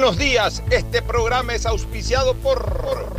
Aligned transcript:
Buenos 0.00 0.16
días, 0.16 0.62
este 0.70 1.02
programa 1.02 1.52
es 1.52 1.66
auspiciado 1.66 2.34
por 2.36 3.14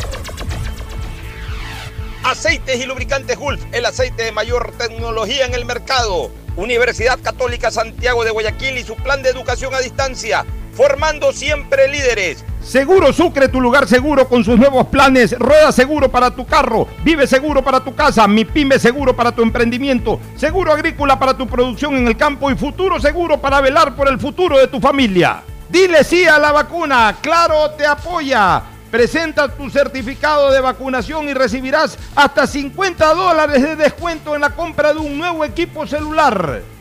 Aceites 2.24 2.84
y 2.84 2.88
Lubricantes 2.88 3.38
Gulf, 3.38 3.64
el 3.72 3.86
aceite 3.86 4.24
de 4.24 4.32
mayor 4.32 4.74
tecnología 4.80 5.46
en 5.46 5.54
el 5.54 5.64
mercado. 5.64 6.32
Universidad 6.56 7.20
Católica 7.22 7.70
Santiago 7.70 8.24
de 8.24 8.32
Guayaquil 8.32 8.80
y 8.80 8.84
su 8.84 8.96
plan 8.96 9.22
de 9.22 9.30
educación 9.30 9.76
a 9.76 9.80
distancia, 9.80 10.44
formando 10.74 11.32
siempre 11.34 11.88
líderes. 11.88 12.44
Seguro 12.64 13.14
Sucre, 13.14 13.48
tu 13.48 13.62
lugar 13.62 13.88
seguro 13.88 14.28
con 14.28 14.44
sus 14.44 14.58
nuevos 14.58 14.88
planes. 14.88 15.38
Rueda 15.38 15.72
seguro 15.72 16.10
para 16.10 16.32
tu 16.32 16.48
carro, 16.48 16.88
vive 17.04 17.28
seguro 17.28 17.64
para 17.64 17.84
tu 17.84 17.94
casa, 17.94 18.28
mi 18.28 18.44
pyme 18.44 18.80
seguro 18.80 19.16
para 19.16 19.36
tu 19.36 19.44
emprendimiento, 19.44 20.20
seguro 20.36 20.74
agrícola 20.74 21.20
para 21.20 21.38
tu 21.38 21.46
producción 21.46 21.96
en 21.96 22.08
el 22.08 22.18
campo 22.18 22.50
y 22.50 22.56
futuro 22.56 23.00
seguro 23.00 23.40
para 23.40 23.62
velar 23.62 23.96
por 23.96 24.08
el 24.08 24.20
futuro 24.20 24.58
de 24.58 24.68
tu 24.68 24.80
familia. 24.80 25.44
Dile 25.72 26.04
sí 26.04 26.26
a 26.26 26.38
la 26.38 26.52
vacuna, 26.52 27.16
claro 27.22 27.72
te 27.72 27.86
apoya. 27.86 28.62
Presenta 28.92 29.48
tu 29.48 29.70
certificado 29.70 30.52
de 30.52 30.60
vacunación 30.60 31.30
y 31.30 31.34
recibirás 31.34 31.98
hasta 32.14 32.46
50 32.46 33.14
dólares 33.14 33.62
de 33.62 33.78
descuento 33.78 34.36
en 34.36 34.42
la 34.42 34.50
compra 34.50 34.94
de 34.94 35.00
un 35.00 35.18
nuevo 35.18 35.46
equipo 35.46 35.88
celular. 35.88 36.81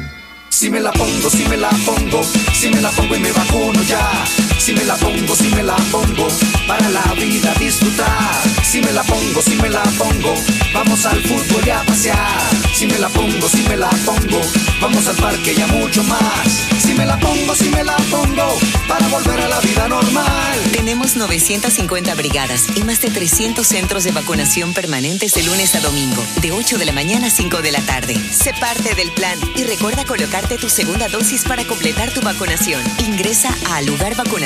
Si 0.61 0.69
me 0.69 0.79
la 0.79 0.91
pongo, 0.91 1.27
si 1.27 1.43
me 1.47 1.57
la 1.57 1.71
pongo, 1.83 2.21
si 2.53 2.69
me 2.69 2.79
la 2.81 2.91
pongo 2.91 3.15
y 3.15 3.19
me 3.19 3.31
vacuno 3.31 3.81
ya. 3.81 4.50
Si 4.61 4.73
me 4.73 4.83
la 4.85 4.95
pongo, 4.95 5.35
si 5.35 5.47
me 5.55 5.63
la 5.63 5.75
pongo, 5.91 6.27
para 6.67 6.87
la 6.89 7.01
vida 7.15 7.51
disfrutar. 7.59 8.43
Si 8.63 8.79
me 8.79 8.91
la 8.91 9.01
pongo, 9.01 9.41
si 9.41 9.55
me 9.55 9.69
la 9.69 9.81
pongo, 9.97 10.35
vamos 10.71 11.03
al 11.07 11.19
fútbol 11.23 11.63
y 11.65 11.71
a 11.71 11.81
pasear. 11.83 12.39
Si 12.71 12.85
me 12.85 12.99
la 12.99 13.09
pongo, 13.09 13.49
si 13.49 13.63
me 13.63 13.75
la 13.75 13.89
pongo, 14.05 14.39
vamos 14.79 15.07
al 15.07 15.15
parque 15.15 15.55
y 15.57 15.61
a 15.61 15.67
mucho 15.67 16.03
más. 16.03 16.47
Si 16.79 16.93
me 16.93 17.07
la 17.07 17.17
pongo, 17.19 17.55
si 17.55 17.69
me 17.69 17.83
la 17.83 17.95
pongo, 18.11 18.59
para 18.87 19.07
volver 19.07 19.39
a 19.41 19.47
la 19.49 19.59
vida 19.61 19.87
normal. 19.87 20.59
Tenemos 20.71 21.15
950 21.15 22.13
brigadas 22.13 22.65
y 22.75 22.83
más 22.83 23.01
de 23.01 23.09
300 23.09 23.65
centros 23.65 24.03
de 24.03 24.11
vacunación 24.11 24.73
permanentes 24.73 25.33
de 25.33 25.43
lunes 25.43 25.73
a 25.75 25.79
domingo, 25.79 26.23
de 26.39 26.51
8 26.51 26.77
de 26.77 26.85
la 26.85 26.91
mañana 26.91 27.27
a 27.27 27.29
5 27.31 27.61
de 27.63 27.71
la 27.71 27.81
tarde. 27.81 28.15
Sé 28.31 28.53
parte 28.59 28.93
del 28.93 29.11
plan 29.11 29.39
y 29.55 29.63
recuerda 29.63 30.05
colocarte 30.05 30.57
tu 30.57 30.69
segunda 30.69 31.07
dosis 31.07 31.45
para 31.45 31.65
completar 31.65 32.13
tu 32.13 32.21
vacunación. 32.21 32.83
Ingresa 32.99 33.55
a 33.71 33.81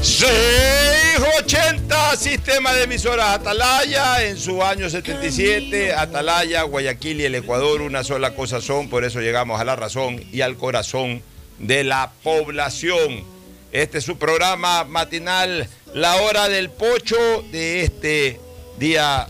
680 0.00 2.16
Sistema 2.16 2.72
de 2.72 2.84
emisoras 2.84 3.36
Atalaya 3.36 4.24
en 4.24 4.36
su 4.36 4.62
año 4.62 4.90
77 4.90 5.94
Atalaya, 5.94 6.62
Guayaquil 6.62 7.20
y 7.20 7.24
el 7.24 7.36
Ecuador 7.36 7.82
una 7.82 8.02
sola 8.02 8.34
cosa 8.34 8.60
son 8.60 8.88
por 8.88 9.04
eso 9.04 9.20
llegamos 9.20 9.60
a 9.60 9.64
la 9.64 9.76
razón 9.76 10.24
y 10.32 10.40
al 10.40 10.56
corazón 10.56 11.22
de 11.58 11.84
la 11.84 12.10
población 12.22 13.24
este 13.72 13.98
es 13.98 14.04
su 14.04 14.18
programa 14.18 14.84
matinal 14.84 15.66
La 15.94 16.16
Hora 16.16 16.48
del 16.48 16.70
Pocho 16.70 17.16
de 17.50 17.82
este 17.82 18.38
día 18.78 19.26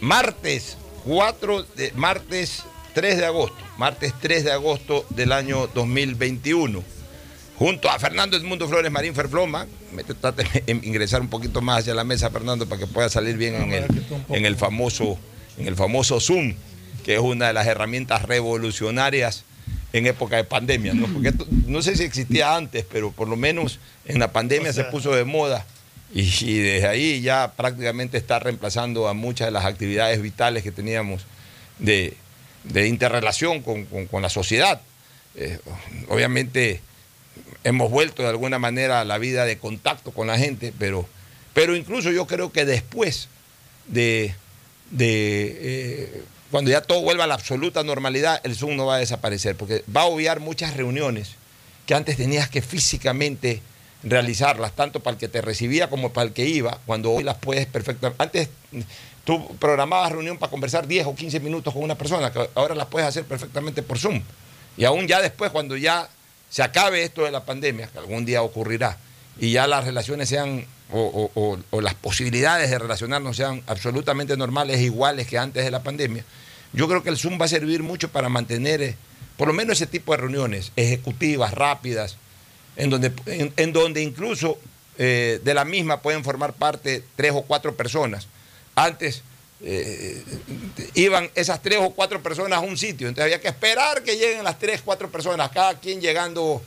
martes 0.00 0.76
4 1.04 1.62
de 1.74 1.92
martes 1.96 2.64
3 2.94 3.16
de 3.16 3.24
agosto 3.24 3.56
martes 3.78 4.12
3 4.20 4.44
de 4.44 4.52
agosto 4.52 5.06
del 5.10 5.32
año 5.32 5.68
2021 5.68 6.84
junto 7.56 7.88
a 7.88 7.98
Fernando 7.98 8.36
Edmundo 8.36 8.68
Flores 8.68 8.90
Marín 8.90 9.14
Ferfloma. 9.14 9.66
Trate 10.20 10.42
de 10.42 10.72
ingresar 10.82 11.20
un 11.20 11.28
poquito 11.28 11.60
más 11.60 11.80
hacia 11.80 11.94
la 11.94 12.02
mesa, 12.02 12.28
Fernando, 12.30 12.66
para 12.66 12.80
que 12.80 12.86
pueda 12.88 13.08
salir 13.08 13.36
bien 13.36 13.54
en 13.54 13.72
el, 13.72 13.86
en 14.30 14.46
el, 14.46 14.56
famoso, 14.56 15.16
en 15.58 15.68
el 15.68 15.76
famoso 15.76 16.18
Zoom, 16.18 16.54
que 17.04 17.14
es 17.14 17.20
una 17.20 17.48
de 17.48 17.52
las 17.52 17.66
herramientas 17.66 18.22
revolucionarias 18.22 19.44
en 19.92 20.06
época 20.06 20.36
de 20.36 20.44
pandemia. 20.44 20.94
¿no? 20.94 21.06
Porque 21.06 21.28
esto, 21.28 21.46
no 21.66 21.82
sé 21.82 21.96
si 21.96 22.04
existía 22.04 22.56
antes, 22.56 22.84
pero 22.90 23.12
por 23.12 23.28
lo 23.28 23.36
menos 23.36 23.78
en 24.06 24.18
la 24.18 24.32
pandemia 24.32 24.70
o 24.70 24.72
sea, 24.72 24.84
se 24.84 24.90
puso 24.90 25.14
de 25.14 25.24
moda. 25.24 25.66
Y, 26.14 26.22
y, 26.44 26.58
desde 26.58 26.88
ahí 26.88 27.20
ya 27.22 27.52
prácticamente 27.56 28.18
está 28.18 28.38
reemplazando 28.38 29.08
a 29.08 29.14
muchas 29.14 29.46
de 29.46 29.52
las 29.52 29.64
actividades 29.64 30.20
vitales 30.20 30.62
que 30.62 30.70
teníamos 30.70 31.24
de, 31.78 32.16
de 32.64 32.86
interrelación 32.86 33.62
con, 33.62 33.86
con, 33.86 34.06
con, 34.06 34.22
la 34.22 34.28
sociedad. 34.28 34.82
Eh, 35.34 35.58
obviamente 36.08 36.80
hemos 37.64 37.90
vuelto 37.90 38.22
de 38.22 38.28
alguna 38.28 38.58
manera 38.58 39.00
a 39.00 39.04
la 39.04 39.18
vida 39.18 39.44
de 39.46 39.56
contacto 39.58 40.10
con 40.10 40.26
la 40.26 40.38
gente, 40.38 40.72
pero, 40.78 41.08
pero 41.54 41.76
incluso 41.76 42.10
yo 42.10 42.26
creo 42.26 42.52
que 42.52 42.64
después 42.66 43.28
de, 43.86 44.34
de 44.90 45.56
eh, 45.60 46.22
cuando 46.52 46.70
ya 46.70 46.82
todo 46.82 47.00
vuelva 47.00 47.24
a 47.24 47.26
la 47.26 47.34
absoluta 47.34 47.82
normalidad, 47.82 48.38
el 48.44 48.54
Zoom 48.54 48.76
no 48.76 48.84
va 48.84 48.96
a 48.96 48.98
desaparecer, 48.98 49.56
porque 49.56 49.82
va 49.94 50.02
a 50.02 50.04
obviar 50.04 50.38
muchas 50.38 50.76
reuniones 50.76 51.30
que 51.86 51.94
antes 51.94 52.18
tenías 52.18 52.50
que 52.50 52.60
físicamente 52.60 53.62
realizarlas, 54.04 54.72
tanto 54.72 55.00
para 55.00 55.14
el 55.14 55.18
que 55.18 55.28
te 55.28 55.40
recibía 55.40 55.88
como 55.88 56.12
para 56.12 56.26
el 56.26 56.34
que 56.34 56.44
iba, 56.44 56.78
cuando 56.84 57.10
hoy 57.10 57.24
las 57.24 57.38
puedes 57.38 57.66
perfectamente. 57.66 58.22
Antes 58.22 58.50
tú 59.24 59.56
programabas 59.56 60.12
reunión 60.12 60.36
para 60.36 60.50
conversar 60.50 60.86
10 60.86 61.06
o 61.06 61.14
15 61.14 61.40
minutos 61.40 61.72
con 61.72 61.82
una 61.82 61.96
persona, 61.96 62.30
ahora 62.54 62.74
las 62.74 62.88
puedes 62.88 63.08
hacer 63.08 63.24
perfectamente 63.24 63.82
por 63.82 63.98
Zoom. 63.98 64.20
Y 64.76 64.84
aún 64.84 65.08
ya 65.08 65.22
después, 65.22 65.50
cuando 65.52 65.74
ya 65.78 66.06
se 66.50 66.62
acabe 66.62 67.02
esto 67.02 67.24
de 67.24 67.30
la 67.30 67.46
pandemia, 67.46 67.86
que 67.86 67.98
algún 67.98 68.26
día 68.26 68.42
ocurrirá, 68.42 68.98
y 69.40 69.52
ya 69.52 69.66
las 69.66 69.86
relaciones 69.86 70.28
sean, 70.28 70.66
o, 70.92 71.58
las 71.80 71.94
posibilidades 71.94 72.68
de 72.68 72.78
relacionarnos 72.78 73.38
sean 73.38 73.62
absolutamente 73.66 74.36
normales, 74.36 74.80
iguales 74.80 75.26
que 75.26 75.38
antes 75.38 75.64
de 75.64 75.70
la 75.70 75.82
pandemia, 75.82 76.26
yo 76.72 76.88
creo 76.88 77.02
que 77.02 77.10
el 77.10 77.18
Zoom 77.18 77.38
va 77.40 77.44
a 77.44 77.48
servir 77.48 77.82
mucho 77.82 78.08
para 78.10 78.28
mantener, 78.28 78.82
eh, 78.82 78.96
por 79.36 79.48
lo 79.48 79.54
menos 79.54 79.78
ese 79.78 79.86
tipo 79.86 80.12
de 80.12 80.18
reuniones 80.18 80.72
ejecutivas, 80.76 81.52
rápidas, 81.52 82.16
en 82.76 82.90
donde, 82.90 83.12
en, 83.26 83.52
en 83.56 83.72
donde 83.72 84.02
incluso 84.02 84.58
eh, 84.98 85.40
de 85.44 85.54
la 85.54 85.64
misma 85.64 86.00
pueden 86.00 86.24
formar 86.24 86.54
parte 86.54 87.04
tres 87.16 87.32
o 87.34 87.42
cuatro 87.42 87.74
personas. 87.74 88.26
Antes 88.74 89.22
eh, 89.60 90.24
iban 90.94 91.30
esas 91.34 91.60
tres 91.62 91.78
o 91.80 91.90
cuatro 91.90 92.22
personas 92.22 92.58
a 92.58 92.60
un 92.60 92.78
sitio. 92.78 93.08
Entonces 93.08 93.24
había 93.24 93.40
que 93.40 93.48
esperar 93.48 94.02
que 94.02 94.16
lleguen 94.16 94.42
las 94.44 94.58
tres, 94.58 94.80
cuatro 94.82 95.10
personas, 95.10 95.50
cada 95.50 95.78
quien 95.78 96.00
llegando 96.00 96.62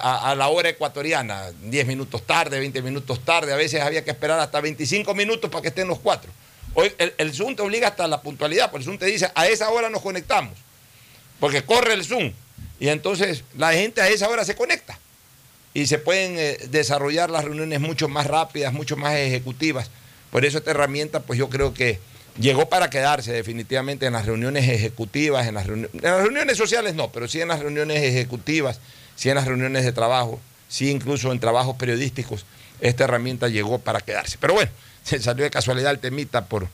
a, 0.00 0.30
a, 0.30 0.34
la 0.34 0.48
hora 0.48 0.68
ecuatoriana, 0.68 1.50
10 1.64 1.86
minutos 1.86 2.22
tarde, 2.22 2.58
20 2.60 2.80
minutos 2.82 3.24
tarde, 3.24 3.52
a 3.52 3.56
veces 3.56 3.80
había 3.80 4.04
que 4.04 4.10
esperar 4.10 4.38
hasta 4.38 4.60
25 4.60 5.14
minutos 5.14 5.50
para 5.50 5.62
que 5.62 5.68
estén 5.68 5.88
los 5.88 5.98
cuatro. 5.98 6.30
Hoy 6.74 6.92
el, 6.98 7.32
Zoom 7.32 7.54
te 7.54 7.62
obliga 7.62 7.88
hasta 7.88 8.06
la 8.08 8.20
puntualidad, 8.20 8.70
porque 8.70 8.82
el 8.82 8.84
Zoom 8.84 8.98
te 8.98 9.06
dice, 9.06 9.30
a 9.34 9.46
esa 9.46 9.70
hora 9.70 9.88
nos 9.90 10.02
conectamos, 10.02 10.54
porque 11.38 11.62
corre 11.62 11.94
el 11.94 12.04
Zoom. 12.04 12.32
Y 12.80 12.88
entonces 12.88 13.44
la 13.56 13.72
gente 13.72 14.00
a 14.00 14.08
esa 14.08 14.28
hora 14.28 14.44
se 14.44 14.56
conecta 14.56 14.98
y 15.72 15.86
se 15.86 15.98
pueden 15.98 16.36
eh, 16.38 16.58
desarrollar 16.70 17.30
las 17.30 17.44
reuniones 17.44 17.80
mucho 17.80 18.08
más 18.08 18.26
rápidas, 18.26 18.72
mucho 18.72 18.96
más 18.96 19.14
ejecutivas. 19.14 19.90
Por 20.30 20.44
eso 20.44 20.58
esta 20.58 20.72
herramienta, 20.72 21.20
pues 21.20 21.38
yo 21.38 21.48
creo 21.48 21.72
que 21.72 22.00
llegó 22.38 22.68
para 22.68 22.90
quedarse 22.90 23.32
definitivamente 23.32 24.06
en 24.06 24.14
las 24.14 24.26
reuniones 24.26 24.68
ejecutivas, 24.68 25.46
en 25.46 25.54
las, 25.54 25.68
en 25.68 25.88
las 25.92 26.22
reuniones 26.22 26.58
sociales 26.58 26.94
no, 26.94 27.12
pero 27.12 27.28
sí 27.28 27.40
en 27.40 27.48
las 27.48 27.60
reuniones 27.60 28.02
ejecutivas, 28.02 28.80
sí 29.14 29.28
en 29.28 29.36
las 29.36 29.46
reuniones 29.46 29.84
de 29.84 29.92
trabajo, 29.92 30.40
sí 30.68 30.90
incluso 30.90 31.30
en 31.30 31.38
trabajos 31.38 31.76
periodísticos. 31.76 32.46
Esta 32.80 33.04
herramienta 33.04 33.48
llegó 33.48 33.78
para 33.78 34.00
quedarse. 34.00 34.36
Pero 34.40 34.54
bueno, 34.54 34.70
se 35.04 35.20
salió 35.20 35.44
de 35.44 35.50
casualidad 35.50 35.92
el 35.92 35.98
temita 36.00 36.46
por... 36.46 36.68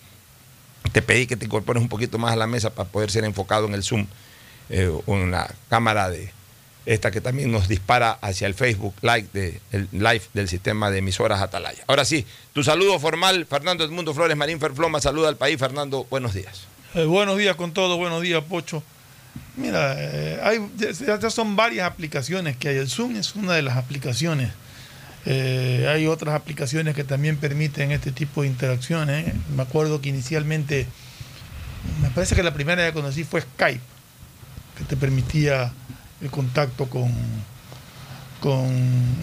Te 0.92 1.02
pedí 1.02 1.26
que 1.26 1.36
te 1.36 1.44
incorpores 1.44 1.82
un 1.82 1.88
poquito 1.88 2.18
más 2.18 2.32
a 2.32 2.36
la 2.36 2.46
mesa 2.46 2.70
para 2.70 2.88
poder 2.88 3.10
ser 3.10 3.24
enfocado 3.24 3.66
en 3.66 3.74
el 3.74 3.82
Zoom 3.82 4.06
eh, 4.70 4.90
en 5.06 5.30
la 5.30 5.52
cámara 5.68 6.08
de 6.08 6.32
esta 6.86 7.10
que 7.10 7.20
también 7.20 7.52
nos 7.52 7.68
dispara 7.68 8.12
hacia 8.22 8.46
el 8.46 8.54
Facebook 8.54 8.94
Live, 9.02 9.26
de, 9.32 9.60
live 9.92 10.22
del 10.32 10.48
sistema 10.48 10.90
de 10.90 10.98
emisoras 10.98 11.40
Atalaya. 11.40 11.84
Ahora 11.86 12.04
sí, 12.04 12.24
tu 12.54 12.64
saludo 12.64 12.98
formal, 12.98 13.46
Fernando 13.46 13.84
Edmundo 13.84 14.14
Flores 14.14 14.36
Marín 14.36 14.58
Ferfloma, 14.58 15.00
saluda 15.00 15.28
al 15.28 15.36
país. 15.36 15.58
Fernando, 15.58 16.06
buenos 16.08 16.32
días. 16.34 16.62
Eh, 16.94 17.04
buenos 17.04 17.36
días 17.36 17.56
con 17.56 17.72
todos, 17.72 17.98
buenos 17.98 18.22
días, 18.22 18.42
Pocho. 18.44 18.82
Mira, 19.56 19.94
eh, 19.98 20.40
hay, 20.42 20.70
ya 21.06 21.30
son 21.30 21.54
varias 21.54 21.86
aplicaciones 21.86 22.56
que 22.56 22.68
hay. 22.68 22.76
El 22.78 22.88
Zoom 22.88 23.16
es 23.16 23.36
una 23.36 23.54
de 23.54 23.62
las 23.62 23.76
aplicaciones. 23.76 24.50
Eh, 25.26 25.86
hay 25.88 26.06
otras 26.06 26.34
aplicaciones 26.34 26.94
que 26.94 27.04
también 27.04 27.36
permiten 27.36 27.90
este 27.92 28.12
tipo 28.12 28.42
de 28.42 28.48
interacciones. 28.48 29.34
Me 29.54 29.62
acuerdo 29.62 30.00
que 30.00 30.08
inicialmente, 30.08 30.86
me 32.02 32.10
parece 32.10 32.34
que 32.34 32.42
la 32.42 32.54
primera 32.54 32.86
que 32.86 32.92
conocí 32.92 33.24
fue 33.24 33.42
Skype, 33.42 33.80
que 34.78 34.84
te 34.84 34.96
permitía 34.96 35.72
el 36.20 36.30
contacto 36.30 36.88
con, 36.88 37.12
con 38.40 38.70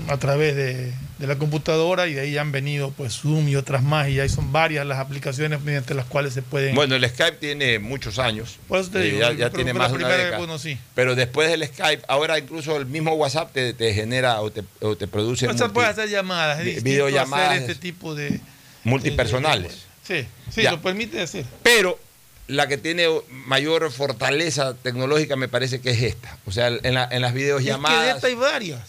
a 0.07 0.17
través 0.17 0.55
de, 0.55 0.93
de 1.17 1.25
la 1.27 1.35
computadora 1.37 2.07
y 2.07 2.13
de 2.13 2.21
ahí 2.21 2.37
han 2.37 2.51
venido 2.51 2.91
pues 2.91 3.13
Zoom 3.21 3.47
y 3.49 3.55
otras 3.55 3.81
más 3.81 4.07
y 4.09 4.19
ahí 4.19 4.29
son 4.29 4.51
varias 4.51 4.85
las 4.85 4.99
aplicaciones 4.99 5.61
mediante 5.61 5.93
las 5.95 6.05
cuales 6.05 6.33
se 6.33 6.41
pueden 6.43 6.75
Bueno, 6.75 6.95
el 6.95 7.09
Skype 7.09 7.37
tiene 7.37 7.79
muchos 7.79 8.19
años. 8.19 8.57
Por 8.67 8.79
eso 8.79 8.91
te 8.91 8.99
Eh, 8.99 9.03
digo, 9.05 9.19
ya, 9.19 9.31
ya 9.31 9.35
pero 9.49 9.55
tiene 9.55 9.73
más 9.73 9.89
de 9.91 9.97
una. 9.97 10.77
Pero 10.93 11.15
después 11.15 11.49
del 11.49 11.65
Skype, 11.67 12.03
ahora 12.07 12.37
incluso 12.37 12.77
el 12.77 12.85
mismo 12.85 13.13
WhatsApp 13.13 13.51
te, 13.51 13.73
te 13.73 13.93
genera 13.93 14.41
o 14.41 14.51
te, 14.51 14.63
o 14.81 14.95
te 14.95 15.07
produce 15.07 15.47
multi- 15.47 15.73
puedes 15.73 15.91
hacer 15.91 16.09
llamadas, 16.09 16.59
es 16.65 16.83
videollamadas. 16.83 17.49
hacer 17.57 17.61
este 17.71 17.75
tipo 17.75 18.13
de 18.13 18.39
multipersonales. 18.83 19.85
de- 20.07 20.21
sí, 20.23 20.27
sí, 20.53 20.61
Ya. 20.63 20.71
lo 20.71 20.81
permite 20.81 21.21
hacer. 21.21 21.45
Pero 21.63 21.99
la 22.47 22.67
que 22.67 22.77
tiene 22.77 23.07
mayor 23.45 23.91
fortaleza 23.91 24.73
tecnológica 24.75 25.35
me 25.35 25.47
parece 25.49 25.81
que 25.81 25.89
es 25.91 26.01
esta. 26.01 26.37
O 26.45 26.51
sea, 26.51 26.67
en, 26.67 26.93
la- 26.93 27.07
en 27.11 27.21
las 27.21 27.31
Es 27.31 27.33
que 27.33 27.39
de 27.39 27.43
videollamadas, 27.45 28.15
esta 28.15 28.27
hay 28.27 28.35
varias. 28.35 28.79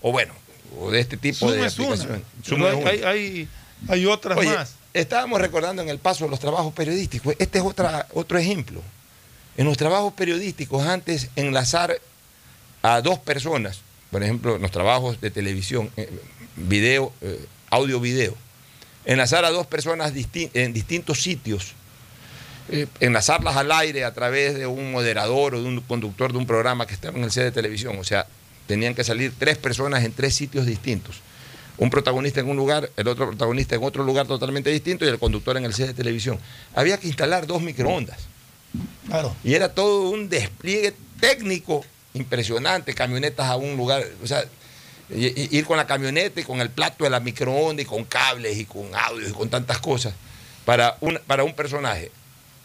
o 0.00 0.12
bueno, 0.12 0.32
o 0.80 0.90
de 0.90 1.00
este 1.00 1.16
tipo 1.16 1.36
Zoom 1.38 1.52
de 1.52 1.66
es 1.66 1.78
una. 1.78 1.86
aplicaciones. 1.88 2.22
Zoom 2.44 2.64
hay, 2.64 2.74
una. 2.74 2.90
hay, 2.90 3.02
hay- 3.02 3.48
hay 3.88 4.06
otras 4.06 4.38
Oye, 4.38 4.54
más. 4.54 4.74
estábamos 4.94 5.40
recordando 5.40 5.82
en 5.82 5.88
el 5.88 5.98
paso 5.98 6.24
de 6.24 6.30
los 6.30 6.38
trabajos 6.40 6.72
periodísticos. 6.72 7.34
Este 7.38 7.58
es 7.58 7.64
otra, 7.64 8.06
otro 8.14 8.38
ejemplo. 8.38 8.80
En 9.56 9.66
los 9.66 9.76
trabajos 9.76 10.12
periodísticos, 10.14 10.86
antes 10.86 11.28
enlazar 11.36 11.98
a 12.82 13.00
dos 13.00 13.18
personas, 13.18 13.80
por 14.10 14.22
ejemplo, 14.22 14.56
en 14.56 14.62
los 14.62 14.70
trabajos 14.70 15.20
de 15.20 15.30
televisión, 15.30 15.90
eh, 15.96 16.08
video, 16.56 17.12
eh, 17.22 17.44
audio-video, 17.70 18.34
enlazar 19.04 19.44
a 19.44 19.50
dos 19.50 19.66
personas 19.66 20.12
en 20.14 20.72
distintos 20.72 21.20
sitios, 21.22 21.72
eh, 22.70 22.86
enlazarlas 23.00 23.56
al 23.56 23.72
aire 23.72 24.04
a 24.04 24.14
través 24.14 24.54
de 24.54 24.66
un 24.66 24.92
moderador 24.92 25.56
o 25.56 25.62
de 25.62 25.68
un 25.68 25.80
conductor 25.80 26.30
de 26.32 26.38
un 26.38 26.46
programa 26.46 26.86
que 26.86 26.94
estaba 26.94 27.18
en 27.18 27.24
el 27.24 27.32
sede 27.32 27.46
de 27.46 27.52
televisión. 27.52 27.98
O 27.98 28.04
sea, 28.04 28.26
tenían 28.66 28.94
que 28.94 29.04
salir 29.04 29.32
tres 29.38 29.58
personas 29.58 30.04
en 30.04 30.12
tres 30.12 30.34
sitios 30.34 30.66
distintos. 30.66 31.20
Un 31.78 31.90
protagonista 31.90 32.40
en 32.40 32.48
un 32.48 32.56
lugar, 32.56 32.90
el 32.96 33.08
otro 33.08 33.28
protagonista 33.28 33.74
en 33.74 33.82
otro 33.82 34.04
lugar 34.04 34.26
totalmente 34.26 34.70
distinto 34.70 35.04
y 35.04 35.08
el 35.08 35.18
conductor 35.18 35.56
en 35.56 35.64
el 35.64 35.74
sede 35.74 35.88
de 35.88 35.94
televisión. 35.94 36.38
Había 36.74 36.98
que 36.98 37.06
instalar 37.08 37.46
dos 37.46 37.62
microondas. 37.62 38.18
Claro. 39.06 39.34
Y 39.42 39.54
era 39.54 39.74
todo 39.74 40.10
un 40.10 40.28
despliegue 40.28 40.94
técnico 41.20 41.84
impresionante, 42.14 42.94
camionetas 42.94 43.46
a 43.46 43.56
un 43.56 43.76
lugar, 43.76 44.04
o 44.22 44.26
sea, 44.26 44.44
ir 45.10 45.64
con 45.64 45.76
la 45.76 45.86
camioneta 45.86 46.40
y 46.40 46.44
con 46.44 46.60
el 46.60 46.70
plato 46.70 47.04
de 47.04 47.10
la 47.10 47.20
microonda 47.20 47.82
y 47.82 47.84
con 47.84 48.04
cables 48.04 48.56
y 48.56 48.64
con 48.64 48.94
audio 48.94 49.28
y 49.28 49.32
con 49.32 49.48
tantas 49.48 49.78
cosas 49.78 50.14
para 50.64 50.96
un, 51.00 51.18
para 51.26 51.44
un 51.44 51.54
personaje. 51.54 52.10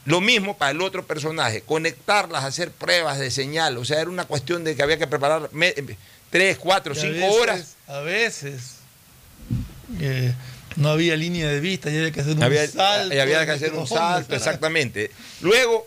Lo 0.08 0.22
mismo 0.22 0.58
para 0.58 0.72
el 0.72 0.82
otro 0.82 1.06
personaje, 1.06 1.62
conectarlas, 1.62 2.44
hacer 2.46 2.72
pruebas 2.72 3.20
de 3.20 3.30
señal, 3.30 3.78
o 3.78 3.84
sea, 3.86 4.00
era 4.02 4.10
una 4.10 4.24
cuestión 4.26 4.64
de 4.64 4.74
que 4.76 4.82
había 4.82 4.98
que 4.98 5.06
preparar 5.06 5.50
me- 5.52 5.76
tres, 6.30 6.58
cuatro, 6.58 6.94
Y 6.96 6.98
a 6.98 7.02
cinco 7.02 7.14
veces- 7.28 7.36
horas. 7.42 7.76
A 7.88 8.00
veces 8.00 8.62
eh, 10.00 10.34
no 10.78 10.90
había 10.90 11.16
línea 11.16 11.48
de 11.50 11.60
vista 11.60 11.90
y 11.92 11.98
había 11.98 12.12
que 12.12 12.22
hacer 12.22 12.36
un 12.38 12.44
Había, 12.44 12.68
salto. 12.68 13.14
y 13.16 13.20
había 13.20 13.46
que 13.46 13.52
hacer 13.52 13.74
un 13.74 13.86
salto, 13.88 14.36
exactamente. 14.36 15.12
Luego, 15.42 15.86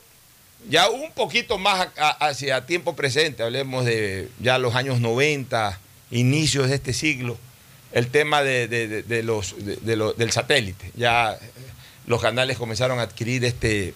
ya 0.68 0.90
un 0.90 1.12
poquito 1.12 1.56
más 1.58 1.88
a- 1.96 2.08
a- 2.08 2.28
hacia 2.28 2.66
tiempo 2.66 2.94
presente, 2.96 3.42
hablemos 3.42 3.84
de 3.86 4.28
ya 4.38 4.58
los 4.58 4.74
años 4.74 5.00
90, 5.00 5.78
inicios 6.10 6.68
de 6.68 6.74
este 6.74 6.92
siglo, 6.92 7.38
el 7.92 8.08
tema 8.08 8.42
de, 8.42 8.68
de- 8.68 9.22
los, 9.22 9.54
del 9.58 10.30
satélite. 10.32 10.90
Ya 10.94 11.32
eh, 11.32 11.38
los 12.06 12.20
canales 12.20 12.58
comenzaron 12.58 12.98
a 12.98 13.02
adquirir 13.02 13.44
este 13.44 13.94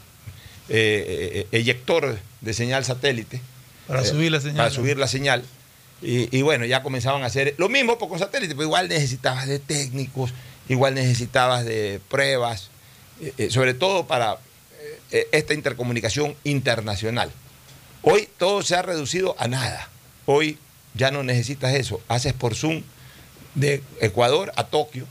eh, 0.69 1.47
eh, 1.51 1.59
eyector 1.59 2.19
de 2.41 2.55
señal 2.55 2.85
satélite. 2.85 3.41
Para 3.87 4.03
eh, 4.03 4.07
subir 4.07 4.33
la 4.33 4.41
señal. 4.41 4.57
Para 4.57 4.71
subir 4.71 4.99
la 4.99 5.09
señal. 5.09 5.45
Y, 6.03 6.37
y 6.37 6.43
bueno, 6.43 6.65
ya 6.67 6.83
comenzaban 6.83 7.23
a 7.23 7.27
hacer 7.27 7.55
lo 7.57 7.69
mismo 7.69 7.99
con 7.99 8.19
satélite, 8.19 8.55
pero 8.55 8.65
igual 8.65 8.89
necesitabas 8.89 9.47
de 9.47 9.59
técnicos, 9.59 10.33
igual 10.69 10.95
necesitabas 10.95 11.65
de 11.65 12.01
pruebas, 12.09 12.71
eh, 13.21 13.33
eh, 13.39 13.51
sobre 13.51 13.75
todo 13.75 14.07
para 14.07 14.33
eh, 14.33 14.99
eh, 15.13 15.29
esta 15.33 15.55
intercomunicación 15.55 16.37
internacional. 16.45 17.31
Hoy 18.03 18.29
todo 18.37 18.63
se 18.63 18.75
ha 18.75 18.83
reducido 18.83 19.35
a 19.39 19.49
nada. 19.49 19.89
Hoy 20.27 20.59
ya 20.95 21.11
no 21.11 21.23
necesitas 21.23 21.75
eso. 21.75 22.03
Haces 22.09 22.35
por 22.35 22.55
Zoom 22.55 22.83
de 23.55 23.83
Ecuador 24.01 24.53
a 24.57 24.65
Tokio, 24.65 25.07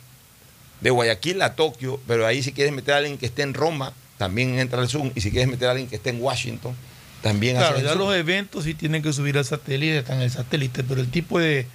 de 0.82 0.90
Guayaquil 0.92 1.42
a 1.42 1.56
Tokio, 1.56 2.00
pero 2.08 2.28
ahí 2.28 2.44
si 2.44 2.52
quieres 2.52 2.74
meter 2.74 2.94
a 2.94 2.98
alguien 2.98 3.18
que 3.18 3.26
esté 3.26 3.42
en 3.42 3.54
Roma, 3.54 3.94
también 4.18 4.60
entra 4.60 4.82
el 4.82 4.88
Zoom. 4.90 5.12
Y 5.16 5.22
si 5.22 5.32
quieres 5.32 5.50
meter 5.50 5.68
a 5.68 5.72
alguien 5.72 5.90
que 5.90 5.96
esté 5.98 6.10
en 6.12 6.22
Washington, 6.22 6.76
también 7.22 7.56
Claro, 7.58 7.76
haces 7.78 7.84
el 7.84 7.90
ya 7.90 7.96
los 7.96 8.16
eventos 8.16 8.64
sí 8.66 8.74
tienen 8.74 9.02
que 9.02 9.14
subir 9.14 9.38
al 9.38 9.46
satélite, 9.46 10.00
están 10.00 10.18
en 10.18 10.24
el 10.24 10.32
satélite, 10.32 10.84
pero 10.84 11.00
el 11.02 11.10
tipo 11.10 11.40
de, 11.40 11.66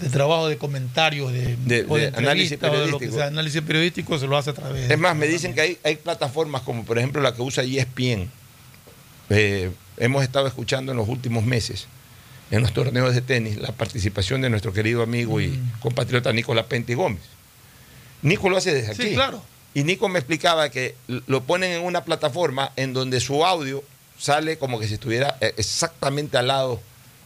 de 0.00 0.08
trabajo 0.10 0.46
de 0.48 0.58
comentarios, 0.58 1.32
de, 1.32 1.56
De- 1.56 1.86
o 1.88 1.96
de 1.96 2.08
análisis 2.08 2.52
entrevistas, 2.52 2.70
o 2.70 2.72
de 2.72 2.78
lo 2.78 2.98
que 2.98 3.06
periodístico. 3.06 3.16
sea, 3.16 3.26
análisis 3.28 3.62
periodístico 3.62 4.18
se 4.18 4.26
lo 4.26 4.36
hace 4.36 4.50
a 4.50 4.52
través. 4.54 4.90
Es 4.90 4.98
más, 4.98 5.16
me 5.16 5.26
dicen 5.26 5.54
que 5.54 5.60
hay, 5.62 5.78
hay 5.84 5.96
plataformas 5.96 6.62
como 6.62 6.84
por 6.84 6.98
ejemplo 6.98 7.20
la 7.22 7.34
que 7.34 7.42
usa 7.42 7.64
ESPN. 7.64 8.30
Eh, 9.30 9.70
hemos 9.98 10.22
estado 10.22 10.46
escuchando 10.46 10.92
en 10.92 10.98
los 10.98 11.08
últimos 11.08 11.44
meses 11.44 11.86
en 12.50 12.62
los 12.62 12.72
torneos 12.72 13.14
de 13.14 13.20
tenis 13.20 13.58
la 13.58 13.72
participación 13.72 14.40
de 14.40 14.48
nuestro 14.48 14.72
querido 14.72 15.02
amigo 15.02 15.38
y 15.40 15.48
Mm. 15.48 15.72
compatriota 15.80 16.32
Nicolás 16.32 16.64
Penti 16.64 16.94
Gómez. 16.94 17.20
Nico 18.22 18.48
lo 18.48 18.56
hace 18.56 18.72
desde 18.72 18.92
aquí. 18.92 19.02
Sí, 19.02 19.14
claro. 19.14 19.42
Y 19.74 19.84
Nico 19.84 20.08
me 20.08 20.18
explicaba 20.18 20.70
que 20.70 20.96
lo 21.06 21.42
ponen 21.44 21.72
en 21.72 21.82
una 21.84 22.04
plataforma 22.04 22.72
en 22.76 22.92
donde 22.94 23.20
su 23.20 23.44
audio 23.44 23.84
sale 24.18 24.58
como 24.58 24.80
que 24.80 24.88
si 24.88 24.94
estuviera 24.94 25.36
eh, 25.40 25.54
exactamente 25.56 26.36
al 26.38 26.48
lado. 26.48 26.80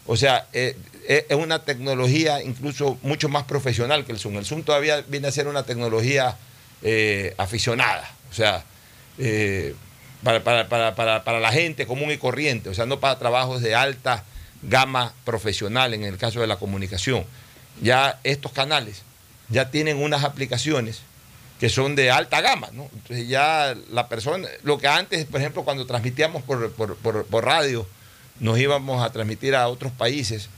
O 0.07 0.17
sea, 0.17 0.47
eh, 0.53 0.77
eh, 1.09 1.27
es 1.29 1.37
una 1.37 1.65
tecnología 1.65 2.43
incluso 2.43 2.99
mucho 3.03 3.29
más 3.29 3.45
profesional 3.45 4.05
que 4.05 4.13
el 4.13 4.19
Zoom. 4.19 4.37
El 4.39 4.45
Zoom 4.45 4.63
todavía 4.65 5.01
viene 5.03 5.29
a 5.29 5.33
ser 5.33 5.47
una 5.47 5.63
tecnología 5.63 6.37
aficionada. 7.39 8.11
O 8.31 8.35
sea, 8.35 8.65
eh, 9.19 9.75
para- 10.23 10.43
para- 10.43 10.69
para- 10.69 11.25
para 11.25 11.41
la 11.41 11.53
gente 11.53 11.87
común 11.87 12.11
y 12.11 12.19
corriente. 12.19 12.69
O 12.69 12.75
sea, 12.75 12.87
no 12.87 12.99
para 13.01 13.19
trabajos 13.19 13.63
de 13.63 13.75
alta 13.75 14.25
gama 14.63 15.13
profesional 15.25 15.95
en 15.95 16.05
el 16.05 16.19
caso 16.19 16.41
de 16.41 16.47
la 16.47 16.57
comunicación. 16.57 17.25
Ya 17.81 18.19
estos 18.25 18.53
canales 18.53 19.03
ya 19.49 19.71
tienen 19.71 20.03
unas 20.03 20.25
aplicaciones 20.25 21.01
que 21.63 21.69
son 21.69 21.95
de 21.95 22.11
alta 22.11 22.41
gama, 22.41 22.71
¿no? 22.73 22.91
Entonces 22.93 23.29
ya 23.29 23.77
la 23.93 24.09
persona, 24.09 24.49
lo 24.65 24.79
que 24.79 24.89
antes, 24.89 25.25
por 25.27 25.39
ejemplo, 25.39 25.63
cuando 25.63 25.87
transmitíamos 25.87 26.43
por, 26.43 26.73
por- 26.73 26.97
por- 26.97 27.25
por 27.25 27.45
radio, 27.45 27.87
nos 28.41 28.59
íbamos 28.59 29.01
a 29.01 29.13
transmitir 29.13 29.55
a 29.55 29.69
otros 29.69 29.93
países, 29.93 30.49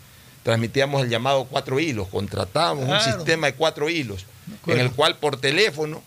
transmitíamos 0.44 1.02
el 1.02 1.10
llamado 1.10 1.44
cuatro 1.44 1.78
hilos, 1.78 2.08
contratábamos 2.08 2.88
un 2.88 2.94
sistema 3.02 3.48
de 3.48 3.54
cuatro 3.54 3.90
hilos, 3.90 4.24
en 4.66 4.80
el 4.80 4.92
cual 4.92 5.18
por 5.18 5.38
teléfono 5.38 6.02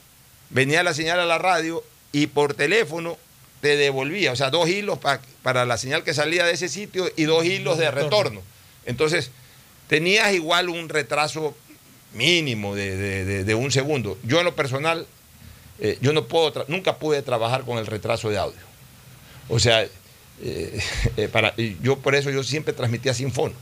venía 0.49 0.81
la 0.81 0.95
señal 0.95 1.19
a 1.19 1.25
la 1.27 1.37
radio 1.37 1.83
y 2.11 2.25
por 2.25 2.55
teléfono 2.55 3.19
te 3.61 3.77
devolvía, 3.77 4.31
o 4.31 4.35
sea, 4.35 4.49
dos 4.49 4.67
hilos 4.67 4.97
pa- 4.97 5.21
para 5.43 5.63
la 5.67 5.77
señal 5.77 6.03
que 6.03 6.15
salía 6.15 6.43
de 6.43 6.53
ese 6.53 6.69
sitio 6.69 7.07
y 7.15 7.25
dos 7.25 7.45
hilos 7.45 7.77
de 7.77 7.91
retorno. 7.91 8.41
Entonces, 8.87 9.29
tenías 9.89 10.33
igual 10.33 10.69
un 10.69 10.89
retraso 10.89 11.55
mínimo 12.17 12.75
de, 12.75 12.97
de- 12.97 13.43
de- 13.43 13.55
un 13.55 13.71
segundo. 13.71 14.17
Yo 14.23 14.39
en 14.39 14.45
lo 14.45 14.55
personal 14.55 15.05
eh, 15.79 15.97
yo 16.01 16.11
no 16.11 16.25
puedo, 16.27 16.65
nunca 16.67 16.97
pude 16.97 17.21
trabajar 17.21 17.63
con 17.63 17.77
el 17.77 17.85
retraso 17.85 18.29
de 18.29 18.37
audio. 18.37 18.59
O 19.49 19.59
sea, 19.59 19.83
eh, 19.83 19.89
eh, 21.17 21.27
para, 21.31 21.55
yo 21.55 21.99
por 21.99 22.15
eso 22.15 22.29
yo 22.31 22.43
siempre 22.43 22.73
transmitía 22.73 23.13
sin 23.13 23.31
fonos. 23.31 23.57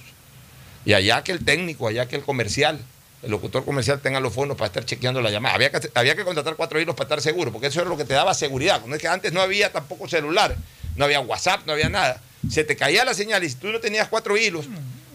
Y 0.86 0.94
allá 0.94 1.24
que 1.24 1.32
el 1.32 1.44
técnico, 1.44 1.88
allá 1.88 2.08
que 2.08 2.16
el 2.16 2.22
comercial, 2.24 2.80
el 3.24 3.32
locutor 3.32 3.66
comercial 3.66 4.00
tenga 4.02 4.20
los 4.20 4.34
fonos 4.34 4.56
para 4.56 4.68
estar 4.68 4.86
chequeando 4.86 5.22
la 5.22 5.32
llamada. 5.32 5.56
Había 5.56 5.72
que, 5.72 5.90
había 5.96 6.16
que 6.16 6.24
contratar 6.24 6.56
cuatro 6.56 6.80
hilos 6.80 6.96
para 6.96 7.06
estar 7.06 7.22
seguro, 7.22 7.52
porque 7.52 7.68
eso 7.68 7.82
era 7.82 7.90
lo 7.90 7.98
que 7.98 8.06
te 8.06 8.14
daba 8.14 8.34
seguridad. 8.34 8.84
No 8.86 8.96
es 8.96 9.02
que 9.02 9.08
antes 9.08 9.34
no 9.34 9.42
había 9.42 9.72
tampoco 9.72 10.08
celular, 10.08 10.56
no 10.96 11.06
había 11.06 11.20
WhatsApp, 11.22 11.62
no 11.66 11.74
había 11.74 11.90
nada. 11.90 12.22
Se 12.52 12.64
te 12.64 12.76
caía 12.76 13.04
la 13.04 13.16
señal 13.16 13.44
y 13.44 13.50
si 13.50 13.56
tú 13.56 13.68
no 13.70 13.80
tenías 13.80 14.08
cuatro 14.10 14.38
hilos, 14.38 14.68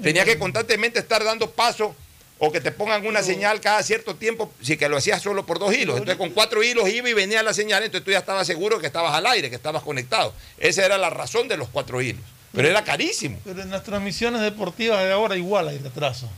tenías 0.03 0.25
que 0.25 0.39
constantemente 0.39 0.99
estar 0.99 1.23
dando 1.23 1.51
paso 1.53 1.95
o 2.43 2.51
que 2.51 2.61
te 2.63 2.73
pongan 2.73 3.07
una 3.07 3.23
señal 3.23 3.61
cada 3.61 3.83
cierto 3.83 4.17
tiempo, 4.17 4.51
si 4.63 4.79
que 4.79 4.89
lo 4.89 4.97
hacías 4.97 5.21
solo 5.21 5.45
por 5.45 5.59
dos 5.59 5.75
hilos. 5.75 5.99
Entonces 5.99 6.17
con 6.17 6.31
cuatro 6.31 6.63
hilos 6.63 6.89
iba 6.89 7.09
y 7.11 7.13
venía 7.13 7.43
la 7.43 7.53
señal, 7.53 7.83
entonces 7.83 8.03
tú 8.03 8.13
ya 8.13 8.19
estabas 8.19 8.47
seguro 8.47 8.79
que 8.79 8.87
estabas 8.87 9.15
al 9.15 9.27
aire, 9.27 9.51
que 9.51 9.57
estabas 9.57 9.83
conectado. 9.83 10.33
Esa 10.57 10.87
era 10.87 10.97
la 10.97 11.11
razón 11.11 11.49
de 11.49 11.59
los 11.59 11.69
cuatro 11.69 12.01
hilos. 12.01 12.23
Pero 12.53 12.67
era 12.67 12.83
carísimo. 12.83 13.39
Pero 13.45 13.61
en 13.61 13.71
las 13.71 13.85
transmisiones 13.85 14.41
deportivas 14.41 15.05
de 15.05 15.13
ahora 15.13 15.37
igual 15.37 15.69
hay 15.69 15.79
retraso. 15.79 16.31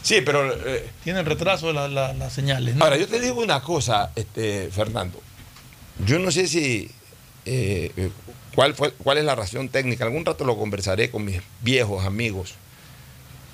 sí, 0.00 0.20
pero... 0.20 0.54
Eh, 0.64 0.88
tienen 1.02 1.26
retraso 1.26 1.72
las 1.72 2.32
señales. 2.32 2.76
Ahora, 2.78 2.96
yo 2.96 3.08
te 3.08 3.18
digo 3.18 3.42
una 3.42 3.60
cosa, 3.62 4.12
este, 4.14 4.70
Fernando. 4.70 5.20
Yo 6.06 6.20
no 6.20 6.30
sé 6.30 6.46
si... 6.46 6.88
Eh, 7.46 8.10
cuál, 8.54 8.74
fue, 8.74 8.92
¿Cuál 8.92 9.18
es 9.18 9.24
la 9.24 9.34
razón 9.34 9.68
técnica? 9.68 10.04
Algún 10.04 10.24
rato 10.24 10.44
lo 10.44 10.56
conversaré 10.56 11.10
con 11.10 11.24
mis 11.24 11.42
viejos 11.62 12.06
amigos 12.06 12.54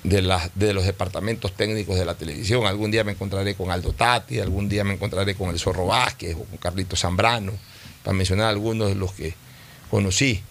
de, 0.03 0.37
de 0.55 0.73
los 0.73 0.85
departamentos 0.85 1.53
técnicos 1.53 1.97
de 1.97 2.05
la 2.05 2.15
televisión. 2.15 2.65
Algún 2.65 2.91
día 2.91 3.03
me 3.03 3.11
encontraré 3.11 3.55
con 3.55 3.71
Aldo 3.71 3.93
Tati, 3.93 4.39
algún 4.39 4.67
día 4.69 4.83
me 4.83 4.93
encontraré 4.93 5.35
con 5.35 5.49
el 5.49 5.59
Zorro 5.59 5.87
Vázquez 5.87 6.35
o 6.35 6.43
con 6.43 6.57
Carlito 6.57 6.95
Zambrano, 6.95 7.53
para 8.03 8.15
mencionar 8.15 8.47
algunos 8.47 8.89
de 8.89 8.95
los 8.95 9.13
que 9.13 9.33
conocí. 9.89 10.41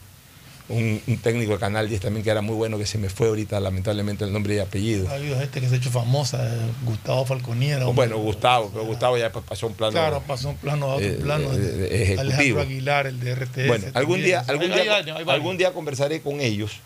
Un, 0.68 1.00
técnico 1.20 1.50
de 1.50 1.58
Canal 1.58 1.88
10 1.88 2.00
también 2.00 2.22
que 2.22 2.30
era 2.30 2.42
muy 2.42 2.54
bueno, 2.54 2.78
que 2.78 2.86
se 2.86 2.96
me 2.96 3.08
fue 3.08 3.26
ahorita 3.26 3.58
lamentablemente 3.58 4.24
el 4.24 4.32
nombre 4.32 4.54
y 4.54 4.60
apellido. 4.60 5.08
Ha 5.10 5.14
habido 5.14 5.36
gente 5.36 5.60
que 5.60 5.68
se 5.68 5.74
ha 5.74 5.78
hecho 5.78 5.90
famosa, 5.90 6.46
eh, 6.46 6.60
Gustavo 6.84 7.26
Falconiera. 7.26 7.86
Bueno, 7.86 8.18
Gustavo, 8.18 8.70
pero 8.72 8.86
Gustavo 8.86 9.18
ya 9.18 9.32
pasó 9.32 9.66
un 9.66 9.74
plano. 9.74 9.90
Claro, 9.90 10.22
pasó 10.24 10.50
un 10.50 10.56
plano 10.56 10.86
a 10.86 10.94
otro 10.94 11.08
eh, 11.08 11.18
plano. 11.20 11.52
Eh, 11.54 11.88
ejecutivo. 12.02 12.20
Alejandro 12.20 12.60
Aguilar, 12.60 13.06
el 13.08 13.18
de 13.18 13.34
RTS. 13.34 13.66
Bueno, 13.66 13.86
algún 13.94 14.22
día, 14.22 14.44
algún, 14.46 14.70
día, 14.70 14.96
algún 15.26 15.56
día 15.56 15.72
conversaré 15.72 16.20
con 16.20 16.40
ellos. 16.40 16.76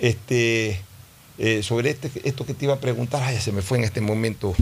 Este, 0.00 0.80
eh, 1.42 1.62
sobre 1.62 1.88
este, 1.88 2.10
esto 2.24 2.44
que 2.44 2.52
te 2.52 2.66
iba 2.66 2.74
a 2.74 2.80
preguntar, 2.80 3.22
ay, 3.22 3.40
se 3.40 3.50
me 3.50 3.62
fue 3.62 3.78
en 3.78 3.84
este 3.84 4.02
momento. 4.02 4.54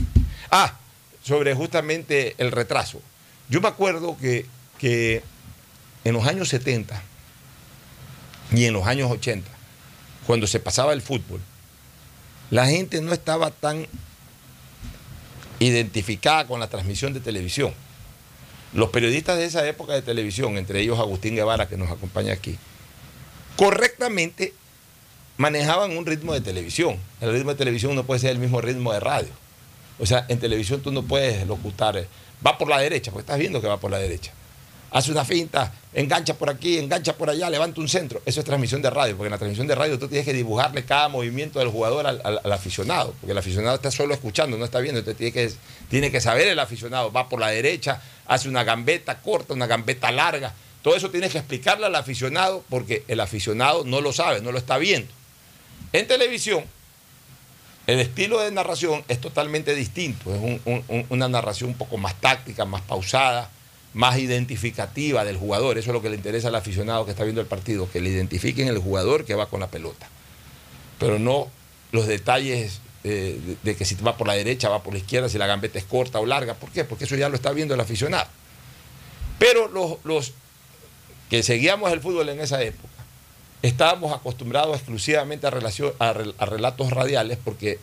Ah, 0.48 0.76
sobre 1.24 1.52
justamente 1.52 2.36
el 2.38 2.52
retraso. 2.52 3.02
Yo 3.48 3.60
me 3.60 3.66
acuerdo 3.66 4.16
que, 4.16 4.46
que 4.78 5.24
en 6.04 6.14
los 6.14 6.24
años 6.24 6.48
70 6.50 7.02
y 8.52 8.66
en 8.66 8.74
los 8.74 8.86
años 8.86 9.10
80, 9.10 9.50
cuando 10.24 10.46
se 10.46 10.60
pasaba 10.60 10.92
el 10.92 11.02
fútbol, 11.02 11.40
la 12.50 12.68
gente 12.68 13.00
no 13.00 13.12
estaba 13.12 13.50
tan 13.50 13.88
identificada 15.58 16.46
con 16.46 16.60
la 16.60 16.68
transmisión 16.68 17.12
de 17.12 17.18
televisión. 17.18 17.74
Los 18.72 18.90
periodistas 18.90 19.36
de 19.36 19.46
esa 19.46 19.66
época 19.66 19.94
de 19.94 20.02
televisión, 20.02 20.56
entre 20.56 20.80
ellos 20.80 21.00
Agustín 21.00 21.34
Guevara, 21.34 21.68
que 21.68 21.76
nos 21.76 21.90
acompaña 21.90 22.34
aquí, 22.34 22.56
correctamente 23.56 24.54
manejaban 25.38 25.96
un 25.96 26.04
ritmo 26.04 26.34
de 26.34 26.42
televisión. 26.42 26.98
El 27.20 27.32
ritmo 27.32 27.52
de 27.52 27.56
televisión 27.56 27.94
no 27.94 28.04
puede 28.04 28.20
ser 28.20 28.32
el 28.32 28.38
mismo 28.38 28.60
ritmo 28.60 28.92
de 28.92 29.00
radio. 29.00 29.30
O 29.98 30.04
sea, 30.04 30.26
en 30.28 30.38
televisión 30.38 30.80
tú 30.80 30.92
no 30.92 31.02
puedes 31.02 31.46
locutar, 31.46 31.96
eh, 31.96 32.06
va 32.46 32.58
por 32.58 32.68
la 32.68 32.78
derecha, 32.78 33.10
porque 33.10 33.22
estás 33.22 33.38
viendo 33.38 33.60
que 33.60 33.68
va 33.68 33.78
por 33.78 33.90
la 33.90 33.98
derecha. 33.98 34.32
Hace 34.90 35.12
una 35.12 35.24
finta, 35.24 35.72
engancha 35.92 36.34
por 36.34 36.48
aquí, 36.48 36.78
engancha 36.78 37.12
por 37.12 37.28
allá, 37.28 37.50
levanta 37.50 37.80
un 37.80 37.88
centro. 37.88 38.22
Eso 38.24 38.40
es 38.40 38.46
transmisión 38.46 38.80
de 38.80 38.90
radio, 38.90 39.16
porque 39.16 39.26
en 39.26 39.32
la 39.32 39.38
transmisión 39.38 39.66
de 39.66 39.74
radio 39.74 39.98
tú 39.98 40.08
tienes 40.08 40.24
que 40.24 40.32
dibujarle 40.32 40.84
cada 40.84 41.08
movimiento 41.08 41.58
del 41.58 41.68
jugador 41.68 42.06
al, 42.06 42.52
aficionado, 42.52 43.12
porque 43.20 43.32
el 43.32 43.38
aficionado 43.38 43.76
está 43.76 43.90
solo 43.90 44.14
escuchando, 44.14 44.56
no 44.56 44.64
está 44.64 44.80
viendo. 44.80 45.00
Entonces 45.00 45.18
tiene 45.18 45.32
que, 45.32 45.52
tiene 45.90 46.10
que 46.10 46.20
saber 46.20 46.48
el 46.48 46.58
aficionado, 46.58 47.12
va 47.12 47.28
por 47.28 47.38
la 47.38 47.48
derecha, 47.48 48.00
hace 48.26 48.48
una 48.48 48.64
gambeta 48.64 49.20
corta, 49.20 49.52
una 49.52 49.66
gambeta 49.66 50.10
larga. 50.10 50.54
Todo 50.82 50.96
eso 50.96 51.10
tienes 51.10 51.32
que 51.32 51.38
explicarle 51.38 51.86
al 51.86 51.94
aficionado, 51.94 52.64
porque 52.70 53.04
el 53.08 53.20
aficionado 53.20 53.84
no 53.84 54.00
lo 54.00 54.12
sabe, 54.12 54.40
no 54.40 54.52
lo 54.52 54.58
está 54.58 54.78
viendo. 54.78 55.17
En 55.92 56.06
televisión, 56.06 56.64
el 57.86 58.00
estilo 58.00 58.40
de 58.40 58.50
narración 58.52 59.02
es 59.08 59.20
totalmente 59.20 59.74
distinto. 59.74 60.34
Es 60.34 60.60
una 61.08 61.28
narración 61.28 61.70
un 61.70 61.76
poco 61.76 61.96
más 61.96 62.14
táctica, 62.20 62.64
más 62.64 62.82
pausada, 62.82 63.50
más 63.94 64.18
identificativa 64.18 65.24
del 65.24 65.36
jugador. 65.38 65.78
Eso 65.78 65.90
es 65.90 65.94
lo 65.94 66.02
que 66.02 66.10
le 66.10 66.16
interesa 66.16 66.48
al 66.48 66.54
aficionado 66.54 67.04
que 67.04 67.12
está 67.12 67.24
viendo 67.24 67.40
el 67.40 67.46
partido, 67.46 67.90
que 67.90 68.00
le 68.00 68.10
identifiquen 68.10 68.68
el 68.68 68.78
jugador 68.78 69.24
que 69.24 69.34
va 69.34 69.46
con 69.46 69.60
la 69.60 69.68
pelota. 69.68 70.08
Pero 70.98 71.18
no 71.18 71.48
los 71.92 72.06
detalles 72.06 72.80
eh, 73.04 73.40
de, 73.62 73.76
que 73.76 73.84
si 73.84 73.94
va 73.94 74.16
por 74.16 74.26
la 74.26 74.34
derecha, 74.34 74.68
va 74.68 74.82
por 74.82 74.92
la 74.92 74.98
izquierda, 74.98 75.28
si 75.28 75.38
la 75.38 75.46
gambeta 75.46 75.78
es 75.78 75.84
corta 75.84 76.20
o 76.20 76.26
larga. 76.26 76.54
¿Por 76.54 76.70
qué? 76.70 76.84
Porque 76.84 77.04
eso 77.04 77.16
ya 77.16 77.28
lo 77.28 77.36
está 77.36 77.52
viendo 77.52 77.74
el 77.74 77.80
aficionado. 77.80 78.28
Pero 79.38 79.68
los, 79.68 79.96
los 80.04 80.34
que 81.30 81.42
seguíamos 81.42 81.90
el 81.92 82.00
fútbol 82.00 82.28
en 82.28 82.40
esa 82.40 82.62
época, 82.62 82.88
estábamos 83.62 84.12
acostumbrados 84.12 84.76
exclusivamente 84.76 85.46
a, 85.46 85.50
relación, 85.50 85.92
a, 85.98 86.12
relatos 86.12 86.90
radiales 86.90 87.38
porque 87.42 87.78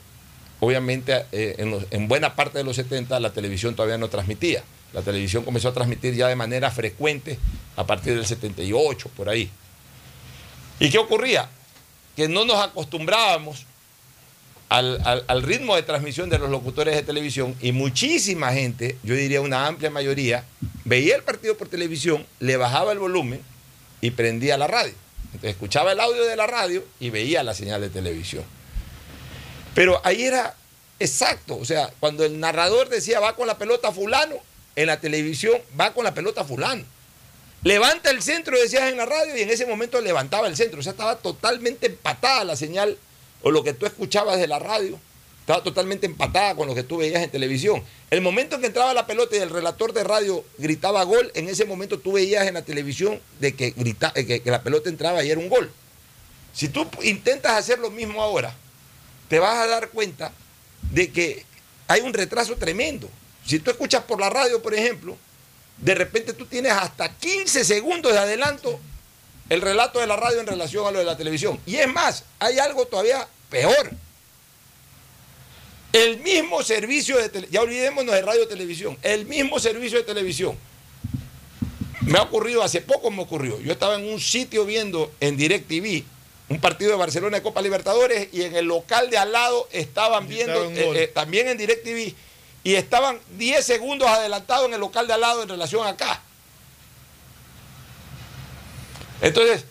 obviamente 0.59 1.25
eh, 1.31 1.83
en, 1.91 2.07
buena 2.07 2.35
parte 2.35 2.59
de 2.59 2.63
los 2.63 2.75
70 2.75 3.19
la 3.19 3.31
televisión 3.31 3.75
todavía 3.75 3.97
no 3.97 4.09
transmitía. 4.09 4.63
La 4.93 5.01
televisión 5.01 5.43
comenzó 5.43 5.69
a 5.69 5.73
transmitir 5.73 6.13
ya 6.15 6.27
de 6.27 6.37
manera 6.37 6.71
frecuente 6.71 7.37
a 7.75 7.85
partir 7.85 8.15
del 8.15 8.25
78, 8.25 9.09
por 9.15 9.27
ahí. 9.27 9.49
¿Y 10.79 10.89
qué 10.89 10.97
ocurría? 10.97 11.49
Que 12.15 12.29
no 12.29 12.45
nos 12.45 12.63
acostumbrábamos 12.63 13.65
al, 14.69 15.43
ritmo 15.43 15.75
de 15.75 15.83
transmisión 15.83 16.29
de 16.29 16.39
los 16.39 16.49
locutores 16.49 16.95
de 16.95 17.03
televisión 17.03 17.55
y 17.61 17.73
muchísima 17.73 18.53
gente, 18.53 18.97
yo 19.03 19.15
diría 19.15 19.41
una 19.41 19.67
amplia 19.67 19.89
mayoría, 19.89 20.45
veía 20.85 21.17
el 21.17 21.23
partido 21.23 21.57
por 21.57 21.67
televisión, 21.67 22.25
le 22.39 22.55
bajaba 22.55 22.93
el 22.93 22.99
volumen 22.99 23.41
y 23.99 24.11
prendía 24.11 24.57
la 24.57 24.67
radio 24.67 24.93
escuchaba 25.41 25.91
el 25.91 25.99
audio 25.99 26.25
de 26.25 26.35
la 26.35 26.47
radio 26.47 26.83
y 26.99 27.09
veía 27.09 27.43
la 27.43 27.53
señal 27.53 27.81
de 27.81 27.89
televisión. 27.89 28.43
Pero 29.73 30.01
ahí 30.03 30.23
era 30.23 30.55
exacto, 30.99 31.57
o 31.57 31.65
sea, 31.65 31.91
cuando 31.99 32.23
el 32.23 32.39
narrador 32.39 32.89
decía 32.89 33.19
va 33.19 33.35
con 33.35 33.47
la 33.47 33.57
pelota 33.57 33.91
fulano, 33.91 34.35
en 34.75 34.87
la 34.87 34.99
televisión 34.99 35.59
va 35.79 35.93
con 35.93 36.03
la 36.03 36.13
pelota 36.13 36.43
fulano. 36.43 36.83
Levanta 37.63 38.11
el 38.11 38.21
centro, 38.21 38.59
decías 38.59 38.91
en 38.91 38.97
la 38.97 39.05
radio, 39.05 39.35
y 39.35 39.41
en 39.41 39.49
ese 39.49 39.65
momento 39.65 39.99
levantaba 39.99 40.47
el 40.47 40.55
centro. 40.55 40.79
O 40.79 40.83
sea, 40.83 40.91
estaba 40.91 41.15
totalmente 41.15 41.87
empatada 41.87 42.43
la 42.43 42.55
señal 42.55 42.97
o 43.41 43.49
lo 43.49 43.63
que 43.63 43.73
tú 43.73 43.87
escuchabas 43.87 44.37
de 44.37 44.47
la 44.47 44.59
radio 44.59 44.99
estaba 45.45 45.61
totalmente 45.61 46.07
empatada 46.07 46.55
con 46.55 46.67
lo 46.67 46.73
que 46.73 46.81
tú 46.81 46.97
veías 46.97 47.21
en 47.21 47.29
televisión. 47.29 47.83
El 48.09 48.21
momento 48.21 48.55
en 48.55 48.61
que 48.61 48.67
entraba 48.67 48.95
la 48.95 49.05
pelota 49.05 49.35
y 49.35 49.39
el 49.41 49.51
relator 49.51 49.93
de 49.93 50.03
radio 50.03 50.43
gritaba 50.57 51.03
gol, 51.03 51.31
en 51.35 51.47
ese 51.47 51.65
momento 51.65 51.99
tú 51.99 52.13
veías 52.13 52.47
en 52.47 52.55
la 52.55 52.63
televisión 52.63 53.21
de 53.39 53.53
que, 53.53 53.69
grita, 53.69 54.11
eh, 54.15 54.25
que, 54.25 54.49
la 54.49 54.63
pelota 54.63 54.89
entraba 54.89 55.23
y 55.23 55.29
era 55.29 55.39
un 55.39 55.47
gol. 55.47 55.71
Si 56.51 56.67
tú 56.69 56.87
intentas 57.03 57.51
hacer 57.51 57.77
lo 57.77 57.91
mismo 57.91 58.23
ahora, 58.23 58.55
te 59.29 59.37
vas 59.37 59.55
a 59.59 59.67
dar 59.67 59.89
cuenta 59.89 60.31
de 60.89 61.11
que 61.11 61.45
hay 61.87 62.01
un 62.01 62.15
retraso 62.15 62.55
tremendo. 62.55 63.07
Si 63.45 63.59
tú 63.59 63.69
escuchas 63.69 64.03
por 64.03 64.19
la 64.19 64.31
radio, 64.31 64.63
por 64.63 64.73
ejemplo, 64.73 65.15
de 65.77 65.93
repente 65.93 66.33
tú 66.33 66.47
tienes 66.47 66.71
hasta 66.71 67.13
15 67.17 67.63
segundos 67.63 68.13
de 68.13 68.17
adelanto 68.17 68.79
el 69.49 69.61
relato 69.61 69.99
de 69.99 70.07
la 70.07 70.15
radio 70.15 70.39
en 70.39 70.47
relación 70.47 70.87
a 70.87 70.91
lo 70.91 70.97
de 70.97 71.05
la 71.05 71.17
televisión. 71.17 71.59
Y 71.67 71.75
es 71.75 71.87
más, 71.87 72.23
hay 72.39 72.57
algo 72.57 72.87
todavía 72.87 73.27
peor 73.51 73.91
el 75.95 76.19
mismo 76.19 76.61
servicio 76.61 77.15
de 77.15 77.29
televisión, 77.29 77.53
ya 77.53 77.61
olvidémonos 77.61 78.13
de 78.13 78.21
radio 78.21 78.43
y 78.43 78.47
televisión, 78.47 78.97
el 79.01 79.25
mismo 79.25 79.59
servicio 79.59 79.97
de 79.97 80.03
televisión. 80.03 80.57
Me 82.01 82.19
ha 82.19 82.23
ocurrido, 82.23 82.61
hace 82.61 82.81
poco 82.81 83.09
me 83.11 83.21
ocurrió. 83.21 83.61
Yo 83.61 83.71
estaba 83.71 83.95
en 83.95 84.03
un 84.03 84.19
sitio 84.19 84.65
viendo 84.65 85.11
en 85.21 85.37
DirecTV 85.37 86.03
un 86.49 86.59
partido 86.59 86.91
de 86.91 86.97
Barcelona 86.97 87.37
de 87.37 87.43
Copa 87.43 87.61
Libertadores 87.61 88.27
y 88.33 88.43
en 88.43 88.55
el 88.55 88.65
local 88.65 89.09
de 89.09 89.17
al 89.17 89.31
lado 89.31 89.67
estaban 89.71 90.27
viendo 90.27 90.65
eh, 90.65 91.03
eh, 91.03 91.07
también 91.07 91.47
en 91.47 91.57
DirecTV 91.57 92.13
y 92.63 92.75
estaban 92.75 93.19
10 93.37 93.65
segundos 93.65 94.07
adelantados 94.07 94.67
en 94.67 94.73
el 94.73 94.81
local 94.81 95.07
de 95.07 95.13
al 95.13 95.21
lado 95.21 95.43
en 95.43 95.49
relación 95.49 95.87
acá. 95.87 96.21
Entonces, 99.21 99.63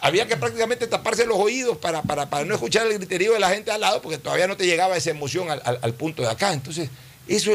había 0.00 0.26
que 0.26 0.36
prácticamente 0.36 0.86
taparse 0.86 1.26
los 1.26 1.38
oídos 1.38 1.78
para, 1.78 2.02
no 2.44 2.54
escuchar 2.54 2.86
el 2.86 2.94
griterío 2.94 3.32
de 3.32 3.40
la 3.40 3.50
gente 3.50 3.70
al 3.70 3.80
lado, 3.80 4.02
porque 4.02 4.18
todavía 4.18 4.46
no 4.46 4.56
te 4.56 4.66
llegaba 4.66 4.96
esa 4.96 5.10
emoción 5.10 5.48
al, 5.50 5.94
punto 5.94 6.22
de 6.22 6.28
acá. 6.28 6.52
Entonces, 6.52 6.88
eso 7.28 7.52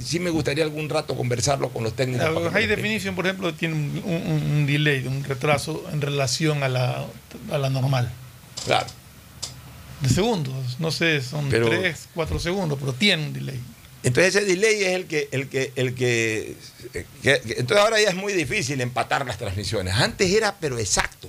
sí 0.00 0.20
me 0.20 0.30
gustaría 0.30 0.64
algún 0.64 0.88
rato 0.88 1.16
conversarlo 1.16 1.70
con 1.70 1.84
los 1.84 1.94
técnicos. 1.94 2.42
La 2.42 2.50
High 2.50 2.66
Definition, 2.66 3.14
por 3.14 3.26
ejemplo, 3.26 3.52
tiene 3.54 3.74
un, 3.74 4.66
delay, 4.66 5.06
un 5.06 5.24
retraso 5.24 5.84
en 5.92 6.00
relación 6.00 6.62
a 6.62 6.68
la, 6.68 7.70
normal. 7.70 8.10
Claro. 8.64 8.86
De 10.00 10.08
segundos, 10.08 10.78
no 10.78 10.92
sé, 10.92 11.20
son 11.22 11.48
tres, 11.48 12.08
cuatro 12.14 12.38
segundos, 12.38 12.78
pero 12.80 12.92
tiene 12.92 13.26
un 13.26 13.32
delay. 13.32 13.60
Entonces 14.04 14.36
ese 14.36 14.44
delay 14.44 14.84
es 14.84 14.88
el 14.90 15.06
que, 15.06 15.28
el 15.32 15.48
que, 15.48 15.72
el 15.74 15.94
que, 15.94 16.54
que- 16.92 17.04
que- 17.20 17.40
entonces 17.58 17.78
ahora 17.78 18.00
ya 18.00 18.10
es 18.10 18.14
muy 18.14 18.32
difícil 18.32 18.80
empatar 18.80 19.26
las 19.26 19.38
transmisiones. 19.38 19.94
Antes 19.94 20.30
era 20.30 20.54
pero 20.60 20.78
exacto. 20.78 21.28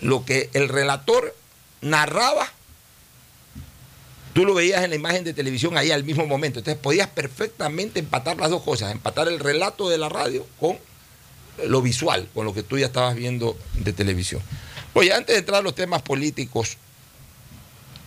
Lo 0.00 0.24
que 0.24 0.50
el 0.54 0.68
relator 0.68 1.34
narraba, 1.80 2.50
tú 4.32 4.44
lo 4.44 4.54
veías 4.54 4.82
en 4.82 4.90
la 4.90 4.96
imagen 4.96 5.24
de 5.24 5.34
televisión 5.34 5.76
ahí 5.76 5.90
al 5.90 6.04
mismo 6.04 6.26
momento. 6.26 6.58
Entonces 6.58 6.80
podías 6.82 7.08
perfectamente 7.08 8.00
empatar 8.00 8.36
las 8.38 8.50
dos 8.50 8.62
cosas, 8.62 8.90
empatar 8.92 9.28
el 9.28 9.38
relato 9.38 9.88
de 9.88 9.98
la 9.98 10.08
radio 10.08 10.46
con 10.58 10.78
lo 11.66 11.82
visual, 11.82 12.28
con 12.34 12.44
lo 12.44 12.52
que 12.54 12.62
tú 12.62 12.78
ya 12.78 12.86
estabas 12.86 13.14
viendo 13.14 13.56
de 13.74 13.92
televisión. 13.92 14.42
Oye, 14.94 15.12
antes 15.12 15.34
de 15.34 15.40
entrar 15.40 15.60
a 15.60 15.62
los 15.62 15.74
temas 15.74 16.02
políticos, 16.02 16.76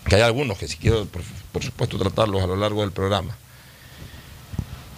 que 0.07 0.15
hay 0.15 0.21
algunos 0.21 0.57
que 0.57 0.67
si 0.67 0.77
quiero, 0.77 1.05
por, 1.05 1.63
supuesto, 1.63 1.97
tratarlos 1.97 2.41
a 2.43 2.47
lo 2.47 2.55
largo 2.55 2.81
del 2.81 2.91
programa. 2.91 3.37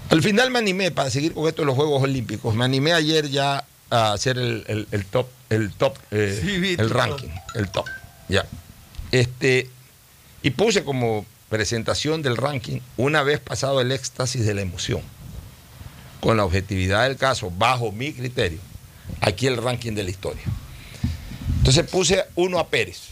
Al 0.10 0.22
final 0.24 0.50
me 0.50 0.60
animé, 0.60 0.92
para 0.92 1.10
seguir 1.12 1.34
con 1.34 1.48
esto 1.48 1.62
de 1.62 1.68
los 1.68 1.76
Juegos 1.76 2.02
Olímpicos, 2.02 2.56
me 2.56 2.66
animé 2.66 2.94
ayer 2.94 3.30
ya 3.30 3.66
a 3.92 4.14
hacer 4.14 4.38
el- 4.38 4.88
el 4.92 5.06
top, 5.06 5.28
el 5.50 5.72
top, 5.72 5.98
eh, 6.12 6.40
Sí, 6.42 6.76
el 6.78 6.90
ranking, 6.90 7.30
el 7.56 7.70
top. 7.70 7.86
Ya. 8.28 8.46
Este, 9.12 9.70
y 10.44 10.52
puse 10.52 10.84
como 10.84 11.26
presentación 11.50 12.22
del 12.22 12.38
ranking, 12.38 12.80
una 12.98 13.24
vez 13.24 13.40
pasado 13.40 13.82
el 13.82 13.92
éxtasis 13.92 14.46
de 14.46 14.54
la 14.54 14.62
emoción, 14.62 15.02
con 16.20 16.38
la 16.38 16.46
objetividad 16.46 17.08
del 17.08 17.18
caso, 17.18 17.52
bajo 17.52 17.92
mi 17.92 18.14
criterio, 18.14 18.60
aquí 19.22 19.48
el 19.48 19.58
ranking 19.58 19.94
de 19.94 20.04
la 20.04 20.12
historia. 20.12 20.44
Entonces 21.58 21.90
puse 21.90 22.24
uno 22.36 22.60
a 22.60 22.68
Pérez. 22.68 23.10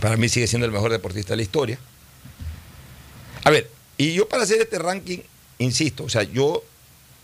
Para 0.00 0.16
mí 0.16 0.28
sigue 0.28 0.46
siendo 0.46 0.66
el 0.66 0.72
mejor 0.72 0.90
deportista 0.90 1.32
de 1.32 1.38
la 1.38 1.42
historia. 1.42 1.78
A 3.44 3.50
ver, 3.50 3.70
y 3.98 4.14
yo 4.14 4.28
para 4.28 4.44
hacer 4.44 4.60
este 4.60 4.78
ranking, 4.78 5.18
insisto, 5.58 6.04
o 6.04 6.08
sea, 6.08 6.22
yo 6.22 6.62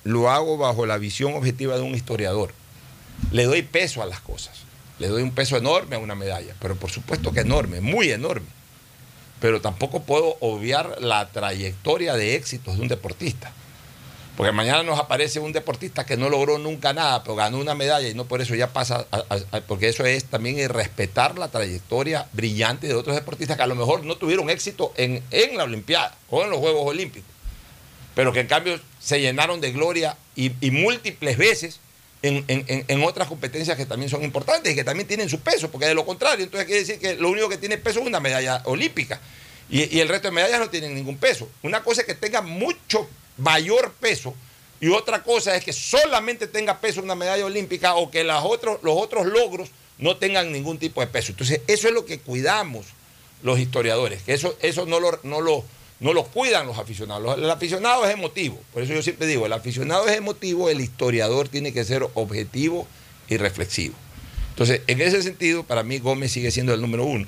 lo 0.05 0.31
hago 0.31 0.59
bajo 0.59 0.87
la 0.87 0.99
visión 0.99 1.35
objetiva 1.35 1.77
de 1.77 1.83
un 1.83 1.95
historiador. 1.95 2.53
Le 3.33 3.45
doy 3.45 3.63
peso 3.63 4.03
a 4.03 4.07
las 4.07 4.21
cosas. 4.21 4.55
Le 4.99 5.09
doy 5.09 5.23
un 5.23 5.33
peso 5.33 5.57
enorme 5.57 5.97
a 5.97 5.99
una 5.99 6.15
medalla, 6.15 6.55
pero 6.61 6.77
por 6.77 6.91
supuesto 6.91 7.33
que 7.33 7.41
enorme, 7.41 7.81
muy 7.81 8.11
enorme. 8.11 8.47
Pero 9.41 9.61
tampoco 9.61 10.03
puedo 10.03 10.37
obviar 10.41 10.97
la 11.01 11.29
trayectoria 11.29 12.15
de 12.15 12.35
éxitos 12.37 12.77
de 12.77 12.83
un 12.83 12.89
deportista. 12.89 13.53
Porque 14.37 14.53
mañana 14.53 14.83
nos 14.83 14.99
aparece 14.99 15.39
un 15.41 15.53
deportista 15.53 16.05
que 16.05 16.17
no 16.19 16.29
logró 16.29 16.59
nunca 16.59 16.93
nada, 16.93 17.23
pero 17.23 17.37
ganó 17.37 17.59
una 17.59 17.75
medalla 17.75 18.07
y 18.09 18.15
no 18.15 18.27
por 18.27 18.43
eso 18.43 18.55
ya 18.55 18.73
pasa, 18.73 19.07
a- 19.11 19.61
porque 19.67 19.89
eso 19.89 20.05
es 20.05 20.25
también 20.27 20.59
irrespetar 20.59 21.39
la 21.39 21.49
trayectoria 21.49 22.27
brillante 22.33 22.87
de 22.87 22.95
otros 22.95 23.17
deportistas 23.17 23.57
que 23.57 23.63
a 23.63 23.67
lo 23.67 23.75
mejor 23.75 24.05
no 24.05 24.17
tuvieron 24.17 24.51
éxito 24.51 24.93
en, 24.97 25.23
en 25.31 25.57
la 25.57 25.65
Olimpiada 25.65 26.15
o 26.29 26.43
en 26.43 26.51
los 26.51 26.59
Juegos 26.59 26.87
Olímpicos, 26.87 27.31
pero 28.15 28.33
que 28.35 28.41
en 28.41 28.47
cambio 28.47 28.79
se 29.01 29.21
llenaron 29.23 29.63
de 29.63 29.73
gloria 29.73 30.17
y 30.35 30.51
múltiples 30.71 31.39
veces 31.39 31.81
en, 32.27 33.05
otras 33.05 33.29
competencias 33.29 33.77
que 33.77 33.87
también 33.87 34.11
son 34.11 34.23
importantes 34.23 34.73
y 34.73 34.77
que 34.77 34.85
también 34.85 35.07
tienen 35.07 35.29
su 35.29 35.41
peso, 35.41 35.71
porque 35.71 35.87
de 35.87 35.95
lo 35.95 36.05
contrario, 36.05 36.45
entonces 36.45 36.67
quiere 36.67 36.81
decir 36.81 36.99
que 36.99 37.15
lo 37.15 37.31
único 37.31 37.49
que 37.49 37.59
tiene 37.59 37.79
peso 37.79 38.01
es 38.01 38.07
una 38.07 38.21
medalla 38.21 38.63
olímpica 38.65 39.21
y, 39.69 39.97
y 39.97 40.01
el 40.01 40.09
resto 40.09 40.29
de 40.29 40.33
medallas 40.33 40.61
no 40.61 40.71
tienen 40.71 40.95
ningún 40.95 41.17
peso. 41.17 41.49
Una 41.63 41.83
cosa 41.83 42.03
es 42.03 42.07
que 42.07 42.15
tenga 42.15 42.43
mucho 42.43 43.09
mayor 43.37 43.93
peso 44.01 44.35
y 44.81 44.89
otra 44.89 45.23
cosa 45.23 45.57
es 45.57 45.65
que 45.65 45.73
solamente 45.73 46.47
tenga 46.47 46.81
peso 46.81 47.01
una 47.01 47.15
medalla 47.15 47.45
olímpica 47.45 47.95
o 47.95 48.11
que 48.11 48.25
las 48.25 48.45
otros, 48.45 48.79
los 48.83 48.95
otros 48.97 49.27
logros 49.27 49.71
no 49.99 50.17
tengan 50.17 50.53
ningún 50.53 50.79
tipo 50.79 51.01
de 51.01 51.07
peso. 51.07 51.33
Entonces, 51.33 51.61
eso 51.67 51.89
es 51.89 51.95
lo 51.95 52.05
que 52.05 52.19
cuidamos 52.19 52.87
los 53.43 53.59
historiadores, 53.59 54.23
que 54.23 54.35
eso, 54.35 54.57
eso 54.61 54.87
no, 54.87 55.01
lo, 55.01 55.19
no, 55.23 55.41
lo, 55.41 55.65
no 56.01 56.13
lo 56.13 56.25
cuidan 56.25 56.67
los 56.67 56.79
aficionados. 56.79 57.23
Los- 57.23 57.39
el 57.39 57.51
aficionado 57.51 58.05
es 58.07 58.13
emotivo, 58.15 58.61
por 58.73 58.83
eso 58.83 58.93
yo 58.93 59.03
siempre 59.03 59.27
digo, 59.27 59.47
el 59.47 59.53
aficionado 59.53 60.07
es 60.09 60.17
emotivo, 60.17 60.69
el 60.69 60.81
historiador 60.81 61.49
tiene 61.49 61.73
que 61.73 61.85
ser 61.85 62.07
objetivo 62.15 62.87
y 63.29 63.37
reflexivo. 63.39 63.95
Entonces, 64.51 64.81
en 64.87 65.01
ese 65.01 65.23
sentido, 65.23 65.65
para 65.65 65.83
mí 65.83 65.99
Gómez 65.99 66.33
sigue 66.33 66.51
siendo 66.51 66.73
el 66.75 66.81
número 66.81 67.05
uno. 67.05 67.27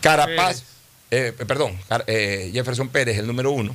Carapaz, 0.00 0.62
eh, 1.10 1.32
perdón, 1.46 1.78
eh, 2.06 2.50
Jefferson 2.52 2.88
Pérez, 2.88 3.18
el 3.18 3.26
número 3.26 3.50
uno. 3.52 3.74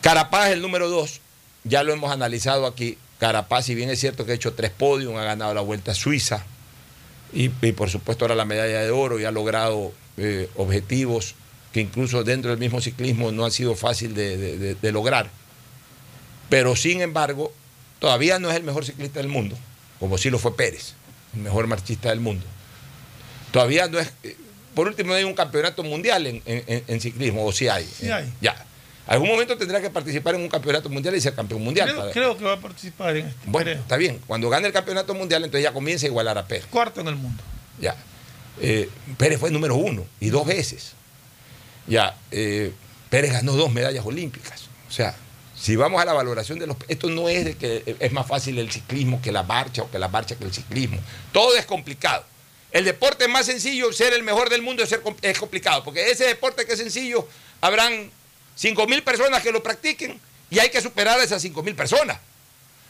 Carapaz, 0.00 0.50
el 0.50 0.60
número 0.62 0.88
dos, 0.88 1.20
ya 1.64 1.82
lo 1.84 1.92
hemos 1.92 2.10
analizado 2.10 2.66
aquí. 2.66 2.98
Carapaz, 3.20 3.66
si 3.66 3.74
bien 3.76 3.90
es 3.90 4.00
cierto 4.00 4.24
que 4.26 4.32
ha 4.32 4.34
hecho 4.34 4.54
tres 4.54 4.70
podios, 4.72 5.14
ha 5.16 5.22
ganado 5.22 5.54
la 5.54 5.60
Vuelta 5.60 5.92
a 5.92 5.94
Suiza 5.94 6.44
y, 7.32 7.50
y 7.64 7.72
por 7.72 7.88
supuesto 7.88 8.24
ahora 8.24 8.34
la 8.34 8.44
medalla 8.44 8.80
de 8.80 8.90
oro 8.90 9.20
y 9.20 9.24
ha 9.24 9.30
logrado 9.30 9.92
eh, 10.16 10.48
objetivos 10.56 11.36
que 11.72 11.80
incluso 11.80 12.22
dentro 12.24 12.50
del 12.50 12.58
mismo 12.60 12.80
ciclismo 12.80 13.32
no 13.32 13.44
han 13.44 13.50
sido 13.50 13.74
fácil 13.74 14.14
de, 14.14 14.74
de- 14.74 14.92
lograr. 14.92 15.30
Pero 16.48 16.76
sin 16.76 17.00
embargo, 17.00 17.52
todavía 17.98 18.38
no 18.38 18.50
es 18.50 18.56
el 18.56 18.62
mejor 18.62 18.84
ciclista 18.84 19.20
del 19.20 19.28
mundo, 19.28 19.56
como 19.98 20.18
sí 20.18 20.28
lo 20.30 20.38
fue 20.38 20.54
Pérez, 20.56 20.94
el 21.34 21.40
mejor 21.40 21.66
marchista 21.66 22.10
del 22.10 22.20
mundo. 22.20 22.44
Todavía 23.52 23.88
no 23.88 23.98
es. 23.98 24.12
eh, 24.22 24.36
Por 24.74 24.86
último, 24.86 25.10
no 25.10 25.14
hay 25.14 25.24
un 25.24 25.34
campeonato 25.34 25.82
mundial 25.82 26.26
en, 26.26 26.42
en- 26.46 27.00
ciclismo, 27.00 27.44
o 27.44 27.52
sí 27.52 27.68
hay. 27.68 27.84
Sí 27.86 28.10
hay. 28.10 28.30
Ya. 28.40 28.66
Algún 29.06 29.28
momento 29.28 29.56
tendrá 29.58 29.80
que 29.80 29.90
participar 29.90 30.34
en 30.36 30.42
un 30.42 30.48
campeonato 30.48 30.88
mundial 30.88 31.14
y 31.16 31.20
ser 31.20 31.34
campeón 31.34 31.62
mundial. 31.62 31.88
Creo, 31.88 32.00
para- 32.00 32.12
creo 32.12 32.36
que 32.38 32.44
va 32.44 32.52
a 32.52 32.60
participar 32.60 33.16
en 33.16 33.26
este. 33.26 33.40
Bueno, 33.46 33.70
creo. 33.70 33.80
está 33.80 33.96
bien. 33.96 34.20
Cuando 34.26 34.48
gane 34.48 34.66
el 34.68 34.72
campeonato 34.72 35.14
mundial, 35.14 35.42
entonces 35.44 35.64
ya 35.64 35.72
comienza 35.72 36.06
a 36.06 36.08
igualar 36.08 36.36
a 36.38 36.46
Pérez. 36.46 36.66
Cuarto 36.66 37.00
en 37.00 37.08
el 37.08 37.16
mundo. 37.16 37.42
Ya. 37.80 37.96
Eh, 38.60 38.88
Pérez 39.18 39.40
fue 39.40 39.50
número 39.50 39.74
uno 39.74 40.04
y 40.20 40.28
dos 40.30 40.46
veces. 40.46 40.92
Ya. 41.86 42.16
eh, 42.30 42.72
Pérez 43.10 43.32
ganó 43.32 43.52
dos 43.52 43.70
medallas 43.70 44.06
olímpicas. 44.06 44.62
O 44.88 44.92
sea, 44.92 45.14
si 45.54 45.76
vamos 45.76 46.00
a 46.00 46.04
la 46.04 46.12
valoración 46.12 46.58
de 46.58 46.66
los. 46.66 46.76
Esto 46.88 47.10
no 47.10 47.28
es 47.28 47.44
de 47.44 47.56
que 47.56 47.96
es 48.00 48.12
más 48.12 48.26
fácil 48.26 48.58
el 48.58 48.70
ciclismo 48.70 49.20
que 49.20 49.30
la 49.30 49.42
marcha 49.42 49.82
o 49.82 49.90
que 49.90 49.98
la 49.98 50.08
marcha 50.08 50.34
que 50.34 50.44
el 50.44 50.52
ciclismo. 50.52 50.98
Todo 51.32 51.54
es 51.56 51.66
complicado. 51.66 52.24
El 52.70 52.86
deporte 52.86 53.28
más 53.28 53.46
sencillo, 53.46 53.92
ser 53.92 54.14
el 54.14 54.22
mejor 54.22 54.48
del 54.48 54.62
mundo, 54.62 54.82
es, 54.82 54.88
ser 54.88 55.02
es 55.20 55.38
complicado. 55.38 55.84
Porque 55.84 56.10
ese 56.10 56.24
deporte 56.24 56.64
que 56.64 56.72
es 56.72 56.78
sencillo, 56.78 57.28
habrán 57.60 58.10
5 58.56 58.86
mil 58.86 59.02
personas 59.02 59.42
que 59.42 59.52
lo 59.52 59.62
practiquen 59.62 60.18
y 60.50 60.58
hay 60.58 60.70
que 60.70 60.80
superar 60.80 61.20
a 61.20 61.22
esas 61.22 61.42
5 61.42 61.62
mil 61.62 61.74
personas. 61.74 62.18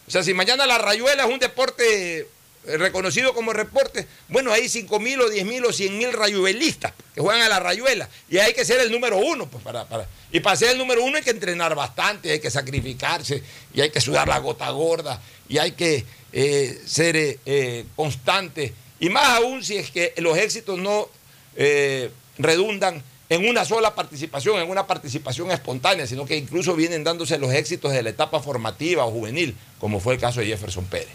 O 0.06 0.10
sea, 0.10 0.22
si 0.22 0.34
mañana 0.34 0.66
la 0.66 0.78
rayuela 0.78 1.24
es 1.24 1.30
un 1.30 1.40
deporte 1.40 2.20
eh, 2.20 2.28
reconocido 2.64 3.34
como 3.34 3.52
deporte, 3.52 4.06
bueno, 4.28 4.52
hay 4.52 4.68
5 4.68 5.00
mil 5.00 5.20
o 5.20 5.28
10 5.28 5.44
mil 5.46 5.64
o 5.64 5.72
100 5.72 5.98
mil 5.98 6.12
rayuelistas 6.12 6.92
que 7.14 7.20
juegan 7.20 7.42
a 7.42 7.48
la 7.48 7.58
rayuela 7.60 8.08
y 8.30 8.38
hay 8.38 8.52
que 8.54 8.64
ser 8.64 8.80
el 8.80 8.90
número 8.92 9.16
uno. 9.18 9.46
Pues, 9.48 9.62
para, 9.64 9.84
para- 9.86 10.06
y 10.30 10.40
para 10.40 10.56
ser 10.56 10.70
el 10.70 10.78
número 10.78 11.02
uno 11.02 11.16
hay 11.16 11.22
que 11.22 11.30
entrenar 11.30 11.74
bastante, 11.74 12.30
hay 12.32 12.40
que 12.40 12.50
sacrificarse 12.50 13.42
y 13.74 13.80
hay 13.80 13.90
que 13.90 14.00
sudar 14.00 14.28
la 14.28 14.38
gota 14.38 14.70
gorda 14.70 15.20
y 15.48 15.58
hay 15.58 15.72
que 15.72 16.04
eh, 16.32 16.80
ser 16.86 17.16
eh, 17.16 17.38
eh, 17.44 17.84
constante. 17.96 18.72
Y 19.00 19.10
más 19.10 19.26
aún 19.38 19.64
si 19.64 19.76
es 19.76 19.90
que 19.90 20.14
los 20.18 20.38
éxitos 20.38 20.78
no 20.78 21.08
eh, 21.56 22.10
redundan 22.38 23.02
en 23.28 23.48
una 23.48 23.64
sola 23.64 23.94
participación, 23.94 24.60
en 24.60 24.70
una 24.70 24.86
participación 24.86 25.50
espontánea, 25.50 26.06
sino 26.06 26.24
que 26.26 26.36
incluso 26.36 26.74
vienen 26.76 27.02
dándose 27.02 27.38
los 27.38 27.52
éxitos 27.52 27.92
de 27.92 28.02
la 28.02 28.10
etapa 28.10 28.40
formativa 28.40 29.04
o 29.06 29.10
juvenil, 29.10 29.56
como 29.78 30.00
fue 30.00 30.14
el 30.14 30.20
caso 30.20 30.40
de 30.40 30.46
Jefferson 30.46 30.84
Pérez. 30.84 31.08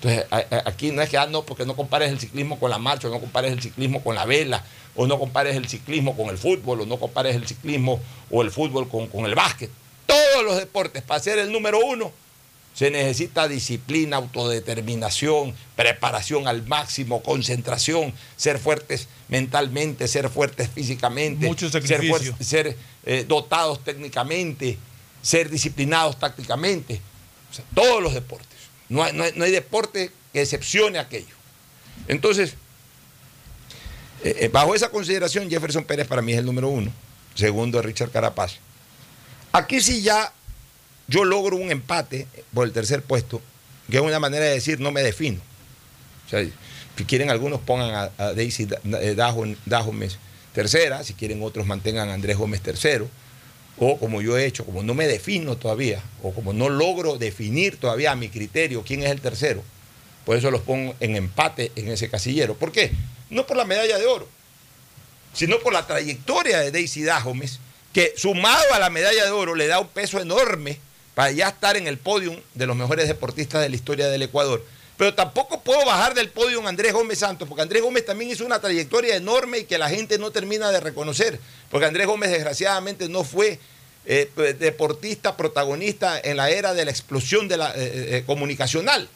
Entonces, 0.00 0.26
aquí 0.64 0.92
no 0.92 1.02
es 1.02 1.08
que, 1.08 1.18
ah, 1.18 1.26
no, 1.26 1.42
porque 1.42 1.66
no 1.66 1.74
compares 1.74 2.10
el 2.10 2.20
ciclismo 2.20 2.58
con 2.60 2.70
la 2.70 2.78
marcha, 2.78 3.08
o 3.08 3.10
no 3.10 3.18
compares 3.18 3.52
el 3.52 3.60
ciclismo 3.60 4.02
con 4.02 4.14
la 4.14 4.24
vela, 4.24 4.64
o 4.94 5.06
no 5.06 5.18
compares 5.18 5.56
el 5.56 5.68
ciclismo 5.68 6.16
con 6.16 6.28
el 6.28 6.38
fútbol, 6.38 6.82
o 6.82 6.86
no 6.86 6.98
compares 6.98 7.34
el 7.34 7.46
ciclismo 7.46 8.00
o 8.30 8.42
el 8.42 8.50
fútbol 8.50 8.88
con, 8.88 9.08
con 9.08 9.26
el 9.26 9.34
básquet. 9.34 9.70
Todos 10.06 10.44
los 10.44 10.56
deportes, 10.56 11.02
para 11.02 11.20
ser 11.20 11.38
el 11.38 11.50
número 11.50 11.80
uno, 11.84 12.12
se 12.74 12.92
necesita 12.92 13.48
disciplina, 13.48 14.18
autodeterminación, 14.18 15.52
preparación 15.74 16.46
al 16.46 16.64
máximo, 16.64 17.22
concentración, 17.24 18.14
ser 18.36 18.60
fuertes 18.60 19.08
mentalmente, 19.26 20.06
ser 20.06 20.28
fuertes 20.28 20.70
físicamente, 20.72 21.48
Mucho 21.48 21.68
sacrificio. 21.68 22.36
ser, 22.38 22.76
eh, 23.04 23.24
dotados 23.26 23.82
técnicamente, 23.82 24.78
ser 25.22 25.50
disciplinados 25.50 26.20
tácticamente. 26.20 27.00
O 27.50 27.54
sea, 27.54 27.64
todos 27.74 28.00
los 28.00 28.14
deportes. 28.14 28.47
No 28.88 29.02
hay, 29.02 29.12
no 29.12 29.24
no 29.34 29.44
hay 29.44 29.50
deporte 29.50 30.10
que 30.32 30.40
excepcione 30.42 30.98
aquello. 30.98 31.34
Entonces, 32.08 32.54
eh, 34.24 34.36
eh, 34.40 34.48
bajo 34.48 34.74
esa 34.74 34.90
consideración, 34.90 35.48
Jefferson 35.50 35.84
Pérez 35.84 36.06
para 36.06 36.22
mí 36.22 36.32
es 36.32 36.38
el 36.38 36.46
número 36.46 36.68
uno. 36.68 36.90
Segundo, 37.34 37.80
Richard 37.82 38.10
Carapaz. 38.10 38.54
Aquí 39.52 39.80
sí 39.80 40.02
ya 40.02 40.32
yo 41.06 41.24
logro 41.24 41.56
un 41.56 41.70
empate 41.70 42.26
por 42.52 42.66
el 42.66 42.72
tercer 42.72 43.02
puesto, 43.02 43.40
que 43.90 43.96
es 43.96 44.02
una 44.02 44.18
manera 44.18 44.44
de 44.44 44.52
decir 44.52 44.80
no 44.80 44.90
me 44.90 45.02
defino. 45.02 45.40
Si 46.96 47.04
quieren 47.04 47.30
algunos 47.30 47.60
pongan 47.60 48.10
a, 48.18 48.32
Daisy 48.34 48.66
Da- 48.66 48.80
eh, 49.00 49.14
Dajomes 49.14 50.18
tercera, 50.52 51.04
si 51.04 51.14
quieren 51.14 51.42
otros 51.42 51.66
mantengan 51.66 52.08
a 52.08 52.14
Andrés 52.14 52.36
Gómez 52.36 52.60
tercero, 52.60 53.08
o 53.80 53.98
como 53.98 54.20
yo 54.20 54.36
he 54.36 54.46
hecho, 54.46 54.64
como 54.64 54.82
no 54.82 54.94
me 54.94 55.06
defino 55.06 55.56
todavía, 55.56 56.02
o 56.22 56.32
como 56.32 56.52
no 56.52 56.68
logro 56.68 57.16
definir 57.16 57.78
todavía 57.78 58.12
a 58.12 58.16
mi 58.16 58.28
criterio 58.28 58.82
quién 58.86 59.02
es 59.02 59.10
el 59.10 59.20
tercero, 59.20 59.62
por 60.24 60.36
eso 60.36 60.50
los 60.50 60.62
pongo 60.62 60.94
en 61.00 61.16
empate 61.16 61.72
en 61.76 61.88
ese 61.88 62.10
casillero. 62.10 62.54
¿Por 62.54 62.72
qué? 62.72 62.92
No 63.30 63.46
por 63.46 63.56
la 63.56 63.64
medalla 63.64 63.98
de 63.98 64.06
oro, 64.06 64.28
sino 65.32 65.58
por 65.60 65.72
la 65.72 65.86
trayectoria 65.86 66.58
de 66.60 66.70
Daisy 66.70 67.02
Dajomes, 67.02 67.60
que 67.92 68.12
sumado 68.16 68.74
a 68.74 68.78
la 68.78 68.90
medalla 68.90 69.24
de 69.24 69.30
oro 69.30 69.54
le 69.54 69.66
da 69.66 69.80
un 69.80 69.88
peso 69.88 70.20
enorme 70.20 70.78
para 71.14 71.30
ya 71.32 71.48
estar 71.48 71.76
en 71.76 71.86
el 71.86 71.98
podium 71.98 72.36
de 72.54 72.66
los 72.66 72.76
mejores 72.76 73.08
deportistas 73.08 73.62
de 73.62 73.68
la 73.68 73.76
historia 73.76 74.08
del 74.08 74.22
Ecuador. 74.22 74.64
Pero 74.96 75.14
tampoco 75.14 75.62
puedo 75.62 75.84
bajar 75.86 76.12
del 76.12 76.28
podio 76.28 76.60
a 76.60 76.68
Andrés 76.68 76.92
Gómez 76.92 77.20
Santos, 77.20 77.48
porque 77.48 77.62
Andrés 77.62 77.82
Gómez 77.82 78.04
también 78.04 78.32
hizo 78.32 78.44
una 78.44 78.60
trayectoria 78.60 79.14
enorme 79.14 79.58
y 79.58 79.64
que 79.64 79.78
la 79.78 79.88
gente 79.88 80.18
no 80.18 80.32
termina 80.32 80.70
de 80.70 80.80
reconocer, 80.80 81.40
porque 81.70 81.86
Andrés 81.86 82.06
Gómez 82.06 82.30
desgraciadamente 82.30 83.08
no 83.08 83.24
fue 83.24 83.58
eh, 84.06 84.30
deportista 84.58 85.36
protagonista 85.36 86.18
en 86.18 86.38
la 86.38 86.50
era 86.50 86.72
de 86.72 86.84
la 86.84 86.90
explosión 86.90 87.46
de 87.46 87.56
la, 87.58 87.70
eh, 87.70 88.16
eh, 88.16 88.22
comunicacional. 88.26 89.08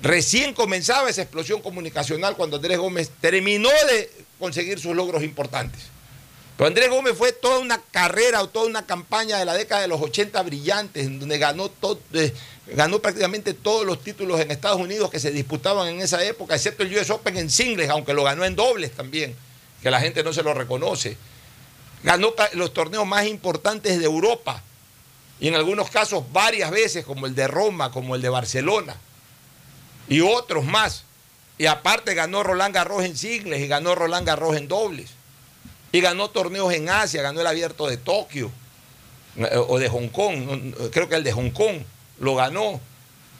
Recién 0.00 0.54
comenzaba 0.54 1.10
esa 1.10 1.22
explosión 1.22 1.60
comunicacional 1.60 2.36
cuando 2.36 2.56
Andrés 2.56 2.78
Gómez 2.78 3.10
terminó 3.20 3.70
de 3.90 4.10
conseguir 4.38 4.78
sus 4.78 4.94
logros 4.94 5.22
importantes. 5.22 5.94
Pero 6.56 6.68
Andrés 6.68 6.88
Gómez 6.88 7.14
fue 7.16 7.32
toda 7.32 7.58
una 7.58 7.80
carrera 7.90 8.42
o 8.42 8.48
toda 8.48 8.66
una 8.66 8.86
campaña 8.86 9.38
de 9.38 9.44
la 9.44 9.54
década 9.54 9.80
de 9.80 9.88
los 9.88 10.00
80 10.00 10.40
brillantes, 10.42 11.06
en 11.06 11.18
donde 11.18 11.38
ganó, 11.38 11.68
prácticamente 13.00 13.54
todos 13.54 13.84
los 13.84 14.04
títulos 14.04 14.40
en 14.40 14.52
Estados 14.52 14.80
Unidos 14.80 15.10
que 15.10 15.18
se 15.18 15.32
disputaban 15.32 15.88
en 15.88 16.00
esa 16.00 16.22
época, 16.24 16.54
excepto 16.54 16.84
el 16.84 16.96
US 16.96 17.10
Open 17.10 17.36
en 17.38 17.50
singles, 17.50 17.90
aunque 17.90 18.14
lo 18.14 18.22
ganó 18.22 18.44
en 18.44 18.54
dobles 18.54 18.92
también, 18.92 19.34
que 19.84 19.90
la 19.90 20.00
gente 20.00 20.24
no 20.24 20.32
se 20.32 20.42
lo 20.42 20.54
reconoce. 20.54 21.18
Ganó 22.02 22.32
los 22.54 22.72
torneos 22.72 23.06
más 23.06 23.26
importantes 23.26 23.98
de 23.98 24.06
Europa 24.06 24.62
y 25.38 25.48
en 25.48 25.54
algunos 25.54 25.90
casos 25.90 26.24
varias 26.32 26.70
veces, 26.70 27.04
como 27.04 27.26
el 27.26 27.34
de 27.34 27.46
Roma, 27.46 27.92
como 27.92 28.14
el 28.14 28.22
de 28.22 28.30
Barcelona 28.30 28.96
y 30.08 30.22
otros 30.22 30.64
más. 30.64 31.04
Y 31.58 31.66
aparte 31.66 32.14
ganó 32.14 32.42
Roland 32.42 32.74
Garros 32.74 33.04
en 33.04 33.14
singles 33.14 33.60
y 33.60 33.68
ganó 33.68 33.94
Roland 33.94 34.26
Garros 34.26 34.56
en 34.56 34.68
dobles. 34.68 35.10
Y 35.92 36.00
ganó 36.00 36.30
torneos 36.30 36.72
en 36.72 36.88
Asia, 36.88 37.20
ganó 37.20 37.42
el 37.42 37.46
abierto 37.46 37.86
de 37.86 37.98
Tokio 37.98 38.50
eh, 39.36 39.50
o 39.54 39.78
de 39.78 39.90
Hong 39.90 40.08
Kong, 40.08 40.74
creo 40.92 41.10
que 41.10 41.16
el 41.16 41.24
de 41.24 41.32
Hong 41.32 41.50
Kong 41.50 41.76
lo 42.20 42.34
ganó. 42.34 42.80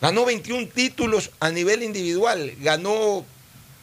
Ganó 0.03 0.27
21 0.27 0.69
títulos 0.69 1.31
a 1.41 1.51
nivel 1.51 1.83
individual, 1.83 2.53
ganó 2.61 3.25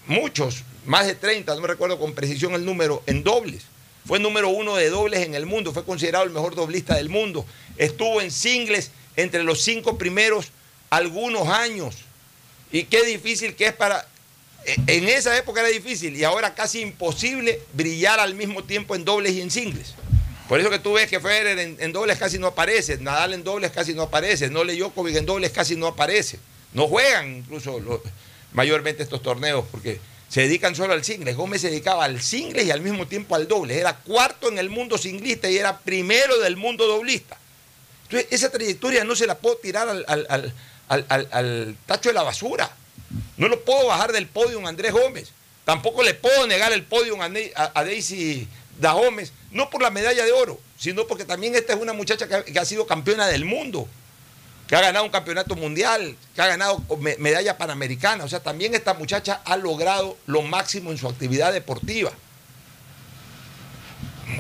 muchos, 0.06 0.64
más 0.86 1.08
de 1.08 1.16
30, 1.16 1.54
no 1.56 1.62
me 1.62 1.68
recuerdo 1.68 2.00
con 2.00 2.14
precisión 2.14 2.54
el 2.54 2.66
número, 2.66 3.04
en 3.06 3.24
dobles. 3.24 3.64
Fue 4.06 4.20
número 4.20 4.50
uno 4.50 4.76
de 4.76 4.90
dobles 4.90 5.22
en 5.22 5.36
el 5.36 5.46
mundo, 5.46 5.74
fue 5.74 5.86
considerado 5.86 6.24
el 6.26 6.32
mejor 6.32 6.56
doblista 6.56 6.96
del 6.96 7.10
mundo. 7.10 7.46
Estuvo 7.78 8.22
en 8.22 8.32
singles 8.32 8.92
entre 9.16 9.44
los 9.44 9.62
cinco 9.62 9.98
primeros 9.98 10.48
algunos 10.90 11.48
años. 11.48 11.96
Y 12.72 12.86
qué 12.86 13.04
difícil 13.04 13.56
que 13.56 13.68
es 13.68 13.74
para 13.74 14.08
eh, 14.66 14.76
en 14.88 15.08
esa 15.10 15.36
época 15.38 15.62
era 15.62 15.70
difícil 15.70 16.16
y 16.16 16.24
ahora 16.24 16.54
casi 16.54 16.82
imposible 16.82 17.62
brillar 17.74 18.20
al 18.20 18.36
mismo 18.36 18.64
tiempo 18.64 18.96
en 18.96 19.06
dobles 19.06 19.34
y 19.34 19.42
en 19.42 19.52
singles. 19.52 19.96
Por 20.48 20.60
eso 20.60 20.70
que 20.70 20.80
tú 20.80 20.94
ves 20.94 21.10
que 21.10 21.20
Federer 21.20 21.58
en, 21.80 21.92
dobles 21.94 22.18
casi 22.18 22.38
no 22.38 22.48
aparece, 22.48 22.98
Nadal 22.98 23.34
en 23.34 23.44
dobles 23.44 23.72
casi 23.72 23.94
no 23.94 24.04
aparece, 24.04 24.50
no 24.50 24.66
le 24.66 24.76
Djokovic 24.76 25.16
en 25.16 25.26
dobles 25.26 25.52
casi 25.52 25.76
no 25.76 25.88
aparece. 25.88 26.40
No 26.74 26.88
juegan 26.88 27.38
incluso 27.38 27.80
mayormente 28.52 29.02
estos 29.02 29.22
torneos 29.22 29.66
porque 29.72 30.00
se 30.32 30.42
dedican 30.42 30.76
solo 30.76 30.94
al 30.94 31.04
singles. 31.04 31.36
Gómez 31.36 31.62
se 31.62 31.70
dedicaba 31.70 32.06
al 32.06 32.22
singles 32.22 32.66
y 32.66 32.72
al 32.72 32.82
mismo 32.82 33.06
tiempo 33.06 33.36
al 33.36 33.48
doble. 33.48 33.78
Era 33.78 33.98
cuarto 33.98 34.48
en 34.48 34.58
el 34.58 34.70
mundo 34.70 34.98
singlista 34.98 35.50
y 35.50 35.58
era 35.58 35.80
primero 35.80 36.40
del 36.40 36.56
mundo 36.56 36.88
doblista. 36.88 37.38
Entonces, 38.04 38.28
esa 38.32 38.50
trayectoria 38.50 39.04
no 39.04 39.16
se 39.16 39.28
la 39.28 39.38
puedo 39.38 39.58
tirar 39.58 39.90
al, 39.90 40.54
al 40.88 41.76
tacho 41.86 42.10
de 42.10 42.14
la 42.14 42.24
basura. 42.24 42.72
No 43.36 43.50
lo 43.50 43.60
puedo 43.66 43.88
bajar 43.88 44.14
del 44.14 44.28
podio 44.28 44.66
a 44.66 44.70
Andrés 44.70 44.94
Gómez. 44.94 45.34
Tampoco 45.66 46.04
le 46.04 46.14
puedo 46.14 46.48
negar 46.48 46.72
el 46.74 46.84
podio 46.84 47.18
a, 47.22 47.84
Daisy 47.84 48.48
Da 48.80 48.94
Gómez, 48.94 49.32
no 49.52 49.70
por 49.70 49.82
la 49.82 49.92
medalla 49.92 50.26
de 50.26 50.32
oro, 50.32 50.60
sino 50.78 51.06
porque 51.08 51.26
también 51.26 51.56
esta 51.56 51.74
es 51.74 51.80
una 51.80 51.94
muchacha 51.94 52.28
que 52.28 52.58
ha, 52.58 52.66
sido 52.66 52.88
campeona 52.88 53.28
del 53.28 53.46
mundo, 53.46 53.88
que 54.72 54.78
ha 54.78 54.82
ganado 54.82 55.04
un 55.04 55.12
campeonato 55.12 55.58
mundial, 55.58 56.16
que 56.34 56.42
ha 56.42 56.48
ganado 56.48 56.82
medalla 57.20 57.58
panamericana. 57.58 58.24
O 58.24 58.30
sea, 58.30 58.40
también 58.40 58.74
esta 58.74 58.94
muchacha 58.94 59.42
ha 59.44 59.58
logrado 59.58 60.18
lo 60.28 60.44
máximo 60.44 60.92
en 60.92 60.98
su 60.98 61.10
actividad 61.10 61.52
deportiva. 61.52 62.14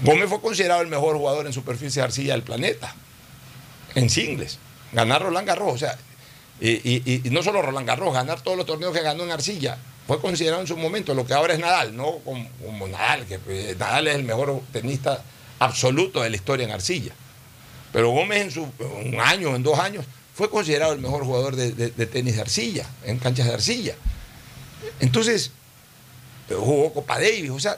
Gómez 0.04 0.30
fue 0.30 0.39
considerado 0.39 0.80
el 0.80 0.88
mejor 0.88 1.17
jugador 1.17 1.48
en 1.48 1.52
superficie 1.52 2.02
de 2.02 2.06
arcilla 2.06 2.32
del 2.32 2.44
planeta, 2.44 2.96
en 3.94 4.10
singles. 4.10 4.58
Ganar 4.94 5.22
Roland 5.22 5.46
Garros, 5.46 5.74
o 5.74 5.78
sea, 5.78 5.98
y, 6.62 7.24
no 7.30 7.44
solo 7.44 7.62
Roland 7.62 7.86
Garros, 7.86 8.13
ganar 8.13 8.39
todos 8.39 8.56
los 8.56 8.65
torneos 8.65 8.94
que 8.94 9.02
ganó 9.02 9.24
en 9.24 9.32
Arcilla, 9.32 9.78
fue 10.08 10.22
considerado 10.22 10.62
en 10.62 10.67
su 10.67 10.78
momento 10.78 11.13
lo 11.13 11.26
que 11.26 11.34
ahora 11.34 11.56
es 11.56 11.60
Nadal, 11.60 11.94
no 11.94 12.20
como, 12.20 12.88
Nadal, 12.88 13.26
que 13.26 13.38
pues, 13.38 13.78
Nadal 13.78 14.08
es 14.08 14.15
el 14.15 14.24
mejor 14.24 14.62
tenista 14.72 15.22
absoluto 15.60 16.22
de 16.22 16.30
la 16.30 16.38
historia 16.38 16.65
en 16.65 16.72
Arcilla. 16.72 17.12
Pero 17.91 18.12
Gómez 18.12 18.56
en 18.56 18.72
un 19.13 19.20
año, 19.20 19.54
en 19.54 19.63
dos 19.63 19.78
años, 19.78 20.06
fue 20.41 20.49
considerado 20.49 20.93
el 20.93 20.99
mejor 20.99 21.23
jugador 21.23 21.56
de, 21.56 21.91
tenis 22.08 22.34
de 22.34 22.41
arcilla, 22.41 22.88
en 23.06 23.19
canchas 23.19 23.45
de 23.45 23.54
arcilla. 23.54 23.93
Entonces, 24.99 25.51
jugó 26.49 26.91
Copa 26.91 27.19
Davis, 27.19 27.51
o 27.51 27.60
sea, 27.60 27.77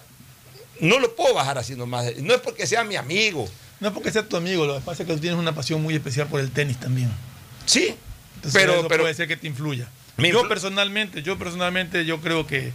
no 0.80 0.97
lo 1.02 1.13
puedo 1.13 1.34
bajar 1.34 1.58
haciendo 1.58 1.86
más. 1.86 2.06
No 2.21 2.34
es 2.34 2.39
porque 2.39 2.65
sea 2.65 2.86
mi 2.86 2.95
amigo. 2.95 3.45
No 3.82 3.89
es 3.89 3.93
porque 3.93 4.13
sea 4.13 4.23
tu 4.30 4.38
amigo, 4.38 4.65
lo 4.65 4.76
que 4.76 4.80
pasa 4.80 5.04
es 5.04 5.08
que 5.08 5.13
tú 5.13 5.19
tienes 5.19 5.38
una 5.38 5.54
pasión 5.54 5.84
muy 5.84 5.93
especial 5.93 6.28
por 6.28 6.39
el 6.39 6.52
tenis 6.52 6.80
también. 6.80 7.12
Sí, 7.65 7.95
pero, 8.54 8.76
eso 8.76 8.88
puede 8.88 9.13
ser 9.13 9.28
que 9.28 9.36
te 9.36 9.45
influya. 9.45 9.89
Yo 10.17 10.47
personalmente, 10.47 11.21
yo 11.21 11.38
personalmente, 11.38 12.06
yo 12.06 12.21
creo 12.21 12.47
que 12.47 12.71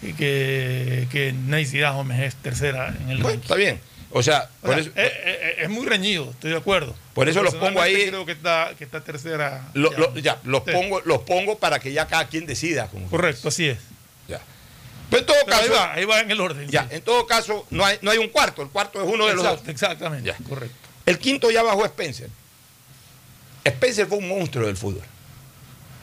que, 0.00 1.08
que 1.10 1.32
Nancy 1.32 1.80
es 1.80 2.36
tercera 2.36 2.94
en 3.00 3.10
el 3.10 3.24
bueno, 3.24 3.40
Está 3.40 3.56
bien. 3.56 3.80
O 4.16 4.22
sea, 4.22 4.48
eh, 4.64 4.70
eh, 4.70 4.92
eh, 4.96 5.56
es, 5.58 5.68
muy 5.68 5.84
reñido, 5.84 6.30
estoy 6.30 6.52
de 6.52 6.56
acuerdo. 6.56 6.94
Por 7.12 7.28
eso 7.28 7.42
los 7.42 7.54
pongo 7.54 7.82
ahí. 7.82 8.06
Creo 8.08 8.24
que 8.24 8.32
está, 8.32 8.72
que 8.78 8.84
está 8.84 9.04
tercera. 9.04 9.68
ya, 10.22 10.40
los, 10.44 10.62
pongo, 10.62 11.02
los 11.02 11.20
pongo 11.20 11.58
para 11.58 11.80
que 11.80 11.92
ya 11.92 12.06
cada 12.06 12.26
quien 12.26 12.46
decida. 12.46 12.88
Correcto, 13.10 13.48
así 13.48 13.68
es. 13.68 13.78
Ya. 14.26 14.40
Pero 15.10 15.20
en 15.20 15.26
todo 15.26 15.36
caso. 15.44 15.64
Ahí 15.64 15.68
va, 15.68 15.92
ahí 15.92 16.04
va 16.06 16.20
en 16.20 16.30
el 16.30 16.40
orden. 16.40 16.66
Ya, 16.70 16.88
en 16.90 17.02
todo 17.02 17.26
caso, 17.26 17.66
no 17.68 17.84
hay, 17.84 17.98
no 18.00 18.10
hay 18.10 18.16
un 18.16 18.28
cuarto. 18.30 18.62
El 18.62 18.70
cuarto 18.70 19.02
es 19.02 19.06
uno 19.06 19.26
de 19.26 19.34
los 19.34 19.44
dos. 19.44 19.60
Exactamente. 19.68 20.26
Ya. 20.26 20.36
Correcto. 20.48 20.74
El 21.04 21.18
quinto 21.18 21.50
ya 21.50 21.62
bajó 21.62 21.84
Spencer. 21.84 22.30
Spencer 23.64 24.06
fue 24.06 24.16
un 24.16 24.28
monstruo 24.28 24.66
del 24.66 24.78
fútbol. 24.78 25.04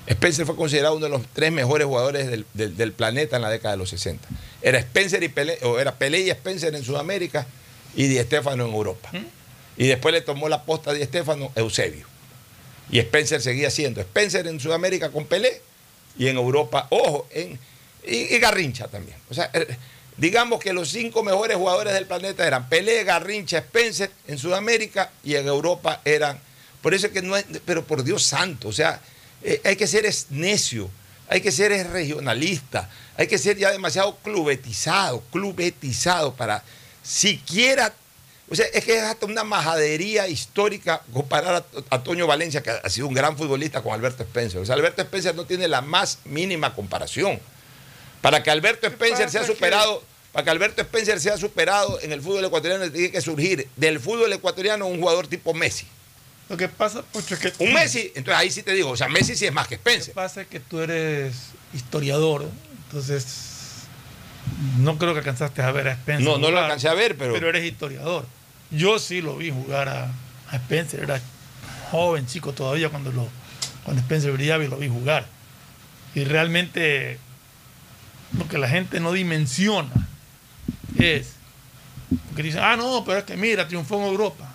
Spencer 0.05 0.45
fue 0.45 0.55
considerado 0.55 0.97
uno 0.97 1.05
de 1.07 1.11
los 1.11 1.23
tres 1.33 1.51
mejores 1.51 1.87
jugadores 1.87 2.29
del, 2.53 2.91
planeta 2.91 3.37
en 3.37 3.41
la 3.41 3.49
década 3.49 3.71
de 3.71 3.79
los 3.79 3.89
60. 3.89 4.27
Era 4.61 4.77
Spencer 4.77 5.23
y 5.23 5.29
Pelé, 5.29 5.57
o 5.63 5.79
era 5.79 5.95
Pelé 5.95 6.19
y 6.19 6.29
Spencer 6.29 6.75
en 6.75 6.83
Sudamérica 6.83 7.47
y 7.95 8.07
Di 8.07 8.19
Stéfano 8.19 8.65
en 8.65 8.73
Europa. 8.73 9.09
¿Mm? 9.11 9.25
Y 9.77 9.87
después 9.87 10.13
le 10.13 10.21
tomó 10.21 10.49
la 10.49 10.63
posta 10.63 10.91
a 10.91 10.93
Di 10.93 11.03
Stéfano 11.03 11.51
Eusebio. 11.55 12.05
Y 12.89 12.99
Spencer 12.99 13.41
seguía 13.41 13.69
siendo 13.69 14.01
Spencer 14.01 14.45
en 14.47 14.59
Sudamérica 14.59 15.09
con 15.09 15.25
Pelé 15.25 15.61
y 16.17 16.27
en 16.27 16.37
Europa, 16.37 16.87
ojo, 16.89 17.27
en, 17.31 17.59
y, 18.05 18.37
Garrincha 18.37 18.87
también. 18.87 19.17
O 19.29 19.33
sea, 19.33 19.49
er, 19.53 19.77
digamos 20.17 20.59
que 20.59 20.73
los 20.73 20.89
cinco 20.89 21.23
mejores 21.23 21.57
jugadores 21.57 21.93
del 21.93 22.05
planeta 22.05 22.45
eran 22.45 22.69
Pelé, 22.69 23.03
Garrincha, 23.03 23.59
Spencer 23.59 24.11
en 24.27 24.37
Sudamérica 24.37 25.11
y 25.23 25.35
en 25.35 25.47
Europa 25.47 26.01
eran 26.05 26.39
por 26.83 26.93
eso 26.93 27.07
es 27.07 27.13
que 27.13 27.21
no 27.21 27.33
hay, 27.33 27.45
pero 27.65 27.85
por 27.85 28.03
Dios 28.03 28.23
santo, 28.23 28.67
o 28.67 28.73
sea, 28.73 28.99
eh, 29.41 29.61
hay 29.63 29.77
que 29.77 29.87
ser 29.87 30.05
necio, 30.31 30.89
hay 31.29 31.39
que 31.39 31.53
ser 31.53 31.71
regionalista, 31.89 32.89
hay 33.15 33.27
que 33.27 33.37
ser 33.37 33.57
ya 33.57 33.71
demasiado 33.71 34.17
clubetizado, 34.17 35.23
clubetizado 35.31 36.33
para 36.35 36.61
siquiera, 37.03 37.93
o 38.49 38.55
sea, 38.55 38.65
es 38.73 38.83
que 38.83 38.97
es 38.97 39.03
hasta 39.03 39.25
una 39.25 39.43
majadería 39.43 40.27
histórica 40.27 41.01
comparar 41.13 41.55
a, 41.55 41.95
a 41.95 42.03
Toño 42.03 42.25
Valencia, 42.25 42.63
que 42.63 42.71
ha 42.71 42.89
sido 42.89 43.07
un 43.07 43.13
gran 43.13 43.37
futbolista, 43.37 43.81
con 43.81 43.93
Alberto 43.93 44.23
Spencer. 44.23 44.61
O 44.61 44.65
sea, 44.65 44.75
Alberto 44.75 45.01
Spencer 45.01 45.35
no 45.35 45.45
tiene 45.45 45.67
la 45.67 45.81
más 45.81 46.19
mínima 46.25 46.73
comparación. 46.73 47.39
Para 48.21 48.41
que 48.41 48.49
Alberto 48.49 48.87
Spencer 48.87 49.29
sea 49.29 49.45
superado, 49.45 50.01
para 50.31 50.45
que 50.45 50.49
Alberto 50.49 50.81
Spencer 50.81 51.19
sea 51.19 51.37
superado 51.37 51.99
en 52.01 52.13
el 52.13 52.21
fútbol 52.21 52.45
ecuatoriano, 52.45 52.89
tiene 52.89 53.11
que 53.11 53.21
surgir 53.21 53.67
del 53.75 53.99
fútbol 53.99 54.31
ecuatoriano 54.31 54.87
un 54.87 54.99
jugador 54.99 55.27
tipo 55.27 55.53
Messi. 55.53 55.85
Lo 56.49 56.57
que 56.57 56.69
pasa, 56.69 57.01
Pocho, 57.01 57.35
es 57.35 57.39
que. 57.39 57.53
Un 57.63 57.73
Messi, 57.73 58.11
entonces 58.15 58.35
ahí 58.35 58.51
sí 58.51 58.63
te 58.63 58.73
digo, 58.73 58.91
o 58.91 58.97
sea, 58.97 59.09
Messi 59.09 59.35
sí 59.35 59.45
es 59.45 59.53
más 59.53 59.67
que 59.67 59.75
Spencer. 59.75 60.09
Lo 60.09 60.13
que 60.13 60.27
pasa 60.27 60.41
es 60.41 60.47
que 60.47 60.59
tú 60.59 60.79
eres 60.79 61.35
historiador, 61.73 62.49
entonces. 62.85 63.52
No 64.79 64.97
creo 64.97 65.13
que 65.13 65.19
alcanzaste 65.19 65.61
a 65.61 65.71
ver 65.71 65.87
a 65.87 65.91
Spencer. 65.93 66.25
No, 66.25 66.37
no 66.37 66.51
lo 66.51 66.59
alcancé 66.59 66.87
a 66.87 66.93
ver, 66.93 67.17
pero. 67.17 67.33
Pero 67.33 67.49
eres 67.49 67.63
historiador. 67.63 68.25
Yo 68.71 68.99
sí 68.99 69.21
lo 69.21 69.37
vi 69.37 69.51
jugar 69.51 69.89
a, 69.89 70.11
Spencer, 70.55 71.01
era 71.01 71.19
joven, 71.89 72.27
chico 72.27 72.53
todavía 72.53 72.89
cuando, 72.89 73.11
lo, 73.11 73.27
cuando 73.83 74.01
Spencer 74.01 74.31
brillaba 74.31 74.63
y 74.63 74.67
lo 74.67 74.77
vi 74.77 74.87
jugar. 74.87 75.25
Y 76.13 76.23
realmente 76.25 77.17
lo 78.37 78.47
que 78.47 78.57
la 78.57 78.69
gente 78.69 78.99
no 78.99 79.11
dimensiona 79.13 80.07
es 80.99 81.33
que 82.35 82.43
dicen, 82.43 82.61
ah, 82.63 82.75
no, 82.75 83.03
pero 83.05 83.19
es 83.19 83.23
que 83.23 83.35
mira, 83.35 83.67
triunfó 83.67 83.97
en 83.97 84.03
Europa. 84.03 84.53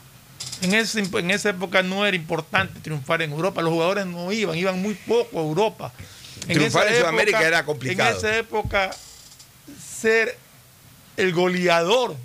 En, 0.62 0.74
en 0.74 1.30
esa 1.30 1.50
época 1.50 1.82
no 1.82 2.04
era 2.06 2.16
importante 2.16 2.80
triunfar 2.80 3.22
en 3.22 3.32
Europa. 3.32 3.62
Los 3.62 3.72
jugadores 3.72 4.06
no 4.06 4.32
iban, 4.32 4.56
iban 4.56 4.80
muy 4.80 4.94
poco 4.94 5.38
a 5.38 5.42
Europa. 5.42 5.92
En 6.48 6.54
triunfar 6.54 6.88
en 6.88 6.96
Sudamérica 6.96 7.46
era 7.46 7.64
complicado. 7.64 8.10
En 8.10 8.16
esa 8.16 8.36
época, 8.36 8.90
ser 10.00 10.36
el 11.16 11.32
goleador 11.32 12.16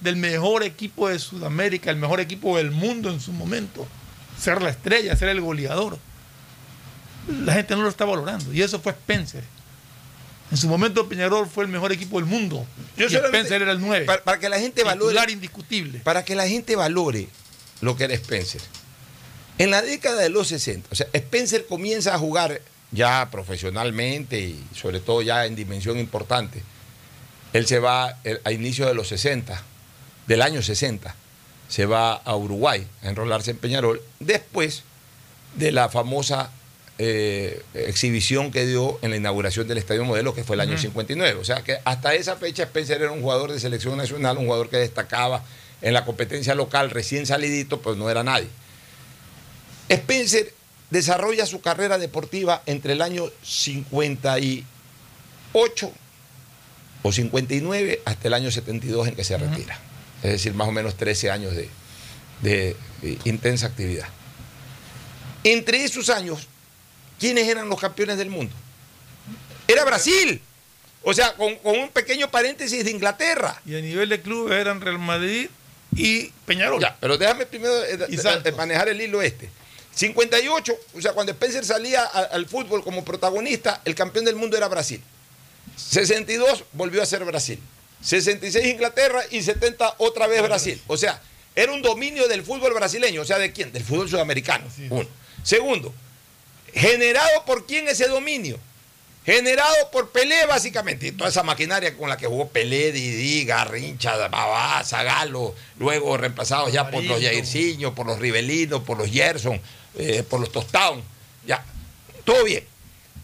del 0.00 0.16
mejor 0.16 0.62
equipo 0.62 1.08
de 1.08 1.18
Sudamérica, 1.18 1.90
el 1.90 1.96
mejor 1.96 2.20
equipo 2.20 2.56
del 2.56 2.70
mundo 2.70 3.10
en 3.10 3.20
su 3.20 3.32
momento, 3.32 3.86
ser 4.38 4.62
la 4.62 4.70
estrella, 4.70 5.16
ser 5.16 5.28
el 5.28 5.40
goleador. 5.40 5.98
La 7.44 7.54
gente 7.54 7.74
no 7.74 7.82
lo 7.82 7.88
está 7.88 8.04
valorando. 8.04 8.52
Y 8.52 8.62
eso 8.62 8.80
fue 8.80 8.92
Spencer. 8.92 9.42
En 10.50 10.56
su 10.56 10.68
momento 10.68 11.08
Peñarol 11.08 11.48
fue 11.48 11.64
el 11.64 11.70
mejor 11.70 11.92
equipo 11.92 12.20
del 12.20 12.26
mundo. 12.26 12.64
Yo 12.96 13.06
y 13.08 13.14
Spencer 13.14 13.62
era 13.62 13.72
el 13.72 13.80
9. 13.80 14.06
Para, 14.06 14.22
para 14.22 14.38
que 14.38 14.48
la 14.48 14.60
gente 14.60 14.84
valore. 14.84 15.32
Indiscutible. 15.32 16.00
Para 16.00 16.24
que 16.24 16.36
la 16.36 16.46
gente 16.46 16.76
valore 16.76 17.28
lo 17.80 17.96
que 17.96 18.04
era 18.04 18.14
Spencer. 18.14 18.60
En 19.58 19.70
la 19.70 19.82
década 19.82 20.20
de 20.20 20.28
los 20.28 20.48
60, 20.48 20.88
o 20.92 20.94
sea, 20.94 21.06
Spencer 21.12 21.66
comienza 21.66 22.14
a 22.14 22.18
jugar 22.18 22.60
ya 22.92 23.28
profesionalmente 23.30 24.38
y 24.40 24.62
sobre 24.74 25.00
todo 25.00 25.22
ya 25.22 25.46
en 25.46 25.56
dimensión 25.56 25.98
importante. 25.98 26.62
Él 27.56 27.66
se 27.66 27.78
va 27.78 28.18
eh, 28.24 28.38
a 28.44 28.52
inicio 28.52 28.86
de 28.86 28.92
los 28.92 29.08
60, 29.08 29.62
del 30.26 30.42
año 30.42 30.60
60, 30.60 31.14
se 31.68 31.86
va 31.86 32.12
a 32.12 32.36
Uruguay 32.36 32.86
a 33.02 33.08
enrolarse 33.08 33.52
en 33.52 33.56
Peñarol, 33.56 34.02
después 34.20 34.82
de 35.54 35.72
la 35.72 35.88
famosa 35.88 36.50
eh, 36.98 37.62
exhibición 37.72 38.50
que 38.50 38.66
dio 38.66 38.98
en 39.00 39.10
la 39.10 39.16
inauguración 39.16 39.66
del 39.68 39.78
Estadio 39.78 40.04
Modelo, 40.04 40.34
que 40.34 40.44
fue 40.44 40.56
el 40.56 40.60
año 40.60 40.76
59. 40.76 41.40
O 41.40 41.44
sea 41.44 41.62
que 41.62 41.78
hasta 41.84 42.14
esa 42.14 42.36
fecha 42.36 42.64
Spencer 42.64 43.00
era 43.00 43.12
un 43.12 43.22
jugador 43.22 43.50
de 43.50 43.58
selección 43.58 43.96
nacional, 43.96 44.36
un 44.36 44.44
jugador 44.44 44.68
que 44.68 44.76
destacaba 44.76 45.42
en 45.80 45.94
la 45.94 46.04
competencia 46.04 46.54
local, 46.54 46.90
recién 46.90 47.24
salidito, 47.24 47.80
pues 47.80 47.96
no 47.96 48.10
era 48.10 48.22
nadie. 48.22 48.48
Spencer 49.88 50.52
desarrolla 50.90 51.46
su 51.46 51.62
carrera 51.62 51.96
deportiva 51.96 52.62
entre 52.66 52.92
el 52.92 53.00
año 53.00 53.30
58 53.42 55.90
o 57.06 57.12
59 57.12 58.02
hasta 58.04 58.26
el 58.28 58.34
año 58.34 58.50
72 58.50 59.06
en 59.08 59.14
que 59.14 59.22
se 59.22 59.36
retira. 59.38 59.78
Es 60.24 60.32
decir, 60.32 60.54
más 60.54 60.66
o 60.66 60.72
menos 60.72 60.96
13 60.96 61.30
años 61.30 61.54
de, 61.54 61.68
de- 62.42 62.76
de 63.00 63.18
intensa 63.24 63.66
actividad. 63.68 64.08
Entre 65.44 65.84
esos 65.84 66.08
años, 66.10 66.48
¿quiénes 67.20 67.46
eran 67.46 67.68
los 67.68 67.80
campeones 67.80 68.18
del 68.18 68.30
mundo? 68.30 68.52
Era 69.68 69.84
Brasil. 69.84 70.40
O 71.02 71.14
sea, 71.14 71.34
con, 71.36 71.54
con 71.56 71.78
un 71.78 71.88
pequeño 71.90 72.28
paréntesis 72.30 72.84
de 72.84 72.90
Inglaterra. 72.90 73.60
Y 73.64 73.76
a 73.76 73.80
nivel 73.80 74.08
de 74.08 74.20
clubes 74.20 74.58
eran 74.60 74.80
Real 74.80 74.98
Madrid 74.98 75.48
y 75.94 76.32
Peñarol. 76.44 76.80
Ya, 76.80 76.96
pero 77.00 77.16
déjame 77.16 77.46
primero 77.46 77.84
eh, 77.84 77.96
eh, 78.10 78.52
manejar 78.56 78.88
el 78.88 79.00
hilo 79.00 79.22
este. 79.22 79.48
58, 79.94 80.74
o 80.94 81.00
sea, 81.00 81.12
cuando 81.12 81.30
Spencer 81.32 81.64
salía 81.64 82.02
a- 82.02 82.22
al 82.32 82.46
fútbol 82.46 82.82
como 82.82 83.04
protagonista, 83.04 83.80
el 83.84 83.94
campeón 83.94 84.24
del 84.24 84.34
mundo 84.34 84.56
era 84.56 84.66
Brasil. 84.66 85.00
62 85.76 86.64
volvió 86.72 87.02
a 87.02 87.06
ser 87.06 87.24
Brasil. 87.24 87.60
66 88.00 88.66
Inglaterra 88.66 89.22
y 89.30 89.42
70 89.42 89.96
otra 89.98 90.26
vez 90.26 90.42
Brasil. 90.42 90.80
O 90.86 90.96
sea, 90.96 91.20
era 91.54 91.72
un 91.72 91.82
dominio 91.82 92.28
del 92.28 92.42
fútbol 92.42 92.74
brasileño. 92.74 93.22
O 93.22 93.24
sea, 93.24 93.38
¿de 93.38 93.52
quién? 93.52 93.72
Del 93.72 93.84
fútbol 93.84 94.08
sudamericano. 94.08 94.66
Uno. 94.90 95.08
Segundo, 95.42 95.94
generado 96.74 97.44
por 97.44 97.66
quién 97.66 97.88
ese 97.88 98.08
dominio. 98.08 98.58
Generado 99.24 99.90
por 99.90 100.10
Pelé, 100.10 100.46
básicamente. 100.46 101.08
Y 101.08 101.12
toda 101.12 101.30
esa 101.30 101.42
maquinaria 101.42 101.96
con 101.96 102.08
la 102.08 102.16
que 102.16 102.28
jugó 102.28 102.48
Pelé, 102.48 102.92
Didi, 102.92 103.44
Garrincha, 103.44 104.16
Babá, 104.28 104.84
Zagalo, 104.84 105.52
luego 105.78 106.16
reemplazados 106.16 106.72
ya 106.72 106.88
por 106.90 107.02
los. 107.02 107.20
Jairzinho, 107.20 107.92
por 107.92 108.06
los 108.06 108.20
Ribelinos, 108.20 108.82
por 108.82 108.96
los 108.96 109.10
Gerson, 109.10 109.60
eh, 109.98 110.22
por 110.22 110.38
los 110.38 110.52
Tostown. 110.52 111.02
Ya, 111.44 111.64
todo 112.24 112.44
bien. 112.44 112.64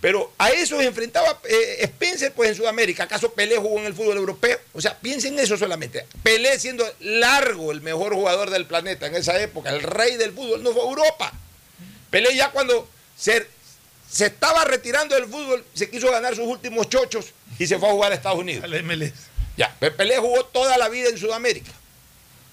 Pero 0.02 0.32
a 0.36 0.50
eso 0.50 0.76
se 0.78 0.84
enfrentaba 0.84 1.40
eh, 1.48 1.76
Spencer 1.82 2.32
pues 2.34 2.50
en 2.50 2.56
Sudamérica. 2.56 3.04
¿Acaso 3.04 3.32
Pelé 3.32 3.56
jugó 3.56 3.78
en 3.78 3.86
el 3.86 3.94
fútbol 3.94 4.16
europeo? 4.18 4.58
O 4.74 4.80
sea, 4.80 4.98
piensen 4.98 5.38
eso 5.38 5.56
solamente. 5.56 6.04
Pelé 6.24 6.58
siendo 6.58 6.84
largo 7.00 7.70
el 7.70 7.80
mejor 7.82 8.12
jugador 8.12 8.50
del 8.50 8.66
planeta 8.66 9.06
en 9.06 9.14
esa 9.14 9.40
época, 9.40 9.70
el 9.70 9.80
rey 9.80 10.16
del 10.16 10.32
fútbol, 10.32 10.60
no 10.62 10.72
fue 10.72 10.82
a 10.82 10.86
Europa. 10.86 11.32
Pelé 12.10 12.34
ya 12.34 12.50
cuando 12.50 12.88
se, 13.16 13.46
se 14.10 14.26
estaba 14.26 14.64
retirando 14.64 15.14
del 15.14 15.26
fútbol, 15.26 15.64
se 15.72 15.88
quiso 15.88 16.10
ganar 16.10 16.34
sus 16.34 16.46
últimos 16.46 16.88
chochos 16.88 17.26
y 17.60 17.66
se 17.68 17.78
fue 17.78 17.88
a 17.88 17.92
jugar 17.92 18.10
a 18.10 18.16
Estados 18.16 18.40
Unidos. 18.40 18.64
Al 18.64 18.82
MLS. 18.82 19.12
Ya, 19.56 19.72
Pe- 19.78 19.92
Pelé 19.92 20.18
jugó 20.18 20.44
toda 20.46 20.76
la 20.78 20.88
vida 20.88 21.10
en 21.10 21.16
Sudamérica. 21.16 21.70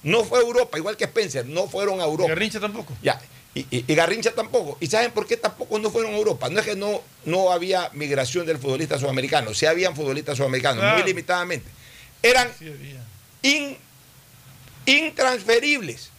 No 0.04 0.24
fue 0.24 0.38
a 0.38 0.42
Europa, 0.44 0.78
igual 0.78 0.96
que 0.96 1.06
Spencer, 1.06 1.46
no 1.48 1.68
fueron 1.68 2.00
a 2.00 2.04
Europa. 2.04 2.30
Garrincha 2.30 2.60
tampoco. 2.60 2.96
Ya, 3.02 3.20
y, 3.56 3.62
y- 3.76 3.86
y 3.88 3.96
Garrincha 3.96 4.32
tampoco. 4.32 4.78
¿Y 4.80 4.88
saben 4.88 5.12
por 5.12 5.26
qué 5.28 5.36
tampoco 5.38 5.80
no 5.80 5.90
fueron 5.92 6.14
a 6.14 6.18
Europa? 6.18 6.50
No 6.50 6.60
es 6.60 6.66
que 6.66 6.76
no, 6.76 7.02
no 7.26 7.52
había 7.52 7.90
migración 7.94 8.46
del 8.46 8.58
futbolista 8.60 8.98
sudamericano, 9.00 9.54
sí 9.54 9.66
habían 9.66 9.96
futbolistas 9.96 10.38
sudamericanos, 10.38 10.80
Claro. 10.82 10.98
muy 11.00 11.08
limitadamente. 11.08 11.70
Eran 12.22 12.52
in- 13.42 13.78
intransferibles. 14.86 16.10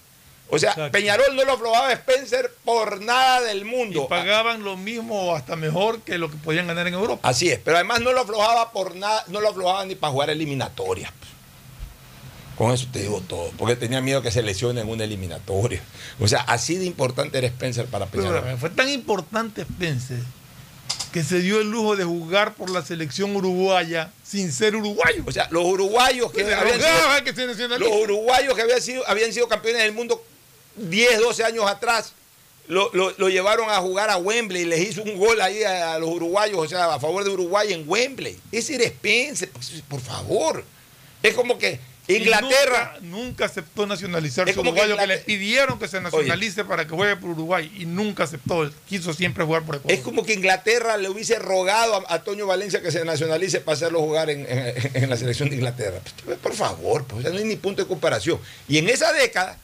O 0.52 0.58
sea, 0.58 0.70
Exacto. 0.70 0.90
Peñarol 0.92 1.36
no 1.36 1.44
lo 1.44 1.52
aflojaba 1.52 1.92
Spencer 1.92 2.52
por 2.64 3.00
nada 3.00 3.40
del 3.42 3.64
mundo. 3.64 4.02
Y 4.04 4.08
pagaban 4.08 4.64
lo 4.64 4.76
mismo 4.76 5.30
o 5.30 5.36
hasta 5.36 5.54
mejor 5.54 6.00
que 6.02 6.18
lo 6.18 6.28
que 6.28 6.36
podían 6.38 6.66
ganar 6.66 6.88
en 6.88 6.94
Europa. 6.94 7.28
Así 7.28 7.48
es, 7.50 7.60
pero 7.60 7.76
además 7.76 8.00
no 8.00 8.12
lo 8.12 8.22
aflojaba 8.22 8.72
por 8.72 8.96
nada, 8.96 9.22
no 9.28 9.40
lo 9.40 9.50
aflojaba 9.50 9.84
ni 9.84 9.94
para 9.94 10.12
jugar 10.12 10.30
eliminatorias. 10.30 11.12
Con 12.61 12.73
eso 12.75 12.87
te 12.92 12.99
digo 13.01 13.23
todo, 13.27 13.51
porque 13.57 13.75
tenía 13.75 14.03
miedo 14.03 14.20
que 14.20 14.31
se 14.31 14.42
lesione 14.42 14.83
en 14.83 14.88
una 14.90 15.05
eliminatoria. 15.05 15.81
O 16.20 16.29
sea, 16.29 16.40
así 16.42 16.75
de 16.77 16.85
importante 16.85 17.38
era 17.38 17.46
Spencer 17.46 17.87
para 17.87 18.05
Pero, 18.05 18.25
Peñarol. 18.25 18.59
fue 18.59 18.68
tan 18.68 18.90
importante 18.90 19.62
Spencer 19.62 20.18
que 21.11 21.25
se 21.25 21.40
dio 21.40 21.59
el 21.62 21.70
lujo 21.70 21.96
de 21.96 22.05
jugar 22.05 22.53
por 22.57 22.68
la 22.68 22.85
selección 22.85 23.35
uruguaya 23.35 24.12
sin 24.23 24.53
ser 24.53 24.77
uruguayo. 24.77 25.23
O 25.27 25.33
sea, 25.33 25.49
los 25.51 25.64
uruguayos 25.64 26.31
que 26.33 26.42
habían 26.42 26.77
sido, 26.79 26.92
rogaba 26.92 27.25
que 27.25 27.35
se 27.35 27.46
nacionalice. 27.46 27.90
los 27.90 27.99
uruguayos 28.03 28.55
que 28.55 28.61
habían 28.61 28.83
sido, 28.83 29.09
habían 29.09 29.33
sido 29.33 29.49
campeones 29.49 29.83
del 29.83 29.92
mundo 29.92 30.23
10, 30.77 31.18
12 31.18 31.42
años 31.44 31.64
atrás, 31.66 32.12
lo, 32.68 32.90
lo- 32.92 33.14
lo 33.16 33.29
llevaron 33.31 33.70
a 33.70 33.77
jugar 33.79 34.11
a 34.11 34.18
Wembley, 34.18 34.66
les 34.66 34.81
hizo 34.90 35.03
un 35.03 35.16
gol 35.16 35.40
ahí 35.40 35.62
a, 35.64 35.94
a 35.94 35.99
los 35.99 36.11
uruguayos, 36.11 36.59
o 36.59 36.68
sea, 36.68 36.92
a 36.92 37.01
favor 37.01 37.25
de 37.25 37.31
Uruguay 37.31 37.73
en 37.73 37.88
Wembley. 37.88 38.38
Ese 38.53 38.75
era 38.75 38.85
Spencer, 38.85 39.49
pues, 39.51 39.83
por 39.88 40.01
favor. 40.03 40.62
Es 41.23 41.35
como 41.35 41.59
que 41.59 41.73
Y 41.73 41.89
Inglaterra... 42.16 42.96
Nunca, 43.01 43.16
nunca 43.16 43.44
aceptó 43.46 43.87
como 44.57 44.75
que 44.75 44.81
uruguayo, 44.81 44.96
que, 44.96 45.07
le 45.07 45.18
pidieron 45.18 45.79
que 45.79 45.88
se 45.88 46.01
nacionalice 46.01 46.64
para 46.64 46.87
que 46.87 46.94
juegue 46.94 47.16
por 47.16 47.31
Uruguay 47.31 47.70
y 47.79 47.87
nunca 47.87 48.25
aceptó. 48.25 48.70
Quiso 48.88 49.12
siempre 49.12 49.44
jugar 49.44 49.62
por 49.64 49.77
Ecuador. 49.77 49.92
Es 49.96 50.01
como 50.05 50.25
que 50.25 50.33
Inglaterra 50.35 50.96
le 50.96 51.09
hubiese 51.09 51.38
rogado 51.38 51.94
a, 52.09 52.14
a 52.14 52.23
Toño 52.23 52.46
Valencia 52.46 52.81
que 52.83 52.90
se 52.90 53.05
nacionalice 53.05 53.61
para 53.61 53.77
hacerlo 53.77 54.01
jugar 54.01 54.31
en, 54.31 54.46
en- 54.49 54.90
en 55.05 55.11
la 55.11 55.16
selección 55.16 55.49
de 55.51 55.57
Inglaterra. 55.57 56.01
Pues, 56.25 56.38
por 56.38 56.55
favor, 56.55 57.05
pues, 57.05 57.25
no 57.25 57.38
hay 57.38 57.44
ni 57.44 57.57
punto 57.57 57.83
de 57.83 57.88
comparación. 57.88 58.38
Y 58.68 58.79
en 58.79 58.88
esa 58.88 59.12
década, 59.12 59.59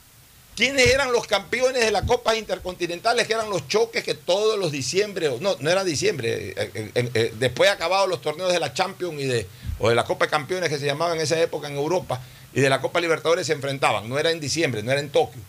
¿quiénes 0.57 0.87
eran 0.87 1.13
los 1.13 1.27
campeones 1.27 1.85
de 1.85 1.91
las 1.91 2.05
copas 2.05 2.37
intercontinentales? 2.37 3.27
Que 3.27 3.35
eran 3.35 3.51
los 3.51 3.69
choques 3.69 4.03
que 4.03 4.15
todos 4.15 4.59
los 4.59 4.73
diciembre, 4.73 5.31
no, 5.41 5.57
no 5.61 5.71
era 5.71 5.85
diciembre, 5.85 6.51
eh, 6.51 6.71
eh, 6.75 6.91
eh, 6.95 7.11
eh, 7.15 7.35
después 7.39 7.69
de 7.69 7.75
acabados 7.75 8.09
los 8.09 8.23
torneos 8.23 8.53
de 8.53 8.61
la 8.61 8.73
Champions 8.73 9.21
y 9.21 9.25
de, 9.27 9.47
o 9.79 9.89
de 9.89 9.95
la 9.95 10.05
Copa 10.05 10.25
de 10.27 10.31
Campeones 10.31 10.69
que 10.69 10.79
se 10.79 10.87
llamaban 10.87 11.17
en 11.17 11.23
esa 11.23 11.41
época 11.41 11.69
en 11.69 11.77
Europa, 11.77 12.21
y 12.55 12.61
de 12.61 12.71
la 12.71 12.81
Copa 12.81 13.01
Libertadores 13.01 13.47
se 13.47 13.53
enfrentaban. 13.53 14.09
No 14.09 14.19
era 14.19 14.31
en 14.31 14.41
diciembre, 14.41 14.83
no 14.83 14.91
era 14.91 15.01
en 15.01 15.11
Tokio. 15.11 15.41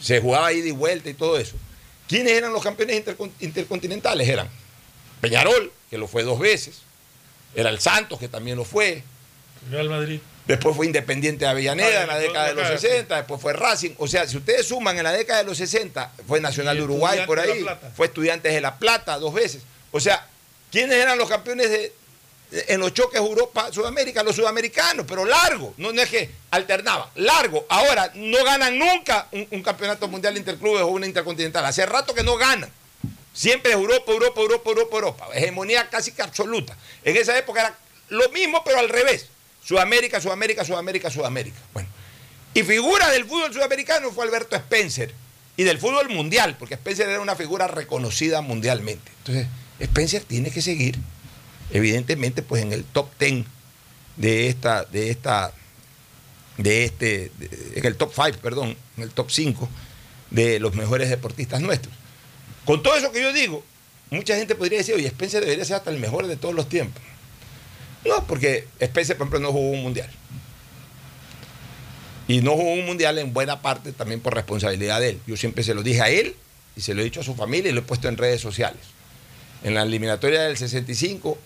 Se 0.00 0.20
jugaba 0.20 0.52
ida 0.52 0.68
y 0.68 0.72
vuelta 0.72 1.08
y 1.08 1.14
todo 1.14 1.38
eso. 1.38 1.56
¿Quiénes 2.08 2.32
eran 2.32 2.52
los 2.52 2.62
campeones 2.62 3.02
intercon- 3.02 3.32
intercontinentales? 3.40 4.28
Eran 4.28 4.48
Peñarol, 5.20 5.72
que 5.90 5.96
lo 5.98 6.06
fue 6.06 6.22
dos 6.22 6.38
veces. 6.38 6.82
Era 7.54 7.70
el 7.70 7.80
Santos, 7.80 8.18
que 8.18 8.28
también 8.28 8.56
lo 8.56 8.64
fue. 8.64 9.02
Real 9.70 9.88
Madrid. 9.88 10.20
Después 10.46 10.76
fue 10.76 10.84
Independiente 10.84 11.46
de 11.46 11.50
Avellaneda 11.50 12.00
Ah, 12.00 12.02
en 12.02 12.08
la 12.08 12.18
década 12.18 12.48
de 12.48 12.54
los 12.54 12.66
acá, 12.66 12.78
60, 12.78 13.16
después 13.16 13.40
fue 13.40 13.54
Racing. 13.54 13.92
O 13.96 14.06
sea, 14.06 14.28
si 14.28 14.36
ustedes 14.36 14.66
suman 14.68 14.98
en 14.98 15.04
la 15.04 15.12
década 15.12 15.38
de 15.38 15.46
los 15.48 15.56
60, 15.56 16.12
fue 16.26 16.40
Nacional 16.40 16.76
de 16.76 16.82
Uruguay 16.82 17.20
por 17.26 17.40
ahí, 17.40 17.64
fue 17.96 18.06
Estudiantes 18.08 18.52
de 18.52 18.60
La 18.60 18.78
Plata 18.78 19.18
dos 19.18 19.32
veces. 19.32 19.62
O 19.90 20.00
sea, 20.00 20.26
¿quiénes 20.70 20.96
eran 20.98 21.16
los 21.16 21.30
campeones 21.30 21.70
de- 21.70 21.94
en 22.68 22.80
los 22.80 22.94
choques 22.94 23.18
Europa-Sudamérica? 23.18 24.22
Los 24.22 24.36
sudamericanos, 24.36 25.06
pero 25.08 25.24
largo. 25.24 25.74
No, 25.76 25.90
es 25.90 26.08
que 26.08 26.30
alternaban, 26.50 27.08
largo. 27.16 27.66
Ahora, 27.68 28.10
no 28.14 28.44
ganan 28.44 28.78
nunca 28.78 29.28
un, 29.32 29.46
un 29.50 29.62
campeonato 29.62 30.08
mundial 30.08 30.34
de 30.34 30.40
interclubes 30.40 30.82
o 30.82 30.88
una 30.88 31.06
intercontinental. 31.06 31.64
Hace 31.64 31.84
rato 31.86 32.14
que 32.14 32.22
no 32.22 32.36
ganan. 32.36 32.70
Siempre 33.32 33.72
es 33.72 33.76
Europa, 33.76 34.12
Europa, 34.12 34.40
Europa, 34.40 34.70
Europa, 34.70 34.96
Europa. 34.96 35.28
Hegemonía 35.34 35.88
casi 35.90 36.12
que 36.12 36.22
absoluta. 36.22 36.76
En 37.02 37.16
esa 37.16 37.36
época 37.36 37.60
era 37.60 37.78
lo 38.08 38.28
mismo, 38.30 38.62
pero 38.64 38.78
al 38.78 38.88
revés. 38.88 39.26
Sudamérica, 39.64 40.20
Sudamérica, 40.20 40.64
Sudamérica, 40.64 41.10
Sudamérica. 41.10 41.58
Bueno. 41.72 41.88
Y 42.54 42.62
figura 42.62 43.10
del 43.10 43.24
fútbol 43.24 43.52
sudamericano 43.52 44.12
fue 44.12 44.24
Alberto 44.24 44.54
Spencer. 44.54 45.12
Y 45.56 45.64
del 45.64 45.78
fútbol 45.78 46.08
mundial, 46.08 46.56
porque 46.58 46.74
Spencer 46.74 47.08
era 47.08 47.20
una 47.20 47.36
figura 47.36 47.68
reconocida 47.68 48.40
mundialmente. 48.40 49.10
Entonces, 49.18 49.46
Spencer 49.78 50.22
tiene 50.24 50.50
que 50.50 50.60
seguir, 50.60 50.98
evidentemente, 51.70 52.42
pues 52.42 52.62
en 52.62 52.72
el 52.72 52.84
top 52.84 53.08
10 53.18 53.44
de 54.16 54.48
esta, 54.48 54.84
de 54.84 55.10
esta, 55.10 55.52
de 56.58 56.84
este, 56.84 57.32
en 57.74 57.84
el 57.84 57.96
top 57.96 58.12
5, 58.14 58.38
perdón, 58.42 58.76
en 58.96 59.02
el 59.02 59.10
top 59.10 59.30
5 59.30 59.68
de 60.30 60.60
los 60.60 60.74
mejores 60.74 61.10
deportistas 61.10 61.60
nuestros. 61.60 61.94
Con 62.64 62.82
todo 62.82 62.96
eso 62.96 63.12
que 63.12 63.22
yo 63.22 63.32
digo, 63.32 63.64
mucha 64.10 64.36
gente 64.36 64.54
podría 64.54 64.78
decir, 64.78 64.94
oye, 64.94 65.06
Spencer 65.08 65.42
debería 65.42 65.64
ser 65.64 65.76
hasta 65.76 65.90
el 65.90 65.98
mejor 65.98 66.26
de 66.26 66.36
todos 66.36 66.54
los 66.54 66.68
tiempos. 66.68 67.02
No, 68.04 68.26
porque 68.26 68.66
Spencer, 68.80 69.16
por 69.16 69.26
ejemplo, 69.26 69.40
no 69.40 69.52
jugó 69.52 69.70
un 69.70 69.82
mundial. 69.82 70.10
Y 72.26 72.40
no 72.40 72.52
jugó 72.52 72.72
un 72.72 72.86
mundial 72.86 73.18
en 73.18 73.32
buena 73.32 73.60
parte 73.60 73.92
también 73.92 74.20
por 74.20 74.34
responsabilidad 74.34 75.00
de 75.00 75.10
él. 75.10 75.20
Yo 75.26 75.36
siempre 75.36 75.62
se 75.62 75.74
lo 75.74 75.82
dije 75.82 76.00
a 76.00 76.08
él 76.08 76.34
y 76.76 76.80
se 76.80 76.94
lo 76.94 77.02
he 77.02 77.04
dicho 77.04 77.20
a 77.20 77.24
su 77.24 77.34
familia 77.34 77.70
y 77.70 77.74
lo 77.74 77.80
he 77.80 77.84
puesto 77.84 78.08
en 78.08 78.16
redes 78.16 78.40
sociales. 78.40 78.80
En 79.62 79.74
la 79.74 79.82
eliminatoria 79.82 80.42
del 80.42 80.56
65, 80.56 81.38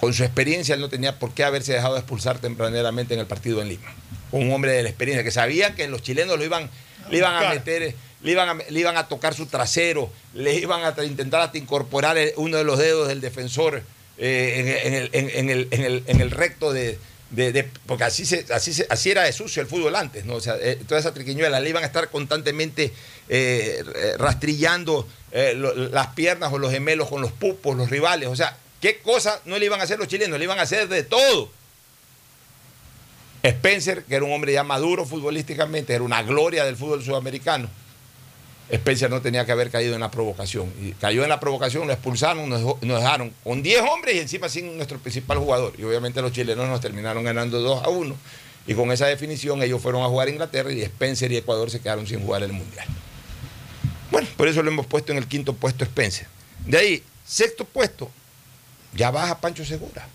con 0.00 0.12
su 0.14 0.22
experiencia, 0.24 0.74
él 0.74 0.80
no 0.80 0.88
tenía 0.88 1.18
por 1.18 1.32
qué 1.34 1.44
haberse 1.44 1.72
dejado 1.72 1.96
expulsar 1.96 2.38
tempraneramente 2.38 3.14
en 3.14 3.20
el 3.20 3.26
partido 3.26 3.60
en 3.62 3.68
Lima. 3.68 3.92
Un 4.30 4.52
hombre 4.52 4.72
de 4.72 4.82
la 4.82 4.88
experiencia, 4.88 5.24
que 5.24 5.30
sabía 5.30 5.74
que 5.74 5.88
los 5.88 6.02
chilenos 6.02 6.38
lo 6.38 6.44
iban, 6.44 6.70
le 7.10 7.18
iban 7.18 7.34
a 7.34 7.48
meter, 7.50 7.94
le 8.22 8.30
iban 8.32 8.48
a, 8.48 8.54
le 8.68 8.80
iban 8.80 8.96
a 8.96 9.08
tocar 9.08 9.34
su 9.34 9.46
trasero, 9.46 10.10
le 10.34 10.54
iban 10.54 10.82
a 10.84 11.04
intentar 11.04 11.40
hasta 11.40 11.58
incorporar 11.58 12.16
uno 12.36 12.56
de 12.58 12.64
los 12.64 12.78
dedos 12.78 13.08
del 13.08 13.20
defensor 13.20 13.82
eh, 14.18 14.82
en, 14.84 14.94
el, 14.94 15.10
en 15.12 15.50
el- 15.50 15.68
en 15.70 15.84
el- 15.84 16.02
en 16.06 16.20
el 16.20 16.30
recto 16.30 16.72
de, 16.72 16.98
de- 17.30 17.52
de- 17.52 17.64
porque 17.86 18.04
así 18.04 18.24
se, 18.26 18.44
así 18.52 18.72
se- 18.74 18.86
así 18.90 19.10
era 19.10 19.22
de 19.22 19.32
sucio 19.32 19.62
el 19.62 19.68
fútbol 19.68 19.94
antes, 19.96 20.24
¿no? 20.24 20.34
O 20.34 20.40
sea, 20.40 20.56
eh, 20.60 20.78
toda 20.86 20.98
esa 21.00 21.14
triquiñuela 21.14 21.60
le 21.60 21.70
iban 21.70 21.82
a 21.84 21.86
estar 21.86 22.08
constantemente 22.10 22.92
eh, 23.28 23.82
eh, 23.94 24.14
rastrillando 24.18 25.06
eh, 25.32 25.54
lo- 25.56 25.74
las 25.74 26.08
piernas 26.08 26.52
o 26.52 26.58
los 26.58 26.70
gemelos 26.72 27.08
con 27.08 27.20
los 27.22 27.32
pupos, 27.32 27.76
los 27.76 27.90
rivales. 27.90 28.28
O 28.28 28.36
sea, 28.36 28.56
¿qué 28.80 28.98
cosa 28.98 29.40
no 29.44 29.58
le 29.58 29.66
iban 29.66 29.80
a 29.80 29.84
hacer 29.84 29.98
los 29.98 30.08
chilenos? 30.08 30.38
Le 30.38 30.44
iban 30.44 30.58
a 30.58 30.62
hacer 30.62 30.88
de 30.88 31.02
todo. 31.02 31.50
Spencer, 33.42 34.04
que 34.04 34.16
era 34.16 34.24
un 34.24 34.32
hombre 34.32 34.52
ya 34.52 34.64
maduro 34.64 35.04
futbolísticamente, 35.06 35.94
era 35.94 36.02
una 36.02 36.22
gloria 36.22 36.64
del 36.64 36.76
fútbol 36.76 37.04
sudamericano. 37.04 37.68
Spencer 38.70 39.08
no 39.08 39.22
tenía 39.22 39.46
que 39.46 39.52
haber 39.52 39.70
caído 39.70 39.94
en 39.94 40.00
la 40.00 40.10
provocación. 40.10 40.72
Y 40.82 40.92
cayó 40.92 41.22
en 41.22 41.30
la 41.30 41.40
provocación, 41.40 41.86
lo 41.86 41.92
expulsaron, 41.92 42.48
nos, 42.48 42.80
dejaron 42.80 43.32
con 43.42 43.62
10 43.62 43.82
hombres 43.82 44.16
y 44.16 44.18
encima 44.18 44.48
sin 44.48 44.76
nuestro 44.76 44.98
principal 44.98 45.38
jugador. 45.38 45.72
Y 45.78 45.84
obviamente 45.84 46.20
los 46.20 46.32
chilenos 46.32 46.68
nos 46.68 46.80
terminaron 46.80 47.24
ganando 47.24 47.60
2 47.60 47.84
a 47.84 47.88
1. 47.88 48.16
Y 48.66 48.74
con 48.74 48.92
esa 48.92 49.06
definición 49.06 49.62
ellos 49.62 49.80
fueron 49.80 50.02
a 50.02 50.08
jugar 50.08 50.28
a 50.28 50.30
Inglaterra 50.30 50.70
y 50.70 50.82
Spencer 50.82 51.32
y 51.32 51.38
Ecuador 51.38 51.70
se 51.70 51.80
quedaron 51.80 52.06
sin 52.06 52.20
jugar 52.20 52.42
el 52.42 52.52
Mundial. 52.52 52.86
Bueno, 54.10 54.28
por 54.36 54.48
eso 54.48 54.62
lo 54.62 54.70
hemos 54.70 54.86
puesto 54.86 55.12
en 55.12 55.18
el 55.18 55.26
quinto 55.26 55.54
puesto 55.54 55.84
Spencer. 55.84 56.26
De 56.66 56.76
ahí, 56.76 57.02
sexto 57.24 57.64
puesto, 57.64 58.10
ya 58.94 59.10
baja 59.10 59.40
Pancho 59.40 59.64
Segura. 59.64 60.06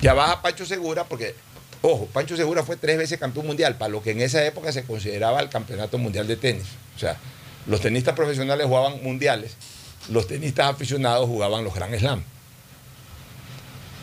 Ya 0.00 0.14
baja 0.14 0.42
Pancho 0.42 0.66
Segura 0.66 1.04
porque, 1.04 1.34
ojo, 1.82 2.06
Pancho 2.06 2.36
Segura 2.36 2.62
fue 2.64 2.76
tres 2.76 2.98
veces 2.98 3.18
campeón 3.18 3.46
mundial, 3.46 3.76
para 3.76 3.90
lo 3.90 4.02
que 4.02 4.10
en 4.10 4.20
esa 4.20 4.44
época 4.44 4.72
se 4.72 4.84
consideraba 4.84 5.40
el 5.40 5.48
campeonato 5.48 5.98
mundial 5.98 6.26
de 6.26 6.36
tenis. 6.36 6.66
O 6.96 6.98
sea, 6.98 7.16
los 7.66 7.80
tenistas 7.80 8.14
profesionales 8.14 8.66
jugaban 8.66 9.02
mundiales, 9.02 9.56
los 10.08 10.26
tenistas 10.26 10.66
aficionados 10.66 11.26
jugaban 11.26 11.64
los 11.64 11.74
Grand 11.74 11.96
Slam. 11.98 12.22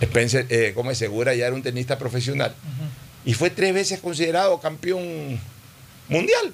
Spencer, 0.01 0.45
eh, 0.49 0.71
como 0.73 0.91
es 0.91 0.97
Segura, 0.97 1.35
ya 1.35 1.47
era 1.47 1.55
un 1.55 1.61
tenista 1.61 1.97
profesional 1.97 2.55
y 3.25 3.33
fue 3.33 3.49
tres 3.49 3.73
veces 3.73 3.99
considerado 3.99 4.59
campeón 4.59 5.39
mundial. 6.07 6.53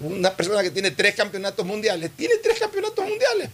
Una 0.00 0.32
persona 0.34 0.62
que 0.62 0.70
tiene 0.70 0.90
tres 0.90 1.14
campeonatos 1.14 1.64
mundiales, 1.64 2.10
tiene 2.12 2.34
tres 2.42 2.58
campeonatos 2.58 3.04
mundiales. 3.04 3.50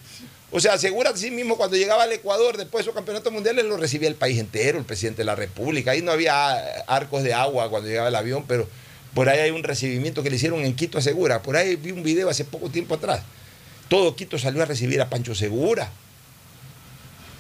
O 0.57 0.61
sea, 0.61 0.75
asegura 0.75 1.11
a 1.11 1.17
sí 1.17 1.33
mismo 1.33 1.57
cuando 1.57 1.77
llegaba 1.77 2.05
al 2.05 2.13
Ecuador, 2.13 2.57
después 2.57 2.79
de 2.79 2.83
esos 2.83 2.95
campeonatos 2.95 3.33
mundiales, 3.33 3.65
lo 3.65 3.77
recibía 3.77 4.07
el 4.07 4.15
país 4.15 4.39
entero, 4.39 4.79
el 4.79 4.85
presidente 4.85 5.23
de 5.23 5.25
la 5.25 5.35
República. 5.35 5.91
Ahí 5.91 6.01
no 6.01 6.13
había 6.13 6.55
arcos 6.87 7.25
de 7.25 7.35
agua 7.35 7.69
cuando 7.71 7.89
llegaba 7.89 8.07
el 8.07 8.15
avión, 8.15 8.45
pero 8.47 8.69
por 9.15 9.29
ahí 9.29 9.41
hay 9.41 9.51
un 9.51 9.65
recibimiento 9.65 10.23
que 10.23 10.31
le 10.31 10.37
hicieron 10.37 10.65
en 10.65 10.77
Quito 10.77 10.97
a 10.97 11.03
Segura. 11.03 11.43
Por 11.43 11.57
ahí 11.57 11.75
vi 11.75 11.91
un 11.91 12.05
video 12.05 12.31
hace 12.31 12.45
poco 12.45 12.71
tiempo 12.71 12.95
atrás. 12.95 13.23
Todo 13.89 14.15
Quito 14.15 14.39
salió 14.39 14.63
a 14.63 14.67
recibir 14.67 15.01
a 15.01 15.11
Pancho 15.11 15.35
Segura. 15.35 15.91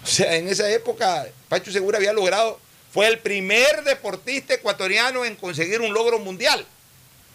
O 0.02 0.06
sea, 0.08 0.34
en 0.34 0.48
esa 0.48 0.68
época, 0.68 1.24
Pancho 1.48 1.70
Segura 1.70 1.98
había 1.98 2.12
logrado, 2.12 2.58
fue 2.92 3.06
el 3.06 3.20
primer 3.20 3.84
deportista 3.84 4.54
ecuatoriano 4.54 5.24
en 5.24 5.36
conseguir 5.36 5.82
un 5.82 5.94
logro 5.94 6.18
mundial. 6.18 6.66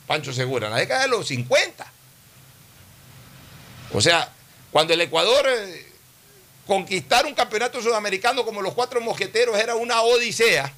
Pancho 0.07 0.33
Segura, 0.33 0.67
en 0.67 0.73
la 0.73 0.79
década 0.79 1.03
de 1.03 1.07
los 1.07 1.25
50. 1.25 1.89
O 3.93 4.01
sea, 4.01 4.33
cuando 4.71 4.93
el 4.93 5.01
Ecuador 5.01 5.45
eh, 5.47 5.85
conquistar 6.67 7.25
un 7.25 7.33
campeonato 7.33 7.81
sudamericano 7.81 8.45
como 8.45 8.61
los 8.61 8.73
cuatro 8.73 9.01
mosqueteros 9.01 9.57
era 9.57 9.75
una 9.75 10.01
odisea, 10.01 10.71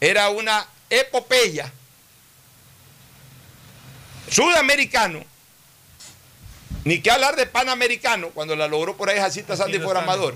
era 0.00 0.30
una 0.30 0.66
epopeya. 0.88 1.72
Sudamericano, 4.30 5.22
ni 6.84 7.00
que 7.00 7.10
hablar 7.10 7.36
de 7.36 7.46
panamericano, 7.46 8.30
cuando 8.30 8.56
la 8.56 8.66
logró 8.66 8.96
por 8.96 9.08
ahí 9.08 9.18
Jacita 9.18 9.56
Sandy 9.56 9.78
por 9.78 9.96
Amador, 9.96 10.34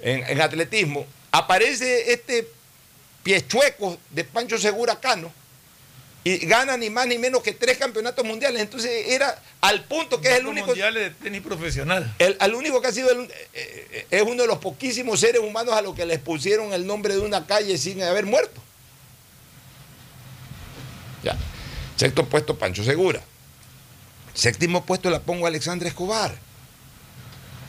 en, 0.00 0.24
en 0.26 0.40
atletismo, 0.40 1.06
aparece 1.32 2.12
este 2.12 2.48
pie 3.22 3.46
chueco 3.46 3.98
de 4.10 4.24
Pancho 4.24 4.56
Segura 4.58 5.00
Cano 5.00 5.32
y 6.28 6.38
gana 6.46 6.76
ni 6.76 6.90
más 6.90 7.06
ni 7.06 7.18
menos 7.18 7.40
que 7.40 7.52
tres 7.52 7.78
campeonatos 7.78 8.24
mundiales. 8.24 8.60
Entonces 8.60 8.90
era 9.10 9.40
al 9.60 9.84
punto 9.84 10.20
que 10.20 10.28
es 10.32 10.38
el 10.40 10.46
único, 10.46 10.66
mundiales 10.68 11.04
de 11.04 11.10
tenis 11.22 11.40
profesional. 11.40 12.12
el, 12.18 12.36
al 12.40 12.54
único 12.54 12.80
que 12.82 12.88
ha 12.88 12.92
sido, 12.92 13.10
el- 13.10 13.30
eh, 13.30 13.30
eh, 13.54 14.06
es 14.10 14.22
uno 14.22 14.42
de 14.42 14.48
los 14.48 14.58
poquísimos 14.58 15.20
seres 15.20 15.40
humanos 15.40 15.74
a 15.74 15.82
los 15.82 15.94
que 15.94 16.04
les 16.04 16.18
pusieron 16.18 16.72
el 16.72 16.84
nombre 16.84 17.14
de 17.14 17.20
una 17.20 17.46
calle 17.46 17.78
sin 17.78 18.02
haber 18.02 18.26
muerto. 18.26 18.60
Ya. 21.22 21.36
Sexto 21.96 22.26
puesto, 22.26 22.58
Pancho 22.58 22.82
Segura. 22.84 23.20
Séptimo 24.34 24.84
puesto 24.84 25.10
la 25.10 25.20
pongo 25.20 25.46
a 25.46 25.48
Alexandra 25.48 25.88
Escobar. 25.88 26.34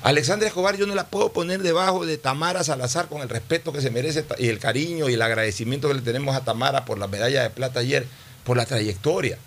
Alexandra 0.04 0.48
Escobar 0.48 0.78
yo 0.78 0.86
no 0.86 0.96
la 0.96 1.08
puedo 1.08 1.32
poner 1.32 1.62
debajo 1.62 2.06
de 2.06 2.18
Tamara 2.18 2.64
Salazar 2.64 3.08
con 3.08 3.22
el 3.22 3.30
respeto 3.30 3.72
que 3.74 3.82
se 3.82 3.90
merece 3.90 4.26
y 4.38 4.48
el 4.50 4.60
cariño 4.60 5.10
y 5.10 5.14
el 5.14 5.22
agradecimiento 5.22 5.88
que 5.88 5.96
le 5.96 6.02
tenemos 6.02 6.36
a 6.36 6.44
Tamara 6.44 6.86
por 6.86 6.98
la 6.98 7.08
medalla 7.08 7.44
de 7.44 7.50
plata 7.50 7.80
ayer, 7.80 8.06
por 8.48 8.58
la 8.58 8.66
trayectoria. 8.66 9.38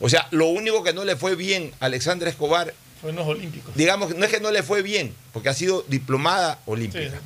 O 0.00 0.08
sea, 0.08 0.26
lo 0.32 0.46
único 0.48 0.82
que 0.82 0.92
no 0.92 1.04
le 1.04 1.16
fue 1.16 1.34
bien 1.36 1.72
a 1.80 1.86
Alexandra 1.86 2.28
Escobar, 2.28 2.74
Fue 3.00 3.10
en 3.10 3.16
los 3.16 3.26
Olímpicos. 3.26 3.74
digamos, 3.76 4.14
no 4.14 4.24
es 4.24 4.30
que 4.30 4.40
no 4.40 4.50
le 4.50 4.62
fue 4.62 4.82
bien, 4.82 5.14
porque 5.32 5.48
ha 5.48 5.54
sido 5.54 5.84
diplomada 5.88 6.58
olímpica. 6.66 7.08
Sí. 7.10 7.16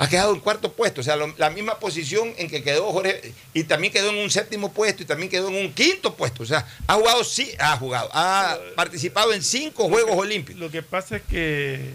Ha 0.00 0.08
quedado 0.08 0.32
en 0.32 0.38
cuarto 0.38 0.72
puesto, 0.72 1.00
o 1.00 1.04
sea, 1.04 1.16
lo- 1.16 1.34
la 1.38 1.50
misma 1.50 1.80
posición 1.80 2.32
en 2.38 2.48
que 2.48 2.62
quedó 2.62 2.92
Jorge, 2.92 3.34
y 3.52 3.64
también 3.64 3.92
quedó 3.92 4.10
en 4.10 4.18
un 4.18 4.30
séptimo 4.30 4.72
puesto, 4.72 5.02
y 5.02 5.06
también 5.06 5.28
quedó 5.28 5.48
en 5.48 5.56
un 5.56 5.72
quinto 5.74 6.14
puesto. 6.14 6.44
O 6.44 6.46
sea, 6.46 6.64
ha 6.86 6.94
jugado, 6.94 7.24
sí, 7.24 7.50
ha 7.58 7.76
jugado, 7.76 8.08
ha 8.12 8.56
participado 8.76 9.32
en 9.32 9.42
cinco 9.42 9.88
Juegos 9.88 10.16
Olímpicos. 10.16 10.60
Lo 10.60 10.70
que 10.70 10.82
pasa 10.84 11.16
es 11.16 11.22
que 11.28 11.90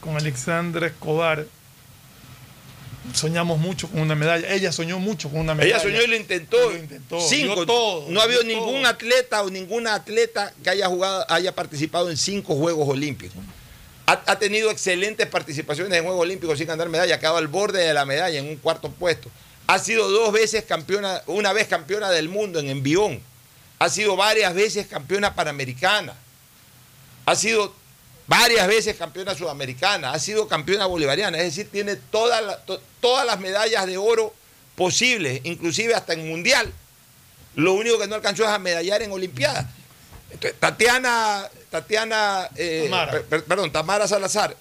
con 0.00 0.16
Alexandra 0.16 0.86
Escobar 0.86 1.46
soñamos 3.14 3.58
mucho 3.58 3.88
con 3.88 4.00
una 4.00 4.14
medalla. 4.14 4.48
Ella 4.52 4.72
soñó 4.72 4.98
mucho 4.98 5.28
con 5.28 5.40
una 5.40 5.54
medalla. 5.54 5.76
Ella 5.76 5.82
soñó 5.82 6.02
y 6.02 6.06
lo 6.06 6.16
intentó. 6.16 6.70
Lo 6.70 6.76
intentó, 6.76 7.20
Cinco. 7.20 7.54
dio 7.54 7.66
todo, 7.66 8.06
no 8.08 8.20
ha 8.20 8.24
habido 8.24 8.42
ningún 8.44 8.82
todo. 8.82 8.86
atleta 8.86 9.42
o 9.42 9.50
ninguna 9.50 9.94
atleta 9.94 10.52
que 10.62 10.70
haya 10.70 10.86
jugado, 10.88 11.24
haya 11.28 11.54
participado 11.54 12.10
en 12.10 12.16
cinco 12.16 12.54
Juegos 12.54 12.88
Olímpicos. 12.88 13.36
Ha, 14.06 14.12
ha 14.26 14.38
tenido 14.38 14.70
excelentes 14.70 15.26
participaciones 15.26 15.96
en 15.96 16.04
Juegos 16.04 16.22
Olímpicos 16.22 16.58
sin 16.58 16.66
ganar 16.66 16.88
medalla, 16.88 17.14
ha 17.16 17.18
quedado 17.18 17.36
al 17.36 17.48
borde 17.48 17.84
de 17.84 17.94
la 17.94 18.04
medalla 18.04 18.38
en 18.38 18.46
un 18.46 18.56
cuarto 18.56 18.90
puesto. 18.90 19.30
Ha 19.66 19.78
sido 19.78 20.10
dos 20.10 20.32
veces 20.32 20.64
campeona, 20.64 21.22
una 21.26 21.52
vez 21.52 21.68
campeona 21.68 22.10
del 22.10 22.28
mundo 22.28 22.58
en 22.58 22.68
envión. 22.68 23.20
Ha 23.78 23.88
sido 23.88 24.16
varias 24.16 24.54
veces 24.54 24.86
campeona 24.86 25.34
panamericana. 25.34 26.14
Ha 27.26 27.34
sido 27.36 27.74
varias 28.32 28.66
veces 28.66 28.96
campeona 28.96 29.34
sudamericana, 29.34 30.12
ha 30.12 30.18
sido 30.18 30.48
campeona 30.48 30.86
bolivariana, 30.86 31.36
es 31.36 31.44
decir, 31.44 31.68
tiene 31.70 31.96
todas 31.96 32.42
la- 32.42 32.56
to- 32.64 32.80
todas 33.00 33.26
las 33.26 33.38
medallas 33.38 33.84
de 33.86 33.98
oro 33.98 34.32
posibles, 34.74 35.42
inclusive 35.44 35.94
hasta 35.94 36.14
en 36.14 36.26
mundial. 36.30 36.72
Lo 37.56 37.74
único 37.74 37.98
que 37.98 38.06
no 38.06 38.14
alcanzó 38.14 38.44
es 38.44 38.48
a 38.48 38.58
medallar 38.58 39.02
en 39.02 39.12
Olimpiadas. 39.12 39.66
Tatiana, 40.60 41.46
Tatiana 41.70 42.48
eh, 42.56 42.84
Tamara. 42.88 43.12
per- 43.12 43.24
per- 43.26 43.44
perdón, 43.44 43.70
Tamara 43.70 44.08
Salazar 44.08 44.56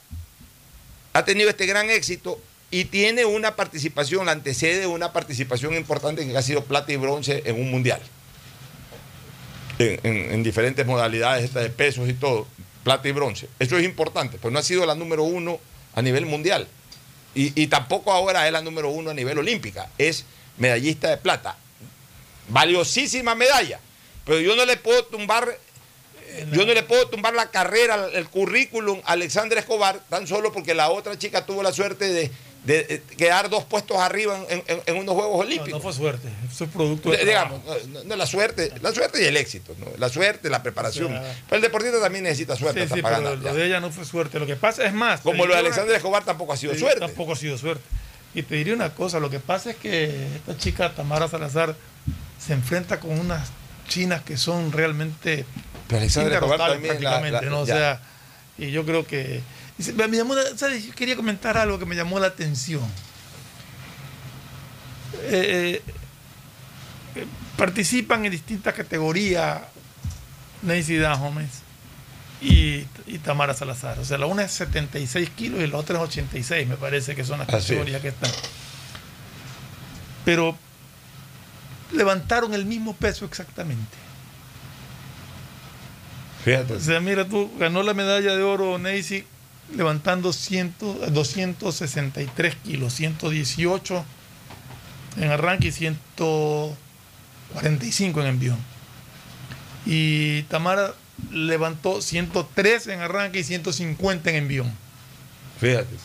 ha 1.14 1.24
tenido 1.24 1.50
este 1.50 1.66
gran 1.66 1.90
éxito 1.90 2.42
y 2.72 2.86
tiene 2.86 3.24
una 3.24 3.56
participación, 3.56 4.26
la 4.26 4.34
antecede 4.34 4.86
una 4.86 5.14
participación 5.14 5.76
importante 5.76 6.28
que 6.28 6.38
ha 6.38 6.42
sido 6.42 6.66
plata 6.66 6.92
y 6.92 6.98
bronce 6.98 7.42
en 7.46 7.56
un 7.56 7.72
mundial. 7.72 8.02
En, 9.80 10.00
en- 10.04 10.32
en 10.34 10.44
diferentes 10.44 10.86
modalidades 10.86 11.46
esta 11.46 11.62
de 11.62 11.70
pesos 11.70 12.10
y 12.10 12.14
todo, 12.14 12.46
plata 12.84 13.08
y 13.08 13.12
bronce. 13.12 13.50
Eso 13.60 13.78
es 13.78 13.84
importante, 13.84 14.38
pues 14.38 14.52
no 14.52 14.60
ha 14.60 14.64
sido 14.64 14.86
la 14.86 14.96
número 14.96 15.24
uno 15.24 15.60
a 15.94 16.02
nivel 16.02 16.26
mundial. 16.26 16.68
Y, 17.34 17.62
y 17.62 17.68
tampoco 17.68 18.12
ahora 18.12 18.46
es 18.48 18.54
la 18.54 18.62
número 18.62 18.90
uno 18.90 19.12
a 19.12 19.14
nivel 19.14 19.40
olímpica, 19.40 19.90
es 19.98 20.26
medallista 20.58 21.10
de 21.10 21.18
plata. 21.18 21.58
Valiosísima 22.50 23.36
medalla, 23.36 23.80
pero 24.26 24.40
yo 24.40 24.56
no 24.56 24.66
le 24.66 24.78
puedo 24.78 25.06
tumbar 25.06 25.58
yo 26.52 26.66
no 26.66 26.74
le 26.74 26.84
puedo 26.84 27.08
tumbar 27.10 27.34
la 27.34 27.52
carrera, 27.52 28.08
el 28.14 28.30
currículum 28.30 29.02
a 29.06 29.14
Alexandra 29.14 29.60
Escobar 29.60 30.00
tan 30.10 30.28
solo 30.28 30.52
porque 30.52 30.74
la 30.74 30.90
otra 30.90 31.18
chica 31.18 31.46
tuvo 31.46 31.62
la 31.62 31.74
suerte 31.74 32.08
de, 32.08 32.32
de, 32.64 32.86
eh, 32.90 33.02
quedar 33.18 33.50
dos 33.50 33.64
puestos 33.66 33.98
arriba 33.98 34.38
en, 34.50 34.64
en- 34.68 34.82
en 34.86 34.96
unos 34.98 35.16
Juegos 35.16 35.40
Olímpicos. 35.46 35.72
no 35.72 35.80
fue 35.82 35.94
suerte. 35.94 36.28
Eso 36.50 36.66
es 36.66 36.70
producto 36.70 37.10
de. 37.10 37.18
Digamos, 37.26 37.60
no, 38.06 38.16
la 38.16 38.26
suerte, 38.28 38.72
la 38.82 38.92
suerte 38.94 39.22
y 39.22 39.26
el 39.26 39.36
éxito, 39.38 39.76
¿no? 39.80 39.88
la 39.98 40.10
suerte, 40.10 40.48
la 40.50 40.62
preparación. 40.62 41.08
O 41.08 41.20
sea, 41.22 41.36
pero 41.48 41.56
el 41.58 41.62
deportista 41.64 42.00
también 42.00 42.24
necesita 42.24 42.56
suerte 42.56 42.88
Sí, 42.88 42.94
sí, 42.96 43.02
para 43.02 43.18
pero 43.18 43.30
ganar. 43.32 43.44
lo 43.44 43.54
de 43.56 43.66
ella 43.66 43.80
no 43.80 43.90
fue 43.92 44.06
suerte. 44.06 44.40
Lo 44.40 44.46
que 44.46 44.56
pasa 44.56 44.86
es 44.86 44.94
más. 44.94 45.22
Como 45.22 45.46
lo 45.48 45.56
de 45.56 45.62
una- 45.62 45.94
Escobar 45.96 46.24
tampoco 46.24 46.54
ha 46.54 46.58
sido 46.58 46.76
suerte. 46.76 47.00
Tampoco 47.00 47.34
ha 47.34 47.36
sido 47.36 47.58
suerte. 47.58 47.84
Y 48.36 48.44
te 48.44 48.56
diría 48.56 48.74
una 48.76 48.94
cosa, 48.94 49.20
lo 49.20 49.30
que 49.30 49.40
pasa 49.40 49.72
es 49.72 49.76
que 49.78 50.28
esta 50.36 50.56
chica 50.58 50.94
Tamara 50.94 51.28
Salazar 51.28 51.76
se 52.40 52.54
enfrenta 52.54 53.00
con 53.00 53.20
unas 53.20 53.50
chinas 53.90 54.22
que 54.22 54.38
son 54.38 54.72
realmente 54.72 55.46
Pero 55.88 56.00
Alexandra 56.00 56.40
también 56.40 56.82
prácticamente, 57.00 57.32
la- 57.46 57.50
¿no? 57.52 57.62
O 57.62 57.66
ya. 57.66 57.76
sea, 57.76 58.02
y 58.58 58.72
yo 58.72 58.86
creo 58.86 59.06
que 59.06 59.42
me 59.96 60.18
llamó 60.18 60.36
¿sabes? 60.56 60.86
Yo 60.86 60.94
quería 60.94 61.16
comentar 61.16 61.58
algo 61.58 61.80
que 61.80 61.86
me 61.86 61.96
llamó 61.96 62.20
la 62.20 62.28
atención. 62.28 62.84
Eh, 65.24 65.82
eh, 67.16 67.26
participan 67.58 68.26
en 68.26 68.32
distintas 68.32 68.74
categorías 68.74 69.62
Nancy 70.62 70.98
Dahomes 70.98 71.50
y, 72.42 72.86
y 73.06 73.20
Tamara 73.24 73.54
Salazar. 73.54 74.00
O 74.00 74.06
sea, 74.06 74.18
la 74.18 74.26
una 74.26 74.44
es 74.44 74.52
76 74.52 75.30
kilos 75.32 75.62
y 75.62 75.68
la 75.68 75.78
otra 75.78 75.98
es 75.98 76.04
86, 76.04 76.68
me 76.68 76.78
parece 76.78 77.16
que 77.16 77.24
son 77.24 77.40
las 77.40 77.50
Así 77.50 77.58
es. 77.58 77.64
categorías 77.66 78.02
que 78.02 78.08
están. 78.10 78.32
Pero 80.26 80.58
levantaron 81.92 82.54
el 82.54 82.66
mismo 82.66 82.96
peso 82.96 83.26
exactamente. 83.26 83.98
Fíjate. 86.46 86.74
O 86.74 86.80
sea, 86.80 87.00
mira 87.00 87.28
tú, 87.28 87.52
ganó 87.60 87.84
la 87.84 87.94
medalla 87.94 88.36
de 88.36 88.42
oro 88.44 88.78
Nancy 88.80 89.26
levantando 89.76 90.34
100, 90.34 90.76
263 91.12 92.56
kilos, 92.56 92.94
118 92.94 94.06
en 95.18 95.32
arranque 95.32 95.70
y 95.70 95.72
145 95.72 98.22
en 98.22 98.28
envión. 98.28 98.60
Y 99.86 100.44
Tamara 100.44 100.94
levantó 101.32 102.02
103 102.02 102.88
en 102.88 103.02
arranque 103.02 103.40
y 103.40 103.44
150 103.44 104.30
en 104.30 104.36
envión. 104.36 104.72
Fíjate. 105.60 105.96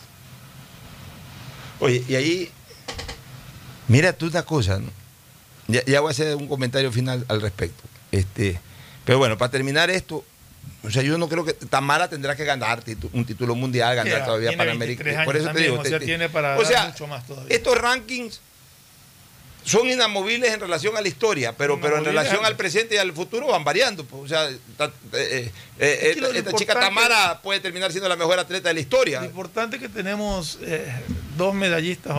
Oye, 1.79 2.03
y 2.07 2.15
ahí, 2.15 2.51
mira 3.87 4.13
tú 4.13 4.25
una 4.27 4.43
cosa. 4.43 4.79
Ya, 5.67 5.83
ya 5.85 6.01
voy 6.01 6.09
a 6.09 6.11
hacer 6.11 6.35
un 6.35 6.47
comentario 6.47 6.91
final 6.91 7.25
al 7.27 7.41
respecto. 7.41 7.83
Este, 8.11 8.59
pero 9.05 9.19
bueno, 9.19 9.37
para 9.37 9.51
terminar 9.51 9.89
esto, 9.89 10.25
o 10.83 10.89
sea, 10.91 11.01
yo 11.03 11.17
no 11.17 11.27
creo 11.29 11.43
que 11.45 11.53
Tamara 11.53 12.09
tendrá 12.09 12.35
que 12.35 12.45
ganar 12.45 12.83
titu- 12.83 13.09
un 13.13 13.25
título 13.25 13.55
mundial, 13.55 13.95
ganar 13.95 14.19
Ya, 14.19 14.25
todavía. 14.25 14.51
23 14.55 15.25
Por 15.25 15.35
eso 15.37 15.49
te 15.51 15.59
digo, 15.61 15.79
o 15.79 15.83
sea, 15.85 15.99
te- 15.99 16.05
tiene 16.05 16.29
para 16.29 16.55
o 16.57 16.61
dar 16.61 16.65
sea, 16.65 16.85
mucho 16.87 17.07
más 17.07 17.25
todavía. 17.25 17.55
Estos 17.55 17.77
rankings 17.77 18.39
son 19.63 19.85
inamovibles 19.89 20.53
en 20.53 20.61
relación 20.61 20.95
a 20.95 21.01
la 21.01 21.09
historia, 21.09 21.51
pero, 21.57 21.79
pero 21.81 21.97
en 21.97 22.05
relación 22.05 22.45
al 22.45 22.55
presente 22.55 22.95
y 22.95 22.97
al 22.99 23.11
futuro 23.11 23.47
van 23.47 23.65
variando. 23.65 24.05
pues. 24.05 24.23
O 24.23 24.27
sea, 24.27 24.47
ta- 24.77 24.91
eh, 25.11 25.51
eh, 25.77 25.99
Es 26.11 26.17
lo 26.17 26.27
esta, 26.27 26.39
esta 26.39 26.53
chica 26.53 26.73
Tamara 26.73 27.41
puede 27.41 27.59
terminar 27.59 27.91
siendo 27.91 28.07
la 28.07 28.15
mejor 28.15 28.39
atleta 28.39 28.69
de 28.69 28.75
la 28.75 28.79
historia. 28.79 29.19
Lo 29.19 29.25
importante 29.25 29.75
es 29.75 29.81
que 29.81 29.89
tenemos 29.89 30.57
eh, 30.61 30.89
dos 31.37 31.53
medallistas, 31.53 32.15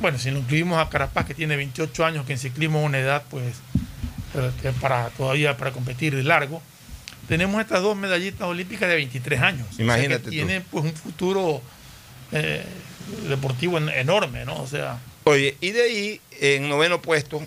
bueno, 0.00 0.18
si 0.18 0.30
no 0.30 0.38
incluimos 0.38 0.78
a 0.78 0.88
Carapaz, 0.88 1.26
que 1.26 1.34
tiene 1.34 1.56
28 1.56 2.06
años, 2.06 2.24
que 2.24 2.32
en 2.32 2.38
ciclismo 2.38 2.78
es 2.80 2.86
una 2.86 2.98
edad, 3.00 3.22
pues, 3.28 3.56
eh, 4.64 4.72
para 4.80 5.10
todavía 5.10 5.58
para 5.58 5.72
competir 5.72 6.16
de 6.16 6.22
largo. 6.22 6.62
Tenemos 7.28 7.60
estas 7.60 7.82
dos 7.82 7.96
medallistas 7.96 8.48
olímpicas 8.48 8.88
de 8.88 8.96
23 8.96 9.40
años. 9.40 9.66
O 9.66 9.68
sea, 9.70 9.76
que 9.76 9.82
Imagínate 9.82 10.24
tú. 10.24 10.30
tienen 10.30 10.64
pues 10.70 10.84
un 10.84 10.94
futuro 10.94 11.60
eh, 12.32 12.64
deportivo 13.28 13.78
en- 13.78 13.88
enorme, 13.90 14.44
¿no? 14.44 14.60
O 14.62 14.66
sea, 14.66 14.98
Oye, 15.24 15.56
y 15.60 15.72
de 15.72 15.82
ahí, 15.82 16.20
en 16.40 16.68
noveno 16.70 17.02
puesto, 17.02 17.46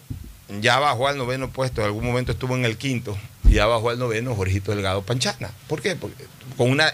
ya 0.60 0.78
bajó 0.80 1.08
al 1.08 1.18
noveno 1.18 1.50
puesto, 1.50 1.82
en 1.82 1.88
algún 1.88 2.06
momento 2.06 2.32
estuvo 2.34 2.56
en 2.56 2.64
el 2.66 2.78
quinto, 2.78 3.18
y 3.50 3.54
ya 3.54 3.66
bajó 3.66 3.90
al 3.90 3.98
noveno 3.98 4.36
Jorgito 4.36 4.72
Delgado 4.72 5.02
Panchana. 5.02 5.50
¿Por 5.68 5.82
qué? 5.82 5.96
Porque 5.96 6.26
con 6.58 6.70
una, 6.70 6.94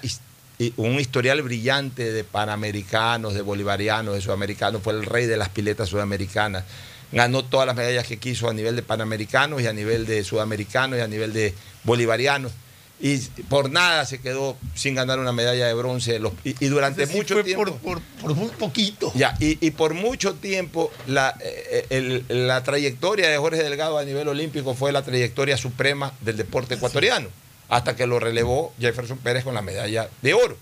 un 0.77 0.93
historial 0.99 1.41
brillante 1.41 2.13
de 2.13 2.23
panamericanos, 2.23 3.33
de 3.33 3.41
bolivarianos, 3.41 4.15
de 4.15 4.21
sudamericanos, 4.21 4.81
fue 4.81 4.93
el 4.93 5.03
rey 5.05 5.25
de 5.25 5.35
las 5.35 5.49
piletas 5.49 5.89
sudamericanas. 5.89 6.63
Ganó 7.11 7.43
todas 7.43 7.67
las 7.67 7.75
medallas 7.75 8.05
que 8.07 8.15
quiso 8.17 8.49
a 8.49 8.53
nivel 8.53 8.75
de 8.77 8.81
panamericanos 8.81 9.61
y 9.61 9.67
a 9.67 9.73
nivel 9.73 10.05
de 10.05 10.23
sudamericanos 10.23 10.99
y 10.99 11.01
a 11.01 11.07
nivel 11.07 11.33
de 11.33 11.53
bolivarianos. 11.83 12.53
Y 12.99 13.17
por 13.47 13.69
nada 13.69 14.05
se 14.05 14.19
quedó 14.19 14.57
sin 14.73 14.95
ganar 14.95 15.19
una 15.19 15.31
medalla 15.31 15.67
de 15.67 15.73
bronce. 15.75 16.19
Y, 16.43 16.55
y 16.65 16.67
durante 16.67 17.05
sí 17.05 17.15
mucho 17.15 17.35
fue 17.35 17.43
tiempo. 17.43 17.65
por, 17.65 17.79
por, 17.79 18.01
por 18.21 18.33
muy 18.35 18.49
poquito. 18.49 19.11
Ya, 19.13 19.35
y, 19.39 19.63
y 19.65 19.69
por 19.71 19.93
mucho 19.93 20.33
tiempo 20.33 20.91
la, 21.05 21.37
eh, 21.39 21.85
el- 21.91 22.25
la 22.47 22.63
trayectoria 22.63 23.29
de 23.29 23.37
Jorge 23.37 23.61
Delgado 23.61 23.99
a 23.99 24.03
nivel 24.03 24.27
olímpico 24.27 24.73
fue 24.73 24.91
la 24.91 25.03
trayectoria 25.03 25.57
suprema 25.57 26.11
del 26.21 26.37
deporte 26.37 26.73
ecuatoriano, 26.73 27.29
hasta 27.69 27.95
que 27.95 28.07
lo 28.07 28.19
relevó 28.19 28.73
Jefferson 28.79 29.19
Pérez 29.19 29.43
con 29.43 29.53
la 29.53 29.61
medalla 29.61 30.09
de 30.23 30.33
oro. 30.33 30.57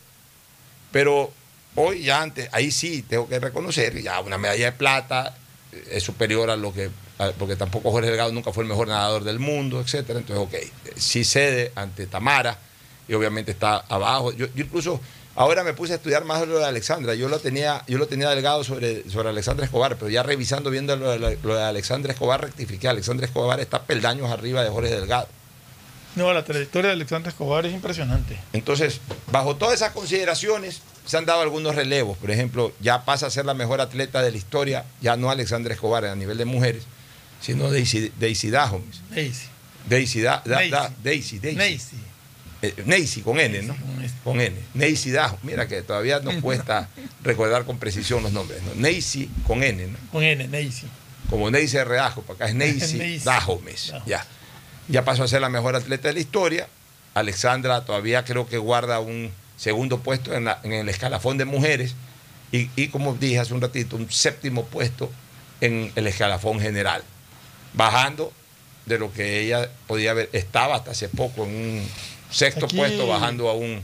Pero 0.92 1.32
hoy 1.76 2.04
ya 2.04 2.22
antes, 2.22 2.50
ahí 2.52 2.70
sí 2.72 3.02
tengo 3.02 3.30
que 3.30 3.40
reconocer, 3.40 4.02
ya 4.02 4.20
una 4.20 4.38
medalla 4.38 4.66
de 4.66 4.72
plata 4.74 5.38
eh, 5.72 5.88
es 5.92 6.04
superior 6.04 6.50
a 6.50 6.58
lo 6.58 6.74
que, 6.74 6.90
porque 7.38 7.56
tampoco 7.56 7.92
Jorge 7.92 8.10
Delgado 8.10 8.32
nunca 8.32 8.52
fue 8.52 8.64
el 8.64 8.70
mejor 8.70 8.88
nadador 8.88 9.24
del 9.24 9.40
mundo, 9.40 9.80
etcétera. 9.80 10.20
Entonces, 10.20 10.46
ok, 10.46 10.96
sí 10.98 11.24
cede 11.24 11.72
ante 11.76 12.08
Tamara 12.08 12.58
y 13.08 13.14
obviamente 13.14 13.52
está 13.52 13.78
abajo. 13.78 14.32
Yo, 14.32 14.48
yo 14.54 14.64
incluso 14.64 15.00
ahora 15.36 15.64
me 15.64 15.74
puse 15.74 15.94
a 15.94 15.96
estudiar 15.98 16.26
más 16.26 16.48
lo 16.48 16.60
de 16.60 16.66
Alexandra. 16.66 17.14
Yo 17.16 17.30
lo 17.30 17.40
tenía, 17.40 17.84
yo 17.88 17.98
lo 17.98 18.08
tenía 18.08 18.30
delgado 18.30 18.64
sobre, 18.64 19.10
sobre 19.10 19.30
Alexandra 19.30 19.66
Escobar, 19.66 19.98
pero 19.98 20.10
ya 20.10 20.24
revisando 20.24 20.70
viendo 20.70 20.96
lo 20.96 21.12
de, 21.12 21.38
lo 21.42 21.56
de 21.56 21.64
Alexandra 21.64 22.14
Escobar, 22.14 22.42
rectifiqué. 22.42 22.88
Alexandra 22.88 23.26
Escobar 23.26 23.60
está 23.60 23.84
peldaños 23.84 24.32
arriba 24.32 24.64
de 24.64 24.70
Jorge 24.70 24.96
Delgado. 24.96 25.28
No, 26.16 26.32
la 26.32 26.46
trayectoria 26.46 26.90
de 26.90 26.96
Alexandra 26.96 27.30
Escobar 27.30 27.66
es 27.66 27.74
impresionante. 27.74 28.40
Entonces, 28.54 29.02
bajo 29.32 29.58
todas 29.58 29.76
esas 29.76 29.92
consideraciones, 29.92 30.82
se 31.06 31.18
han 31.18 31.26
dado 31.26 31.42
algunos 31.42 31.76
relevos. 31.76 32.18
Por 32.18 32.32
ejemplo, 32.32 32.72
ya 32.80 33.04
pasa 33.04 33.28
a 33.28 33.30
ser 33.30 33.46
la 33.46 33.54
mejor 33.54 33.82
atleta 33.82 34.22
de 34.22 34.32
la 34.32 34.38
historia, 34.38 34.86
ya 35.02 35.18
no 35.18 35.30
Alexandra 35.30 35.74
Escobar 35.74 36.06
a 36.06 36.16
nivel 36.16 36.38
de 36.38 36.46
mujeres, 36.46 36.84
sino 37.46 37.70
Daisy, 37.72 38.12
Daisy 38.20 38.50
Dahomes. 38.50 39.02
Daisy. 39.12 39.46
Daisy, 39.88 40.22
da, 40.22 40.42
da- 40.46 40.58
Neisy. 40.58 40.72
da- 40.72 40.92
Daisy, 41.04 41.40
Daisy. 41.40 41.58
Neisy. 41.58 41.96
Eh, 42.62 42.74
Neisy, 42.86 43.22
con 43.22 43.40
N, 43.40 43.62
¿no? 43.64 43.76
con 44.24 44.42
N. 44.42 44.56
Neisy 44.74 45.12
Dahomes. 45.12 45.44
Mira 45.44 45.68
que 45.68 45.82
todavía 45.84 46.20
nos 46.22 46.36
cuesta 46.42 46.90
recordar 47.24 47.66
con 47.66 47.78
precisión 47.78 48.24
los 48.24 48.32
nombres. 48.32 48.62
¿no? 48.64 48.74
Neisy 48.76 49.30
con 49.46 49.62
N, 49.62 49.88
¿no? 49.88 49.98
Con 50.12 50.24
N, 50.24 50.48
Neisy. 50.48 50.88
Como 51.30 51.52
Neisy 51.52 51.78
Reajo, 51.84 52.22
para 52.24 52.36
acá 52.36 52.48
es 52.48 52.56
Neisy. 52.56 53.20
Dahomes. 53.24 53.94
Ya. 54.08 54.26
ya 54.88 55.04
pasó 55.06 55.24
a 55.24 55.28
ser 55.28 55.42
la 55.42 55.50
mejor 55.50 55.76
atleta 55.76 56.08
de 56.08 56.16
la 56.16 56.20
historia. 56.20 56.68
Alexandra 57.14 57.86
todavía 57.86 58.26
creo 58.26 58.48
que 58.48 58.58
guarda 58.58 59.00
un 59.00 59.32
segundo 59.58 60.00
puesto 60.00 60.34
en, 60.34 60.46
la- 60.46 60.60
en 60.64 60.74
el 60.74 60.90
escalafón 60.90 61.38
de 61.38 61.46
mujeres 61.46 61.94
y, 62.52 62.70
y, 62.76 62.88
como 62.90 63.14
dije 63.16 63.40
hace 63.40 63.54
un 63.54 63.62
ratito, 63.62 63.96
un 63.96 64.10
séptimo 64.12 64.66
puesto 64.66 65.12
en 65.62 65.92
el 65.96 66.08
escalafón 66.08 66.60
general, 66.60 67.04
bajando 67.76 68.32
de 68.86 69.00
lo 69.00 69.12
que 69.12 69.42
ella 69.42 69.70
podía 69.88 70.12
haber, 70.12 70.30
estaba 70.34 70.76
hasta 70.76 70.92
hace 70.92 71.10
poco 71.10 71.46
en 71.46 71.50
un 71.56 71.88
sexto 72.30 72.66
Aquí- 72.66 72.78
puesto, 72.78 73.08
bajando 73.08 73.50
a 73.50 73.54
un, 73.54 73.82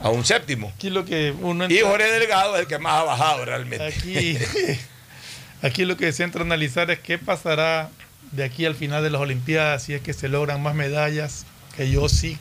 a 0.00 0.10
un 0.10 0.24
séptimo. 0.24 0.72
Aquí 0.76 0.90
lo 0.90 1.04
que 1.04 1.34
uno 1.40 1.66
Y 1.68 1.80
Jorge 1.80 2.10
Delgado 2.12 2.54
es 2.56 2.62
el 2.62 2.66
que 2.68 2.78
más 2.78 3.00
ha 3.00 3.04
bajado 3.04 3.44
realmente. 3.44 3.84
Aquí, 3.86 4.38
aquí 5.62 5.84
lo 5.84 5.96
que 5.96 6.12
se 6.12 6.22
entra 6.24 6.42
a 6.42 6.44
analizar 6.44 6.90
es 6.90 6.98
qué 7.00 7.18
pasará 7.18 7.90
de 8.32 8.44
aquí 8.44 8.64
al 8.66 8.74
final 8.74 9.02
de 9.02 9.10
las 9.10 9.20
Olimpiadas 9.20 9.82
si 9.82 9.94
es 9.94 10.02
que 10.02 10.12
se 10.12 10.28
logran 10.28 10.62
más 10.62 10.74
medallas, 10.74 11.44
que 11.76 11.90
yo 11.90 12.08
sí 12.08 12.38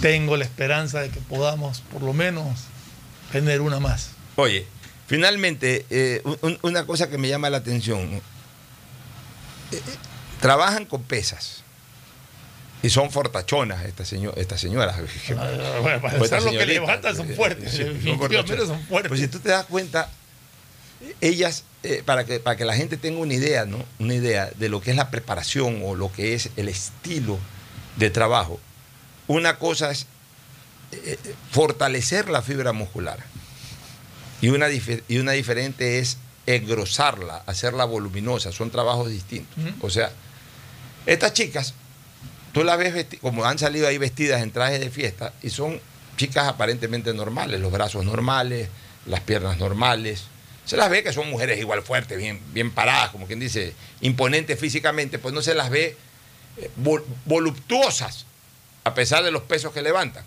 tengo 0.00 0.36
la 0.36 0.44
esperanza 0.44 1.00
de 1.00 1.10
que 1.10 1.20
podamos 1.20 1.80
por 1.92 2.02
lo 2.02 2.12
menos 2.12 2.60
tener 3.32 3.60
una 3.60 3.80
más. 3.80 4.10
Oye, 4.36 4.64
finalmente, 5.06 5.84
eh, 5.90 6.20
un- 6.24 6.38
un- 6.42 6.58
una 6.62 6.86
cosa 6.86 7.10
que 7.10 7.18
me 7.18 7.28
llama 7.28 7.50
la 7.50 7.58
atención. 7.58 8.22
Trabajan 10.40 10.84
con 10.84 11.02
pesas. 11.02 11.62
Y 12.80 12.90
son 12.90 13.10
fortachonas 13.10 13.84
estas 13.84 14.08
seño- 14.08 14.32
estas 14.36 14.60
señoras. 14.60 14.96
Ah, 15.36 15.78
bueno, 15.82 16.00
para 16.00 16.18
estas 16.24 16.44
lo 16.44 16.50
que 16.52 16.64
levantan 16.66 17.16
son 17.16 17.28
fuertes, 17.34 17.72
Sí, 17.72 17.78
son 17.78 17.86
definitivamente 17.94 18.36
fortachonas. 18.36 18.68
son 18.68 18.86
fuertes. 18.86 19.08
Pues 19.08 19.20
si 19.20 19.28
tú 19.28 19.40
te 19.40 19.48
das 19.48 19.66
cuenta, 19.66 20.08
ellas, 21.20 21.64
eh, 21.82 22.02
para, 22.04 22.24
que, 22.24 22.38
para 22.38 22.56
que 22.56 22.64
la 22.64 22.74
gente 22.76 22.96
tenga 22.96 23.18
una 23.18 23.34
idea, 23.34 23.64
¿no? 23.64 23.84
Una 23.98 24.14
idea 24.14 24.50
de 24.56 24.68
lo 24.68 24.80
que 24.80 24.90
es 24.92 24.96
la 24.96 25.10
preparación 25.10 25.80
o 25.84 25.96
lo 25.96 26.12
que 26.12 26.34
es 26.34 26.50
el 26.56 26.68
estilo 26.68 27.38
de 27.96 28.10
trabajo, 28.10 28.60
una 29.26 29.58
cosa 29.58 29.90
es 29.90 30.06
eh, 30.92 31.18
eh, 31.24 31.34
fortalecer 31.50 32.28
la 32.30 32.42
fibra 32.42 32.72
muscular 32.72 33.18
y 34.40 34.48
una, 34.50 34.68
y 34.70 35.18
una 35.18 35.32
diferente 35.32 35.98
es 35.98 36.16
engrosarla, 36.56 37.42
hacerla 37.46 37.84
voluminosa. 37.84 38.52
Son 38.52 38.70
trabajos 38.70 39.10
distintos. 39.10 39.56
O 39.80 39.90
sea, 39.90 40.10
estas 41.06 41.32
chicas, 41.32 41.74
tú 42.52 42.64
las 42.64 42.78
ves 42.78 43.06
como 43.20 43.44
han 43.44 43.58
salido 43.58 43.86
ahí 43.88 43.98
vestidas 43.98 44.42
en 44.42 44.50
trajes 44.50 44.80
de 44.80 44.90
fiesta 44.90 45.32
y 45.42 45.50
son 45.50 45.80
chicas 46.16 46.48
aparentemente 46.48 47.12
normales, 47.14 47.60
los 47.60 47.70
brazos 47.70 48.04
normales, 48.04 48.68
las 49.06 49.20
piernas 49.20 49.58
normales. 49.58 50.24
Se 50.64 50.76
las 50.76 50.90
ve 50.90 51.02
que 51.02 51.12
son 51.12 51.30
mujeres 51.30 51.58
igual 51.58 51.82
fuertes, 51.82 52.18
bien, 52.18 52.40
bien 52.52 52.70
paradas, 52.70 53.10
como 53.10 53.26
quien 53.26 53.40
dice, 53.40 53.72
imponentes 54.00 54.58
físicamente, 54.58 55.18
pues 55.18 55.32
no 55.34 55.40
se 55.42 55.54
las 55.54 55.70
ve 55.70 55.96
eh, 56.58 56.70
vol- 56.82 57.04
voluptuosas, 57.24 58.26
a 58.84 58.92
pesar 58.94 59.22
de 59.24 59.30
los 59.30 59.42
pesos 59.42 59.72
que 59.72 59.80
levantan. 59.80 60.24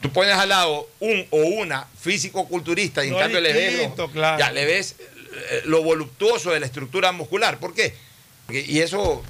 Tú 0.00 0.10
pones 0.12 0.32
al 0.34 0.48
lado 0.48 0.88
un 1.00 1.26
o 1.28 1.36
una 1.36 1.86
físico-culturista 2.00 3.04
y 3.04 3.08
en 3.08 3.12
No, 3.14 3.18
cambio 3.18 3.38
le 3.40 3.52
ves, 3.52 3.90
claro. 4.14 4.38
ya, 4.38 4.50
le 4.50 4.64
ves 4.64 4.96
lo 5.64 5.82
voluptuoso 5.82 6.50
de 6.50 6.60
la 6.60 6.66
estructura 6.66 7.12
muscular. 7.12 7.58
¿Por 7.58 7.74
qué? 7.74 7.94
Y 8.48 8.80
eso 8.80 9.22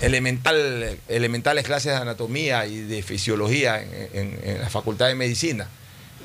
elemental, 0.00 0.98
elementales 1.08 1.64
clases 1.64 1.92
de 1.92 1.98
anatomía 1.98 2.66
y 2.66 2.78
de 2.78 3.02
fisiología 3.02 3.82
en, 3.82 4.60
la 4.60 4.70
Facultad 4.70 5.08
de 5.08 5.14
Medicina 5.14 5.68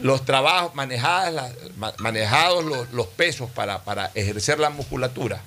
los 0.01 0.25
trabajos, 0.25 0.73
manejados 0.73 2.65
los, 2.91 3.07
pesos 3.07 3.49
para, 3.51 3.83
para, 3.83 4.11
ejercer 4.15 4.57
la 4.57 4.71
musculatura. 4.71 5.39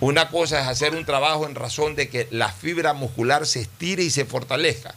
Una 0.00 0.28
cosa 0.28 0.60
es 0.60 0.66
hacer 0.66 0.94
un 0.94 1.06
trabajo 1.06 1.46
en 1.46 1.54
razón 1.54 1.96
de 1.96 2.08
que 2.10 2.28
la 2.30 2.52
fibra 2.52 2.92
muscular 2.92 3.46
se 3.46 3.62
estire 3.62 4.02
y 4.02 4.10
se 4.10 4.26
fortalezca. 4.26 4.94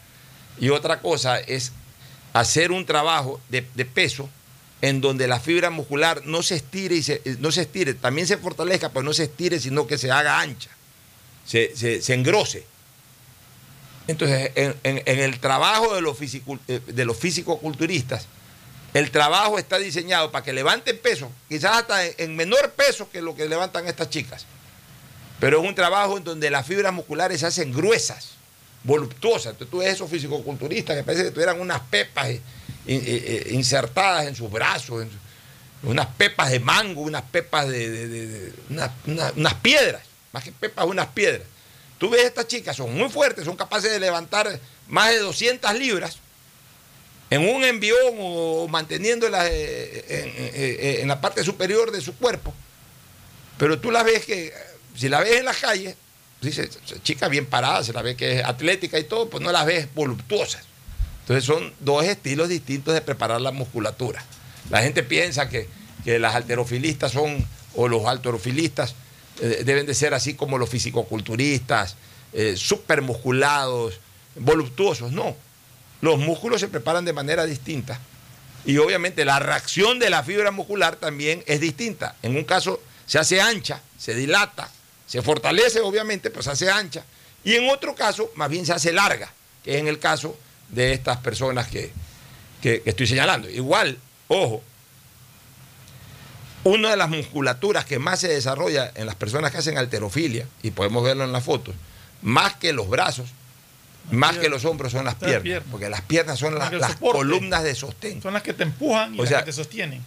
Y 0.59 0.69
otra 0.69 0.99
cosa 0.99 1.39
es 1.39 1.71
hacer 2.33 2.71
un 2.71 2.85
trabajo 2.85 3.39
de, 3.49 3.61
peso 3.61 4.29
en 4.81 5.01
donde 5.01 5.27
la 5.27 5.39
fibra 5.39 5.69
muscular 5.69 6.21
no 6.25 6.43
se 6.43 6.55
estire 6.55 6.95
y 6.95 7.03
se, 7.03 7.21
no 7.39 7.51
se 7.51 7.61
estire, 7.61 7.93
también 7.95 8.27
se 8.27 8.37
fortalezca, 8.37 8.89
pero 8.89 9.03
no 9.03 9.13
se 9.13 9.23
estire, 9.23 9.59
sino 9.59 9.87
que 9.87 9.97
se 9.97 10.11
haga 10.11 10.39
ancha, 10.39 10.69
se, 11.45 11.75
se, 11.75 12.13
engrose. 12.13 12.65
Entonces, 14.07 14.51
en, 14.55 14.79
el 14.83 15.39
trabajo 15.39 15.95
de 15.95 16.01
los, 16.01 16.17
físico, 16.17 16.59
eh, 16.67 16.79
de 16.85 17.05
los 17.05 17.17
físico-culturistas, 17.17 18.27
el 18.93 19.11
trabajo 19.11 19.59
está 19.59 19.79
diseñado 19.79 20.31
para 20.31 20.45
que 20.45 20.53
levanten 20.53 20.97
peso, 20.99 21.31
quizás 21.49 21.77
hasta 21.77 22.05
en 22.05 22.35
menor 22.35 22.71
peso 22.71 23.09
que 23.09 23.21
lo 23.21 23.35
que 23.35 23.47
levantan 23.47 23.87
estas 23.87 24.09
chicas. 24.09 24.45
Pero 25.39 25.61
es 25.61 25.67
un 25.67 25.75
trabajo 25.75 26.17
en 26.17 26.23
donde 26.23 26.49
las 26.49 26.65
fibras 26.65 26.93
musculares 26.93 27.41
se 27.41 27.47
hacen 27.47 27.73
gruesas, 27.73 28.29
voluptuosas. 28.83 29.53
Entonces 29.53 29.69
tú 29.69 29.79
ves 29.79 29.93
esos 29.93 30.09
fisicoculturistas 30.09 30.95
que 30.95 31.03
parece 31.03 31.25
que 31.25 31.31
tuvieran 31.31 31.59
unas 31.59 31.81
pepas 31.81 32.29
eh, 32.29 32.41
eh, 32.89 33.43
eh, 33.47 33.47
insertadas 33.51 34.27
en 34.27 34.35
sus 34.35 34.49
brazos, 34.49 35.05
unas 35.83 36.07
pepas 36.07 36.51
de 36.51 36.61
mango, 36.61 37.01
unas 37.01 37.23
pepas 37.23 37.67
de, 37.67 38.53
unas 38.69 39.53
piedras, 39.55 40.03
más 40.31 40.43
que 40.43 40.53
pepas, 40.53 40.85
unas 40.85 41.07
piedras. 41.07 41.45
Tú 41.97 42.09
ves 42.09 42.23
estas 42.23 42.47
chicas, 42.47 42.77
son 42.77 42.95
muy 42.95 43.09
fuertes, 43.09 43.43
son 43.43 43.57
capaces 43.57 43.91
de 43.91 43.99
levantar 43.99 44.59
más 44.87 45.09
de 45.09 45.19
200 45.19 45.73
libras 45.75 46.19
en 47.29 47.41
un 47.41 47.65
envión 47.65 48.15
o 48.19 48.69
manteniéndolas 48.69 49.49
eh, 49.51 50.99
en, 51.01 51.07
la 51.09 51.19
parte 51.19 51.43
superior 51.43 51.91
de 51.91 51.99
su 51.99 52.15
cuerpo. 52.15 52.53
Pero 53.57 53.79
tú 53.81 53.91
la 53.91 54.03
ves 54.03 54.25
que, 54.25 54.53
si 54.95 55.09
la 55.09 55.19
ves 55.19 55.35
en 55.37 55.45
las 55.45 55.57
calles, 55.57 55.95
dice, 56.41 56.69
chica 57.03 57.27
bien 57.27 57.47
parada, 57.47 57.83
se 57.83 57.91
la 57.91 58.01
ve 58.01 58.15
que 58.15 58.39
es 58.39 58.45
atlética 58.45 58.97
y 58.97 59.03
todo, 59.03 59.29
pues 59.29 59.43
no 59.43 59.51
las 59.51 59.65
ves 59.65 59.93
voluptuosas. 59.93 60.63
Entonces 61.27 61.43
son 61.43 61.73
dos 61.81 62.05
estilos 62.05 62.47
distintos 62.47 62.93
de 62.93 63.01
preparar 63.01 63.41
la 63.41 63.51
musculatura. 63.51 64.23
La 64.69 64.81
gente 64.81 65.03
piensa 65.03 65.49
que, 65.49 65.67
las 66.05 66.35
alterofilistas 66.35 67.11
son, 67.11 67.45
o 67.75 67.89
los 67.89 68.05
alterofilistas 68.05 68.95
eh, 69.41 69.63
deben 69.65 69.85
de 69.85 69.93
ser 69.93 70.13
así 70.13 70.35
como 70.35 70.57
los 70.57 70.69
fisicoculturistas, 70.69 71.97
eh, 72.31 72.55
súper 72.55 73.01
musculados, 73.01 73.99
voluptuosos. 74.35 75.11
No, 75.11 75.35
los 75.99 76.17
músculos 76.17 76.61
se 76.61 76.69
preparan 76.69 77.03
de 77.03 77.11
manera 77.11 77.43
distinta. 77.43 77.99
Y 78.65 78.77
obviamente 78.77 79.25
la 79.25 79.39
reacción 79.39 79.99
de 79.99 80.09
la 80.09 80.23
fibra 80.23 80.51
muscular 80.51 80.95
también 80.95 81.43
es 81.45 81.59
distinta. 81.59 82.15
En 82.23 82.37
un 82.37 82.45
caso 82.45 82.81
se 83.05 83.19
hace 83.19 83.41
ancha, 83.41 83.81
se 83.97 84.15
dilata, 84.15 84.71
se 85.05 85.21
fortalece 85.21 85.81
obviamente, 85.81 86.29
pero 86.29 86.43
se 86.43 86.51
hace 86.51 86.71
ancha. 86.71 87.03
Y 87.43 87.55
en 87.55 87.69
otro 87.69 87.95
caso 87.95 88.31
más 88.35 88.49
bien 88.49 88.65
se 88.65 88.71
hace 88.71 88.93
larga, 88.93 89.29
que 89.65 89.75
es 89.75 89.81
en 89.81 89.89
el 89.89 89.99
caso 89.99 90.37
de 90.69 90.93
estas 90.93 91.17
personas 91.17 91.67
que, 91.67 91.91
estoy 92.61 93.07
señalando. 93.07 93.49
Igual, 93.49 93.97
ojo, 94.27 94.61
una 96.63 96.89
de 96.89 96.97
las 96.97 97.09
musculaturas 97.09 97.85
que 97.85 97.97
más 97.97 98.19
se 98.19 98.27
desarrolla 98.27 98.91
en 98.95 99.05
las 99.05 99.15
personas 99.15 99.51
que 99.51 99.59
hacen 99.59 99.77
alterofilia, 99.77 100.47
y 100.63 100.71
podemos 100.71 101.03
verlo 101.03 101.23
en 101.23 101.31
las 101.31 101.43
fotos, 101.43 101.75
más 102.21 102.55
que 102.55 102.73
los 102.73 102.89
brazos, 102.89 103.29
más 104.11 104.37
que 104.37 104.49
los 104.49 104.65
hombros 104.65 104.91
son 104.91 105.05
las 105.05 105.15
piernas, 105.15 105.63
porque 105.71 105.89
las 105.89 106.01
piernas 106.01 106.39
son 106.39 106.57
las, 106.57 106.95
columnas 106.95 107.63
de 107.63 107.75
sostén. 107.75 108.21
Son 108.21 108.33
las 108.33 108.43
que 108.43 108.53
te 108.53 108.63
empujan 108.63 109.15
y 109.15 109.17
las 109.17 109.29
que 109.29 109.43
te 109.43 109.53
sostienen. 109.53 110.03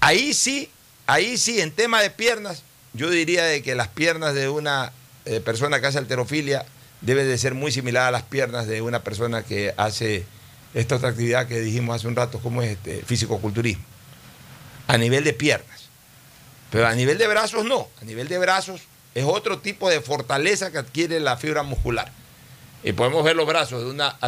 Ahí 0.00 0.34
sí, 0.34 0.70
ahí 1.06 1.38
sí, 1.38 1.60
en 1.60 1.70
tema 1.70 2.02
de 2.02 2.10
piernas, 2.10 2.62
yo 2.92 3.10
diría 3.10 3.44
de 3.44 3.62
que 3.62 3.74
las 3.74 3.88
piernas 3.88 4.34
de 4.34 4.48
una 4.48 4.92
eh, 5.24 5.40
persona 5.40 5.80
que 5.80 5.86
hace 5.86 5.98
alterofilia 5.98 6.66
deben 7.02 7.28
de 7.28 7.36
ser 7.38 7.54
muy 7.54 7.70
similar 7.70 8.08
a 8.08 8.10
las 8.10 8.22
piernas 8.22 8.66
de 8.66 8.80
una 8.80 9.02
persona 9.02 9.42
que 9.42 9.74
hace 9.76 10.24
esta 10.74 10.96
otra 10.96 11.10
actividad 11.10 11.46
que 11.46 11.60
dijimos 11.60 11.96
hace 11.96 12.08
un 12.08 12.16
rato, 12.16 12.38
como 12.40 12.62
es 12.62 12.70
este 12.70 13.02
físico-culturismo. 13.02 13.84
A 14.86 14.96
nivel 14.96 15.24
de 15.24 15.32
piernas. 15.32 15.88
Pero 16.70 16.86
a 16.86 16.94
nivel 16.94 17.18
de 17.18 17.26
brazos 17.26 17.64
no. 17.64 17.88
A 18.00 18.04
nivel 18.04 18.28
de 18.28 18.38
brazos 18.38 18.80
es 19.14 19.24
otro 19.24 19.58
tipo 19.58 19.90
de 19.90 20.00
fortaleza 20.00 20.70
que 20.70 20.78
adquiere 20.78 21.20
la 21.20 21.36
fibra 21.36 21.62
muscular. 21.62 22.10
Y 22.84 22.92
podemos 22.92 23.22
ver 23.22 23.36
los 23.36 23.46
brazos 23.46 23.84
de 23.84 23.90
una, 23.90 24.18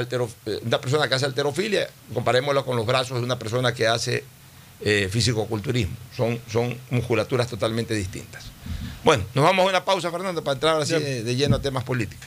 una 0.62 0.80
persona 0.80 1.08
que 1.08 1.14
hace 1.14 1.24
alterofilia, 1.24 1.88
comparémoslo 2.12 2.64
con 2.64 2.76
los 2.76 2.86
brazos 2.86 3.18
de 3.18 3.24
una 3.24 3.38
persona 3.38 3.74
que 3.74 3.86
hace 3.86 4.22
eh, 4.80 5.08
fisicoculturismo. 5.10 5.96
Son, 6.16 6.38
son 6.50 6.76
musculaturas 6.90 7.48
totalmente 7.48 7.94
distintas. 7.94 8.44
Bueno, 9.02 9.24
nos 9.34 9.44
vamos 9.44 9.66
a 9.66 9.68
una 9.68 9.84
pausa, 9.84 10.10
Fernando, 10.10 10.44
para 10.44 10.54
entrar 10.54 10.80
así 10.80 10.94
de, 10.94 11.36
lleno 11.36 11.56
a 11.56 11.62
temas 11.62 11.84
políticos. 11.84 12.26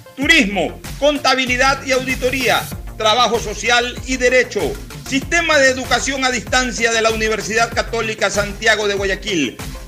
turismo, 0.21 0.79
contabilidad 0.99 1.83
y 1.83 1.93
auditoría, 1.93 2.61
trabajo 2.95 3.39
social 3.39 3.95
y 4.05 4.17
derecho. 4.17 4.61
Sistema 5.09 5.57
de 5.57 5.71
educación 5.71 6.23
a 6.23 6.29
distancia 6.29 6.91
de 6.91 7.01
la 7.01 7.09
Universidad 7.09 7.73
Católica 7.73 8.29
Santiago 8.29 8.87
de 8.87 8.93
Guayaquil, 8.93 9.57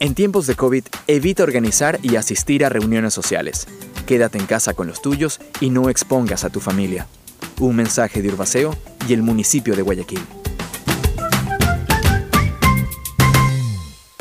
En 0.00 0.14
tiempos 0.14 0.46
de 0.46 0.54
COVID, 0.54 0.84
evita 1.08 1.42
organizar 1.42 1.98
y 2.04 2.14
asistir 2.14 2.64
a 2.64 2.68
reuniones 2.68 3.12
sociales. 3.12 3.66
Quédate 4.06 4.38
en 4.38 4.46
casa 4.46 4.72
con 4.74 4.86
los 4.86 5.02
tuyos 5.02 5.40
y 5.60 5.70
no 5.70 5.90
expongas 5.90 6.44
a 6.44 6.50
tu 6.50 6.60
familia. 6.60 7.08
Un 7.58 7.74
mensaje 7.74 8.22
de 8.22 8.28
Urbaceo 8.28 8.78
y 9.08 9.12
el 9.12 9.22
municipio 9.22 9.74
de 9.74 9.82
Guayaquil. 9.82 10.24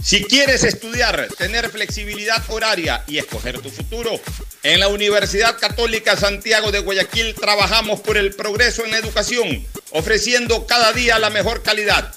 Si 0.01 0.23
quieres 0.23 0.63
estudiar, 0.63 1.27
tener 1.37 1.69
flexibilidad 1.69 2.41
horaria 2.47 3.03
y 3.05 3.19
escoger 3.19 3.59
tu 3.59 3.69
futuro, 3.69 4.19
en 4.63 4.79
la 4.79 4.87
Universidad 4.87 5.59
Católica 5.59 6.15
Santiago 6.15 6.71
de 6.71 6.79
Guayaquil 6.79 7.35
trabajamos 7.35 7.99
por 7.99 8.17
el 8.17 8.33
progreso 8.33 8.83
en 8.83 8.95
educación, 8.95 9.63
ofreciendo 9.91 10.65
cada 10.65 10.91
día 10.93 11.19
la 11.19 11.29
mejor 11.29 11.61
calidad 11.61 12.16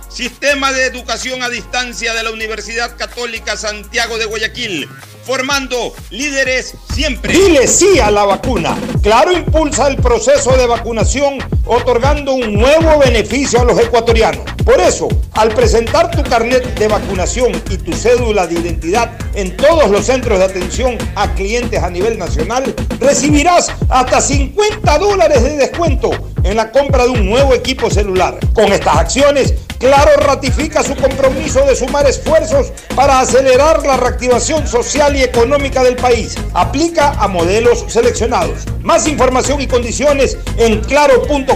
Sistema 0.13 0.73
de 0.73 0.85
Educación 0.85 1.41
a 1.41 1.49
Distancia 1.49 2.13
de 2.13 2.23
la 2.23 2.31
Universidad 2.31 2.97
Católica 2.97 3.55
Santiago 3.55 4.17
de 4.17 4.25
Guayaquil 4.25 4.89
formando 5.25 5.93
líderes 6.09 6.73
siempre. 6.93 7.33
Dile 7.33 7.67
sí 7.67 7.99
a 7.99 8.11
la 8.11 8.25
vacuna. 8.25 8.77
Claro 9.01 9.31
impulsa 9.31 9.87
el 9.87 9.97
proceso 9.97 10.57
de 10.57 10.67
vacunación 10.67 11.37
otorgando 11.65 12.33
un 12.33 12.53
nuevo 12.53 12.99
beneficio 12.99 13.61
a 13.61 13.63
los 13.63 13.79
ecuatorianos. 13.79 14.43
Por 14.65 14.79
eso, 14.79 15.07
al 15.33 15.53
presentar 15.53 16.11
tu 16.11 16.23
carnet 16.23 16.77
de 16.77 16.87
vacunación 16.87 17.51
y 17.69 17.77
tu 17.77 17.93
cédula 17.93 18.47
de 18.47 18.55
identidad 18.55 19.11
en 19.33 19.55
todos 19.55 19.89
los 19.89 20.05
centros 20.05 20.39
de 20.39 20.45
atención 20.45 20.97
a 21.15 21.33
clientes 21.33 21.81
a 21.81 21.89
nivel 21.89 22.17
nacional, 22.17 22.75
recibirás 22.99 23.71
hasta 23.89 24.21
50 24.21 24.97
dólares 24.97 25.43
de 25.43 25.57
descuento 25.57 26.11
en 26.43 26.57
la 26.57 26.71
compra 26.71 27.05
de 27.05 27.11
un 27.11 27.29
nuevo 27.29 27.53
equipo 27.53 27.89
celular. 27.89 28.37
Con 28.53 28.71
estas 28.73 28.97
acciones, 28.97 29.53
Claro 29.81 30.11
ratifica 30.17 30.83
su 30.83 30.95
compromiso 30.95 31.65
de 31.65 31.75
sumar 31.75 32.07
esfuerzos 32.07 32.71
para 32.95 33.19
acelerar 33.19 33.83
la 33.83 33.97
reactivación 33.97 34.67
social 34.67 35.15
y 35.15 35.23
económica 35.23 35.83
del 35.83 35.95
país. 35.95 36.35
Aplica 36.53 37.09
a 37.13 37.27
modelos 37.27 37.85
seleccionados. 37.87 38.65
Más 38.83 39.07
información 39.07 39.59
y 39.59 39.65
condiciones 39.65 40.37
en 40.57 40.81
claro.com.es. 40.81 41.55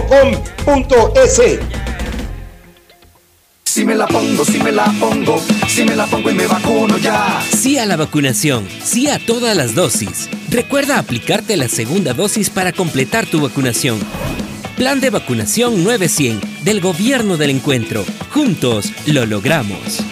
Si 3.64 3.84
me 3.84 3.94
la 3.94 4.08
pongo, 4.08 4.44
si 4.44 4.58
me 4.58 4.72
la 4.72 4.86
pongo, 4.98 5.40
si 5.68 5.84
me 5.84 5.94
la 5.94 6.06
pongo 6.06 6.28
y 6.30 6.34
me 6.34 6.48
vacuno 6.48 6.98
ya. 6.98 7.40
Sí 7.48 7.78
a 7.78 7.86
la 7.86 7.96
vacunación, 7.96 8.66
sí 8.82 9.08
a 9.08 9.20
todas 9.20 9.56
las 9.56 9.76
dosis. 9.76 10.28
Recuerda 10.48 10.98
aplicarte 10.98 11.56
la 11.56 11.68
segunda 11.68 12.12
dosis 12.12 12.50
para 12.50 12.72
completar 12.72 13.26
tu 13.26 13.40
vacunación. 13.40 14.00
Plan 14.76 15.00
de 15.00 15.08
vacunación 15.08 15.82
900 15.84 16.62
del 16.62 16.82
Gobierno 16.82 17.38
del 17.38 17.48
Encuentro. 17.48 18.04
Juntos 18.34 18.92
lo 19.06 19.24
logramos. 19.24 20.04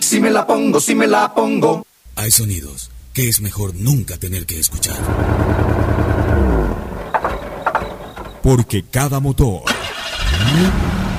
Si 0.00 0.20
me 0.20 0.30
la 0.30 0.46
pongo, 0.46 0.78
si 0.78 0.94
me 0.94 1.06
la 1.06 1.34
pongo. 1.34 1.86
Hay 2.16 2.30
sonidos 2.30 2.90
que 3.14 3.30
es 3.30 3.40
mejor 3.40 3.74
nunca 3.74 4.18
tener 4.18 4.44
que 4.44 4.60
escuchar. 4.60 4.98
Porque 8.42 8.82
cada 8.82 9.20
motor 9.20 9.62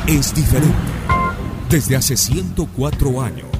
es 0.05 0.35
diferente. 0.35 0.77
Desde 1.69 1.95
hace 1.95 2.15
104 2.15 3.19
años, 3.19 3.47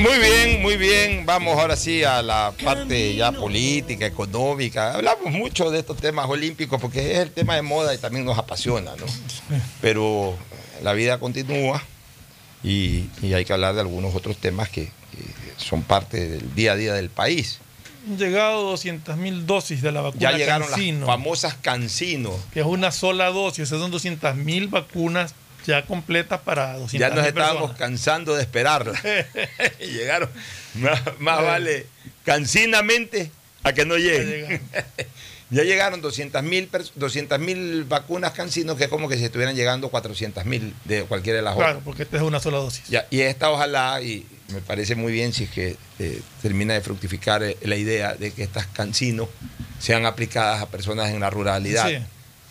Muy 0.00 0.18
bien, 0.18 0.62
muy 0.62 0.76
bien. 0.78 1.26
Vamos 1.26 1.58
ahora 1.58 1.76
sí 1.76 2.02
a 2.04 2.22
la 2.22 2.54
parte 2.64 3.14
ya 3.14 3.32
política, 3.32 4.06
económica. 4.06 4.94
Hablamos 4.94 5.30
mucho 5.30 5.70
de 5.70 5.80
estos 5.80 5.98
temas 5.98 6.26
olímpicos 6.26 6.80
porque 6.80 7.12
es 7.12 7.18
el 7.18 7.30
tema 7.32 7.54
de 7.54 7.60
moda 7.60 7.94
y 7.94 7.98
también 7.98 8.24
nos 8.24 8.38
apasiona, 8.38 8.92
¿no? 8.96 9.04
Pero 9.82 10.34
la 10.82 10.94
vida 10.94 11.18
continúa 11.18 11.82
y, 12.64 13.10
hay 13.22 13.44
que 13.44 13.52
hablar 13.52 13.74
de 13.74 13.82
algunos 13.82 14.14
otros 14.14 14.38
temas 14.38 14.70
que, 14.70 14.90
son 15.58 15.82
parte 15.82 16.30
del 16.30 16.54
día 16.54 16.72
a 16.72 16.76
día 16.76 16.94
del 16.94 17.10
país. 17.10 17.58
Han 18.08 18.16
llegado 18.16 18.62
200 18.70 19.18
mil 19.18 19.44
dosis 19.44 19.82
de 19.82 19.92
la 19.92 20.00
vacuna 20.00 20.22
Ya 20.22 20.38
llegaron 20.38 20.70
las 20.70 21.06
famosas 21.06 21.54
Cancino. 21.56 22.34
Que 22.54 22.60
es 22.60 22.66
una 22.66 22.90
sola 22.90 23.26
dosis, 23.26 23.64
esas 23.64 23.78
son 23.78 23.90
200 23.90 24.34
mil 24.36 24.68
vacunas 24.68 25.34
ya 25.66 25.84
completa 25.84 26.40
para 26.40 26.74
200 26.78 26.92
Ya 26.92 27.14
nos 27.14 27.26
estábamos 27.26 27.72
cansando 27.76 28.34
de 28.34 28.42
esperarla. 28.42 29.00
llegaron. 29.80 30.28
Más, 30.74 31.42
vale 31.42 31.86
cansinamente 32.24 33.30
a 33.62 33.72
que 33.72 33.84
no 33.84 33.96
lleguen. 33.96 34.60
Ya, 35.52 35.64
llegaron 35.64 36.00
200 36.00 36.44
mil 36.44 37.84
vacunas 37.88 38.30
cansinos 38.30 38.76
que 38.76 38.84
es 38.84 38.88
como 38.88 39.08
que 39.08 39.16
si 39.16 39.24
estuvieran 39.24 39.56
llegando 39.56 39.88
400 39.88 40.44
mil 40.44 40.72
de 40.84 41.02
cualquiera 41.02 41.38
de 41.38 41.42
las 41.42 41.54
otras. 41.54 41.70
Claro, 41.70 41.82
porque 41.84 42.04
esta 42.04 42.18
es 42.18 42.22
una 42.22 42.38
sola 42.38 42.58
dosis. 42.58 42.84
y 43.10 43.20
esta 43.20 43.50
ojalá, 43.50 44.00
y 44.00 44.24
me 44.52 44.60
parece 44.60 44.94
muy 44.94 45.12
bien 45.12 45.32
si 45.32 45.42
es 45.42 45.50
que 45.50 45.76
eh, 45.98 46.22
termina 46.40 46.74
de 46.74 46.82
fructificar 46.82 47.42
eh, 47.42 47.56
la 47.62 47.74
idea 47.74 48.14
de 48.14 48.30
que 48.30 48.44
estas 48.44 48.68
cansinos 48.68 49.28
sean 49.80 50.06
aplicadas 50.06 50.62
a 50.62 50.68
personas 50.68 51.10
en 51.10 51.18
la 51.18 51.30
ruralidad. 51.30 51.88
Sí 51.88 51.98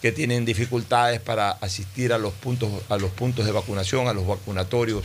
que 0.01 0.11
tienen 0.11 0.45
dificultades 0.45 1.19
para 1.19 1.51
asistir 1.51 2.13
a 2.13 2.17
los 2.17 2.33
puntos, 2.33 2.69
a 2.89 2.97
los 2.97 3.11
puntos 3.11 3.45
de 3.45 3.51
vacunación, 3.51 4.07
a 4.07 4.13
los 4.13 4.25
vacunatorios 4.25 5.03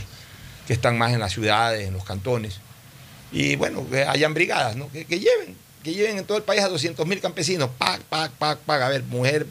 que 0.67 0.73
están 0.73 0.97
más 0.97 1.13
en 1.13 1.19
las 1.19 1.33
ciudades, 1.33 1.87
en 1.87 1.93
los 1.93 2.03
cantones. 2.03 2.59
Y 3.31 3.55
bueno, 3.55 3.87
que 3.89 4.03
hayan 4.03 4.33
brigadas, 4.33 4.75
¿no? 4.75 4.89
que, 4.91 5.03
lleven, 5.05 5.55
que 5.83 5.93
lleven 5.93 6.17
en 6.17 6.25
todo 6.25 6.37
el 6.37 6.43
país 6.43 6.61
a 6.61 6.69
200 6.69 7.05
mil 7.05 7.19
campesinos, 7.19 7.69
pac, 7.77 8.01
pac, 8.03 8.31
pac, 8.31 8.59
pac, 8.59 8.81
a 8.81 8.89
ver, 8.89 9.03
mujer, 9.03 9.45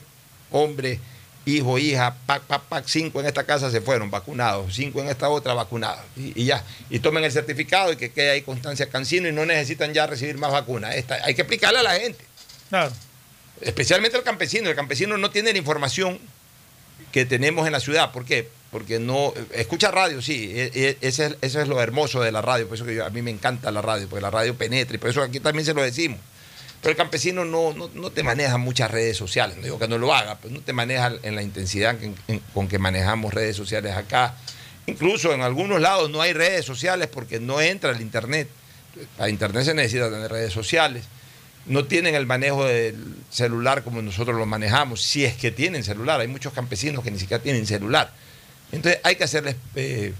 hombre, 0.51 0.99
hijo, 1.45 1.78
hija, 1.78 2.16
pac, 2.24 2.42
pac, 2.45 2.62
pac, 2.62 2.84
cinco 2.86 3.20
en 3.20 3.26
esta 3.26 3.45
casa 3.45 3.70
se 3.70 3.82
fueron 3.82 4.11
vacunados, 4.11 4.74
cinco 4.74 5.01
en 5.01 5.09
esta 5.09 5.28
otra 5.28 5.53
vacunados, 5.53 6.05
y, 6.16 6.45
ya, 6.45 6.64
y 6.88 7.01
tomen 7.01 7.22
el 7.22 7.32
certificado 7.32 7.92
y 7.92 7.97
que 7.97 8.11
quede 8.11 8.30
ahí 8.30 8.42
constancia 8.42 8.88
cansino 8.88 9.28
y 9.28 9.32
no 9.32 9.45
necesitan 9.45 9.92
ya 9.92 10.07
recibir 10.07 10.38
más 10.38 10.53
vacunas. 10.53 10.95
hay 10.95 11.34
que 11.34 11.42
explicarle 11.42 11.80
a 11.80 11.82
la 11.82 11.95
gente. 11.97 12.24
Claro 12.70 12.90
especialmente 13.61 14.16
el 14.16 14.22
campesino. 14.22 14.68
El 14.68 14.76
campesino 14.76 15.16
no 15.16 15.30
tiene 15.30 15.52
la 15.52 15.59
información 15.59 16.18
que 17.12 17.24
tenemos 17.24 17.66
en 17.66 17.72
la 17.72 17.80
ciudad. 17.80 18.12
¿Por 18.12 18.24
qué? 18.24 18.48
Porque 18.70 18.98
no. 18.98 19.32
Escucha 19.52 19.90
radio, 19.90 20.20
sí. 20.20 20.50
E, 20.55 20.70
e, 20.74 20.98
ese 21.00 21.36
es, 21.40 21.55
lo 21.68 21.80
hermoso 21.80 22.20
de 22.20 22.32
la 22.32 22.42
radio. 22.42 22.66
Por 22.66 22.76
eso 22.76 22.84
que 22.84 23.00
a 23.00 23.11
mí 23.11 23.22
me 23.22 23.30
encanta 23.30 23.70
la 23.70 23.82
radio, 23.82 24.09
porque 24.09 24.22
la 24.22 24.30
radio 24.30 24.55
penetra 24.57 24.96
y 24.96 24.98
por 24.98 25.11
eso 25.11 25.22
aquí 25.22 25.40
también 25.40 25.64
se 25.64 25.74
lo 25.74 25.82
decimos. 25.82 26.18
Pero 26.80 26.90
el 26.90 26.96
campesino 26.96 27.46
no, 27.46 27.72
no, 27.72 28.11
te 28.11 28.22
maneja 28.22 28.59
muchas 28.59 28.90
redes 28.90 29.16
sociales. 29.16 29.57
No 29.57 29.62
digo 29.62 29.78
que 29.78 29.88
no 29.88 29.96
lo 29.96 30.12
haga, 30.12 30.36
pero 30.42 30.52
no 30.52 30.61
te 30.61 30.74
maneja 30.74 31.12
en 31.22 31.34
la 31.34 31.42
intensidad 31.42 31.96
con 32.52 32.68
que 32.68 32.78
manejamos 32.78 33.32
redes 33.32 33.57
sociales 33.57 33.96
acá. 33.96 34.34
Incluso 34.86 35.32
en 35.32 35.40
algunos 35.40 35.80
lados 35.80 36.11
no 36.11 36.20
hay 36.20 36.34
redes 36.34 36.66
sociales 36.66 37.09
porque 37.11 37.40
no 37.40 37.61
entra 37.62 37.90
el 37.90 38.02
Internet. 38.02 38.48
Para 39.16 39.30
Internet 39.30 39.64
se 39.64 39.72
necesita 39.72 40.11
tener 40.11 40.30
redes 40.30 40.52
sociales 40.52 41.05
no 41.66 41.84
tienen 41.84 42.14
el 42.14 42.26
manejo 42.26 42.64
del 42.64 42.96
celular 43.30 43.82
como 43.82 44.02
nosotros 44.02 44.36
lo 44.36 44.46
manejamos, 44.46 45.02
si 45.02 45.24
es 45.24 45.34
que 45.34 45.50
tienen 45.50 45.82
celular. 45.82 46.20
Hay 46.20 46.28
muchos 46.28 46.52
campesinos 46.52 47.02
que 47.02 47.10
ni 47.10 47.18
siquiera 47.18 47.42
tienen 47.42 47.66
celular. 47.66 48.12
Entonces 48.72 49.00
hay 49.04 49.16
que 49.16 49.24
hacerles 49.24 49.56
eh, 49.74 50.12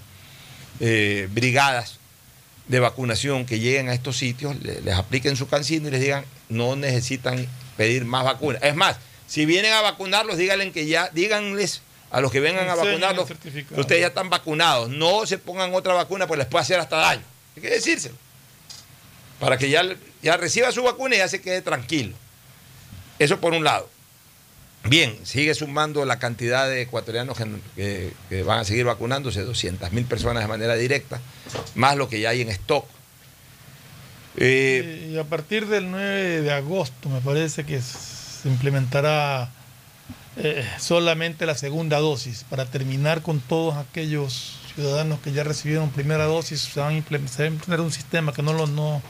eh, 0.81 1.29
brigadas 1.31 1.99
de 2.69 2.81
vacunación 2.81 3.45
que 3.45 3.61
lleguen 3.61 3.89
a 3.89 3.95
estos 3.95 4.17
sitios, 4.17 4.57
les, 4.63 4.95
apliquen 4.95 5.37
su 5.37 5.49
cancino 5.49 5.89
y 5.89 5.91
les 5.91 6.01
digan, 6.01 6.25
no 6.49 6.77
necesitan 6.77 7.47
pedir 7.77 8.05
más 8.05 8.25
vacunas. 8.25 8.63
Es 8.63 8.75
más, 8.75 8.97
si 9.27 9.45
vienen 9.45 9.73
a 9.73 9.83
vacunarlos, 9.83 10.39
díganle 10.39 10.73
que 10.73 10.87
ya, 10.87 11.11
díganles 11.13 11.83
a 12.11 12.21
los 12.21 12.33
que 12.33 12.41
vengan 12.41 12.69
a 12.69 12.75
vacunarlos, 12.75 13.29
que 13.29 13.81
ustedes 13.81 14.01
ya 14.01 14.07
están 14.09 14.31
vacunados. 14.31 14.89
No 14.89 15.27
se 15.27 15.37
pongan 15.37 15.75
otra 15.75 15.93
vacuna, 15.93 16.27
pues 16.27 16.39
les 16.39 16.47
puede 16.47 16.63
hacer 16.63 16.81
hasta 16.81 16.97
daño. 16.97 17.23
Hay 17.57 17.63
que 17.63 17.71
decírselo. 17.71 18.17
Para 19.41 19.59
que 19.59 19.69
ya 19.69 19.83
ya 20.25 20.39
reciba 20.39 20.73
su 20.73 20.83
vacuna 20.83 21.17
y 21.17 21.19
ya 21.19 21.29
se 21.29 21.43
quede 21.43 21.61
tranquilo. 21.61 22.17
Eso 23.19 23.41
por 23.41 23.53
un 23.53 23.63
lado. 23.63 23.89
Bien, 24.85 25.19
sigue 25.25 25.55
sumando 25.55 26.05
la 26.05 26.19
cantidad 26.19 26.69
de 26.69 26.83
ecuatorianos 26.83 27.39
que, 27.77 28.43
van 28.45 28.61
a 28.61 28.65
seguir 28.65 28.85
vacunándose, 28.85 29.43
200 29.43 29.93
mil 29.93 30.05
personas 30.05 30.43
de 30.43 30.49
manera 30.49 30.75
directa, 30.75 31.21
más 31.75 31.97
lo 31.97 32.09
que 32.09 32.21
ya 32.21 32.31
hay 32.31 32.43
en 32.43 32.51
stock. 32.51 32.87
Eh, 34.37 35.11
y 35.13 35.19
a 35.19 35.25
partir 35.25 35.67
del 35.69 35.91
9 35.91 36.43
de 36.43 36.53
agosto 36.53 37.09
me 37.09 37.21
parece 37.21 37.65
que 37.65 37.81
se 37.81 38.49
implementará 38.49 39.51
eh, 40.37 40.69
solamente 40.79 41.47
la 41.47 41.55
segunda 41.55 41.99
dosis 41.99 42.45
para 42.51 42.67
terminar 42.67 43.23
con 43.23 43.41
todos 43.41 43.77
aquellos 43.77 44.59
ciudadanos 44.75 45.21
que 45.21 45.33
ya 45.33 45.45
recibieron 45.45 45.91
primera 45.91 46.25
dosis. 46.25 46.61
Se 46.61 46.81
va 46.81 46.89
a 46.89 46.93
implementar 46.93 47.81
un 47.81 47.93
sistema 47.93 48.33
que 48.33 48.43
no 48.43 48.53
lo 48.53 48.67
no, 48.67 49.01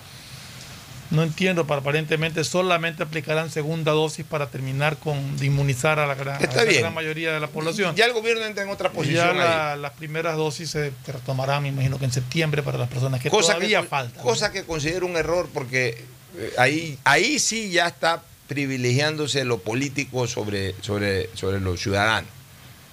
no 1.11 1.23
entiendo, 1.23 1.67
pero 1.67 1.81
aparentemente 1.81 2.43
solamente 2.45 3.03
aplicarán 3.03 3.51
segunda 3.51 3.93
dosis 3.93 4.25
para 4.25 4.49
terminar 4.49 4.97
con 4.97 5.37
de 5.37 5.47
inmunizar 5.47 5.99
a 5.99 6.07
la, 6.07 6.15
gran, 6.15 6.43
Está 6.43 6.61
a 6.61 6.65
la 6.65 6.71
bien. 6.71 6.81
gran 6.83 6.95
mayoría 6.95 7.33
de 7.33 7.41
la 7.41 7.47
población. 7.49 7.95
Ya 7.95 8.07
el 8.07 8.13
gobierno 8.13 8.45
entra 8.45 8.65
en 8.65 8.71
otra 8.71 8.91
Y 8.93 8.97
posición. 8.97 9.27
ya 9.29 9.33
la- 9.35 9.77
las 9.77 9.93
primeras 9.93 10.37
dosis 10.37 10.71
se 10.71 10.93
retomarán, 11.07 11.63
me 11.63 11.69
imagino 11.69 11.99
que 11.99 12.07
en 12.07 12.13
septiembre 12.13 12.63
para 12.63 12.79
las 12.79 12.89
personas 12.89 13.21
que 13.21 13.31
cosa 13.31 13.55
todavía 13.55 13.83
que, 13.83 13.87
falta. 13.89 14.21
Cosa 14.23 14.51
que 14.51 14.65
considero 14.65 15.07
un 15.07 15.17
error 15.17 15.49
porque 15.53 16.05
eh, 16.37 16.53
ahí, 16.59 16.99
ahí 17.05 17.39
sí 17.39 17.71
ya 17.71 17.87
está 17.87 18.23
privilegiándose 18.49 19.45
lo 19.45 19.59
político 19.59 20.27
sobre, 20.27 20.75
sobre, 20.81 21.29
sobre 21.35 21.61
los 21.61 21.81
ciudadanos. 21.81 22.31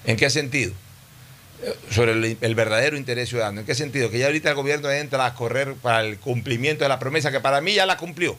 ¿En 0.04 0.16
qué 0.16 0.30
sentido? 0.30 0.72
Sobre 1.90 2.12
el, 2.12 2.36
el 2.40 2.54
verdadero 2.54 2.96
interés 2.96 3.28
ciudadano. 3.28 3.60
¿En 3.60 3.66
qué 3.66 3.74
sentido? 3.74 4.10
Que 4.10 4.18
ya 4.18 4.26
ahorita 4.26 4.48
el 4.50 4.54
gobierno 4.56 4.90
entra 4.90 5.24
a 5.26 5.34
correr 5.34 5.74
para 5.74 6.00
el 6.00 6.18
cumplimiento 6.18 6.84
de 6.84 6.88
la 6.88 6.98
promesa 6.98 7.30
que 7.30 7.40
para 7.40 7.60
mí 7.60 7.74
ya 7.74 7.86
la 7.86 7.96
cumplió. 7.96 8.36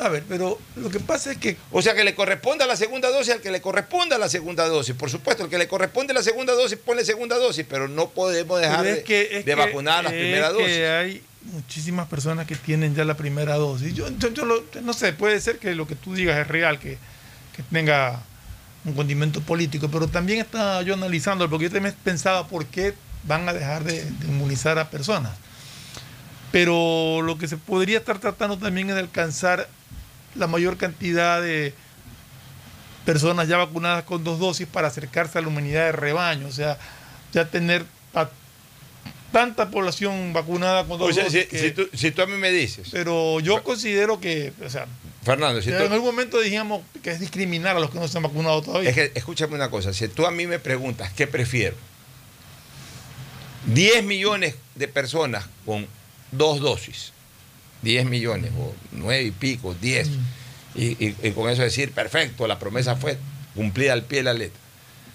A 0.00 0.08
ver, 0.08 0.22
pero 0.28 0.58
lo 0.76 0.90
que 0.90 1.00
pasa 1.00 1.32
es 1.32 1.38
que 1.38 1.56
O 1.72 1.82
sea, 1.82 1.92
que 1.94 2.04
le 2.04 2.14
corresponda 2.14 2.66
la 2.66 2.76
segunda 2.76 3.10
dosis 3.10 3.32
al 3.34 3.40
que 3.40 3.50
le 3.50 3.60
corresponda 3.60 4.16
la 4.16 4.28
segunda 4.28 4.66
dosis. 4.68 4.94
Por 4.94 5.10
supuesto, 5.10 5.42
el 5.44 5.50
que 5.50 5.58
le 5.58 5.66
corresponde 5.66 6.14
la 6.14 6.22
segunda 6.22 6.52
dosis, 6.52 6.78
pone 6.78 7.04
segunda 7.04 7.36
dosis, 7.36 7.66
pero 7.68 7.88
no 7.88 8.10
podemos 8.10 8.60
dejar 8.60 8.84
de, 8.84 8.92
es 8.92 9.04
que- 9.04 9.22
es 9.38 9.44
de 9.44 9.52
que- 9.52 9.54
vacunar 9.56 10.00
a 10.00 10.02
las 10.04 10.12
primeras 10.12 10.52
que 10.52 10.62
dosis. 10.62 10.78
hay 10.84 11.22
muchísimas 11.52 12.06
personas 12.08 12.46
que 12.46 12.54
tienen 12.54 12.94
ya 12.94 13.04
la 13.04 13.16
primera 13.16 13.54
dosis. 13.56 13.92
Yo, 13.94 14.06
yo- 14.18 14.28
yo 14.32 14.44
lo- 14.44 14.64
no 14.82 14.92
sé, 14.92 15.12
puede 15.14 15.40
ser 15.40 15.58
que 15.58 15.74
lo 15.74 15.88
que 15.88 15.96
tú 15.96 16.14
digas 16.14 16.38
es 16.38 16.46
real, 16.46 16.78
que, 16.78 16.98
que 17.56 17.62
tenga 17.72 18.22
un 18.88 18.94
condimento 18.94 19.40
político, 19.40 19.88
pero 19.90 20.08
también 20.08 20.40
estaba 20.40 20.82
yo 20.82 20.94
analizando, 20.94 21.48
porque 21.48 21.64
yo 21.66 21.70
también 21.72 21.94
pensaba 22.04 22.46
por 22.48 22.66
qué 22.66 22.94
van 23.24 23.48
a 23.48 23.52
dejar 23.52 23.84
de, 23.84 24.04
de 24.04 24.26
inmunizar 24.26 24.78
a 24.78 24.90
personas. 24.90 25.32
Pero 26.50 27.20
lo 27.22 27.36
que 27.38 27.46
se 27.48 27.56
podría 27.56 27.98
estar 27.98 28.18
tratando 28.18 28.56
también 28.56 28.88
es 28.88 28.94
de 28.94 29.00
alcanzar 29.02 29.68
la 30.34 30.46
mayor 30.46 30.76
cantidad 30.76 31.42
de 31.42 31.74
personas 33.04 33.48
ya 33.48 33.56
vacunadas 33.56 34.04
con 34.04 34.24
dos 34.24 34.38
dosis 34.38 34.66
para 34.66 34.88
acercarse 34.88 35.38
a 35.38 35.42
la 35.42 35.48
humanidad 35.48 35.86
de 35.86 35.92
rebaño, 35.92 36.46
o 36.46 36.52
sea, 36.52 36.78
ya 37.32 37.46
tener 37.46 37.84
a 38.14 38.28
tanta 39.32 39.70
población 39.70 40.32
vacunada 40.32 40.84
con 40.84 40.98
dos 40.98 41.10
O 41.10 41.12
sea, 41.12 41.24
dosis. 41.24 41.42
si, 41.42 41.48
que- 41.48 41.58
si 41.58 41.70
tú, 41.72 41.88
si 41.94 42.10
tú 42.10 42.22
a 42.22 42.26
mí 42.26 42.34
me 42.34 42.50
dices, 42.50 42.88
pero 42.92 43.40
yo 43.40 43.62
considero 43.62 44.20
que, 44.20 44.52
o 44.64 44.68
sea, 44.70 44.86
Fernando, 45.28 45.60
si 45.62 45.68
en 45.86 45.92
algún 45.92 46.06
momento 46.08 46.40
dijimos 46.40 46.82
que 47.02 47.10
es 47.10 47.20
discriminar 47.20 47.76
a 47.76 47.80
los 47.80 47.90
que 47.90 47.98
no 47.98 48.08
se 48.08 48.16
han 48.16 48.22
vacunado 48.22 48.62
todavía. 48.62 48.88
es 48.90 48.96
que 48.96 49.12
escúchame 49.14 49.54
una 49.56 49.70
cosa, 49.70 49.92
si 49.92 50.08
tú 50.08 50.24
a 50.26 50.30
mí 50.30 50.46
me 50.46 50.58
preguntas 50.58 51.12
qué 51.12 51.26
prefiero, 51.26 51.76
10 53.66 54.04
millones 54.04 54.54
de 54.74 54.88
personas 54.88 55.46
con 55.66 55.86
dos 56.32 56.60
dosis, 56.60 57.12
10 57.82 58.06
millones 58.06 58.52
o 58.58 58.74
9 58.92 59.22
y 59.24 59.30
pico, 59.30 59.74
10, 59.74 60.08
y, 60.74 60.84
y- 61.06 61.16
y 61.22 61.30
con 61.32 61.50
eso 61.50 61.62
decir, 61.62 61.92
perfecto, 61.92 62.46
la 62.46 62.58
promesa 62.58 62.96
fue 62.96 63.18
cumplida 63.54 63.92
al 63.92 64.04
pie 64.04 64.18
de 64.18 64.24
la 64.24 64.34
letra. 64.34 64.58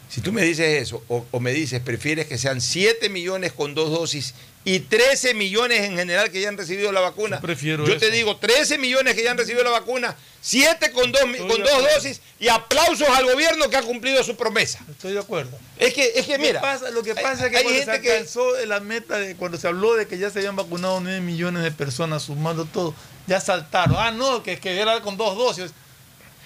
Si 0.10 0.22
tú 0.22 0.32
me 0.32 0.44
dices 0.44 0.82
eso, 0.82 1.04
o, 1.08 1.26
o 1.32 1.40
me 1.40 1.54
dices, 1.54 1.80
prefieres 1.82 2.28
que 2.28 2.38
sean 2.38 2.62
7 2.62 3.10
millones 3.10 3.52
con 3.54 3.74
dos 3.74 3.90
dosis 3.90 4.36
y 4.66 4.80
13 4.80 5.34
millones 5.34 5.82
en 5.82 5.98
general 5.98 6.32
que 6.32 6.40
ya 6.40 6.48
han 6.50 6.58
recibido 6.58 6.92
la 6.94 7.02
vacuna, 7.02 7.42
prefiero 7.42 7.86
yo 7.86 7.98
te 7.98 8.06
eso. 8.08 8.16
digo, 8.16 8.38
13 8.38 8.78
millones 8.78 9.14
que 9.14 9.22
ya 9.24 9.32
han 9.32 9.38
recibido 9.38 9.64
la 9.64 9.72
vacuna, 9.72 10.16
7 10.42 10.92
con 10.92 11.12
dos, 11.12 11.22
Estoy 11.22 11.48
con 11.50 11.62
dos 11.64 11.84
dosis 11.96 12.22
y 12.40 12.48
aplausos 12.48 13.08
al 13.10 13.26
gobierno 13.26 13.70
que 13.70 13.76
ha 13.76 13.82
cumplido 13.82 14.24
su 14.24 14.36
promesa. 14.38 14.80
Estoy 14.90 15.14
de 15.14 15.20
acuerdo. 15.20 15.58
Es 15.78 15.94
que, 15.94 16.14
es 16.16 16.26
que 16.26 16.38
mira, 16.38 16.54
Lo 16.54 16.60
que 16.62 16.62
pasa, 16.62 16.92
lo 16.92 17.04
que 17.04 17.16
pasa 17.16 17.46
es 17.46 17.52
que 17.52 17.58
hay 17.58 17.64
cuando 17.64 17.80
gente 17.80 17.96
se 17.96 18.02
que- 18.02 18.12
alcanzó 18.12 18.66
la 18.66 18.80
meta 18.80 19.18
de 19.20 19.36
cuando 19.36 19.58
se 19.58 19.68
habló 19.68 19.96
de 19.96 20.08
que 20.08 20.18
ya 20.18 20.30
se 20.30 20.40
habían 20.40 20.56
vacunado 20.56 21.00
9 21.02 21.20
millones 21.20 21.64
de 21.64 21.72
personas 21.72 22.24
sumando 22.24 22.64
todo, 22.66 22.96
ya 23.28 23.42
saltaron. 23.42 23.96
Ah, 24.00 24.12
no, 24.12 24.44
que, 24.44 24.60
que 24.60 24.80
era 24.80 25.02
con 25.02 25.18
dos 25.18 25.38
dosis. 25.38 25.72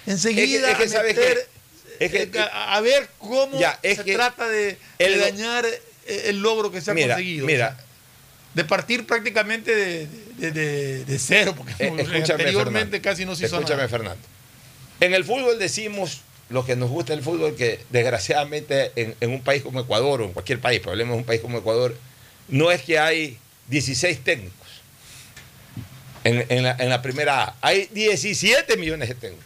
Enseguida 0.06 0.70
Es 0.72 0.76
que- 0.76 0.84
es 0.84 0.92
que. 0.92 1.46
Es 2.00 2.10
que- 2.12 2.22
eh, 2.22 2.40
a, 2.52 2.76
a 2.76 2.80
ver 2.80 3.08
cómo 3.18 3.58
Ya, 3.58 3.78
es 3.82 3.98
se 3.98 4.04
que 4.04 4.14
trata 4.14 4.48
de, 4.48 4.78
el- 4.98 5.14
de 5.14 5.18
dañar 5.18 5.66
eh, 5.66 6.22
el 6.26 6.40
logro 6.40 6.70
que 6.70 6.80
se 6.80 6.90
ha 6.90 6.94
Mira, 6.94 7.14
conseguido. 7.14 7.46
mira. 7.46 7.76
O 7.76 7.76
sea, 7.76 7.87
de 8.54 8.64
partir 8.64 9.06
prácticamente 9.06 9.74
de, 9.74 10.06
de- 10.38 10.52
de- 10.52 11.04
de 11.04 11.18
cero, 11.18 11.54
porque 11.56 11.72
Eh, 11.78 11.88
anteriormente 11.88 12.98
Fernando. 12.98 13.02
casi 13.02 13.24
no 13.24 13.36
se 13.36 13.46
hizo 13.46 13.56
Escúchame, 13.56 13.76
nada. 13.82 13.88
Fernando. 13.88 14.22
En 15.00 15.14
el 15.14 15.24
fútbol 15.24 15.58
decimos 15.58 16.22
lo 16.50 16.64
que 16.64 16.74
nos 16.76 16.88
gusta 16.90 17.12
el 17.12 17.22
fútbol, 17.22 17.54
que 17.56 17.78
desgraciadamente 17.90 18.90
en, 18.96 19.14
en 19.20 19.30
un 19.30 19.42
país 19.42 19.62
como 19.62 19.80
Ecuador, 19.80 20.22
o 20.22 20.24
en 20.24 20.32
cualquier 20.32 20.60
país, 20.60 20.80
pero 20.80 20.92
hablemos 20.92 21.14
de 21.14 21.18
un 21.18 21.24
país 21.24 21.40
como 21.40 21.58
Ecuador, 21.58 21.94
no 22.48 22.70
es 22.70 22.82
que 22.82 22.98
hay 22.98 23.38
16 23.68 24.24
técnicos 24.24 24.66
en, 26.24 26.44
en 26.48 26.62
la, 26.64 26.76
en 26.78 26.88
la 26.88 27.02
primera 27.02 27.44
A. 27.44 27.54
Hay 27.60 27.88
17 27.92 28.76
millones 28.76 29.08
de 29.10 29.14
técnicos. 29.14 29.44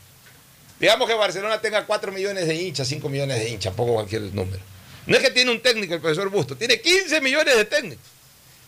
Digamos 0.81 1.09
que 1.09 1.15
Barcelona 1.15 1.61
tenga 1.61 1.87
4 1.87 2.13
millones 2.13 2.47
de 2.47 2.55
hinchas, 2.55 2.89
5 2.89 3.09
millones 3.09 3.39
de 3.39 3.49
hinchas, 3.51 3.75
poco 3.75 3.95
cualquier 3.95 4.23
número. 4.35 4.63
No 5.07 5.17
es 5.17 5.23
que 5.23 5.31
tiene 5.31 5.51
un 5.51 5.61
técnico 5.61 5.95
el 5.95 6.01
profesor 6.01 6.29
Busto, 6.31 6.57
tiene 6.57 6.81
15 6.81 7.21
millones 7.21 7.57
de 7.57 7.65
técnicos. 7.65 8.05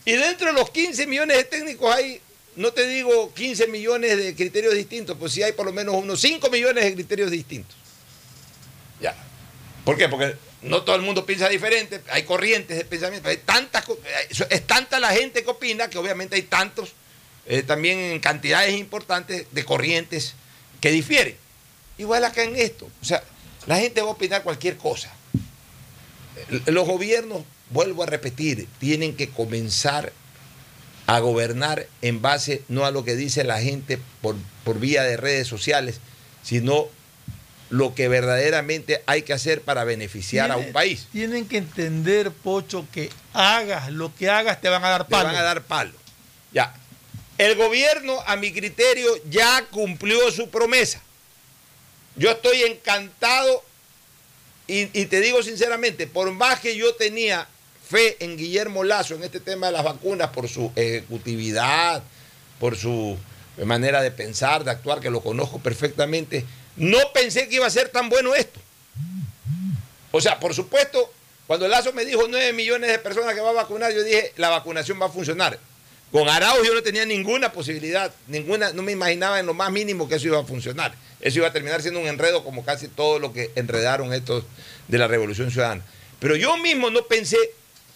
Y 0.05 0.13
dentro 0.13 0.47
de 0.47 0.53
los 0.53 0.69
15 0.69 1.07
millones 1.07 1.37
de 1.37 1.43
técnicos 1.45 1.93
hay, 1.93 2.21
no 2.55 2.71
te 2.71 2.87
digo 2.87 3.33
15 3.33 3.67
millones 3.67 4.17
de 4.17 4.35
criterios 4.35 4.73
distintos, 4.75 5.17
pues 5.19 5.33
sí 5.33 5.41
hay 5.43 5.51
por 5.53 5.65
lo 5.65 5.73
menos 5.73 5.95
unos 5.95 6.21
5 6.21 6.49
millones 6.49 6.83
de 6.83 6.93
criterios 6.93 7.31
distintos. 7.31 7.75
Ya. 9.01 9.15
¿Por 9.83 9.97
qué? 9.97 10.07
Porque 10.07 10.35
no 10.61 10.83
todo 10.83 10.95
el 10.95 11.01
mundo 11.01 11.25
piensa 11.25 11.49
diferente, 11.49 12.01
hay 12.09 12.23
corrientes 12.23 12.77
de 12.77 12.85
pensamiento, 12.85 13.29
hay 13.29 13.37
tantas, 13.37 13.83
hay- 13.87 14.45
es 14.49 14.67
tanta 14.67 14.99
la 14.99 15.09
gente 15.11 15.43
que 15.43 15.49
opina 15.49 15.89
que 15.89 15.97
obviamente 15.97 16.35
hay 16.35 16.43
tantos, 16.43 16.93
eh, 17.47 17.61
también 17.63 17.99
en 17.99 18.19
cantidades 18.19 18.73
importantes 18.75 19.47
de 19.51 19.65
corrientes 19.65 20.33
que 20.81 20.91
difieren. 20.91 21.35
Igual 21.97 22.23
acá 22.25 22.43
en 22.43 22.55
esto, 22.55 22.89
o 23.01 23.05
sea, 23.05 23.23
la 23.67 23.77
gente 23.77 24.01
va 24.01 24.07
a 24.09 24.11
opinar 24.11 24.43
cualquier 24.43 24.77
cosa. 24.77 25.11
Los 26.65 26.87
gobiernos, 26.87 27.43
vuelvo 27.75 28.03
a 28.03 28.05
repetir, 28.05 28.69
tienen 28.79 29.17
que 29.17 29.29
comenzar 29.29 30.13
a 31.07 31.19
gobernar 31.19 31.87
en 32.01 32.21
base 32.21 32.63
no 32.69 32.85
a 32.85 32.91
lo 32.91 33.03
que 33.03 33.17
dice 33.17 33.43
la 33.43 33.59
gente 33.59 33.99
por, 34.21 34.37
por 34.63 34.79
vía 34.79 35.03
de 35.03 35.17
redes 35.17 35.47
sociales, 35.49 35.99
sino 36.41 36.87
lo 37.69 37.93
que 37.93 38.07
verdaderamente 38.07 39.03
hay 39.07 39.23
que 39.23 39.33
hacer 39.33 39.61
para 39.61 39.83
beneficiar 39.83 40.51
a 40.51 40.57
un 40.57 40.71
país. 40.71 41.07
Tienen 41.11 41.49
que 41.49 41.57
entender, 41.57 42.31
Pocho, 42.31 42.87
que 42.93 43.09
hagas 43.33 43.91
lo 43.91 44.15
que 44.15 44.29
hagas, 44.29 44.61
te 44.61 44.69
van 44.69 44.83
a 44.85 44.89
dar 44.89 45.03
Te 45.03 45.11
palo. 45.11 45.25
van 45.25 45.35
a 45.35 45.41
dar 45.41 45.61
palo. 45.63 45.91
Ya. 46.53 46.73
El 47.37 47.55
gobierno, 47.55 48.21
a 48.25 48.37
mi 48.37 48.53
criterio, 48.53 49.11
ya 49.29 49.65
cumplió 49.69 50.31
su 50.31 50.49
promesa. 50.49 51.01
Yo 52.15 52.31
estoy 52.31 52.61
encantado 52.63 53.65
y, 54.65 54.97
y 54.97 55.07
te 55.07 55.19
digo 55.19 55.43
sinceramente, 55.43 56.07
por 56.07 56.31
más 56.31 56.61
que 56.61 56.77
yo 56.77 56.95
tenía 56.95 57.49
fe 57.87 58.17
en 58.19 58.37
Guillermo 58.37 58.83
Lazo 58.83 59.15
en 59.15 59.23
este 59.23 59.39
tema 59.39 59.67
de 59.67 59.73
las 59.73 59.83
vacunas, 59.83 60.29
por 60.29 60.49
su 60.49 60.71
ejecutividad, 60.75 62.03
por 62.59 62.75
su 62.75 63.17
manera 63.63 64.01
de 64.01 64.11
pensar, 64.11 64.63
de 64.63 64.71
actuar, 64.71 64.99
que 64.99 65.09
lo 65.09 65.21
conozco 65.21 65.59
perfectamente, 65.59 66.45
no 66.77 66.97
pensé 67.13 67.47
que 67.47 67.55
iba 67.55 67.67
a 67.67 67.69
ser 67.69 67.89
tan 67.89 68.09
bueno 68.09 68.35
esto. 68.35 68.59
O 70.11 70.21
sea, 70.21 70.39
por 70.39 70.53
supuesto, 70.53 71.11
cuando 71.47 71.67
Lazo 71.67 71.93
me 71.93 72.05
dijo 72.05 72.23
9 72.27 72.53
millones 72.53 72.89
de 72.89 72.99
personas 72.99 73.33
que 73.33 73.41
va 73.41 73.51
a 73.51 73.53
vacunar, 73.53 73.93
yo 73.93 74.03
dije, 74.03 74.33
la 74.37 74.49
vacunación 74.49 74.99
va 75.01 75.05
a 75.05 75.09
funcionar. 75.09 75.59
Con 76.11 76.29
Arauz 76.29 76.65
yo 76.65 76.73
no 76.73 76.81
tenía 76.81 77.05
ninguna 77.05 77.51
posibilidad, 77.51 78.13
ninguna, 78.27 78.71
no 78.71 78.81
me 78.81 78.93
imaginaba 78.93 79.39
en 79.39 79.45
lo 79.45 79.53
más 79.53 79.71
mínimo 79.71 80.07
que 80.07 80.15
eso 80.15 80.27
iba 80.27 80.39
a 80.39 80.45
funcionar. 80.45 80.95
Eso 81.19 81.39
iba 81.39 81.47
a 81.47 81.53
terminar 81.53 81.81
siendo 81.81 81.99
un 81.99 82.07
enredo 82.07 82.43
como 82.43 82.63
casi 82.63 82.87
todo 82.87 83.19
lo 83.19 83.33
que 83.33 83.51
enredaron 83.55 84.13
estos 84.13 84.43
de 84.87 84.97
la 84.97 85.07
Revolución 85.07 85.51
Ciudadana. 85.51 85.83
Pero 86.19 86.35
yo 86.35 86.55
mismo 86.57 86.89
no 86.89 87.03
pensé 87.05 87.37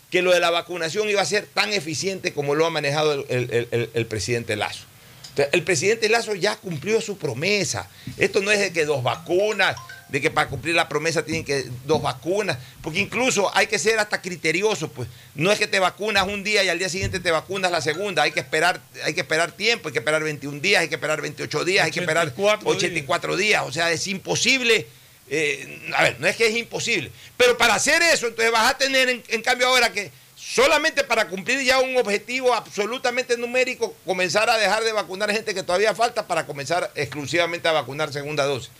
que 0.09 0.21
lo 0.21 0.31
de 0.31 0.39
la 0.39 0.49
vacunación 0.49 1.09
iba 1.09 1.21
a 1.21 1.25
ser 1.25 1.45
tan 1.45 1.71
eficiente 1.73 2.33
como 2.33 2.55
lo 2.55 2.65
ha 2.65 2.69
manejado 2.69 3.13
el, 3.13 3.25
el- 3.51 3.67
el- 3.71 3.89
el 3.93 4.05
presidente 4.05 4.55
Lazo. 4.55 4.85
Entonces, 5.29 5.53
el 5.53 5.63
presidente 5.63 6.09
Lazo 6.09 6.33
ya 6.35 6.55
cumplió 6.55 6.99
su 7.01 7.17
promesa. 7.17 7.87
Esto 8.17 8.41
no 8.41 8.51
es 8.51 8.59
de 8.59 8.73
que 8.73 8.85
dos 8.85 9.03
vacunas, 9.03 9.75
de 10.09 10.19
que 10.19 10.31
para 10.31 10.49
cumplir 10.49 10.73
la 10.73 10.89
promesa 10.89 11.23
tienen 11.23 11.45
que 11.45 11.65
dos 11.85 12.01
vacunas, 12.01 12.57
porque 12.81 12.99
incluso 12.99 13.55
hay 13.55 13.67
que 13.67 13.77
ser 13.77 13.99
hasta 13.99 14.19
criterioso, 14.23 14.87
pues 14.91 15.07
no 15.35 15.51
es 15.51 15.59
que 15.59 15.67
te 15.67 15.77
vacunas 15.79 16.27
un 16.27 16.43
día 16.43 16.63
y 16.63 16.69
al 16.69 16.79
día 16.79 16.89
siguiente 16.89 17.19
te 17.19 17.29
vacunas 17.29 17.71
la 17.71 17.79
segunda, 17.79 18.23
hay 18.23 18.31
que 18.31 18.39
esperar, 18.39 18.81
hay 19.03 19.13
que 19.13 19.21
esperar 19.21 19.51
tiempo, 19.51 19.87
hay 19.89 19.93
que 19.93 19.99
esperar 19.99 20.23
21 20.23 20.59
días, 20.61 20.81
hay 20.81 20.89
que 20.89 20.95
esperar 20.95 21.21
28 21.21 21.63
días, 21.63 21.85
hay 21.85 21.91
que 21.91 21.99
esperar 21.99 22.25
84 22.29 22.67
84 22.71 23.37
días, 23.37 23.63
o 23.67 23.71
sea, 23.71 23.91
es 23.91 24.07
imposible. 24.07 24.87
Eh, 25.29 25.91
a 25.95 26.03
ver, 26.03 26.19
no 26.19 26.27
es 26.27 26.35
que 26.35 26.47
es 26.47 26.55
imposible, 26.55 27.11
pero 27.37 27.57
para 27.57 27.75
hacer 27.75 28.01
eso, 28.01 28.27
entonces 28.27 28.51
vas 28.51 28.71
a 28.71 28.77
tener 28.77 29.09
en, 29.09 29.41
cambio 29.41 29.67
ahora 29.67 29.91
que 29.91 30.11
solamente 30.35 31.03
para 31.03 31.27
cumplir 31.27 31.61
ya 31.61 31.79
un 31.79 31.95
objetivo 31.97 32.53
absolutamente 32.53 33.37
numérico, 33.37 33.95
comenzar 34.05 34.49
a 34.49 34.57
dejar 34.57 34.83
de 34.83 34.91
vacunar 34.91 35.31
gente 35.31 35.53
que 35.53 35.63
todavía 35.63 35.93
falta 35.93 36.25
para 36.25 36.45
comenzar 36.45 36.91
exclusivamente 36.95 37.67
a 37.67 37.73
vacunar 37.73 38.11
segunda 38.11 38.45
dosis. 38.45 38.71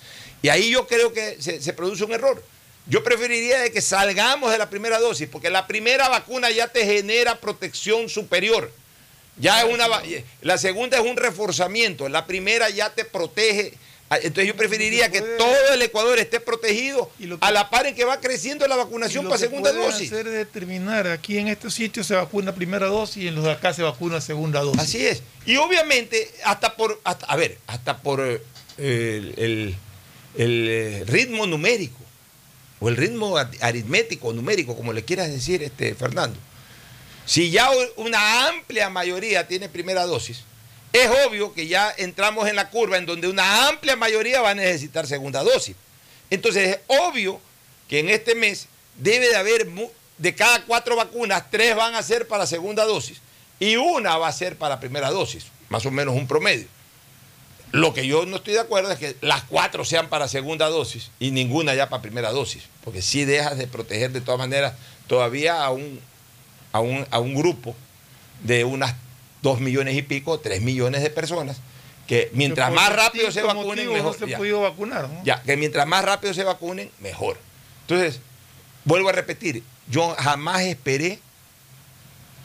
Y 0.42 0.50
ahí 0.50 0.72
yo 0.72 0.88
creo 0.88 1.14
que 1.14 1.42
se, 1.42 1.62
se 1.62 1.74
produce 1.74 2.04
un 2.04 2.14
error. 2.14 2.44
Yo 2.88 3.04
preferiría 3.04 3.60
de 3.60 3.72
que 3.72 3.82
salgamos 3.82 4.52
de 4.52 4.58
la 4.58 4.70
primera 4.70 5.00
dosis, 5.00 5.28
porque 5.28 5.52
la 5.52 5.68
primera 5.68 6.10
vacuna 6.10 6.50
ya 6.50 6.68
te 6.70 6.86
genera 6.86 7.40
protección 7.40 8.10
superior. 8.10 8.72
Ya 9.40 9.62
es 9.62 9.74
una 9.74 9.88
la 10.42 10.58
segunda 10.58 10.98
es 10.98 11.06
un 11.06 11.16
reforzamiento, 11.16 12.10
la 12.10 12.26
primera 12.26 12.70
ya 12.70 12.90
te 12.90 13.06
protege. 13.06 13.74
Ah, 14.12 14.18
Entonces 14.18 14.48
yo 14.48 14.56
preferiría 14.56 15.12
que 15.12 15.22
todo 15.22 15.74
el 15.74 15.82
Ecuador 15.84 16.18
esté 16.18 16.40
protegido 16.40 17.12
a 17.42 17.52
la 17.52 17.70
par 17.70 17.86
en 17.86 17.94
que 17.94 18.06
va 18.06 18.20
creciendo 18.20 18.68
la 18.68 18.76
vacunación 18.76 19.26
Lo 19.26 19.30
para 19.30 19.40
que 19.40 19.46
segunda 19.48 19.72
dosis. 19.72 20.12
hacer 20.12 20.26
es 20.28 20.34
determinar, 20.34 21.08
aquí 21.08 21.38
en 21.38 21.48
estos 21.48 21.76
sitios 21.76 22.08
se 22.08 22.16
vacuna 22.16 22.56
primera 22.56 22.88
dosis 22.88 23.24
y 23.24 23.28
en 23.28 23.36
los 23.36 23.44
de 23.44 23.52
acá 23.52 23.72
se 23.74 23.84
vacuna 23.84 24.20
segunda 24.20 24.62
dosis. 24.62 24.82
Así 24.82 25.06
es. 25.06 25.22
Y 25.46 25.58
obviamente, 25.58 26.32
hasta 26.44 26.76
por, 26.76 27.00
hasta- 27.04 27.28
a 27.28 27.36
ver, 27.36 27.60
hasta 27.68 28.00
por 28.00 28.22
eh, 28.22 28.42
el, 28.80 29.34
el- 29.38 29.76
el, 30.38 30.68
eh, 30.70 31.04
ritmo 31.06 31.46
numérico, 31.46 32.00
o 32.80 32.90
el 32.90 32.96
ritmo 32.98 33.38
ar- 33.38 33.52
aritmético, 33.62 34.34
numérico, 34.34 34.76
como 34.76 34.92
le 34.94 35.04
quieras 35.06 35.30
decir, 35.30 35.62
este, 35.62 35.94
Fernando. 35.94 36.38
Si 37.26 37.52
ya 37.52 37.70
una 37.98 38.48
amplia 38.48 38.90
mayoría 38.90 39.48
tiene 39.48 39.70
primera 39.70 40.06
dosis, 40.08 40.46
es 40.94 41.10
obvio 41.28 41.54
que 41.54 41.68
ya 41.68 41.94
entramos 41.98 42.48
en 42.48 42.56
la 42.56 42.70
curva 42.70 42.98
en 42.98 43.06
donde 43.06 43.28
una 43.28 43.68
amplia 43.68 43.96
mayoría 43.96 44.42
va 44.42 44.52
a 44.52 44.56
necesitar 44.56 45.06
segunda 45.06 45.44
dosis. 45.44 45.76
Entonces 46.30 46.70
es 46.70 46.80
obvio 46.88 47.40
que 47.88 48.00
en 48.00 48.10
este 48.10 48.36
mes 48.36 48.68
debe 48.98 49.30
de 49.30 49.36
haber, 49.36 49.68
de 50.18 50.36
cada 50.36 50.64
cuatro 50.66 50.96
vacunas, 50.96 51.44
tres 51.50 51.76
van 51.76 51.96
a 51.96 52.04
ser 52.04 52.28
para 52.28 52.46
segunda 52.46 52.86
dosis 52.86 53.20
y 53.60 53.76
una 53.76 54.18
va 54.18 54.28
a 54.28 54.34
ser 54.34 54.58
para 54.58 54.80
primera 54.80 55.12
dosis, 55.12 55.46
más 55.70 55.86
o 55.86 55.92
menos 55.92 56.16
un 56.16 56.28
promedio. 56.28 56.68
Lo 57.72 57.94
que 57.94 58.08
yo 58.08 58.26
no 58.26 58.38
estoy 58.38 58.54
de 58.54 58.62
acuerdo 58.62 58.92
es 58.92 58.98
que 58.98 59.16
las 59.22 59.44
cuatro 59.44 59.86
sean 59.86 60.10
para 60.10 60.28
segunda 60.28 60.68
dosis 60.70 61.12
y 61.20 61.30
ninguna 61.30 61.76
ya 61.76 61.88
para 61.88 62.02
primera 62.02 62.32
dosis, 62.32 62.64
porque 62.84 63.04
sí 63.04 63.26
dejas 63.26 63.58
de 63.60 63.68
proteger 63.68 64.12
de 64.12 64.22
todas 64.22 64.40
maneras 64.40 64.74
todavía 65.06 65.64
a 65.64 65.70
un, 65.70 66.00
a 66.72 66.80
un, 66.80 67.06
a 67.12 67.20
un 67.20 67.36
grupo 67.36 67.76
de 68.44 68.64
unas 68.64 68.96
dos 69.42 69.60
millones 69.60 69.96
y 69.96 70.02
pico, 70.02 70.40
tres 70.40 70.62
millones 70.62 71.02
de 71.02 71.10
personas, 71.10 71.58
que 72.08 72.30
mientras 72.34 72.72
más 72.72 72.94
rápido 72.94 73.32
se 73.32 73.42
vacunen, 73.42 73.88
mejor. 73.92 74.14
No 74.14 74.14
se 74.14 74.28
Ya. 74.28 74.36
ha 74.36 74.40
podido 74.40 74.62
vacunar, 74.62 75.10
¿no? 75.10 75.24
Ya, 75.24 75.42
que 75.44 75.56
mientras 75.58 75.86
más 75.88 76.04
rápido 76.04 76.34
se 76.34 76.44
vacunen, 76.44 76.90
mejor. 77.00 77.38
Entonces, 77.82 78.20
vuelvo 78.86 79.10
a 79.10 79.12
repetir, 79.12 79.64
yo 79.88 80.16
jamás 80.18 80.62
esperé 80.62 81.20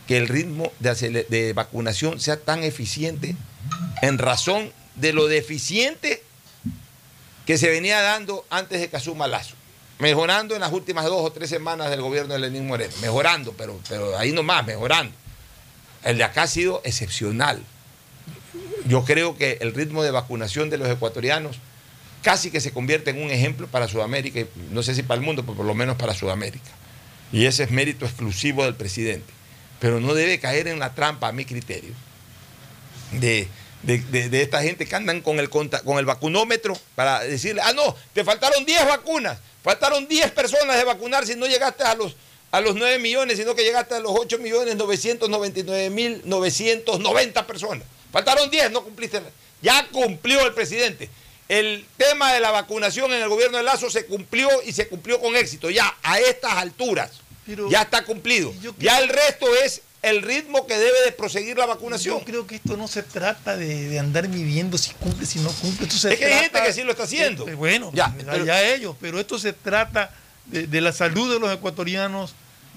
que 0.06 0.16
el 0.18 0.28
ritmo 0.28 0.70
de 0.80 1.52
vacunación 1.54 2.20
sea 2.20 2.36
tan 2.38 2.62
eficiente 2.62 3.34
en 4.02 4.18
razón 4.18 4.70
de 4.96 5.12
lo 5.14 5.26
deficiente 5.26 6.22
que 7.46 7.58
se 7.58 7.68
venía 7.70 8.00
dando 8.02 8.44
antes 8.50 8.80
de 8.80 8.88
que 8.88 8.96
asuma 8.96 9.26
Lazo. 9.26 9.54
Mejorando 9.98 10.54
en 10.54 10.60
las 10.60 10.72
últimas 10.72 11.04
dos 11.06 11.20
o 11.24 11.30
tres 11.32 11.48
semanas 11.48 11.88
del 11.88 12.02
gobierno 12.02 12.34
de 12.34 12.40
Lenín 12.40 12.66
Moreno. 12.66 12.92
Mejorando, 13.00 13.52
pero, 13.56 13.78
pero 13.88 14.16
ahí 14.18 14.32
nomás, 14.32 14.66
mejorando. 14.66 15.14
El 16.04 16.18
de 16.18 16.24
acá 16.24 16.42
ha 16.42 16.46
sido 16.46 16.80
excepcional. 16.84 17.62
Yo 18.86 19.04
creo 19.04 19.36
que 19.36 19.58
el 19.60 19.74
ritmo 19.74 20.02
de 20.02 20.10
vacunación 20.10 20.68
de 20.70 20.78
los 20.78 20.88
ecuatorianos 20.88 21.56
casi 22.22 22.50
que 22.50 22.60
se 22.60 22.72
convierte 22.72 23.10
en 23.10 23.22
un 23.22 23.30
ejemplo 23.30 23.66
para 23.66 23.88
Sudamérica, 23.88 24.40
y 24.40 24.46
no 24.70 24.82
sé 24.82 24.94
si 24.94 25.02
para 25.02 25.18
el 25.20 25.24
mundo, 25.26 25.42
pero 25.42 25.56
por 25.56 25.66
lo 25.66 25.74
menos 25.74 25.96
para 25.96 26.14
Sudamérica. 26.14 26.70
Y 27.32 27.46
ese 27.46 27.64
es 27.64 27.70
mérito 27.70 28.04
exclusivo 28.06 28.64
del 28.64 28.74
presidente. 28.74 29.32
Pero 29.80 30.00
no 30.00 30.14
debe 30.14 30.38
caer 30.38 30.68
en 30.68 30.78
la 30.78 30.94
trampa, 30.94 31.28
a 31.28 31.32
mi 31.32 31.44
criterio, 31.44 31.92
de, 33.12 33.48
de- 33.82 34.28
de- 34.28 34.42
esta 34.42 34.62
gente 34.62 34.86
que 34.86 34.94
andan 34.96 35.20
con 35.20 35.38
el, 35.38 35.50
con 35.50 35.68
el 35.98 36.04
vacunómetro 36.06 36.78
para 36.94 37.20
decirle, 37.20 37.60
ah, 37.64 37.72
no, 37.74 37.94
te 38.12 38.24
faltaron 38.24 38.64
10 38.64 38.86
vacunas, 38.86 39.38
faltaron 39.62 40.06
10 40.08 40.30
personas 40.32 40.76
de 40.76 40.84
vacunar 40.84 41.26
si 41.26 41.34
no 41.36 41.46
llegaste 41.46 41.84
a 41.84 41.94
los, 41.94 42.16
a 42.54 42.60
los 42.60 42.76
9 42.76 42.98
millones, 43.00 43.36
sino 43.36 43.54
que 43.54 43.64
llegaste 43.64 43.96
a 43.96 44.00
los 44.00 44.12
8 44.14 44.38
millones 44.38 44.76
999 44.76 45.90
mil 45.90 46.22
990 46.24 47.46
personas. 47.46 47.84
Faltaron 48.12 48.48
10, 48.50 48.70
no 48.70 48.84
cumpliste. 48.84 49.20
Ya 49.60 49.86
cumplió 49.90 50.44
el 50.46 50.54
presidente. 50.54 51.10
El 51.48 51.84
tema 51.96 52.32
de 52.32 52.40
la 52.40 52.50
vacunación 52.52 53.12
en 53.12 53.22
el 53.22 53.28
gobierno 53.28 53.56
de 53.58 53.64
Lazo 53.64 53.90
se 53.90 54.06
cumplió 54.06 54.48
y 54.64 54.72
se 54.72 54.86
cumplió 54.88 55.20
con 55.20 55.34
éxito. 55.36 55.68
Ya 55.68 55.94
a 56.02 56.18
estas 56.20 56.52
alturas 56.52 57.10
Pero- 57.46 57.68
ya 57.68 57.82
está 57.82 58.04
cumplido. 58.04 58.52
Ya 58.78 58.98
el 59.00 59.08
resto 59.08 59.46
es 59.64 59.82
el 60.02 60.22
ritmo 60.22 60.66
que 60.66 60.76
debe 60.78 61.00
de 61.04 61.12
proseguir 61.12 61.58
la 61.58 61.66
vacunación. 61.66 62.18
Yo 62.20 62.24
creo 62.24 62.46
que 62.46 62.54
esto 62.56 62.76
no 62.76 62.86
se 62.86 63.02
trata 63.02 63.56
de, 63.56 63.88
de 63.88 63.98
andar 63.98 64.28
midiendo 64.28 64.78
si 64.78 64.92
cumple, 64.92 65.26
si 65.26 65.40
no 65.40 65.50
cumple. 65.50 65.86
Esto 65.86 65.98
se 65.98 66.12
Es 66.12 66.18
que 66.20 66.26
hay 66.26 66.40
gente 66.44 66.62
que 66.62 66.72
sí 66.72 66.82
lo 66.84 66.92
está 66.92 67.02
haciendo. 67.02 67.48
Eh, 67.48 67.54
Bueno, 67.54 67.90
Ya, 67.94 68.14
ya, 68.46 68.62
ellos, 68.62 68.94
pero 69.00 69.18
esto 69.18 69.38
se 69.40 69.52
trata 69.52 70.14
de, 70.46 70.66
de 70.68 70.80
la 70.82 70.92
salud 70.92 71.32
de 71.32 71.40
los 71.40 71.50
ecuatorianos 71.52 72.34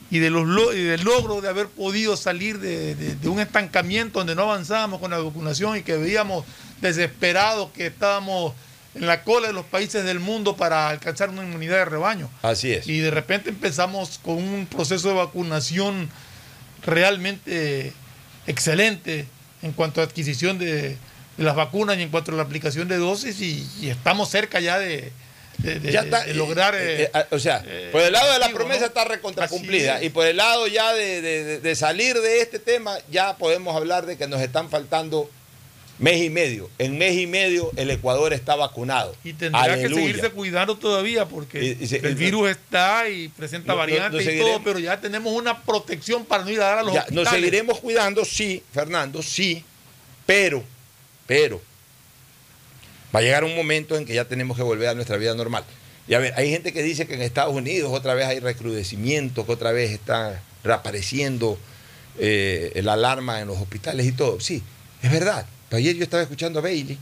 y, 0.09 0.19
de 0.19 0.29
los 0.29 0.45
lo- 0.47 0.73
y 0.73 0.83
del 0.83 1.01
logro 1.03 1.41
de 1.41 1.49
haber 1.49 1.67
podido 1.67 2.15
salir 2.17 2.59
de, 2.59 2.95
de- 2.95 3.15
de 3.15 3.29
un 3.29 3.39
estancamiento 3.39 4.19
donde 4.19 4.35
no 4.35 4.43
avanzábamos 4.43 4.99
con 4.99 5.11
la 5.11 5.17
vacunación 5.17 5.77
y 5.77 5.81
que 5.83 5.97
veíamos 5.97 6.45
desesperados 6.81 7.69
que 7.71 7.87
estábamos 7.87 8.53
en 8.95 9.05
la 9.05 9.23
cola 9.23 9.47
de 9.47 9.53
los 9.53 9.65
países 9.65 10.03
del 10.05 10.19
mundo 10.19 10.55
para 10.55 10.89
alcanzar 10.89 11.29
una 11.29 11.43
inmunidad 11.43 11.77
de 11.77 11.85
rebaño. 11.85 12.29
Así 12.41 12.71
es. 12.71 12.87
Y 12.87 12.99
de 12.99 13.11
repente 13.11 13.49
empezamos 13.49 14.19
con 14.23 14.35
un 14.37 14.65
proceso 14.65 15.09
de 15.09 15.13
vacunación 15.15 16.09
realmente 16.85 17.93
excelente 18.47 19.27
en 19.61 19.71
cuanto 19.73 20.01
a 20.01 20.05
adquisición 20.05 20.57
de, 20.57 20.81
de 21.37 21.43
las 21.43 21.55
vacunas 21.55 21.97
y 21.97 22.03
en 22.03 22.09
cuanto 22.09 22.31
a 22.31 22.35
la 22.35 22.43
aplicación 22.43 22.87
de 22.87 22.97
dosis 22.97 23.41
y, 23.41 23.67
y 23.81 23.89
estamos 23.89 24.29
cerca 24.29 24.59
ya 24.59 24.79
de, 24.79 25.11
de- 25.57 25.79
de- 25.79 25.91
Ya 25.91 26.01
está, 26.01 26.23
de 26.25 26.33
lograr... 26.33 26.75
eh, 26.75 27.03
eh, 27.03 27.11
eh, 27.13 27.23
o 27.31 27.39
sea, 27.39 27.63
por 27.91 28.01
el 28.01 28.11
lado 28.13 28.31
de 28.33 28.39
la 28.39 28.49
promesa 28.49 28.81
¿no? 28.81 28.85
está 28.87 29.05
recontracumplida 29.05 29.99
es. 29.99 30.05
y 30.05 30.09
por 30.09 30.25
el 30.27 30.37
lado 30.37 30.67
ya 30.67 30.93
de, 30.93 31.75
salir 31.75 32.15
de 32.19 32.41
este 32.41 32.59
tema 32.59 32.97
ya 33.09 33.37
podemos 33.37 33.75
hablar 33.75 34.05
de 34.05 34.17
que 34.17 34.27
nos 34.27 34.41
están 34.41 34.69
faltando 34.69 35.29
mes 35.99 36.21
y 36.21 36.29
medio. 36.29 36.69
En 36.77 36.95
mes 36.99 37.15
y 37.17 37.25
medio 37.25 37.71
el 37.75 37.89
Ecuador 37.89 38.31
está 38.31 38.55
vacunado. 38.55 39.15
Y 39.23 39.33
tendrá 39.33 39.61
Aleluya. 39.63 39.87
que 39.87 39.95
seguirse 39.95 40.29
cuidando 40.29 40.77
todavía 40.77 41.25
porque 41.25 41.63
Y- 41.79 41.83
y 41.83 41.87
se- 41.87 41.97
el 41.97 42.13
virus 42.13 42.51
está 42.51 43.09
y 43.09 43.29
presenta 43.29 43.73
variantes 43.73 44.27
y 44.27 44.37
todo, 44.39 44.61
pero 44.63 44.77
ya 44.77 45.01
tenemos 45.01 45.33
una 45.33 45.59
protección 45.63 46.23
para 46.23 46.43
no 46.43 46.51
ir 46.51 46.61
a 46.61 46.65
dar 46.65 46.77
a 46.79 46.83
los 46.83 46.93
Ya, 46.93 46.99
hospitales. 47.01 47.23
nos 47.25 47.33
seguiremos 47.33 47.79
cuidando, 47.79 48.23
sí, 48.25 48.61
Fernando, 48.71 49.23
sí, 49.23 49.63
pero, 50.27 50.63
pero, 51.25 51.59
va 53.15 53.19
a 53.19 53.23
llegar 53.23 53.43
un 53.43 53.55
momento 53.55 53.95
en 53.95 54.05
que 54.05 54.13
ya 54.13 54.25
tenemos 54.25 54.57
que 54.57 54.63
volver 54.63 54.89
a 54.89 54.93
nuestra 54.93 55.17
vida 55.17 55.33
normal. 55.33 55.63
Y 56.07 56.13
a 56.13 56.19
ver, 56.19 56.33
hay 56.37 56.49
gente 56.49 56.71
que 56.71 56.83
dice 56.83 57.05
que 57.05 57.15
en 57.15 57.21
Estados 57.21 57.53
Unidos 57.53 57.91
otra 57.93 58.13
vez 58.13 58.27
hay 58.27 58.39
recrudecimiento, 58.39 59.45
que 59.45 59.51
otra 59.51 59.71
vez 59.71 59.91
está 59.91 60.41
reapareciendo 60.63 61.57
eh, 62.17 62.79
la 62.83 62.93
alarma 62.93 63.41
en 63.41 63.47
los 63.47 63.57
hospitales 63.57 64.05
y 64.05 64.11
todo. 64.11 64.39
Sí, 64.39 64.63
es 65.01 65.11
verdad. 65.11 65.45
Pero 65.69 65.79
ayer 65.79 65.95
yo 65.95 66.03
estaba 66.03 66.23
escuchando 66.23 66.59
a 66.59 66.61
Bailey 66.61 66.97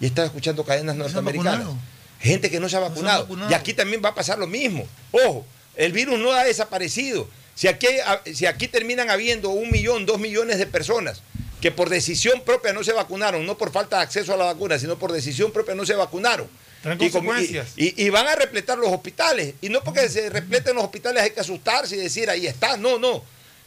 y 0.00 0.06
estaba 0.06 0.26
escuchando 0.26 0.64
cadenas 0.64 0.96
norteamericanas. 0.96 1.58
vacunado. 1.58 1.78
Gente 2.18 2.50
que 2.50 2.60
no 2.60 2.68
se 2.68 2.76
ha 2.76 2.80
se 2.80 2.86
han 2.86 2.92
vacunado. 2.92 3.22
vacunado. 3.24 3.50
Y 3.50 3.54
aquí 3.54 3.74
también 3.74 4.00
va 4.02 4.10
a 4.10 4.14
pasar 4.14 4.38
lo 4.38 4.46
mismo. 4.46 4.86
Ojo, 5.12 5.44
el 5.76 5.92
virus 5.92 6.18
no 6.18 6.32
ha 6.32 6.44
desaparecido. 6.44 7.28
Si 7.54 7.68
aquí, 7.68 7.88
si 8.34 8.46
aquí 8.46 8.68
terminan 8.68 9.10
habiendo 9.10 9.50
un 9.50 9.70
millón, 9.70 10.06
dos 10.06 10.18
millones 10.18 10.58
de 10.58 10.66
personas 10.66 11.22
que 11.60 11.70
por 11.70 11.88
decisión 11.88 12.42
propia 12.42 12.72
no 12.72 12.84
se 12.84 12.92
vacunaron, 12.92 13.44
no 13.46 13.56
por 13.56 13.72
falta 13.72 13.96
de 13.96 14.02
acceso 14.02 14.34
a 14.34 14.36
la 14.36 14.44
vacuna, 14.44 14.78
sino 14.78 14.98
por 14.98 15.12
decisión 15.12 15.52
propia 15.52 15.74
no 15.74 15.86
se 15.86 15.94
vacunaron. 15.94 16.48
Y 16.84 17.10
consecuencias. 17.10 17.68
Y, 17.76 18.04
y 18.04 18.10
van 18.10 18.28
a 18.28 18.36
repletar 18.36 18.78
los 18.78 18.92
hospitales. 18.92 19.54
Y 19.60 19.68
no 19.68 19.82
porque 19.82 20.08
se 20.08 20.30
repleten 20.30 20.76
los 20.76 20.84
hospitales 20.84 21.22
hay 21.22 21.30
que 21.30 21.40
asustarse 21.40 21.96
y 21.96 21.98
decir 21.98 22.30
ahí 22.30 22.46
está. 22.46 22.76
No, 22.76 22.98
no. 22.98 23.24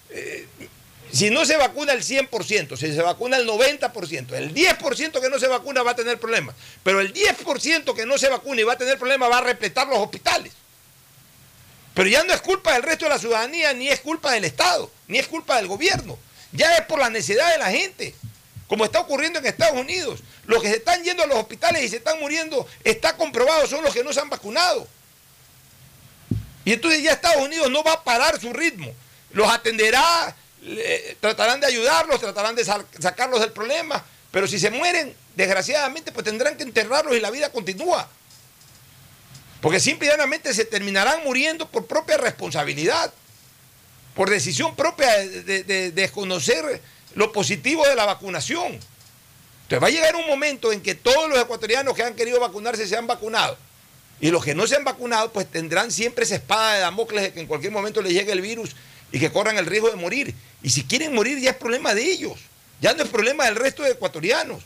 Eh, 0.09 0.47
si 1.11 1.29
no 1.29 1.45
se 1.45 1.57
vacuna 1.57 1.93
el 1.93 2.03
100%, 2.03 2.77
si 2.77 2.93
se 2.93 3.01
vacuna 3.01 3.37
el 3.37 3.47
90%, 3.47 4.33
el 4.33 4.53
10% 4.53 5.21
que 5.21 5.29
no 5.29 5.39
se 5.39 5.47
vacuna 5.47 5.83
va 5.83 5.91
a 5.91 5.95
tener 5.95 6.19
problemas. 6.19 6.55
Pero 6.83 7.01
el 7.01 7.13
10% 7.13 7.93
que 7.93 8.05
no 8.05 8.17
se 8.17 8.29
vacuna 8.29 8.61
y 8.61 8.63
va 8.63 8.73
a 8.73 8.77
tener 8.77 8.97
problemas 8.97 9.29
va 9.29 9.39
a 9.39 9.41
repletar 9.41 9.87
los 9.87 9.97
hospitales. 9.97 10.53
Pero 11.95 12.07
ya 12.09 12.23
no 12.23 12.33
es 12.33 12.41
culpa 12.41 12.73
del 12.73 12.83
resto 12.83 13.05
de 13.05 13.09
la 13.09 13.19
ciudadanía, 13.19 13.73
ni 13.73 13.89
es 13.89 13.99
culpa 13.99 14.31
del 14.31 14.45
Estado, 14.45 14.89
ni 15.07 15.17
es 15.17 15.27
culpa 15.27 15.57
del 15.57 15.67
gobierno. 15.67 16.17
Ya 16.51 16.75
es 16.75 16.81
por 16.85 16.99
la 16.99 17.09
necesidad 17.09 17.51
de 17.51 17.57
la 17.57 17.69
gente. 17.71 18.15
Como 18.67 18.85
está 18.85 18.99
ocurriendo 18.99 19.39
en 19.39 19.45
Estados 19.45 19.79
Unidos. 19.79 20.21
Los 20.45 20.61
que 20.61 20.69
se 20.69 20.77
están 20.77 21.03
yendo 21.03 21.23
a 21.23 21.27
los 21.27 21.37
hospitales 21.37 21.83
y 21.83 21.89
se 21.89 21.97
están 21.97 22.19
muriendo, 22.19 22.67
está 22.83 23.15
comprobado, 23.15 23.67
son 23.67 23.83
los 23.83 23.93
que 23.93 24.03
no 24.03 24.13
se 24.13 24.19
han 24.19 24.29
vacunado. 24.29 24.87
Y 26.65 26.73
entonces 26.73 27.01
ya 27.01 27.13
Estados 27.13 27.43
Unidos 27.43 27.69
no 27.71 27.83
va 27.83 27.93
a 27.93 28.03
parar 28.03 28.39
su 28.39 28.51
ritmo. 28.53 28.91
Los 29.31 29.49
atenderá, 29.51 30.35
tratarán 31.19 31.59
de 31.59 31.67
ayudarlos, 31.67 32.19
tratarán 32.19 32.55
de 32.55 32.65
sa- 32.65 32.85
sacarlos 32.99 33.39
del 33.41 33.51
problema. 33.51 34.03
Pero 34.31 34.47
si 34.47 34.59
se 34.59 34.69
mueren, 34.69 35.15
desgraciadamente, 35.35 36.11
pues 36.11 36.23
tendrán 36.25 36.57
que 36.57 36.63
enterrarlos 36.63 37.15
y 37.15 37.19
la 37.19 37.31
vida 37.31 37.51
continúa. 37.51 38.07
Porque 39.61 39.79
simple 39.79 40.07
y 40.07 40.11
llanamente 40.11 40.53
se 40.53 40.65
terminarán 40.65 41.23
muriendo 41.23 41.67
por 41.67 41.85
propia 41.87 42.17
responsabilidad, 42.17 43.11
por 44.19 44.29
decisión 44.29 44.75
propia 44.75 45.17
de, 45.17 45.43
de- 45.43 45.63
de 45.63 45.91
desconocer 45.93 46.81
lo 47.15 47.31
positivo 47.31 47.87
de 47.87 47.95
la 47.95 48.03
vacunación. 48.05 48.73
Entonces 48.73 49.81
va 49.81 49.87
a 49.87 49.91
llegar 49.91 50.13
un 50.17 50.27
momento 50.27 50.73
en 50.73 50.81
que 50.81 50.93
todos 50.93 51.29
los 51.29 51.39
ecuatorianos 51.39 51.95
que 51.95 52.03
han 52.03 52.15
querido 52.15 52.37
vacunarse 52.37 52.85
se 52.85 52.97
han 52.97 53.07
vacunado. 53.07 53.57
Y 54.19 54.29
los 54.29 54.43
que 54.43 54.53
no 54.53 54.67
se 54.67 54.75
han 54.75 54.83
vacunado, 54.83 55.31
pues 55.31 55.49
tendrán 55.49 55.89
siempre 55.89 56.25
esa 56.25 56.35
espada 56.35 56.73
de 56.73 56.79
Damocles 56.81 57.23
de 57.23 57.31
que 57.31 57.39
en 57.39 57.47
cualquier 57.47 57.71
momento 57.71 58.01
les 58.01 58.11
llegue 58.11 58.33
el 58.33 58.41
virus 58.41 58.75
y 59.13 59.19
que 59.21 59.31
corran 59.31 59.57
el 59.57 59.65
riesgo 59.65 59.89
de 59.89 59.95
morir. 59.95 60.35
Y 60.61 60.69
si 60.69 60.83
quieren 60.83 61.15
morir 61.15 61.39
ya 61.39 61.51
es 61.51 61.55
problema 61.55 61.93
de 61.95 62.03
ellos, 62.03 62.37
ya 62.81 62.93
no 62.95 63.03
es 63.03 63.09
problema 63.09 63.45
del 63.45 63.55
resto 63.55 63.83
de 63.83 63.91
ecuatorianos. 63.91 64.61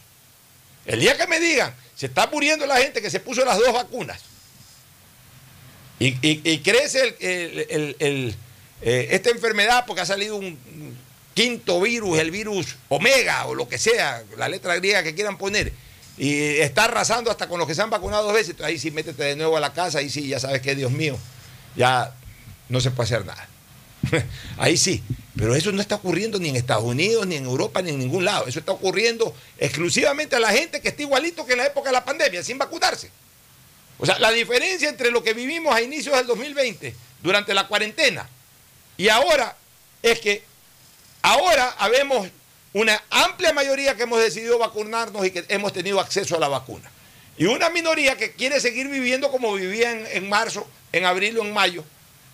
El 0.88 1.00
día 1.00 1.16
que 1.16 1.28
me 1.28 1.40
digan, 1.40 1.76
se 1.96 2.08
está 2.08 2.26
muriendo 2.26 2.66
la 2.66 2.78
gente 2.78 3.04
que 3.04 3.12
se 3.12 3.20
puso 3.20 3.46
las 3.46 3.60
dos 3.60 3.72
vacunas 3.72 4.20
y, 6.00 6.58
crece 6.58 7.16
eh, 8.84 9.08
esta 9.12 9.30
enfermedad 9.30 9.86
porque 9.88 10.02
ha 10.02 10.06
salido 10.06 10.36
un 10.36 10.58
quinto 11.34 11.82
virus, 11.82 12.20
el 12.20 12.32
virus 12.32 12.76
omega 12.90 13.46
o 13.46 13.56
lo 13.56 13.68
que 13.68 13.78
sea, 13.78 14.24
la 14.38 14.50
letra 14.50 14.76
griega 14.76 15.04
que 15.04 15.16
quieran 15.16 15.38
poner, 15.38 15.72
y 16.18 16.58
está 16.60 16.84
arrasando 16.84 17.32
hasta 17.32 17.48
con 17.48 17.60
los 17.60 17.68
que 17.68 17.74
se 17.74 17.82
han 17.82 17.90
vacunado 17.90 18.26
dos 18.26 18.34
veces, 18.34 18.56
ahí 18.62 18.78
sí 18.78 18.92
métete 18.92 19.24
de 19.24 19.36
nuevo 19.36 19.58
a 19.58 19.60
la 19.60 19.74
casa, 19.74 20.00
ahí 20.00 20.10
sí, 20.10 20.28
ya 20.28 20.40
sabes 20.40 20.62
que 20.62 20.76
Dios 20.76 20.92
mío, 20.92 21.18
ya 21.76 22.14
no 22.70 22.82
se 22.82 22.92
puede 22.92 23.08
hacer 23.08 23.26
nada. 23.26 23.48
Ahí 24.58 24.76
sí, 24.76 25.02
pero 25.34 25.56
eso 25.56 25.72
no 25.72 25.80
está 25.80 25.96
ocurriendo 25.96 26.38
ni 26.38 26.50
en 26.50 26.58
Estados 26.58 26.84
Unidos, 26.84 27.26
ni 27.26 27.38
en 27.38 27.46
Europa, 27.46 27.82
ni 27.82 27.92
en 27.92 28.00
ningún 28.00 28.26
lado. 28.26 28.48
Eso 28.48 28.60
está 28.60 28.74
ocurriendo 28.74 29.34
exclusivamente 29.58 30.36
a 30.36 30.40
la 30.42 30.52
gente 30.52 30.82
que 30.82 30.90
está 30.90 31.04
igualito 31.04 31.46
que 31.46 31.54
en 31.54 31.60
la 31.60 31.68
época 31.68 31.88
de 31.88 31.94
la 31.94 32.04
pandemia, 32.04 32.44
sin 32.44 32.58
vacunarse. 32.58 33.10
O 33.98 34.06
sea, 34.06 34.20
la 34.20 34.32
diferencia 34.32 34.90
entre 34.90 35.10
lo 35.10 35.24
que 35.24 35.34
vivimos 35.34 35.74
a 35.74 35.82
inicios 35.82 36.18
del 36.18 36.28
2020, 36.28 36.94
durante 37.22 37.54
la 37.54 37.68
cuarentena, 37.68 38.28
y 38.98 39.10
ahora 39.10 39.56
es 40.02 40.20
que 40.20 40.44
ahora 41.22 41.76
habemos 41.78 42.28
una 42.74 43.02
amplia 43.10 43.54
mayoría 43.54 43.96
que 43.96 44.04
hemos 44.04 44.20
decidido 44.20 44.58
vacunarnos 44.58 45.26
y 45.26 45.32
que 45.32 45.46
hemos 45.48 45.74
tenido 45.74 46.00
acceso 46.00 46.36
a 46.36 46.40
la 46.40 46.48
vacuna. 46.48 46.92
Y 47.38 47.46
una 47.46 47.70
minoría 47.70 48.18
que 48.18 48.34
quiere 48.34 48.60
seguir 48.60 48.88
viviendo 48.88 49.32
como 49.32 49.54
vivía 49.54 49.92
en, 49.92 50.30
marzo, 50.30 50.68
en 50.92 51.06
abril 51.06 51.38
o 51.40 51.44
en 51.44 51.54
mayo 51.54 51.84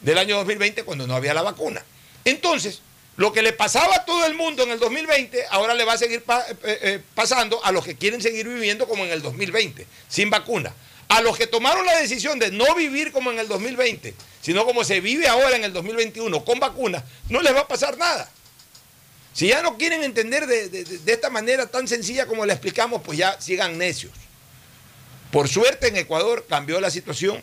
del 0.01 0.17
año 0.17 0.37
2020 0.37 0.83
cuando 0.83 1.07
no 1.07 1.15
había 1.15 1.33
la 1.33 1.41
vacuna. 1.41 1.83
Entonces, 2.25 2.81
lo 3.15 3.31
que 3.31 3.41
le 3.41 3.53
pasaba 3.53 3.95
a 3.95 4.05
todo 4.05 4.25
el 4.25 4.33
mundo 4.33 4.63
en 4.63 4.71
el 4.71 4.79
2020, 4.79 5.45
ahora 5.51 5.73
le 5.73 5.85
va 5.85 5.93
a 5.93 5.97
seguir 5.97 6.23
eh, 6.27 6.55
eh, 6.63 7.01
pasando 7.15 7.63
a 7.63 7.71
los 7.71 7.85
que 7.85 7.95
quieren 7.95 8.21
seguir 8.21 8.47
viviendo 8.47 8.87
como 8.87 9.05
en 9.05 9.11
el 9.11 9.21
2020, 9.21 9.85
sin 10.07 10.29
vacuna. 10.29 10.73
A 11.09 11.21
los 11.21 11.37
que 11.37 11.47
tomaron 11.47 11.85
la 11.85 11.97
decisión 11.97 12.39
de 12.39 12.51
no 12.51 12.75
vivir 12.75 13.11
como 13.11 13.31
en 13.31 13.39
el 13.39 13.47
2020, 13.47 14.13
sino 14.41 14.65
como 14.65 14.83
se 14.83 15.01
vive 15.01 15.27
ahora 15.27 15.55
en 15.55 15.63
el 15.63 15.73
2021 15.73 16.45
con 16.45 16.59
vacuna, 16.59 17.03
no 17.29 17.41
les 17.41 17.53
va 17.53 17.61
a 17.61 17.67
pasar 17.67 17.97
nada. 17.97 18.29
Si 19.33 19.47
ya 19.47 19.61
no 19.61 19.77
quieren 19.77 20.03
entender 20.03 20.47
de, 20.47 20.85
esta 21.05 21.29
manera 21.29 21.67
tan 21.67 21.87
sencilla 21.87 22.25
como 22.25 22.45
le 22.45 22.53
explicamos, 22.53 23.01
pues 23.03 23.17
ya 23.17 23.39
sigan 23.39 23.77
necios. 23.77 24.11
Por 25.31 25.47
suerte 25.47 25.87
en 25.87 25.97
Ecuador 25.97 26.45
cambió 26.49 26.81
la 26.81 26.89
situación 26.89 27.41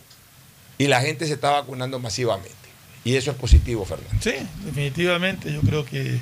y 0.79 0.89
la 0.89 1.01
gente 1.01 1.27
se 1.27 1.35
está 1.35 1.51
vacunando 1.51 1.99
masivamente. 1.99 2.55
Y 3.05 3.15
eso 3.15 3.31
es 3.31 3.37
positivo, 3.37 3.85
Fernando. 3.85 4.21
Sí, 4.21 4.35
definitivamente. 4.65 5.53
Yo 5.53 5.61
creo 5.61 5.85
que 5.85 6.19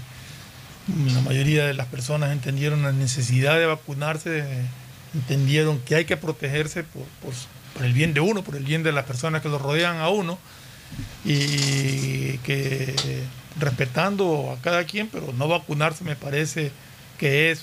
la 1.13 1.21
mayoría 1.23 1.67
de 1.67 1.75
las 1.75 1.87
personas 1.87 2.31
entendieron 2.31 2.83
la 2.83 2.93
necesidad 2.93 3.59
de 3.59 3.67
vacunarse, 3.67 4.45
entendieron 5.15 5.81
que 5.81 5.95
hay 5.97 6.05
que 6.05 6.17
protegerse 6.17 6.85
por, 6.85 7.85
el 7.85 7.93
bien 7.93 8.15
de 8.15 8.21
uno, 8.21 8.43
por 8.43 8.57
el 8.57 8.65
bien 8.65 8.83
de 8.83 8.93
las 8.93 9.05
personas 9.05 9.43
que 9.43 9.49
lo 9.49 9.59
rodean 9.59 9.99
a 9.99 10.09
uno, 10.09 10.39
y 11.25 12.39
que 12.39 12.95
respetando 13.59 14.53
a 14.53 14.63
cada 14.63 14.85
quien, 14.85 15.09
pero 15.09 15.33
no 15.33 15.49
vacunarse 15.49 16.05
me 16.05 16.17
parece 16.17 16.73
que 17.19 17.51
es 17.51 17.63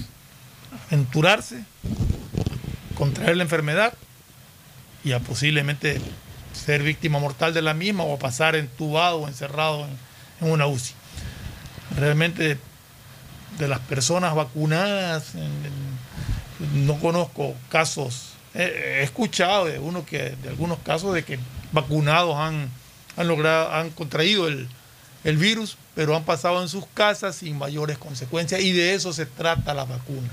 aventurarse, 0.87 1.63
contraer 2.95 3.37
la 3.37 3.43
enfermedad 3.43 3.93
y 5.03 5.13
a 5.13 5.19
posiblemente 5.19 5.99
ser 6.53 6.83
víctima 6.83 7.19
mortal 7.19 7.53
de 7.53 7.61
la 7.61 7.73
misma 7.73 8.03
o 8.03 8.17
pasar 8.19 8.55
entubado 8.55 9.17
o 9.17 9.27
encerrado 9.27 9.87
en, 10.39 10.49
una 10.49 10.65
UCI. 10.65 10.93
Realmente 11.97 12.57
de 13.59 13.67
las 13.67 13.79
personas 13.79 14.33
vacunadas, 14.33 15.33
no 16.73 16.99
conozco 16.99 17.55
casos, 17.69 18.33
he, 18.53 19.01
escuchado 19.03 19.65
de 19.65 19.79
uno 19.79 20.05
que, 20.05 20.35
de 20.41 20.49
algunos 20.49 20.79
casos 20.79 21.13
de 21.13 21.23
que 21.23 21.39
vacunados 21.71 22.35
han, 22.35 22.69
han 23.17 23.27
logrado, 23.27 23.71
han 23.73 23.89
contraído 23.91 24.47
el, 24.47 24.67
el 25.23 25.37
virus, 25.37 25.77
pero 25.95 26.15
han 26.15 26.23
pasado 26.23 26.61
en 26.61 26.69
sus 26.69 26.85
casas 26.93 27.35
sin 27.35 27.57
mayores 27.57 27.97
consecuencias 27.97 28.61
y 28.61 28.71
de 28.71 28.93
eso 28.93 29.13
se 29.13 29.25
trata 29.25 29.73
la 29.73 29.85
vacuna. 29.85 30.29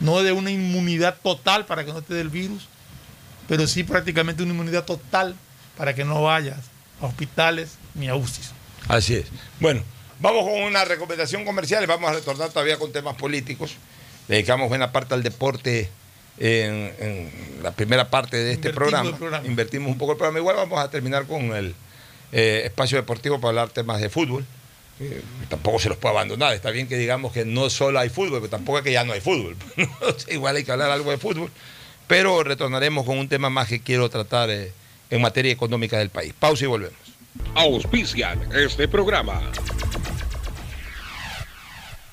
No 0.00 0.22
de 0.22 0.32
una 0.32 0.50
inmunidad 0.50 1.16
total 1.22 1.66
para 1.66 1.84
que 1.84 1.92
no 1.92 2.02
te 2.02 2.14
dé 2.14 2.20
el 2.20 2.28
virus, 2.28 2.68
pero 3.48 3.66
sí 3.66 3.84
prácticamente 3.84 4.42
una 4.42 4.52
inmunidad 4.52 4.84
total 4.84 5.36
para 5.76 5.94
que 5.94 6.04
no 6.04 6.22
vayas 6.22 6.58
a 7.00 7.06
hospitales 7.06 7.76
ni 7.94 8.08
a 8.08 8.14
UCI. 8.14 8.42
Así 8.88 9.14
es. 9.14 9.26
Bueno, 9.60 9.82
vamos 10.20 10.44
con 10.44 10.62
una 10.62 10.84
recomendación 10.84 11.44
comercial 11.44 11.82
y 11.82 11.86
vamos 11.86 12.10
a 12.10 12.14
retornar 12.14 12.50
todavía 12.50 12.78
con 12.78 12.92
temas 12.92 13.16
políticos. 13.16 13.76
Dedicamos 14.28 14.68
buena 14.68 14.92
parte 14.92 15.14
al 15.14 15.22
deporte 15.22 15.88
en, 16.38 17.30
la 17.62 17.72
primera 17.72 18.10
parte 18.10 18.36
de 18.36 18.52
este 18.52 18.70
programa. 18.70 19.16
programa. 19.16 19.46
Invertimos 19.46 19.90
un 19.90 19.98
poco 19.98 20.12
el 20.12 20.18
programa. 20.18 20.38
Igual 20.38 20.56
vamos 20.56 20.78
a 20.78 20.90
terminar 20.90 21.26
con 21.26 21.54
el 21.54 21.74
eh, 22.32 22.62
espacio 22.64 22.98
deportivo 22.98 23.40
para 23.40 23.50
hablar 23.50 23.68
temas 23.70 24.00
de 24.00 24.08
fútbol. 24.08 24.44
tampoco 25.48 25.78
se 25.78 25.88
los 25.88 25.98
puede 25.98 26.14
abandonar. 26.14 26.54
Está 26.54 26.70
bien 26.70 26.88
que 26.88 26.96
digamos 26.96 27.32
que 27.32 27.44
no 27.44 27.70
solo 27.70 27.98
hay 27.98 28.08
fútbol, 28.08 28.40
pero 28.40 28.50
tampoco 28.50 28.78
es 28.78 28.84
que 28.84 28.92
ya 28.92 29.04
no 29.04 29.12
hay 29.12 29.20
fútbol. 29.20 29.56
Igual 30.28 30.56
hay 30.56 30.64
que 30.64 30.72
hablar 30.72 30.90
algo 30.90 31.10
de 31.10 31.18
fútbol. 31.18 31.50
Pero 32.06 32.42
retornaremos 32.42 33.06
con 33.06 33.18
un 33.18 33.28
tema 33.28 33.50
más 33.50 33.68
que 33.68 33.80
quiero 33.80 34.10
tratar 34.10 34.50
eh, 34.50 34.72
en 35.10 35.22
materia 35.22 35.52
económica 35.52 35.98
del 35.98 36.10
país. 36.10 36.34
Pausa 36.38 36.64
y 36.64 36.68
volvemos. 36.68 36.98
Auspician 37.54 38.40
este 38.52 38.88
programa. 38.88 39.40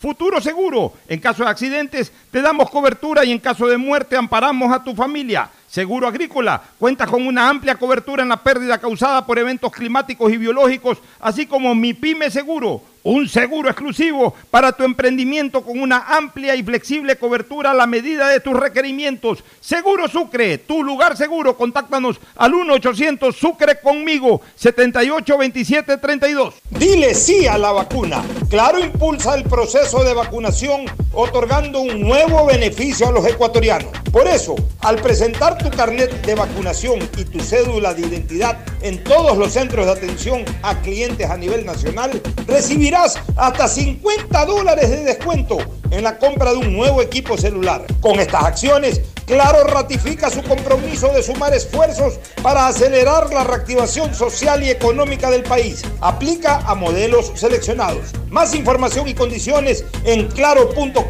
Futuro 0.00 0.40
Seguro. 0.40 0.92
En 1.08 1.18
caso 1.18 1.42
de 1.42 1.50
accidentes, 1.50 2.12
te 2.30 2.40
damos 2.40 2.70
cobertura 2.70 3.24
y 3.24 3.32
en 3.32 3.40
caso 3.40 3.66
de 3.66 3.76
muerte, 3.76 4.16
amparamos 4.16 4.72
a 4.72 4.82
tu 4.82 4.94
familia. 4.94 5.50
Seguro 5.66 6.06
Agrícola 6.06 6.62
cuenta 6.78 7.06
con 7.06 7.26
una 7.26 7.48
amplia 7.48 7.74
cobertura 7.74 8.22
en 8.22 8.28
la 8.28 8.42
pérdida 8.42 8.78
causada 8.78 9.26
por 9.26 9.38
eventos 9.38 9.72
climáticos 9.72 10.32
y 10.32 10.36
biológicos, 10.36 10.98
así 11.20 11.46
como 11.46 11.74
Mi 11.74 11.94
Pyme 11.94 12.30
Seguro 12.30 12.80
un 13.08 13.28
seguro 13.28 13.70
exclusivo 13.70 14.34
para 14.50 14.72
tu 14.72 14.84
emprendimiento 14.84 15.62
con 15.62 15.80
una 15.80 16.04
amplia 16.08 16.54
y 16.54 16.62
flexible 16.62 17.16
cobertura 17.16 17.70
a 17.70 17.74
la 17.74 17.86
medida 17.86 18.28
de 18.28 18.40
tus 18.40 18.54
requerimientos. 18.54 19.42
Seguro 19.60 20.08
Sucre, 20.08 20.58
tu 20.58 20.82
lugar 20.82 21.16
seguro. 21.16 21.56
Contáctanos 21.56 22.20
al 22.36 22.52
1-800 22.52 23.32
Sucre 23.34 23.80
conmigo, 23.80 24.42
782732. 24.56 26.54
Dile 26.68 27.14
sí 27.14 27.46
a 27.46 27.56
la 27.56 27.72
vacuna. 27.72 28.22
Claro 28.50 28.78
impulsa 28.78 29.34
el 29.34 29.44
proceso 29.44 30.04
de 30.04 30.12
vacunación 30.12 30.84
otorgando 31.12 31.80
un 31.80 32.00
nuevo 32.00 32.44
beneficio 32.44 33.08
a 33.08 33.12
los 33.12 33.26
ecuatorianos. 33.26 33.90
Por 34.12 34.26
eso, 34.26 34.54
al 34.82 34.96
presentar 34.96 35.56
tu 35.56 35.70
carnet 35.70 36.24
de 36.26 36.34
vacunación 36.34 36.98
y 37.16 37.24
tu 37.24 37.40
cédula 37.40 37.94
de 37.94 38.02
identidad 38.02 38.58
en 38.82 39.02
todos 39.02 39.38
los 39.38 39.54
centros 39.54 39.86
de 39.86 39.92
atención 39.92 40.44
a 40.62 40.80
clientes 40.82 41.28
a 41.30 41.36
nivel 41.36 41.64
nacional, 41.64 42.20
recibirás 42.46 42.97
hasta 43.36 43.68
50 43.68 44.46
dólares 44.46 44.90
de 44.90 45.04
descuento 45.04 45.58
en 45.90 46.04
la 46.04 46.18
compra 46.18 46.52
de 46.52 46.58
un 46.58 46.72
nuevo 46.72 47.02
equipo 47.02 47.36
celular. 47.36 47.84
Con 48.00 48.20
estas 48.20 48.44
acciones, 48.44 49.00
Claro 49.28 49.62
ratifica 49.64 50.30
su 50.30 50.42
compromiso 50.42 51.12
de 51.12 51.22
sumar 51.22 51.52
esfuerzos 51.52 52.18
para 52.42 52.66
acelerar 52.66 53.30
la 53.30 53.44
reactivación 53.44 54.14
social 54.14 54.62
y 54.62 54.70
económica 54.70 55.30
del 55.30 55.42
país. 55.42 55.84
Aplica 56.00 56.60
a 56.60 56.74
modelos 56.74 57.32
seleccionados. 57.34 58.14
Más 58.30 58.54
información 58.54 59.06
y 59.06 59.12
condiciones 59.12 59.84
en 60.04 60.28
claro.com.es. 60.28 61.02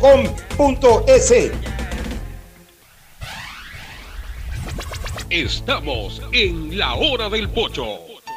Estamos 5.30 6.20
en 6.32 6.76
la 6.76 6.96
hora 6.96 7.28
del 7.28 7.48
pocho. 7.48 8.07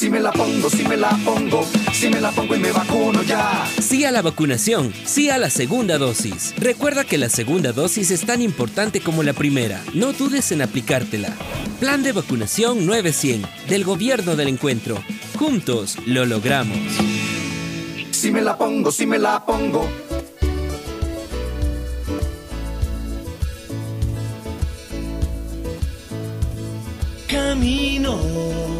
Si 0.00 0.08
me 0.08 0.18
la 0.18 0.32
pongo, 0.32 0.70
si 0.70 0.82
me 0.82 0.96
la 0.96 1.10
pongo, 1.26 1.62
si 1.92 2.08
me 2.08 2.22
la 2.22 2.30
pongo 2.30 2.54
y 2.54 2.58
me 2.58 2.72
vacuno 2.72 3.22
ya. 3.22 3.66
Sí 3.82 4.06
a 4.06 4.10
la 4.10 4.22
vacunación, 4.22 4.94
sí 5.04 5.28
a 5.28 5.36
la 5.36 5.50
segunda 5.50 5.98
dosis. 5.98 6.54
Recuerda 6.56 7.04
que 7.04 7.18
la 7.18 7.28
segunda 7.28 7.72
dosis 7.72 8.10
es 8.10 8.24
tan 8.24 8.40
importante 8.40 9.02
como 9.02 9.22
la 9.22 9.34
primera. 9.34 9.78
No 9.92 10.14
dudes 10.14 10.52
en 10.52 10.62
aplicártela. 10.62 11.36
Plan 11.80 12.02
de 12.02 12.12
vacunación 12.12 12.86
900 12.86 13.50
del 13.68 13.84
Gobierno 13.84 14.36
del 14.36 14.48
Encuentro. 14.48 15.04
Juntos 15.38 15.98
lo 16.06 16.24
logramos. 16.24 16.78
Si 18.10 18.32
me 18.32 18.40
la 18.40 18.56
pongo, 18.56 18.90
si 18.90 19.04
me 19.04 19.18
la 19.18 19.44
pongo. 19.44 19.86
Camino 27.28 28.79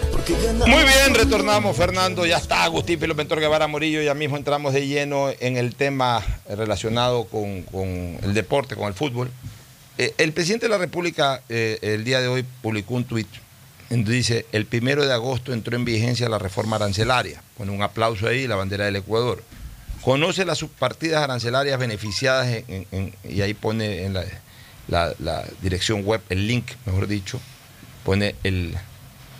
Muy 0.67 0.83
bien, 0.83 1.13
retornamos, 1.15 1.75
Fernando. 1.75 2.25
Ya 2.25 2.37
está 2.37 2.63
Agustín 2.63 2.99
Pilopentor 2.99 3.39
Guevara 3.39 3.67
Morillo. 3.67 4.01
Ya 4.01 4.13
mismo 4.13 4.37
entramos 4.37 4.73
de 4.73 4.87
lleno 4.87 5.29
en 5.39 5.57
el 5.57 5.75
tema 5.75 6.23
relacionado 6.49 7.25
con, 7.25 7.63
con 7.63 7.87
el 8.21 8.33
deporte, 8.33 8.75
con 8.75 8.87
el 8.87 8.93
fútbol. 8.93 9.29
Eh, 9.97 10.13
el 10.17 10.31
presidente 10.31 10.67
de 10.67 10.69
la 10.69 10.77
República 10.77 11.41
eh, 11.49 11.79
el 11.81 12.03
día 12.03 12.21
de 12.21 12.27
hoy 12.27 12.45
publicó 12.61 12.93
un 12.95 13.03
tuit 13.05 13.27
dice, 13.89 14.45
el 14.53 14.65
primero 14.65 15.05
de 15.05 15.11
agosto 15.11 15.51
entró 15.51 15.75
en 15.75 15.83
vigencia 15.83 16.29
la 16.29 16.39
reforma 16.39 16.77
arancelaria. 16.77 17.41
Pone 17.57 17.71
un 17.73 17.81
aplauso 17.81 18.25
ahí, 18.25 18.47
la 18.47 18.55
bandera 18.55 18.85
del 18.85 18.95
Ecuador. 18.95 19.43
Conoce 20.01 20.45
las 20.45 20.59
subpartidas 20.59 21.21
arancelarias 21.21 21.77
beneficiadas 21.77 22.47
en- 22.69 22.87
en- 22.93 23.13
y 23.29 23.41
ahí 23.41 23.53
pone 23.53 24.05
en 24.05 24.13
la, 24.13 24.23
la- 24.87 25.13
la 25.19 25.43
dirección 25.61 26.05
web, 26.05 26.21
el 26.29 26.47
link, 26.47 26.67
mejor 26.85 27.07
dicho, 27.07 27.41
pone 28.05 28.35
el, 28.45 28.73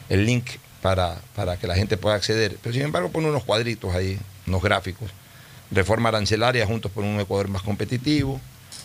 el 0.10 0.26
link 0.26 0.46
para, 0.82 1.20
para 1.36 1.58
que 1.58 1.68
la 1.68 1.76
gente 1.76 1.98
pueda 1.98 2.16
acceder. 2.16 2.58
Pero 2.62 2.74
sin 2.74 2.84
embargo 2.84 3.10
pone 3.12 3.28
unos 3.30 3.44
cuadritos 3.44 3.94
ahí, 3.96 4.20
unos 4.48 4.62
gráficos. 4.62 5.10
Reforma 5.72 6.10
arancelaria 6.10 6.66
juntos 6.66 6.92
por 6.92 7.04
un 7.04 7.20
Ecuador 7.20 7.48
más 7.48 7.62
competitivo. 7.62 8.42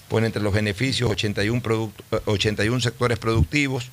Pone 0.09 0.27
entre 0.27 0.43
los 0.43 0.53
beneficios 0.53 1.11
81, 1.11 1.61
producto- 1.63 2.05
eh, 2.13 2.21
81 2.27 2.81
sectores 2.81 3.19
productivos. 3.19 3.91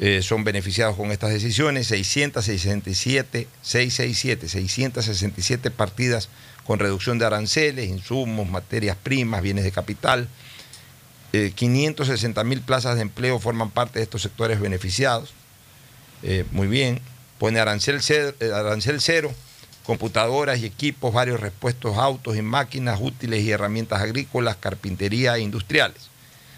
eh, 0.00 0.22
son 0.22 0.42
beneficiados 0.42 0.96
con 0.96 1.12
estas 1.12 1.30
decisiones, 1.30 1.86
667, 1.86 3.46
667, 3.62 4.48
667 4.48 5.70
partidas 5.70 6.28
con 6.66 6.80
reducción 6.80 7.18
de 7.20 7.26
aranceles, 7.26 7.88
insumos, 7.88 8.48
materias 8.48 8.96
primas, 9.00 9.40
bienes 9.40 9.62
de 9.62 9.70
capital. 9.70 10.26
Eh, 11.32 11.52
560 11.54 12.42
mil 12.42 12.60
plazas 12.60 12.96
de 12.96 13.02
empleo 13.02 13.38
forman 13.38 13.70
parte 13.70 14.00
de 14.00 14.02
estos 14.02 14.22
sectores 14.22 14.58
beneficiados. 14.60 15.32
Eh, 16.24 16.44
muy 16.50 16.66
bien. 16.66 17.00
Pone 17.44 17.60
arancel 17.60 18.00
cero, 18.00 18.34
eh, 18.40 18.52
arancel 18.54 19.02
cero, 19.02 19.30
computadoras 19.84 20.60
y 20.60 20.64
equipos, 20.64 21.12
varios 21.12 21.40
repuestos, 21.40 21.98
autos 21.98 22.38
y 22.38 22.40
máquinas 22.40 23.00
útiles 23.02 23.42
y 23.42 23.50
herramientas 23.50 24.00
agrícolas, 24.00 24.56
carpintería 24.56 25.36
e 25.36 25.40
industriales. 25.40 26.08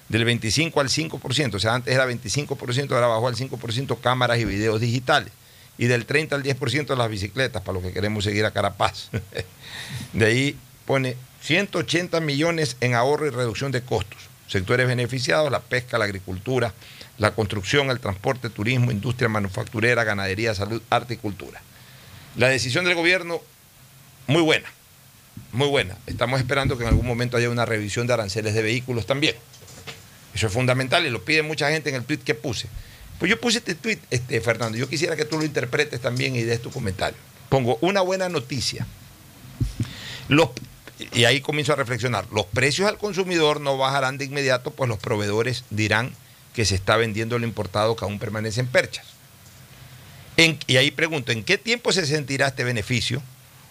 Del 0.09 0.25
25 0.25 0.81
al 0.81 0.89
5%, 0.89 1.55
o 1.57 1.59
sea, 1.59 1.75
antes 1.75 1.93
era 1.93 2.07
25%, 2.07 2.93
ahora 2.93 3.09
bajó 3.09 3.27
al 3.27 3.35
5% 3.35 4.01
cámaras 4.01 4.39
y 4.39 4.45
videos 4.45 4.81
digitales. 4.81 5.33
Y 5.77 5.87
del 5.87 6.07
30 6.07 6.37
al 6.37 6.45
10% 6.45 6.97
las 6.97 7.11
bicicletas, 7.11 7.63
para 7.63 7.81
los 7.81 7.83
que 7.83 7.93
queremos 7.93 8.23
seguir 8.23 8.45
a 8.45 8.53
Carapaz. 8.53 9.09
De 10.13 10.25
ahí 10.25 10.57
pone 10.85 11.17
180 11.41 12.21
millones 12.21 12.77
en 12.81 12.95
ahorro 12.95 13.27
y 13.27 13.31
reducción 13.31 13.73
de 13.73 13.83
costos. 13.83 14.21
Sectores 14.49 14.87
beneficiados, 14.87 15.51
la 15.51 15.61
pesca, 15.61 15.99
la 15.99 16.05
agricultura, 16.05 16.73
la 17.19 17.33
construcción, 17.33 17.91
el 17.91 18.01
transporte, 18.01 18.51
turismo, 18.51 18.91
industria 18.91 19.29
manufacturera, 19.29 20.05
ganadería, 20.05 20.55
salud, 20.55 20.83
arte 20.91 21.15
y 21.15 21.17
cultura. 21.17 21.61
La 22.37 22.49
decisión 22.49 22.85
del 22.85 22.95
gobierno, 22.95 23.41
muy 24.27 24.43
buena, 24.43 24.69
muy 25.53 25.69
buena. 25.69 25.97
Estamos 26.07 26.39
esperando 26.39 26.77
que 26.77 26.85
en 26.85 26.91
algún 26.91 27.07
momento 27.07 27.37
haya 27.37 27.51
una 27.51 27.65
revisión 27.65 28.07
de 28.07 28.13
aranceles 28.13 28.55
de 28.55 28.63
vehículos 28.63 29.07
también. 29.07 29.35
Eso 30.35 30.49
es 30.49 30.53
fundamental 30.53 31.07
y 31.07 31.11
lo 31.11 31.25
pide 31.25 31.43
mucha 31.43 31.71
gente 31.71 31.89
en 31.89 31.97
el 31.97 32.05
tweet 32.05 32.19
que 32.19 32.35
puse. 32.35 32.69
Pues 33.19 33.31
yo 33.31 33.41
puse 33.41 33.59
este 33.59 33.75
tweet, 33.75 33.99
este, 34.11 34.41
Fernando, 34.43 34.77
yo 34.77 34.89
quisiera 34.89 35.17
que 35.17 35.25
tú 35.25 35.39
lo 35.39 35.45
interpretes 35.45 36.01
también 36.01 36.37
y 36.37 36.43
des 36.43 36.61
tu 36.61 36.71
comentario. 36.71 37.17
Pongo 37.49 37.79
una 37.81 38.03
buena 38.03 38.29
noticia. 38.29 38.87
Los, 40.29 40.51
y 40.99 41.25
ahí 41.25 41.41
comienzo 41.41 41.73
a 41.73 41.77
reflexionar. 41.77 42.27
Los 42.33 42.47
precios 42.47 42.89
al 42.89 42.99
consumidor 42.99 43.61
no 43.61 43.77
bajarán 43.77 44.19
de 44.19 44.25
inmediato, 44.25 44.71
pues 44.71 44.89
los 44.89 44.99
proveedores 44.99 45.65
dirán 45.71 46.13
que 46.55 46.65
se 46.65 46.75
está 46.75 46.97
vendiendo 46.97 47.39
lo 47.39 47.47
importado 47.47 47.97
que 47.97 48.05
aún 48.05 48.19
permanece 48.19 48.61
en 48.61 48.67
perchas. 48.67 49.07
Y 50.67 50.77
ahí 50.77 50.91
pregunto, 50.91 51.33
¿en 51.33 51.45
qué 51.45 51.57
tiempo 51.59 51.93
se 51.93 52.07
sentirá 52.07 52.49
este 52.49 52.65
beneficio? 52.65 53.23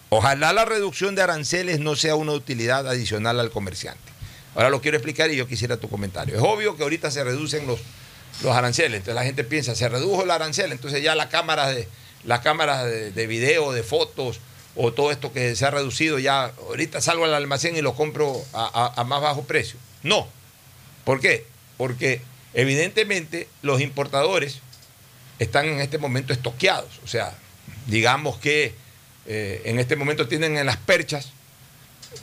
Ojalá 0.09 0.53
la 0.53 0.65
reducción 0.65 1.15
de 1.15 1.21
aranceles 1.21 1.79
no 1.79 1.95
sea 1.95 2.15
una 2.15 2.31
utilidad 2.31 2.87
adicional 2.87 3.39
al 3.39 3.51
comerciante. 3.51 4.13
Ahora 4.55 4.69
lo 4.69 4.81
quiero 4.81 4.97
explicar 4.97 5.29
y 5.31 5.35
yo 5.35 5.47
quisiera 5.47 5.77
tu 5.77 5.89
comentario. 5.89 6.35
Es 6.35 6.41
obvio 6.41 6.75
que 6.75 6.83
ahorita 6.83 7.11
se 7.11 7.23
reducen 7.23 7.67
los, 7.67 7.79
los 8.41 8.55
aranceles, 8.55 8.99
entonces 8.99 9.15
la 9.15 9.23
gente 9.23 9.43
piensa, 9.43 9.75
se 9.75 9.89
redujo 9.89 10.23
el 10.23 10.31
arancel, 10.31 10.71
entonces 10.71 11.03
ya 11.03 11.13
las 11.13 11.27
cámaras 11.27 11.75
de, 11.75 11.87
las 12.23 12.39
cámaras 12.39 12.85
de 12.85 13.27
video, 13.27 13.71
de 13.71 13.83
fotos, 13.83 14.39
o 14.75 14.91
todo 14.93 15.11
esto 15.11 15.31
que 15.31 15.55
se 15.55 15.65
ha 15.65 15.71
reducido, 15.71 16.19
ya 16.19 16.45
ahorita 16.67 16.99
salgo 17.01 17.23
al 17.25 17.33
almacén 17.33 17.75
y 17.77 17.81
lo 17.81 17.95
compro 17.95 18.43
a, 18.53 19.03
más 19.07 19.21
bajo 19.21 19.43
precio. 19.43 19.77
No. 20.03 20.27
¿Por 21.05 21.19
qué? 21.21 21.45
Porque 21.77 22.21
evidentemente 22.53 23.47
los 23.61 23.79
importadores 23.81 24.59
están 25.39 25.65
en 25.67 25.79
este 25.79 25.97
momento 25.97 26.33
estoqueados. 26.33 26.99
O 27.03 27.07
sea, 27.07 27.33
digamos 27.87 28.37
que 28.37 28.73
eh, 29.27 29.61
en 29.65 29.79
este 29.79 29.95
momento 29.95 30.27
tienen 30.27 30.57
en 30.57 30.65
las 30.65 30.77
perchas 30.77 31.29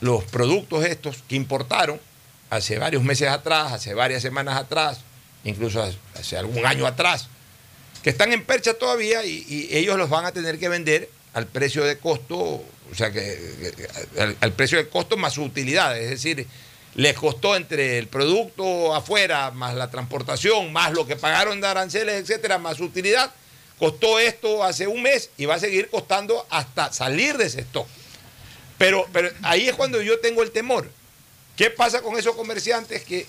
los 0.01 0.25
productos 0.25 0.85
estos 0.85 1.19
que 1.29 1.37
importaron 1.37 2.01
hace 2.51 2.79
varios 2.79 3.03
meses 3.03 3.29
atrás, 3.29 3.73
hace 3.73 3.95
varias 3.95 4.23
semanas 4.23 4.57
atrás, 4.59 5.01
incluso 5.45 5.83
hace- 6.15 6.37
algún 6.37 6.67
año 6.67 6.87
atrás, 6.87 7.29
que 8.03 8.11
están 8.11 8.33
en 8.33 8.45
percha 8.45 8.75
todavía 8.75 9.25
y 9.25 9.69
ellos 9.71 9.97
los 9.97 10.11
van 10.11 10.25
a 10.27 10.33
tener 10.33 10.59
que 10.59 10.69
vender 10.69 11.09
al 11.35 11.47
precio 11.47 11.85
de 11.85 11.99
costo, 11.99 12.37
o 12.37 12.95
sea, 12.95 13.11
que, 13.11 13.39
al 14.41 14.53
precio 14.53 14.79
de 14.79 14.89
costo 14.89 15.17
más 15.17 15.35
su 15.35 15.43
utilidad, 15.43 15.99
es 15.99 16.11
decir, 16.11 16.47
les 16.95 17.15
costó 17.15 17.57
entre 17.57 17.99
el 17.99 18.09
producto 18.09 18.95
afuera, 18.95 19.51
más 19.51 19.75
la 19.75 19.91
transportación, 19.91 20.73
más 20.73 20.93
lo 20.93 21.07
que 21.07 21.17
pagaron 21.17 21.61
de 21.61 21.67
aranceles, 21.67 22.21
etcétera, 22.21 22.59
más 22.59 22.77
su 22.77 22.85
utilidad, 22.85 23.33
costó 23.79 24.19
esto 24.19 24.63
hace 24.63 24.87
un 24.87 25.03
mes 25.03 25.31
y 25.39 25.47
va 25.47 25.55
a 25.55 25.59
seguir 25.59 25.89
costando 25.89 26.47
hasta 26.51 26.93
salir 26.93 27.39
de 27.39 27.47
ese 27.47 27.63
stock. 27.63 27.87
Pero, 28.77 29.07
pero 29.13 29.31
ahí 29.43 29.69
es 29.69 29.75
cuando 29.75 30.03
yo 30.03 30.19
tengo 30.21 30.43
el 30.43 30.51
temor. 30.51 30.91
¿Qué 31.57 31.71
pasa 31.71 32.03
con 32.03 32.19
esos 32.19 32.35
comerciantes 32.35 33.05
que 33.05 33.27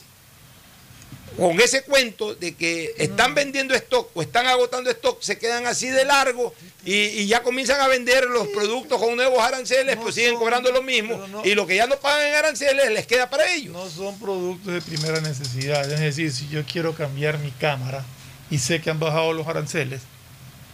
con 1.38 1.60
ese 1.60 1.84
cuento 1.84 2.36
de 2.36 2.54
que 2.56 2.94
están 2.98 3.34
vendiendo 3.34 3.74
stock 3.76 4.10
o 4.14 4.22
están 4.22 4.46
agotando 4.48 4.90
stock, 4.92 5.22
se 5.22 5.38
quedan 5.38 5.66
así 5.66 5.90
de 5.90 6.06
largo 6.06 6.54
y, 6.86 6.94
y 6.94 7.28
ya 7.28 7.42
comienzan 7.42 7.82
a 7.82 7.88
vender 7.88 8.26
los 8.26 8.48
productos 8.50 9.00
con 9.02 9.16
nuevos 9.16 9.40
aranceles, 9.40 9.96
pues 9.98 10.16
siguen 10.16 10.36
cobrando 10.36 10.72
lo 10.72 10.82
mismo 10.84 11.20
y 11.44 11.56
lo 11.56 11.66
que 11.66 11.76
ya 11.76 11.88
no 11.88 11.96
pagan 11.98 12.28
en 12.28 12.36
aranceles 12.36 12.92
les 12.92 13.08
queda 13.08 13.30
para 13.30 13.52
ellos. 13.52 13.74
No 13.74 13.90
son 13.90 14.18
productos 14.20 14.74
de 14.74 14.82
primera 14.82 15.22
necesidad. 15.22 15.92
Es 15.92 16.00
decir, 16.00 16.32
si 16.32 16.48
yo 16.50 16.64
quiero 16.66 16.94
cambiar 16.94 17.40
mi 17.40 17.52
cámara 17.52 18.06
y 18.52 18.60
sé 18.60 18.80
que 18.82 18.90
han 18.92 19.00
bajado 19.00 19.34
los 19.34 19.48
aranceles, 19.48 20.02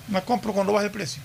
me 0.10 0.22
compro 0.23 0.52
cuando 0.53 0.73
baje 0.73 0.88
el 0.88 0.91
precio. 0.91 1.22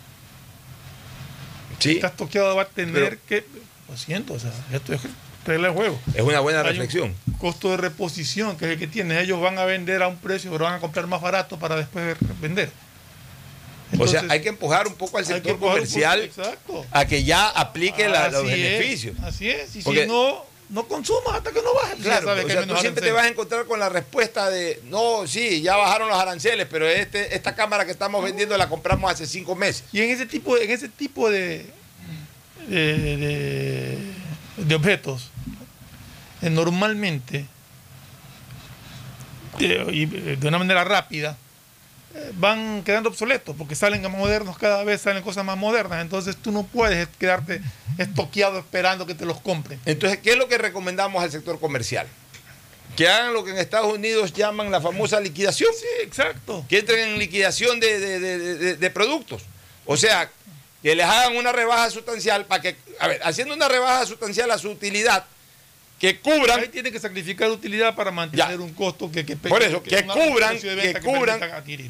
Sí. 1.81 1.93
Estás 1.93 2.17
toqueado 2.17 2.55
va 2.57 2.63
a 2.63 2.69
tener 2.69 2.95
Pero- 2.95 3.19
que. 3.27 3.65
Lo 3.89 3.97
siento, 3.99 4.33
o 4.35 4.39
sea, 4.39 4.51
esto 4.73 4.95
es 4.95 5.01
regla 5.45 5.69
de 5.69 5.75
juego. 5.75 5.99
Es 6.15 6.23
una 6.23 6.41
buena 6.41 6.61
Hay 6.61 6.65
un 6.65 6.71
reflexión. 6.71 7.15
costo 7.39 7.71
de 7.71 7.77
reposición, 7.77 8.57
que 8.57 8.65
es 8.67 8.71
el 8.73 8.79
que 8.79 8.87
tienen. 8.87 9.19
Ellos 9.19 9.41
van 9.41 9.59
a 9.59 9.65
vender 9.65 10.03
a 10.03 10.09
un 10.09 10.17
precio, 10.17 10.51
pero 10.51 10.65
van 10.65 10.75
a 10.75 10.81
comprar 10.81 11.07
más 11.07 11.21
barato 11.21 11.59
para 11.59 11.77
después 11.77 12.17
vender. 12.41 12.71
o 13.99 14.07
sea, 14.09 14.25
hay 14.29 14.41
que 14.43 14.49
empujar 14.49 14.87
un 14.89 14.95
poco 14.95 15.19
al 15.19 15.25
sector 15.27 15.53
poco- 15.57 15.73
comercial 15.73 16.29
a 16.91 17.05
que 17.07 17.23
ya 17.23 17.49
aplique 17.49 18.09
la- 18.09 18.29
los 18.29 18.45
es, 18.45 18.51
beneficios. 18.51 19.17
así 19.23 19.49
es. 19.51 19.77
Y 19.77 19.83
Porque- 19.83 20.03
si 20.03 20.09
no, 20.09 20.45
no 20.71 20.89
consumas 20.89 21.35
hasta 21.37 21.53
que 21.53 21.63
no 21.63 21.73
baje. 21.75 21.97
ya 21.99 22.03
Claro, 22.21 22.33
o 22.33 22.49
sea, 22.49 22.67
tú 22.67 22.77
siempre 22.79 23.05
te 23.05 23.13
vas 23.13 23.25
a 23.27 23.29
encontrar 23.29 23.67
con 23.67 23.79
la 23.79 23.89
respuesta 23.91 24.51
de, 24.51 24.81
no, 24.87 25.27
sí, 25.29 25.61
ya 25.63 25.77
bajaron 25.77 26.09
los 26.09 26.19
aranceles, 26.19 26.67
pero 26.69 26.89
este, 26.89 27.37
esta 27.37 27.55
cámara 27.55 27.85
que 27.85 27.93
estamos 27.93 28.25
vendiendo 28.25 28.57
la 28.57 28.69
compramos 28.69 29.13
hace 29.13 29.27
cinco 29.27 29.55
meses. 29.55 29.85
Y 29.93 30.01
en 30.01 30.11
ese 30.11 30.27
tipo, 30.27 30.57
en 30.59 30.71
ese 30.71 30.89
tipo 30.89 31.31
de, 31.31 31.67
de, 32.67 33.17
de- 33.17 33.99
de 34.57 34.75
objetos, 34.75 35.31
normalmente, 36.51 37.47
eh, 39.61 39.87
y 39.93 40.03
eh, 40.05 40.37
de 40.39 40.49
una 40.49 40.59
manera 40.59 40.85
rápida, 40.85 41.37
eh, 42.15 42.31
van 42.35 42.83
quedando 42.85 43.09
obsoletos 43.09 43.55
porque 43.57 43.75
salen 43.75 44.03
más 44.03 44.11
modernos 44.13 44.59
cada 44.59 44.83
vez, 44.85 45.01
salen 45.01 45.23
cosas 45.23 45.45
más 45.45 45.57
modernas. 45.57 46.01
Entonces 46.03 46.37
tú 46.37 46.51
no 46.53 46.65
puedes 46.65 47.09
quedarte 47.19 47.61
estoqueado 47.99 48.59
esperando 48.59 49.07
que 49.07 49.15
te 49.15 49.25
los 49.27 49.41
compren. 49.41 49.81
Entonces, 49.87 50.19
¿qué 50.19 50.33
es 50.33 50.37
lo 50.39 50.49
que 50.49 50.59
recomendamos 50.59 51.23
al 51.23 51.31
sector 51.31 51.59
comercial? 51.61 52.07
Que 52.97 53.09
hagan 53.09 53.33
lo 53.33 53.45
que 53.45 53.51
en 53.51 53.59
Estados 53.59 53.93
Unidos 53.93 54.33
llaman 54.33 54.71
la 54.71 54.81
famosa 54.81 55.19
liquidación. 55.21 55.71
Sí, 55.77 55.87
exacto. 56.05 56.65
Que 56.69 56.79
entren 56.79 57.11
en 57.11 57.19
liquidación 57.19 57.81
de, 57.81 57.99
de- 57.99 58.21
de- 58.21 58.39
de- 58.57 58.77
de 58.77 58.91
productos. 58.91 59.43
O 59.85 59.97
sea, 59.97 60.31
que 60.83 60.95
les 60.95 61.05
hagan 61.05 61.37
una 61.37 61.51
rebaja 61.51 61.91
sustancial 61.91 62.45
para 62.47 62.63
que, 62.63 62.77
a 63.01 63.09
ver, 63.09 63.21
haciendo 63.25 63.55
una 63.55 63.69
rebaja 63.69 64.07
sustancial 64.07 64.51
a 64.53 64.59
su 64.59 64.71
utilidad, 64.71 65.25
que 65.99 66.19
cubran. 66.21 66.61
Ahí 66.61 66.69
tienen 66.69 66.93
que 66.93 67.01
sacrificar 67.01 67.51
utilidad 67.51 67.95
para 67.95 68.11
mantener 68.11 68.61
un 68.61 68.73
costo 68.75 69.11
que, 69.11 69.25
que 69.25 69.37
Por 69.37 69.63
eso, 69.63 69.83
que, 69.83 69.97
un 69.97 70.03
cubran, 70.09 70.59
que 70.61 71.01
cubran, 71.01 71.41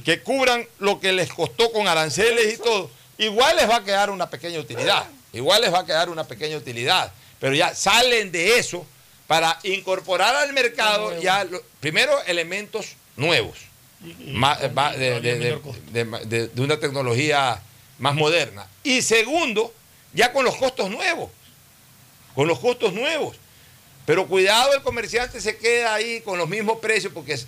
que 0.05 0.21
cubran 0.23 0.69
lo 0.79 1.01
que 1.01 1.13
les 1.13 1.29
costó 1.33 1.73
con 1.73 1.89
aranceles 1.89 2.55
y 2.55 2.57
todo. 2.59 2.91
Igual 3.19 3.57
les 3.57 3.69
va 3.69 3.77
a 3.77 3.85
quedar 3.85 4.11
una 4.11 4.29
pequeña 4.31 4.59
utilidad. 4.59 5.07
Igual 5.33 5.63
les 5.63 5.73
va 5.73 5.81
a 5.81 5.87
quedar 5.87 6.11
una 6.11 6.25
pequeña 6.25 6.57
utilidad. 6.57 7.13
Pero 7.41 7.55
ya 7.55 7.75
salen 7.75 8.31
de 8.31 8.59
eso 8.59 8.87
para 9.27 9.59
incorporar 9.65 10.37
al 10.37 10.53
mercado 10.53 11.21
ya 11.21 11.45
lo- 11.45 11.63
primero 11.81 12.13
elementos 12.27 12.95
nuevos. 13.17 13.59
más- 14.27 14.59
va- 14.77 14.93
de, 14.93 15.19
de- 15.21 15.39
de- 15.39 15.59
de- 15.93 16.05
de- 16.27 16.49
de 16.49 16.61
una 16.61 16.79
tecnología 16.79 17.61
más 17.99 18.15
moderna. 18.15 18.67
Y 18.83 19.01
segundo, 19.01 19.73
ya 20.13 20.31
con 20.33 20.45
los 20.45 20.55
costos 20.57 20.91
nuevos. 20.91 21.31
Con 22.35 22.47
los 22.47 22.59
costos 22.59 22.93
nuevos. 22.93 23.37
Pero 24.07 24.27
cuidado, 24.27 24.75
el 24.75 24.83
comerciante 24.83 25.41
se 25.41 25.57
queda 25.57 25.95
ahí 25.95 26.21
con 26.21 26.39
los 26.39 26.49
mismos 26.49 26.79
precios 26.79 27.13
porque 27.15 27.39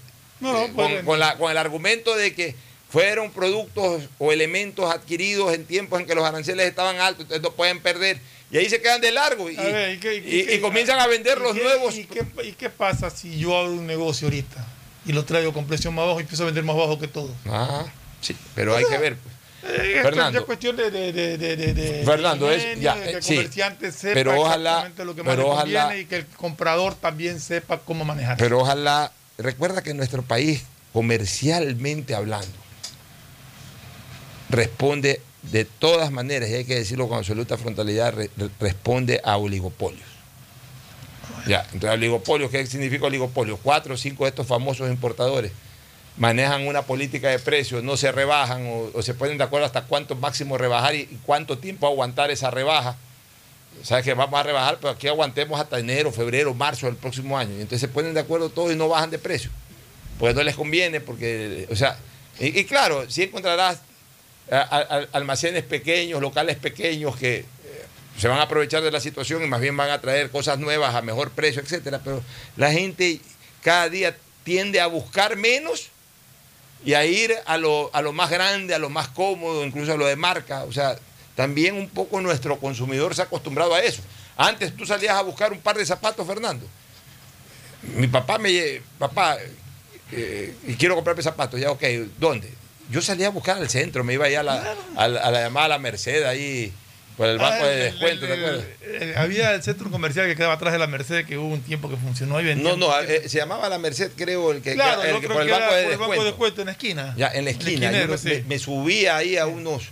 No, 0.40 0.64
eh, 0.64 0.72
pues, 0.74 0.94
con, 0.96 1.04
con 1.04 1.18
la- 1.18 1.36
con 1.38 1.50
el 1.50 1.56
argumento 1.58 2.14
de 2.16 2.34
que 2.34 2.54
fueron 2.88 3.30
productos 3.30 4.04
o 4.18 4.32
elementos 4.32 4.90
adquiridos 4.90 5.52
en 5.54 5.64
tiempos 5.66 6.00
en 6.00 6.06
que 6.06 6.14
los 6.14 6.24
aranceles 6.24 6.66
estaban 6.68 6.98
altos, 7.00 7.22
entonces 7.22 7.42
no 7.42 7.52
pueden 7.52 7.80
perder. 7.80 8.20
Y 8.50 8.58
ahí 8.58 8.70
se 8.70 8.80
quedan 8.80 9.00
de 9.00 9.10
largo 9.12 9.50
y, 9.50 9.56
A 9.56 9.62
ver, 9.62 9.94
¿y 9.96 9.98
qué- 9.98 10.14
y 10.14 10.18
y- 10.18 10.46
qué- 10.46 10.54
y 10.54 10.60
comienzan 10.60 10.98
a 11.00 11.06
vender 11.08 11.36
¿Y 11.38 11.40
los 11.42 11.52
qué- 11.56 11.62
nuevos. 11.64 11.94
¿y 11.96 12.04
qué, 12.04 12.24
y 12.44 12.52
qué 12.52 12.70
pasa 12.70 13.10
si 13.10 13.38
yo 13.38 13.56
abro 13.56 13.72
un 13.72 13.86
negocio 13.86 14.28
ahorita 14.28 14.64
y 15.04 15.12
lo 15.12 15.24
traigo 15.24 15.52
con 15.52 15.66
precio 15.66 15.90
más 15.90 16.06
bajo 16.06 16.20
y 16.20 16.22
empiezo 16.22 16.44
a 16.44 16.46
vender 16.46 16.62
más 16.64 16.76
bajo 16.76 16.98
que 16.98 17.08
todo? 17.08 17.30
Ah, 17.46 17.84
sí, 18.20 18.36
pero 18.54 18.76
hay 18.76 18.84
que 18.84 18.98
ver. 18.98 19.16
pues. 19.16 19.34
Eh, 19.68 20.00
Fernando. 20.02 20.38
es 20.38 20.44
cuestión 20.44 20.76
de, 20.76 20.90
de, 20.90 21.12
de, 21.12 21.36
de, 21.56 22.02
Fernando, 22.04 22.50
es- 22.50 22.78
ya, 22.80 22.94
que 22.94 23.10
el 23.10 23.16
eh, 23.16 23.22
sí. 23.22 23.34
comerciante 23.36 23.92
sepa 23.92 24.14
Pero 24.14 24.40
ojalá- 24.40 24.90
lo 24.96 25.14
que 25.14 25.22
más 25.22 25.34
pero 25.34 25.48
le 25.48 25.52
ojalá- 25.54 25.82
conviene 25.84 26.00
y 26.02 26.04
que 26.06 26.16
el 26.16 26.26
comprador 26.26 26.94
también 26.94 27.40
sepa 27.40 27.78
cómo 27.78 28.04
manejar. 28.04 28.36
Pero 28.36 28.60
ojalá, 28.60 29.12
recuerda 29.38 29.82
que 29.82 29.92
nuestro 29.94 30.22
país, 30.22 30.62
comercialmente 30.92 32.14
hablando, 32.14 32.46
responde 34.50 35.20
de 35.42 35.64
todas 35.64 36.10
maneras, 36.10 36.48
y 36.50 36.54
hay 36.54 36.64
que 36.64 36.74
decirlo 36.76 37.08
con 37.08 37.18
absoluta 37.18 37.56
frontalidad, 37.56 38.12
re- 38.14 38.30
re- 38.36 38.50
responde 38.60 39.20
a 39.24 39.36
oligopolios. 39.36 40.06
Ya, 41.46 41.62
entonces 41.72 41.90
oligopolios, 41.90 42.50
¿qué 42.50 42.66
significa 42.66 43.06
oligopolio? 43.06 43.56
Cuatro 43.56 43.94
o 43.94 43.96
cinco 43.96 44.24
de 44.24 44.30
estos 44.30 44.46
famosos 44.46 44.88
importadores 44.90 45.52
manejan 46.16 46.66
una 46.66 46.82
política 46.82 47.28
de 47.28 47.38
precios, 47.38 47.82
no 47.82 47.96
se 47.96 48.10
rebajan 48.10 48.66
o, 48.66 48.90
o 48.94 49.02
se 49.02 49.14
ponen 49.14 49.36
de 49.38 49.44
acuerdo 49.44 49.66
hasta 49.66 49.82
cuánto 49.82 50.14
máximo 50.16 50.56
rebajar 50.56 50.94
y, 50.94 51.06
cuánto 51.24 51.58
tiempo 51.58 51.86
aguantar 51.86 52.30
esa 52.30 52.50
rebaja. 52.50 52.96
¿Sabes 53.82 54.04
que 54.04 54.14
vamos 54.14 54.40
a 54.40 54.42
rebajar? 54.42 54.78
Pero 54.80 54.90
aquí 54.90 55.06
aguantemos 55.06 55.60
hasta 55.60 55.78
enero, 55.78 56.10
febrero, 56.10 56.54
marzo 56.54 56.86
del 56.86 56.96
próximo 56.96 57.36
año. 57.36 57.50
Y 57.52 57.60
entonces 57.60 57.80
se 57.80 57.88
ponen 57.88 58.14
de 58.14 58.20
acuerdo 58.20 58.48
todos 58.48 58.72
y 58.72 58.76
no 58.76 58.88
bajan 58.88 59.10
de 59.10 59.18
precio. 59.18 59.50
Porque 60.18 60.34
no 60.34 60.42
les 60.42 60.54
conviene, 60.56 61.00
porque, 61.00 61.68
o 61.70 61.76
sea, 61.76 61.98
y, 62.40 62.64
claro, 62.64 63.10
sí 63.10 63.24
encontrarás 63.24 63.80
a- 64.50 65.04
almacenes 65.12 65.62
pequeños, 65.64 66.22
locales 66.22 66.56
pequeños 66.56 67.16
que 67.16 67.40
eh, 67.40 67.44
se 68.18 68.28
van 68.28 68.38
a 68.38 68.42
aprovechar 68.42 68.82
de 68.82 68.90
la 68.90 69.00
situación 69.00 69.44
y 69.44 69.46
más 69.46 69.60
bien 69.60 69.76
van 69.76 69.90
a 69.90 70.00
traer 70.00 70.30
cosas 70.30 70.58
nuevas 70.58 70.94
a 70.94 71.02
mejor 71.02 71.30
precio, 71.32 71.60
etcétera. 71.60 72.00
Pero 72.02 72.22
la 72.56 72.72
gente 72.72 73.20
cada 73.62 73.90
día 73.90 74.16
tiende 74.44 74.80
a 74.80 74.86
buscar 74.86 75.36
menos 75.36 75.90
y 76.86 76.94
a 76.94 77.04
ir 77.04 77.34
a 77.44 77.58
lo, 77.58 77.90
a 77.92 78.00
lo 78.00 78.12
más 78.14 78.30
grande, 78.30 78.74
a 78.74 78.78
lo 78.78 78.88
más 78.88 79.08
cómodo, 79.08 79.62
incluso 79.66 79.92
a 79.92 79.96
lo 79.96 80.06
de 80.06 80.16
marca. 80.16 80.64
O 80.64 80.72
sea, 80.72 80.96
también 81.34 81.74
un 81.74 81.88
poco 81.90 82.20
nuestro 82.22 82.58
consumidor 82.58 83.14
se 83.14 83.20
ha 83.20 83.24
acostumbrado 83.24 83.74
a 83.74 83.80
eso. 83.82 84.00
Antes 84.38 84.74
tú 84.74 84.86
salías 84.86 85.14
a 85.16 85.22
buscar 85.22 85.52
un 85.52 85.60
par 85.60 85.76
de 85.76 85.84
zapatos, 85.84 86.26
Fernando. 86.26 86.66
Mi 87.96 88.06
papá 88.06 88.38
me 88.38 88.80
papá, 88.98 89.36
eh, 90.12 90.54
y 90.66 90.74
quiero 90.74 90.94
comprarme 90.94 91.22
zapatos, 91.22 91.60
ya 91.60 91.70
ok, 91.70 91.82
¿dónde? 92.18 92.50
Yo 92.88 93.02
salía 93.02 93.26
a 93.26 93.30
buscar 93.30 93.56
al 93.58 93.68
centro, 93.68 94.04
me 94.04 94.14
iba 94.14 94.26
allá 94.26 94.40
a 94.40 94.42
la, 94.44 94.74
a 94.96 95.08
la- 95.08 95.20
a 95.20 95.30
la 95.30 95.40
llamada 95.42 95.68
La 95.68 95.78
Merced, 95.78 96.24
ahí, 96.24 96.72
por 97.16 97.26
el 97.28 97.38
banco 97.38 97.64
Ah, 97.64 97.66
de 97.66 97.76
descuento, 97.76 98.26
el- 98.26 98.30
¿te 98.32 98.38
acuerdas? 98.38 98.64
el- 99.00 99.16
había 99.16 99.54
el 99.54 99.62
centro 99.62 99.90
comercial 99.90 100.26
que 100.26 100.36
quedaba 100.36 100.54
atrás 100.54 100.72
de 100.72 100.78
la 100.78 100.86
Merced 100.86 101.24
que 101.24 101.38
hubo 101.38 101.48
un 101.48 101.62
tiempo 101.62 101.88
que 101.88 101.96
funcionó 101.96 102.40
y 102.40 102.44
vendía. 102.44 102.70
No, 102.70 102.76
no, 102.76 103.00
eh, 103.00 103.28
se 103.28 103.38
llamaba 103.38 103.68
La 103.68 103.78
Merced, 103.78 104.10
creo, 104.16 104.52
el 104.52 104.60
que, 104.62 104.74
claro, 104.74 105.00
que 105.20 105.28
por 105.28 105.42
el 105.42 105.48
banco 105.50 105.74
de 105.74 105.82
por 105.84 105.92
el 105.92 105.98
banco 105.98 106.12
descuento. 106.12 106.22
de 106.24 106.30
descuento 106.30 106.60
en 106.62 106.66
la 106.66 106.72
esquina. 106.72 107.14
Ya, 107.16 107.28
en 107.28 107.44
la 107.44 107.50
esquina. 107.50 107.70
Yo 107.70 107.86
esquinero, 107.86 108.12
me, 108.12 108.18
sí. 108.18 108.28
me- 108.28 108.42
me 108.42 108.58
subía 108.58 109.16
ahí 109.16 109.36
a 109.38 109.46
unos, 109.46 109.84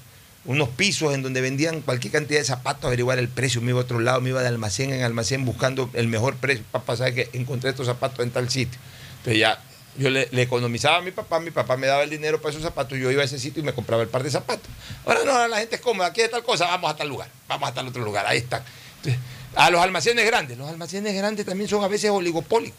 unos 0.45 0.69
pisos 0.69 1.15
en 1.15 1.23
donde 1.23 1.41
vendían 1.41 1.81
cualquier 1.81 2.13
cantidad 2.13 2.41
de 2.41 2.45
zapatos, 2.45 2.85
averiguar 2.85 3.19
el 3.19 3.29
precio. 3.29 3.63
Me 3.63 3.71
iba 3.71 3.81
a 3.81 3.83
otro 3.85 4.01
lado, 4.01 4.21
me 4.21 4.29
iba 4.29 4.43
de 4.43 4.49
almacén 4.49 4.93
en 4.93 5.03
almacén 5.03 5.45
buscando 5.47 5.89
el 5.95 6.09
mejor 6.09 6.37
precio. 6.37 6.65
Papá, 6.71 6.97
¿sabes 6.97 7.15
que 7.15 7.31
encontré 7.33 7.71
estos 7.71 7.87
zapatos 7.87 8.21
en 8.25 8.31
tal 8.31 8.51
sitio? 8.51 8.79
Entonces 9.19 9.41
ya, 9.41 9.59
yo 9.97 10.11
le, 10.11 10.29
economizaba 10.43 10.97
a 10.99 11.01
mi 11.03 11.11
papá, 11.11 11.41
mi 11.41 11.51
papá 11.51 11.77
me 11.77 11.87
daba 11.87 12.03
el 12.03 12.11
dinero 12.11 12.41
para 12.41 12.51
esos 12.51 12.63
zapatos, 12.63 12.99
yo 12.99 13.11
iba 13.11 13.23
a 13.23 13.25
ese 13.25 13.39
sitio 13.39 13.63
y 13.63 13.67
me 13.67 13.73
compraba 13.73 14.03
el 14.03 14.09
par 14.09 14.23
de 14.23 14.31
zapatos. 14.31 14.69
Ahora 15.07 15.21
no, 15.25 15.33
ahora 15.33 15.49
la 15.49 15.59
gente 15.59 15.77
es 15.77 15.81
cómoda, 15.81 16.09
aquí 16.09 16.21
hay 16.23 16.29
tal 16.31 16.43
cosa, 16.43 16.67
vamos 16.67 16.91
a 16.91 16.97
tal 16.97 17.09
lugar, 17.09 17.29
vamos 17.49 17.69
a 17.69 17.75
tal 17.75 17.87
otro 17.89 18.03
lugar, 18.05 18.27
ahí 18.27 18.39
están. 18.39 18.63
Entonces, 18.97 19.21
a 19.55 19.71
los 19.71 19.81
almacenes 19.81 20.25
grandes, 20.27 20.59
los 20.59 20.69
almacenes 20.69 21.15
grandes 21.15 21.47
también 21.47 21.69
son 21.71 21.85
a 21.85 21.89
veces 21.89 22.11
oligopólicos. 22.11 22.79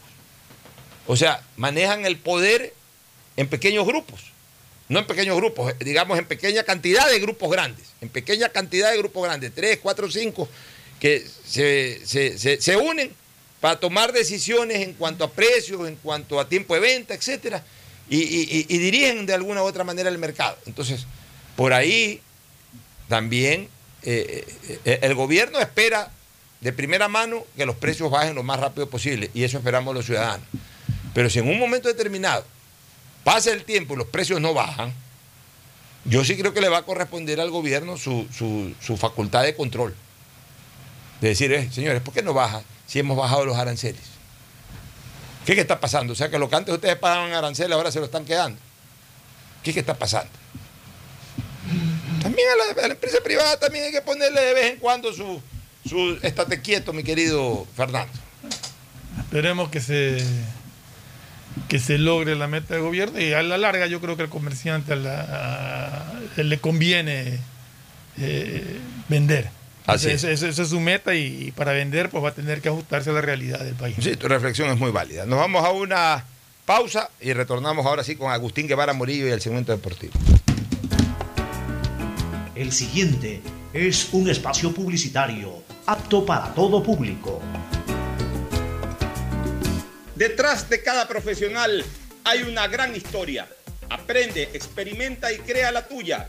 O 1.06 1.16
sea, 1.16 1.42
manejan 1.56 2.04
el 2.04 2.18
poder 2.18 2.74
en 3.36 3.48
pequeños 3.48 3.86
grupos. 3.86 4.20
No 4.88 4.98
en 5.00 5.06
pequeños 5.06 5.36
grupos, 5.36 5.72
eh, 5.72 5.76
digamos 5.84 6.18
en 6.18 6.26
pequeña 6.26 6.62
cantidad 6.62 7.08
de 7.10 7.18
grupos 7.18 7.50
grandes. 7.50 7.86
En 8.00 8.08
pequeña 8.08 8.50
cantidad 8.50 8.90
de 8.92 8.98
grupos 8.98 9.24
grandes, 9.24 9.52
tres, 9.54 9.78
cuatro, 9.82 10.10
cinco, 10.10 10.48
que 11.00 11.26
se- 11.46 12.06
se- 12.06 12.60
se 12.60 12.76
unen 12.76 13.12
para 13.66 13.80
tomar 13.80 14.12
decisiones 14.12 14.80
en 14.80 14.92
cuanto 14.92 15.24
a 15.24 15.30
precios, 15.32 15.88
en 15.88 15.96
cuanto 15.96 16.38
a 16.38 16.48
tiempo 16.48 16.74
de 16.74 16.78
venta, 16.78 17.14
etcétera, 17.14 17.64
y, 18.08 18.62
dirigen 18.78 19.26
de 19.26 19.34
alguna 19.34 19.60
u 19.60 19.66
otra 19.66 19.82
manera 19.82 20.08
el 20.08 20.18
mercado. 20.18 20.56
Entonces, 20.66 21.04
por 21.56 21.72
ahí 21.72 22.20
también 23.08 23.68
eh, 24.04 24.46
eh, 24.68 24.78
eh, 24.84 24.98
el 25.02 25.16
gobierno 25.16 25.58
espera 25.58 26.12
de 26.60 26.72
primera 26.72 27.08
mano 27.08 27.44
que 27.56 27.66
los 27.66 27.74
precios 27.74 28.08
bajen 28.08 28.36
lo 28.36 28.44
más 28.44 28.60
rápido 28.60 28.88
posible, 28.88 29.32
y 29.34 29.42
eso 29.42 29.58
esperamos 29.58 29.92
los 29.96 30.06
ciudadanos. 30.06 30.46
Pero 31.12 31.28
si 31.28 31.40
en 31.40 31.48
un 31.48 31.58
momento 31.58 31.88
determinado 31.88 32.44
pasa 33.24 33.50
el 33.50 33.64
tiempo 33.64 33.94
y 33.94 33.96
los 33.96 34.06
precios 34.06 34.40
no 34.40 34.54
bajan, 34.54 34.94
yo 36.04 36.24
sí 36.24 36.36
creo 36.36 36.54
que 36.54 36.60
le 36.60 36.68
va 36.68 36.78
a 36.78 36.82
corresponder 36.84 37.40
al 37.40 37.50
gobierno 37.50 37.96
su, 37.96 38.28
su- 38.32 38.96
facultad 38.96 39.42
de 39.42 39.56
control. 39.56 39.92
De 41.20 41.30
decir, 41.30 41.68
señores, 41.72 42.00
¿por 42.00 42.14
qué 42.14 42.22
no 42.22 42.32
baja 42.32 42.62
si 42.86 42.98
hemos 42.98 43.16
bajado 43.16 43.44
los 43.44 43.56
aranceles? 43.56 44.02
¿Qué, 45.44 45.54
¿Qué 45.54 45.60
está 45.60 45.80
pasando? 45.80 46.12
O 46.12 46.16
sea, 46.16 46.30
que 46.30 46.38
lo 46.38 46.48
que 46.48 46.56
antes 46.56 46.74
ustedes 46.74 46.96
pagaban 46.96 47.32
arancel 47.32 47.72
ahora 47.72 47.92
se 47.92 48.00
lo 48.00 48.06
están 48.06 48.24
quedando. 48.24 48.58
¿Qué, 49.62 49.70
está 49.78 49.94
pasando? 49.94 50.30
También 52.22 52.48
a 52.48 52.82
la, 52.82 52.92
empresa 52.92 53.18
privada 53.22 53.58
también 53.58 53.84
hay 53.84 53.92
que 53.92 54.00
ponerle 54.00 54.40
de 54.40 54.54
vez 54.54 54.72
en 54.72 54.78
cuando 54.78 55.12
su, 55.12 55.42
su 55.88 56.18
estate 56.22 56.60
quieto, 56.60 56.92
mi 56.92 57.02
querido 57.02 57.66
Fernando. 57.76 58.12
Esperemos 59.20 59.68
que 59.70 59.80
se 59.80 60.24
que 61.68 61.78
se 61.78 61.98
logre 61.98 62.36
la 62.36 62.46
meta 62.48 62.74
de 62.74 62.80
gobierno 62.80 63.18
y 63.20 63.32
a 63.32 63.42
la 63.42 63.56
larga 63.56 63.86
yo 63.86 64.00
creo 64.00 64.16
que 64.16 64.22
al 64.22 64.28
comerciante 64.28 64.92
a 64.92 64.96
la- 64.96 66.12
le 66.36 66.58
conviene 66.58 67.38
eh, 68.18 68.78
vender. 69.08 69.48
Así 69.86 70.10
Esa 70.10 70.30
es 70.30 70.68
su 70.68 70.80
meta 70.80 71.14
y, 71.14 71.52
para 71.52 71.72
vender 71.72 72.10
pues 72.10 72.22
va 72.22 72.30
a 72.30 72.34
tener 72.34 72.60
que 72.60 72.68
ajustarse 72.68 73.10
a 73.10 73.12
la 73.12 73.20
realidad 73.20 73.60
del 73.60 73.74
país. 73.74 73.96
Sí, 74.00 74.16
tu 74.16 74.28
reflexión 74.28 74.68
es 74.70 74.78
muy 74.78 74.90
válida. 74.90 75.26
Nos 75.26 75.38
vamos 75.38 75.64
a 75.64 75.70
una 75.70 76.24
pausa 76.64 77.08
y 77.20 77.32
retornamos 77.32 77.86
ahora 77.86 78.02
sí 78.02 78.16
con 78.16 78.32
Agustín 78.32 78.66
Guevara 78.66 78.92
Murillo 78.92 79.28
y 79.28 79.30
el 79.30 79.40
segmento 79.40 79.72
deportivo. 79.72 80.12
El 82.56 82.72
siguiente 82.72 83.42
es 83.72 84.08
un 84.12 84.28
espacio 84.28 84.72
publicitario 84.72 85.62
apto 85.86 86.24
para 86.24 86.52
todo 86.54 86.82
público. 86.82 87.40
Detrás 90.16 90.68
de 90.68 90.82
cada 90.82 91.06
profesional 91.06 91.84
hay 92.24 92.42
una 92.42 92.66
gran 92.66 92.96
historia. 92.96 93.46
Aprende, 93.90 94.44
experimenta 94.54 95.32
y 95.32 95.38
crea 95.38 95.70
la 95.70 95.86
tuya. 95.86 96.28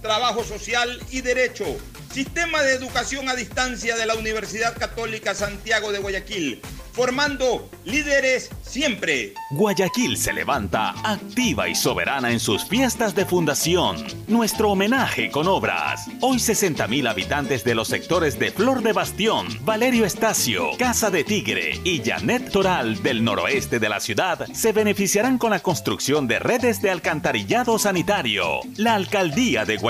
trabajo 0.00 0.44
social 0.44 1.00
y 1.10 1.20
derecho. 1.20 1.64
Sistema 2.12 2.62
de 2.62 2.74
educación 2.74 3.28
a 3.28 3.36
distancia 3.36 3.96
de 3.96 4.04
la 4.04 4.14
Universidad 4.14 4.76
Católica 4.76 5.32
Santiago 5.32 5.92
de 5.92 6.00
Guayaquil, 6.00 6.60
formando 6.92 7.70
líderes 7.84 8.50
siempre. 8.62 9.34
Guayaquil 9.52 10.16
se 10.16 10.32
levanta 10.32 10.90
activa 11.04 11.68
y 11.68 11.76
soberana 11.76 12.32
en 12.32 12.40
sus 12.40 12.64
fiestas 12.64 13.14
de 13.14 13.26
fundación. 13.26 14.04
Nuestro 14.26 14.70
homenaje 14.70 15.30
con 15.30 15.46
obras. 15.46 16.08
Hoy 16.20 16.38
60.000 16.38 17.08
habitantes 17.08 17.62
de 17.62 17.76
los 17.76 17.86
sectores 17.86 18.40
de 18.40 18.50
Flor 18.50 18.82
de 18.82 18.92
Bastión, 18.92 19.46
Valerio 19.60 20.04
Estacio, 20.04 20.70
Casa 20.78 21.10
de 21.10 21.22
Tigre 21.22 21.80
y 21.84 22.02
Janet 22.04 22.50
Toral 22.50 23.00
del 23.04 23.22
noroeste 23.22 23.78
de 23.78 23.88
la 23.88 24.00
ciudad 24.00 24.46
se 24.52 24.72
beneficiarán 24.72 25.38
con 25.38 25.50
la 25.50 25.60
construcción 25.60 26.26
de 26.26 26.40
redes 26.40 26.82
de 26.82 26.90
alcantarillado 26.90 27.78
sanitario. 27.78 28.60
La 28.76 28.96
alcaldía 28.96 29.64
de 29.64 29.76
Guayaquil 29.76 29.89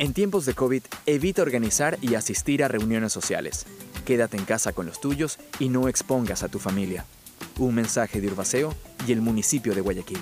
En 0.00 0.14
tiempos 0.14 0.46
de 0.46 0.54
COVID, 0.54 0.82
evita 1.04 1.42
organizar 1.42 1.98
y 2.00 2.14
asistir 2.14 2.64
a 2.64 2.68
reuniones 2.68 3.12
sociales. 3.12 3.66
Quédate 4.06 4.38
en 4.38 4.46
casa 4.46 4.72
con 4.72 4.86
los 4.86 4.98
tuyos 4.98 5.38
y 5.58 5.68
no 5.68 5.88
expongas 5.88 6.42
a 6.42 6.48
tu 6.48 6.58
familia. 6.58 7.04
Un 7.58 7.74
mensaje 7.74 8.18
de 8.22 8.28
Urbaceo 8.28 8.74
y 9.06 9.12
el 9.12 9.20
municipio 9.20 9.74
de 9.74 9.82
Guayaquil. 9.82 10.18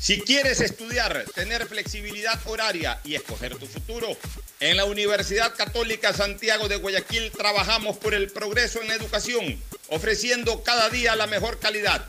Si 0.00 0.22
quieres 0.22 0.62
estudiar, 0.62 1.26
tener 1.34 1.66
flexibilidad 1.66 2.40
horaria 2.46 2.98
y 3.04 3.14
escoger 3.14 3.56
tu 3.56 3.66
futuro, 3.66 4.16
en 4.60 4.78
la 4.78 4.86
Universidad 4.86 5.54
Católica 5.54 6.14
Santiago 6.14 6.68
de 6.68 6.76
Guayaquil 6.76 7.30
trabajamos 7.32 7.98
por 7.98 8.14
el 8.14 8.30
progreso 8.30 8.80
en 8.80 8.88
la 8.88 8.94
educación, 8.94 9.60
ofreciendo 9.88 10.62
cada 10.62 10.88
día 10.88 11.14
la 11.16 11.26
mejor 11.26 11.58
calidad. 11.58 12.08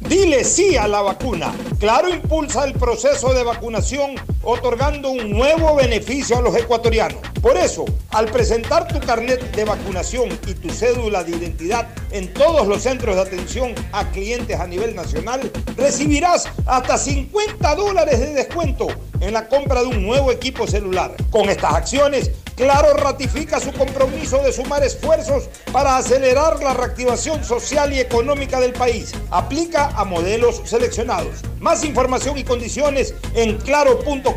Dile 0.00 0.44
sí 0.44 0.76
a 0.76 0.86
la 0.86 1.00
vacuna. 1.00 1.54
Claro 1.78 2.10
impulsa 2.10 2.64
el 2.64 2.74
proceso 2.74 3.32
de 3.32 3.42
vacunación 3.42 4.14
otorgando 4.42 5.10
un 5.10 5.30
nuevo 5.30 5.74
beneficio 5.74 6.36
a 6.36 6.42
los 6.42 6.54
ecuatorianos. 6.54 7.18
Por 7.40 7.56
eso, 7.56 7.86
al 8.10 8.26
presentar 8.26 8.86
tu 8.88 9.00
carnet 9.00 9.54
de 9.56 9.64
vacunación 9.64 10.28
y 10.46 10.54
tu 10.54 10.68
cédula 10.68 11.24
de 11.24 11.36
identidad 11.36 11.88
en 12.10 12.32
todos 12.34 12.66
los 12.66 12.82
centros 12.82 13.16
de 13.16 13.22
atención 13.22 13.74
a 13.92 14.10
clientes 14.10 14.60
a 14.60 14.66
nivel 14.66 14.94
nacional, 14.94 15.50
recibirás 15.76 16.46
hasta 16.66 16.98
50 16.98 17.74
dólares 17.74 18.20
de 18.20 18.34
descuento 18.34 18.88
en 19.20 19.32
la 19.32 19.48
compra 19.48 19.80
de 19.80 19.86
un 19.86 20.06
nuevo 20.06 20.30
equipo 20.30 20.66
celular. 20.66 21.14
Con 21.30 21.48
estas 21.48 21.74
acciones, 21.74 22.30
Claro 22.56 22.94
ratifica 22.94 23.60
su 23.60 23.70
compromiso 23.72 24.42
de 24.42 24.52
sumar 24.52 24.82
esfuerzos 24.82 25.50
para 25.72 25.98
acelerar 25.98 26.62
la 26.62 26.72
reactivación 26.72 27.44
social 27.44 27.92
y 27.92 28.00
económica 28.00 28.58
del 28.60 28.72
país. 28.72 29.12
Aplica 29.30 29.88
a 29.88 30.04
modelos 30.04 30.62
seleccionados. 30.64 31.42
Más 31.60 31.84
información 31.84 32.38
y 32.38 32.44
condiciones 32.44 33.14
en 33.34 33.58
claro.com.es. 33.58 34.32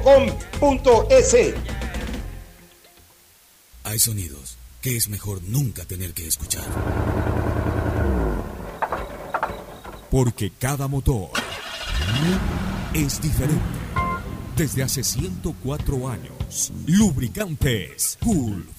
Hay 3.85 3.99
sonidos 3.99 4.57
que 4.81 4.97
es 4.97 5.07
mejor 5.07 5.41
nunca 5.43 5.85
tener 5.85 6.13
que 6.13 6.27
escuchar. 6.27 6.65
Porque 10.11 10.51
cada 10.59 10.87
motor 10.87 11.29
es 12.93 13.21
diferente. 13.21 13.63
Desde 14.55 14.83
hace 14.83 15.03
104 15.03 16.09
años, 16.09 16.33
Lubricantes 16.87 18.17
Gulf 18.21 18.78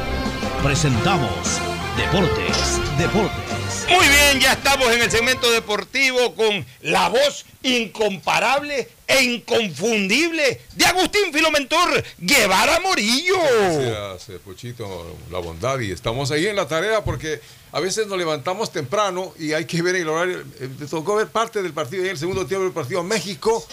presentamos 0.63 1.59
Deportes, 1.97 2.79
Deportes. 2.97 3.87
Muy 3.89 4.07
bien, 4.07 4.39
ya 4.39 4.53
estamos 4.53 4.91
en 4.91 5.01
el 5.01 5.11
segmento 5.11 5.51
deportivo 5.51 6.35
con 6.35 6.65
la 6.81 7.09
voz 7.09 7.45
incomparable 7.63 8.87
e 9.07 9.23
inconfundible 9.23 10.61
de 10.75 10.85
Agustín 10.85 11.33
Filomentor 11.33 12.03
Guevara 12.19 12.79
Morillo. 12.79 13.35
Gracias, 13.79 14.29
eh, 14.29 14.39
Pochito, 14.43 15.17
la 15.31 15.39
bondad. 15.39 15.79
Y 15.79 15.91
estamos 15.91 16.31
ahí 16.31 16.47
en 16.47 16.55
la 16.55 16.67
tarea 16.67 17.03
porque 17.03 17.41
a 17.71 17.79
veces 17.79 18.07
nos 18.07 18.17
levantamos 18.17 18.71
temprano 18.71 19.33
y 19.37 19.53
hay 19.53 19.65
que 19.65 19.81
ver 19.81 19.95
el 19.95 20.07
horario. 20.07 20.43
Eh, 20.59 20.69
Me 20.79 20.85
tocó 20.85 21.15
ver 21.15 21.27
parte 21.27 21.61
del 21.61 21.73
partido, 21.73 22.03
en 22.03 22.11
el 22.11 22.17
segundo 22.17 22.45
tiempo 22.45 22.63
del 22.63 22.73
partido 22.73 23.03
México 23.03 23.65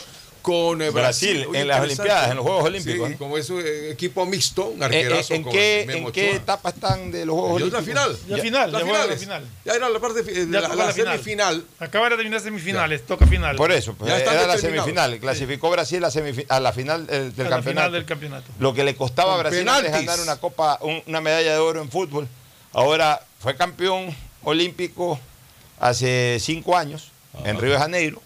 con 0.49 0.81
eh, 0.81 0.89
Brasil, 0.91 1.41
Brasil. 1.41 1.57
en 1.57 1.69
las. 1.69 1.81
Olimpiadas, 1.83 2.31
en 2.31 2.37
los 2.37 2.45
Juegos 2.47 2.65
Olímpicos, 2.65 3.07
Sí, 3.09 3.13
¿no? 3.13 3.19
como 3.19 3.37
es 3.37 3.51
un 3.51 3.61
eh, 3.63 3.91
equipo 3.91 4.25
mixto, 4.25 4.67
un 4.69 4.83
¿En, 4.83 4.93
en- 4.95 5.05
arquerazo 5.07 5.35
en 5.35 5.43
con 5.43 5.53
qué, 5.53 5.83
en 5.83 6.11
qué 6.13 6.31
etapa 6.37 6.71
están 6.71 7.11
de 7.11 7.27
los 7.27 7.35
Juegos 7.37 7.61
es 7.63 7.71
la 7.73 7.79
Olímpicos? 7.79 8.17
final. 8.17 8.37
Ya 8.37 8.43
final, 8.43 8.73
la 8.73 8.81
finales. 8.81 9.21
final. 9.21 9.45
Ya 9.67 9.73
era 9.75 9.89
la 9.91 9.99
parte 10.01 10.23
de 10.23 10.47
la, 10.47 10.61
la 10.63 10.69
la 10.75 10.93
final. 10.93 11.13
semifinal. 11.19 11.65
Acaba 11.79 12.09
de 12.09 12.17
terminar 12.17 12.41
semifinales, 12.41 13.05
toca 13.07 13.27
final. 13.27 13.57
Por 13.57 13.73
eso, 13.73 13.93
pues, 13.95 14.11
Ya 14.11 14.19
era 14.19 14.47
la 14.47 14.57
semifinal. 14.57 15.19
Clasificó 15.19 15.69
Brasil 15.71 16.03
a, 16.05 16.61
la 16.61 16.73
final 16.73 17.07
eh, 17.11 17.31
del 17.37 17.47
A 17.47 17.51
la 17.51 17.57
campeonato. 17.57 17.63
final 17.63 17.93
del 17.93 18.05
campeonato. 18.07 18.51
Lo 18.59 18.73
que 18.73 18.85
le 18.85 18.97
costaba 18.97 19.35
a 19.35 19.37
Brasil 19.37 19.69
antes 19.69 19.93
ganar 19.93 20.19
una 20.21 20.37
copa, 20.37 20.79
un- 20.81 21.03
una 21.07 21.21
medalla 21.21 21.53
de 21.53 21.59
oro 21.59 21.83
en 21.83 21.91
fútbol. 21.91 22.27
Ahora 22.73 23.21
fue 23.41 23.55
campeón 23.55 24.15
olímpico 24.43 25.21
hace 25.79 26.39
cinco 26.41 26.77
años 26.77 27.11
en 27.45 27.59
Río 27.61 27.73
de 27.73 27.79
Janeiro. 27.79 28.23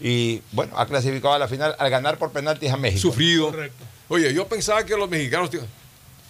Y 0.00 0.42
bueno, 0.52 0.72
ha 0.76 0.86
clasificado 0.86 1.34
a 1.34 1.38
la 1.38 1.48
final 1.48 1.74
al 1.78 1.90
ganar 1.90 2.18
por 2.18 2.30
penaltis 2.32 2.70
a 2.70 2.76
México. 2.76 3.00
Sufrido. 3.00 3.50
Correcto. 3.50 3.84
Oye, 4.08 4.32
yo 4.34 4.46
pensaba 4.46 4.84
que 4.84 4.96
los 4.96 5.08
mexicanos. 5.08 5.50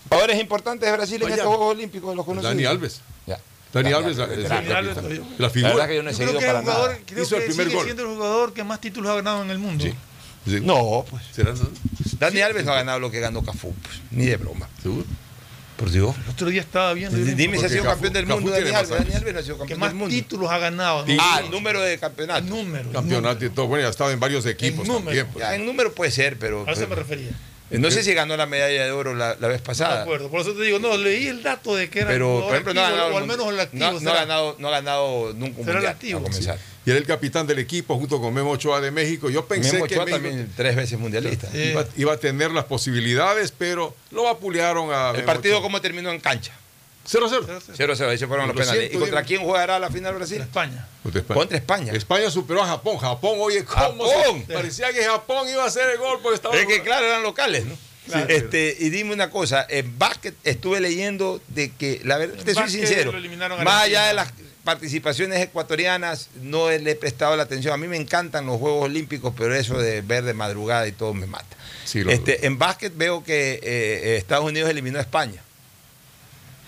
Jugadores 0.08 0.40
importantes 0.40 0.88
de 0.90 0.96
Brasil 0.96 1.22
en 1.22 1.28
estos 1.30 1.46
Juegos 1.46 1.74
Olímpicos, 1.74 2.14
los 2.16 2.24
conocidos. 2.26 2.54
Dani 2.54 2.64
Alves. 2.66 3.00
Ya. 3.26 3.38
Dani 3.72 3.92
Alves, 3.92 4.16
la, 4.18 4.26
Dani 4.26 4.70
Alves, 4.72 4.96
la 4.96 5.24
La 5.38 5.50
figura. 5.50 5.72
verdad 5.74 5.88
que 5.88 5.96
yo 5.96 6.02
no 6.02 6.10
he 6.10 6.12
Yo 6.12 6.18
seguido 6.18 6.38
que 6.38 6.44
es 6.44 6.52
para 6.52 6.60
jugador, 6.62 6.90
nada. 6.90 7.02
creo 7.06 7.22
Hizo 7.24 7.36
el 7.36 7.42
primer 7.44 7.64
sigue 7.66 7.76
gol. 7.76 7.84
siendo 7.86 8.02
el 8.02 8.08
jugador 8.16 8.52
que 8.52 8.64
más 8.64 8.80
títulos 8.80 9.10
ha 9.10 9.14
ganado 9.14 9.42
en 9.42 9.50
el 9.50 9.58
mundo. 9.58 9.84
Sí. 9.84 9.94
Sí. 10.46 10.58
No, 10.60 11.04
pues. 11.08 11.22
¿Será? 11.32 11.54
Dani 12.18 12.40
Alves 12.40 12.64
no 12.66 12.72
ha 12.72 12.74
ganado 12.74 12.98
lo 13.00 13.10
que 13.10 13.20
ganó 13.20 13.42
Cafú, 13.44 13.72
pues, 13.82 14.00
ni 14.10 14.26
de 14.26 14.36
broma. 14.36 14.68
¿Seguro? 14.82 15.06
Por 15.82 15.90
Dios. 15.90 16.14
El 16.24 16.30
otro 16.30 16.48
día 16.48 16.60
estaba 16.60 16.92
viendo 16.94 17.18
Dime 17.18 17.58
si 17.58 17.64
ha 17.64 17.68
sido 17.68 17.82
Cafú- 17.82 17.88
campeón 17.94 18.12
del 18.12 18.26
mundo 18.26 18.52
tiene 18.52 18.70
Dani 18.70 18.72
más 18.72 18.78
Alves. 18.82 18.90
Dani 18.98 19.02
años. 19.10 19.16
Alves 19.16 19.34
no 19.34 19.40
ha 19.40 19.42
sido 19.42 19.54
que 19.56 19.58
campeón 19.58 19.80
más 19.80 19.88
del 19.90 19.98
mundo. 19.98 20.14
títulos 20.14 20.50
ha 20.52 20.58
ganado. 20.58 21.04
¿no? 21.04 21.14
Ah, 21.20 21.40
el 21.44 21.50
número 21.50 21.80
de 21.82 21.98
campeonatos. 21.98 22.48
número. 22.48 22.92
Campeonato 22.92 23.44
y 23.44 23.50
todo. 23.50 23.66
Bueno, 23.66 23.82
ya 23.84 23.90
estaba 23.90 24.12
en 24.12 24.20
varios 24.20 24.46
equipos 24.46 24.86
número. 24.86 25.06
también. 25.06 25.26
pues. 25.32 25.44
Ya, 25.44 25.56
en 25.56 25.66
número 25.66 25.92
puede 25.92 26.12
ser, 26.12 26.38
pero. 26.38 26.64
A 26.68 26.70
eso 26.70 26.82
me 26.82 26.86
pero- 26.86 27.02
refería. 27.02 27.30
No 27.78 27.90
sé 27.90 28.02
si 28.02 28.14
ganó 28.14 28.36
la 28.36 28.46
medalla 28.46 28.84
de 28.84 28.90
oro 28.92 29.14
la, 29.14 29.36
la 29.40 29.48
vez 29.48 29.58
No 29.58 29.62
me 29.62 29.66
pasada. 29.66 30.02
acuerdo. 30.02 30.30
Por 30.30 30.40
eso 30.40 30.52
te 30.54 30.62
digo, 30.62 30.78
no, 30.78 30.96
leí 30.96 31.26
el 31.28 31.42
dato 31.42 31.74
de 31.74 31.88
que 31.90 32.00
era 32.00 32.08
Pero, 32.10 32.40
por 32.42 32.50
ejemplo, 32.52 32.74
no 32.74 32.80
ha 32.80 32.84
activo, 32.86 32.98
ganado. 32.98 33.14
o 33.14 33.18
al 33.18 33.26
menos 33.26 33.48
el 33.48 33.60
activo. 33.60 33.92
no, 33.92 34.00
no 34.00 34.10
ha 34.10 34.14
ganado, 34.14 34.56
no 34.58 34.68
ha 34.68 34.70
ganado 34.70 35.32
nunca 35.34 35.58
un 35.60 35.64
Será 35.64 35.70
el 35.70 35.74
mundial. 35.74 35.86
activo. 35.92 36.18
a 36.18 36.22
comenzar. 36.22 36.58
Y 36.84 36.90
era 36.90 36.98
el 36.98 37.06
capitán 37.06 37.46
del 37.46 37.60
equipo 37.60 37.96
junto 37.96 38.20
con 38.20 38.34
Memo 38.34 38.50
Ochoa 38.50 38.80
de 38.80 38.90
México. 38.90 39.30
Yo 39.30 39.46
pensé 39.46 39.74
Memo 39.74 39.86
que 39.86 39.94
Ochoa 39.94 40.04
México 40.06 40.22
también 40.26 40.52
tres 40.56 40.74
veces 40.76 40.98
mundialista. 40.98 41.48
Iba, 41.56 41.86
iba 41.96 42.12
a 42.12 42.16
tener 42.16 42.50
las 42.50 42.64
posibilidades, 42.64 43.52
pero 43.56 43.94
lo 44.10 44.24
vapulearon 44.24 44.90
a 44.92 45.10
El 45.10 45.16
Memo 45.18 45.26
partido, 45.26 45.54
Ochoa. 45.56 45.62
¿cómo 45.62 45.80
terminó 45.80 46.10
en 46.10 46.18
cancha? 46.20 46.52
0-0. 47.10 47.60
0-0, 47.76 48.08
ahí 48.08 48.18
se 48.18 48.26
fueron 48.26 48.46
los 48.48 48.56
Lo 48.56 48.60
penales. 48.62 48.80
siento, 48.80 48.96
¿Y 48.96 49.00
contra 49.00 49.22
quién 49.24 49.42
jugará 49.42 49.78
la 49.78 49.90
final 49.90 50.14
Brasil? 50.14 50.40
España. 50.40 50.86
Contra 51.02 51.20
España. 51.20 51.38
Contra 51.40 51.58
España. 51.58 51.92
España 51.92 52.30
superó 52.30 52.62
a 52.62 52.66
Japón. 52.66 52.98
Japón, 52.98 53.36
oye, 53.40 53.64
¿cómo? 53.64 54.06
Japón. 54.08 54.44
se- 54.46 54.52
parecía 54.54 54.92
que 54.92 55.02
Japón 55.04 55.48
iba 55.48 55.64
a 55.64 55.66
hacer 55.66 55.90
el 55.90 55.98
gol 55.98 56.18
porque 56.22 56.36
estaba. 56.36 56.56
Es 56.56 56.66
que 56.66 56.82
claro, 56.82 57.06
eran 57.06 57.22
locales, 57.22 57.64
¿no? 57.66 57.76
Claro. 58.06 58.26
Este, 58.28 58.76
y 58.80 58.90
dime 58.90 59.12
una 59.14 59.30
cosa, 59.30 59.64
en 59.68 59.96
básquet 59.98 60.34
estuve 60.42 60.80
leyendo 60.80 61.40
de 61.48 61.70
que, 61.70 62.00
la 62.04 62.18
verdad, 62.18 62.36
En 62.38 62.44
te 62.44 62.54
soy 62.54 62.68
sincero, 62.68 63.12
a 63.12 63.62
más 63.64 63.84
allá 63.84 64.06
de 64.08 64.14
las 64.14 64.32
participaciones 64.64 65.40
ecuatorianas, 65.40 66.28
no 66.40 66.68
le 66.70 66.90
he 66.90 66.94
prestado 66.96 67.36
la 67.36 67.44
atención. 67.44 67.72
A 67.74 67.76
mí 67.76 67.86
me 67.88 67.96
encantan 67.96 68.46
los 68.46 68.58
Juegos 68.58 68.84
Olímpicos, 68.86 69.32
pero 69.36 69.54
eso 69.54 69.78
de 69.78 70.02
ver 70.02 70.24
de 70.24 70.34
madrugada 70.34 70.86
y 70.88 70.92
todo 70.92 71.14
me 71.14 71.26
mata. 71.26 71.56
Sí, 71.84 72.02
este, 72.08 72.46
en 72.46 72.58
básquet 72.58 72.92
veo 72.96 73.22
que 73.24 73.60
eh, 73.62 74.16
Estados 74.16 74.44
Unidos 74.46 74.68
eliminó 74.70 74.98
a 74.98 75.02
España. 75.02 75.40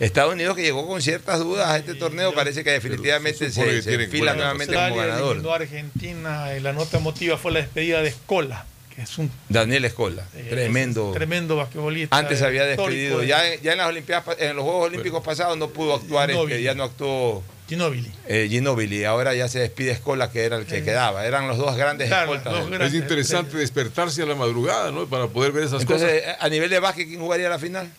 Estados 0.00 0.32
Unidos 0.34 0.56
que 0.56 0.62
llegó 0.62 0.86
con 0.88 1.00
ciertas 1.00 1.38
dudas 1.40 1.68
a 1.68 1.78
este 1.78 1.94
torneo, 1.94 2.34
parece 2.34 2.64
que 2.64 2.70
definitivamente 2.70 3.50
se 3.50 3.64
que 3.64 3.82
se 3.82 3.94
enfila 3.94 4.34
nuevamente 4.34 4.74
como 4.74 4.96
ganador. 4.96 5.40
Argentina 5.54 6.48
y 6.56 6.60
la 6.60 6.72
nota 6.72 6.98
emotiva 6.98 7.36
fue 7.38 7.52
la 7.52 7.60
despedida 7.60 8.02
de 8.02 8.08
Escola, 8.08 8.66
que 8.94 9.02
es 9.02 9.18
un 9.18 9.30
Daniel 9.48 9.84
Escola, 9.84 10.26
eh, 10.34 10.46
tremendo. 10.50 11.12
tremendo 11.12 11.56
basquetbolista. 11.56 12.16
Antes 12.16 12.38
se 12.40 12.44
había 12.46 12.64
despedido. 12.64 13.20
de 13.20 13.26
Ya, 13.28 13.42
ya 13.62 13.72
en 13.72 13.78
las 13.78 13.88
Olimpiadas, 13.88 14.36
en 14.40 14.56
los 14.56 14.64
Juegos 14.64 14.86
Olímpicos 14.88 15.22
pasados 15.22 15.56
no 15.58 15.68
pudo 15.68 15.94
actuar, 15.94 16.30
este, 16.30 16.62
ya 16.62 16.74
no 16.74 16.84
actuó 16.84 17.42
Ginóbili. 17.68 18.10
eh, 18.28 18.46
Ginóbili. 18.50 19.04
Ahora 19.04 19.32
ya 19.34 19.48
se 19.48 19.58
despide 19.60 19.92
Escola, 19.92 20.30
que 20.30 20.44
era 20.44 20.56
el 20.58 20.66
que 20.66 20.78
Eh, 20.78 20.84
quedaba. 20.84 21.24
Eran 21.24 21.48
los 21.48 21.56
dos 21.56 21.76
grandes 21.76 22.08
claro, 22.08 22.32
grandes. 22.42 22.88
Es 22.88 22.94
interesante 22.94 23.56
despertarse 23.56 24.22
a 24.22 24.26
la 24.26 24.34
madrugada, 24.34 24.90
¿no? 24.90 25.06
Para 25.06 25.28
poder 25.28 25.52
ver 25.52 25.64
esas 25.64 25.82
Entonces, 25.82 26.20
cosas. 26.20 26.34
eh, 26.34 26.36
a 26.40 26.48
nivel 26.48 26.68
de 26.68 26.78
básquet, 26.80 27.06
¿quién 27.08 27.20
jugaría 27.20 27.48
la 27.48 27.58
final? 27.58 27.90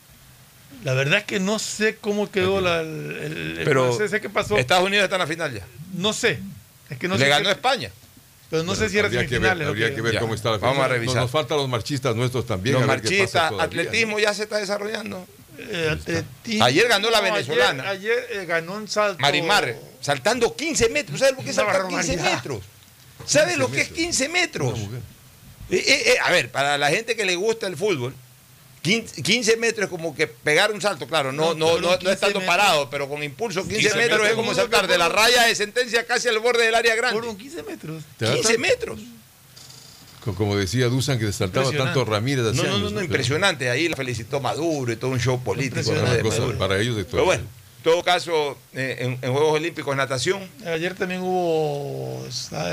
La 0.85 0.93
verdad 0.93 1.17
es 1.19 1.25
que 1.25 1.39
no 1.39 1.57
sé 1.57 1.95
cómo 1.95 2.29
quedó 2.29 2.61
la, 2.61 2.81
el, 2.81 3.59
Pero 3.65 3.91
sé, 3.97 4.07
sé 4.07 4.21
qué 4.21 4.29
pasó. 4.29 4.55
Estados 4.55 4.85
Unidos 4.85 5.03
está 5.05 5.15
en 5.15 5.21
la 5.21 5.27
final 5.27 5.51
ya. 5.51 5.65
No 5.95 6.13
sé. 6.13 6.39
Es 6.91 6.99
que 6.99 7.07
no 7.07 7.15
Le 7.15 7.23
sé 7.23 7.29
ganó 7.29 7.45
qué- 7.45 7.51
España. 7.53 7.89
Pero 8.51 8.61
no 8.61 8.75
sé 8.75 8.87
si 8.89 8.97
era 8.99 9.07
habría 9.07 9.25
que 9.25 9.39
ver, 9.39 9.63
habría 9.63 9.95
que 9.95 10.01
ver 10.01 10.13
Ya, 10.13 10.19
cómo 10.19 10.35
está 10.35 10.51
la 10.51 10.57
vamos 10.59 10.85
a 10.85 10.87
revisar. 10.87 11.15
Nos, 11.15 11.23
nos 11.23 11.31
faltan 11.31 11.57
los 11.57 11.67
marchistas 11.67 12.15
nuestros 12.15 12.45
también. 12.45 12.75
los 12.75 12.85
marchistas, 12.85 13.51
atletismo 13.59 14.19
ya 14.19 14.31
se 14.35 14.43
está 14.43 14.57
desarrollando. 14.57 15.25
Eh, 15.57 15.89
atletismo. 15.91 16.63
Ayer 16.63 16.87
ganó 16.87 17.09
la 17.09 17.17
No, 17.17 17.23
venezolana. 17.33 17.89
Ayer, 17.89 18.11
ayer, 18.29 18.41
eh, 18.43 18.45
ganó 18.45 18.73
un 18.75 18.87
salto. 18.87 19.19
Marimar, 19.21 19.75
saltando 20.01 20.55
15 20.55 20.89
metros. 20.89 21.17
¿Sabes 21.19 21.35
lo 21.35 21.43
que 21.43 21.49
es 21.49 21.55
saltar 21.55 21.87
15 21.87 22.15
barbaridad. 22.17 22.35
metros? 22.35 22.63
¿Sabes 23.25 23.55
15 23.55 23.57
lo 23.59 23.71
que 23.71 23.81
es 23.81 23.89
metros. 23.89 23.97
15 24.05 24.29
metros? 24.29 24.79
Eh, 24.79 24.85
eh, 25.71 26.03
eh, 26.11 26.15
a 26.23 26.29
ver, 26.29 26.51
para 26.51 26.77
la 26.77 26.89
gente 26.91 27.15
que 27.15 27.25
le 27.25 27.35
gusta 27.35 27.65
el 27.65 27.75
fútbol, 27.75 28.13
15, 28.85 29.23
15 29.23 29.57
metros 29.57 29.85
es 29.85 29.89
como 29.89 30.15
que 30.15 30.27
pegar 30.27 30.71
un 30.71 30.79
salto, 30.79 31.07
claro, 31.07 31.31
no, 31.31 31.55
No, 31.55 31.75
no, 31.75 31.81
no, 31.81 31.91
no 31.91 31.97
15 31.97 32.13
estando 32.13 32.39
metros. 32.39 32.55
parado, 32.55 32.89
pero 32.91 33.09
con 33.09 33.23
impulso 33.23 33.63
15, 33.63 33.77
15 33.81 33.97
metros 33.97 34.27
es 34.27 34.33
como 34.35 34.53
saltar 34.53 34.87
de 34.87 34.97
la 34.97 35.09
raya 35.09 35.43
de 35.43 35.55
sentencia 35.55 36.05
casi 36.05 36.27
al 36.27 36.37
borde 36.39 36.65
del 36.65 36.75
área 36.75 36.93
grande. 36.95 37.17
Fueron 37.19 37.35
15 37.35 37.63
metros. 37.63 38.03
¿Te 38.17 38.25
da 38.25 38.33
15 38.35 38.47
tanto? 38.53 38.61
metros. 38.61 38.99
Co- 40.23 40.35
Como 40.35 40.55
decía 40.55 40.85
Dusan 40.87 41.17
que 41.19 41.31
saltaba 41.31 41.71
tanto 41.71 42.05
Ramírez. 42.05 42.45
hace 42.45 42.57
No, 42.57 42.63
no, 42.63 42.75
años, 42.75 42.91
no, 42.91 42.99
no, 42.99 43.03
impresionante. 43.03 43.69
Ahí 43.71 43.87
la 43.89 43.95
felicitó 43.95 44.39
Maduro 44.39 44.91
y 44.91 44.95
todo 44.95 45.11
un 45.11 45.19
show 45.19 45.41
político. 45.43 45.89
Una 45.91 46.19
cosa 46.21 46.47
para 46.57 46.79
ellos 46.79 46.95
de 46.95 47.03
todo. 47.05 47.11
Pero 47.13 47.25
bueno, 47.25 47.41
en 47.43 47.83
todo 47.83 48.03
caso, 48.03 48.57
eh, 48.73 48.97
en, 48.99 49.11
en 49.21 49.31
Juegos 49.31 49.53
Olímpicos, 49.53 49.95
natación, 49.95 50.47
Ayer 50.65 50.93
también 50.95 51.21
hubo, 51.21 52.23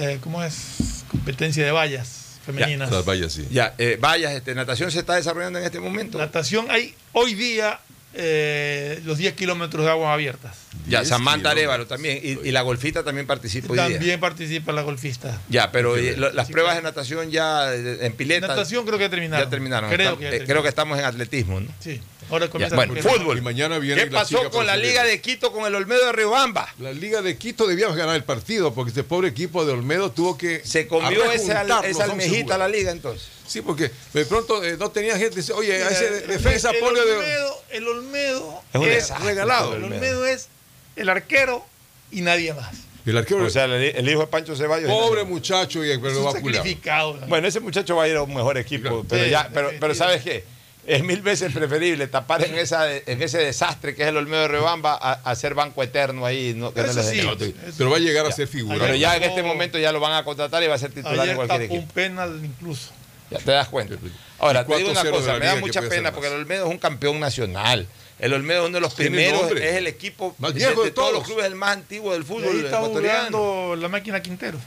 eh, 0.01 0.18
¿cómo 0.22 0.43
es? 0.43 1.05
Competencia 1.10 1.64
de 1.64 1.70
vallas 1.72 2.31
femeninas. 2.43 2.90
Las 2.90 3.05
vallas, 3.05 3.32
sí. 3.32 3.47
ya, 3.51 3.74
eh, 3.78 3.97
vayas, 4.01 4.32
este, 4.32 4.55
natación 4.55 4.90
se 4.90 5.01
está 5.01 5.14
desarrollando 5.14 5.59
en 5.59 5.64
este 5.64 5.81
momento. 5.81 6.19
Natación 6.19 6.66
hay 6.70 6.94
hoy 7.12 7.35
día 7.35 7.81
eh, 8.14 9.01
los 9.05 9.18
10 9.18 9.34
kilómetros 9.34 9.84
de 9.84 9.90
aguas 9.90 10.12
abiertas. 10.12 10.56
Ya, 10.86 11.01
10 11.01 11.09
Samantha. 11.09 11.51
Arevalo 11.51 11.86
también. 11.86 12.20
Y, 12.22 12.48
y 12.48 12.51
la 12.52 12.62
golfita 12.62 13.02
también 13.05 13.26
participa 13.26 13.72
hoy 13.72 13.78
día. 13.78 13.98
También 13.98 14.20
participa 14.20 14.72
la 14.72 14.82
golfista. 14.82 15.40
Ya, 15.48 15.70
pero 15.72 15.97
eh, 15.97 16.14
lo- 16.16 16.32
las 16.32 16.47
Sí, 16.48 16.52
pruebas 16.52 16.76
de 16.76 16.82
natación 16.82 17.30
ya 17.30 17.72
eh, 17.74 17.98
en 18.06 18.12
pileta 18.14 18.48
Natación 18.48 18.84
creo 18.84 18.98
que 18.98 19.09
terminaron. 19.09 19.47
ya 19.47 19.51
terminaron. 19.51 19.90
Creo 19.90 20.18
que, 20.18 20.24
ya 20.24 20.30
eh, 20.36 20.44
creo 20.47 20.62
que 20.62 20.68
estamos 20.68 20.98
en 20.98 21.05
atletismo, 21.05 21.60
¿no? 21.60 21.68
Sí. 21.80 22.01
Ahora 22.30 22.47
Ya, 22.47 22.51
comienza 22.52 22.76
Bueno, 22.76 22.94
la- 22.94 23.02
fútbol. 23.02 23.39
Y 23.39 23.40
mañana 23.40 23.78
viene 23.78 24.05
¿Qué 24.05 24.10
pasó 24.10 24.51
con 24.51 24.66
la. 24.66 24.76
Liga 24.76 25.05
de 25.05 25.20
Quito 25.20 25.52
con 25.52 25.66
el 25.66 25.74
Olmedo 25.74 26.06
de 26.06 26.12
Riobamba? 26.12 26.68
La 26.78 26.93
Liga 26.93 27.20
de 27.22 27.36
Quito 27.36 27.66
debía 27.66 27.89
ganar 27.89 28.16
el 28.16 28.24
partido 28.24 28.72
porque 28.74 28.89
este 28.90 29.05
pobre 29.05 29.28
equipo 29.28 29.64
de 29.64 29.72
Olmedo 29.72 30.10
tuvo 30.10 30.36
que. 30.39 30.60
Se 30.64 30.86
comió 30.86 31.30
esa, 31.30 31.62
esa 31.62 31.78
11 31.80 32.02
almejita 32.02 32.56
la 32.59 32.68
liga 32.68 32.90
entonces. 32.90 33.28
Sí, 33.52 33.60
porque 33.60 33.90
de 34.14 34.24
pronto 34.24 34.64
eh, 34.64 34.76
no 34.78 34.90
tenía 34.90 35.18
gente. 35.18 35.36
dice, 35.36 35.52
Oye, 35.52 35.82
a 35.82 35.90
ese 35.90 36.10
de- 36.10 36.18
el, 36.20 36.26
defensa 36.28 36.70
el 36.70 36.76
de. 36.80 36.82
Olmedo, 36.86 37.62
el 37.70 37.88
Olmedo 37.88 38.62
Es 38.72 38.80
un 38.80 38.86
es, 38.88 38.94
desastre, 38.94 39.28
regalado. 39.28 39.74
el 39.74 39.84
el 39.84 39.92
Olmedo 39.92 40.24
es 40.26 40.48
el 40.96 41.08
arquero 41.10 41.64
y 42.10 42.22
nadie 42.22 42.54
más. 42.54 42.74
El 43.04 43.18
arquero. 43.18 43.44
O 43.44 43.50
sea, 43.50 43.64
el, 43.64 43.72
el 43.72 44.08
hijo 44.08 44.20
de 44.20 44.26
Pancho 44.28 44.56
Ceballos. 44.56 44.88
pobre 44.90 45.24
muchacho 45.24 45.84
y 45.84 45.90
el 45.90 45.98
un 45.98 46.26
va 46.26 46.32
sacrificado. 46.32 47.14
Bueno, 47.28 47.46
ese 47.48 47.60
muchacho 47.60 47.96
va 47.96 48.04
a 48.04 48.08
ir 48.08 48.16
a 48.16 48.22
un 48.22 48.34
mejor 48.34 48.56
equipo, 48.58 49.04
pero 49.08 49.24
Sí, 49.24 49.30
ya, 49.30 49.50
pero, 49.52 49.70
pero. 49.78 49.94
¿sabes 49.94 50.22
qué? 50.22 50.44
Es 50.84 51.04
mil 51.04 51.20
veces 51.22 51.52
preferible 51.52 52.08
tapar 52.08 52.44
en, 52.44 52.56
esa, 52.56 52.92
en 52.92 53.22
ese 53.22 53.38
desastre 53.38 53.94
que 53.94 54.02
es 54.02 54.08
el 54.08 54.16
Olmedo 54.16 54.40
de 54.42 54.48
Riobamba 54.48 54.94
a, 54.94 55.12
a 55.12 55.30
hacer 55.30 55.54
banco 55.54 55.80
eterno 55.82 56.26
ahí. 56.26 56.54
No, 56.56 56.72
que 56.74 56.80
no 56.82 56.86
Eso 56.90 57.00
les 57.00 57.08
sí. 57.10 57.16
den. 57.18 57.28
Eso- 57.66 57.74
Pero 57.78 57.90
va 57.90 57.98
a 57.98 58.00
llegar 58.00 58.26
a 58.26 58.32
ser 58.32 58.48
figura. 58.48 58.78
Pero 58.80 58.94
ya 58.96 59.16
en 59.16 59.22
este 59.24 59.42
momento 59.44 59.78
ya 59.78 59.92
lo 59.92 60.00
van 60.00 60.14
a 60.14 60.24
contratar 60.24 60.60
y 60.62 60.66
va 60.66 60.74
a 60.74 60.78
ser 60.78 60.90
titular 60.90 61.14
en 61.14 61.20
Ayer 61.20 61.36
cualquier 61.36 61.60
tapó 61.62 61.74
un 61.74 61.78
equipo. 61.80 61.94
penal 61.94 62.40
incluso. 62.44 62.90
Ya 63.32 63.38
te 63.38 63.50
das 63.52 63.68
cuenta. 63.68 63.94
Ahora, 64.38 64.66
te 64.66 64.76
digo 64.76 64.90
4-0 64.90 65.00
una 65.00 65.10
cosa, 65.10 65.38
me 65.38 65.46
da 65.46 65.56
mucha 65.56 65.82
pena 65.82 66.12
porque 66.12 66.28
el 66.28 66.34
Olmedo 66.34 66.66
es 66.66 66.70
un 66.70 66.78
campeón 66.78 67.20
nacional. 67.20 67.86
El 68.18 68.34
Olmedo 68.34 68.62
es 68.62 68.68
uno 68.68 68.76
de 68.76 68.80
los 68.80 68.94
primeros, 68.94 69.42
nombre. 69.42 69.68
es 69.68 69.76
el 69.76 69.86
equipo 69.86 70.34
Más 70.38 70.54
viejo 70.54 70.82
de 70.82 70.90
de 70.90 70.94
todos 70.94 71.12
los 71.12 71.24
clubes, 71.24 71.44
el 71.46 71.54
más 71.56 71.76
antiguo 71.76 72.12
del 72.12 72.22
Y 72.22 72.24
fútbol 72.24 72.50
ahí 72.50 72.64
está 72.64 72.78
ecuatoriano. 72.78 73.38
jugando 73.38 73.76
la 73.76 73.88
máquina 73.88 74.22
Quintero. 74.22 74.59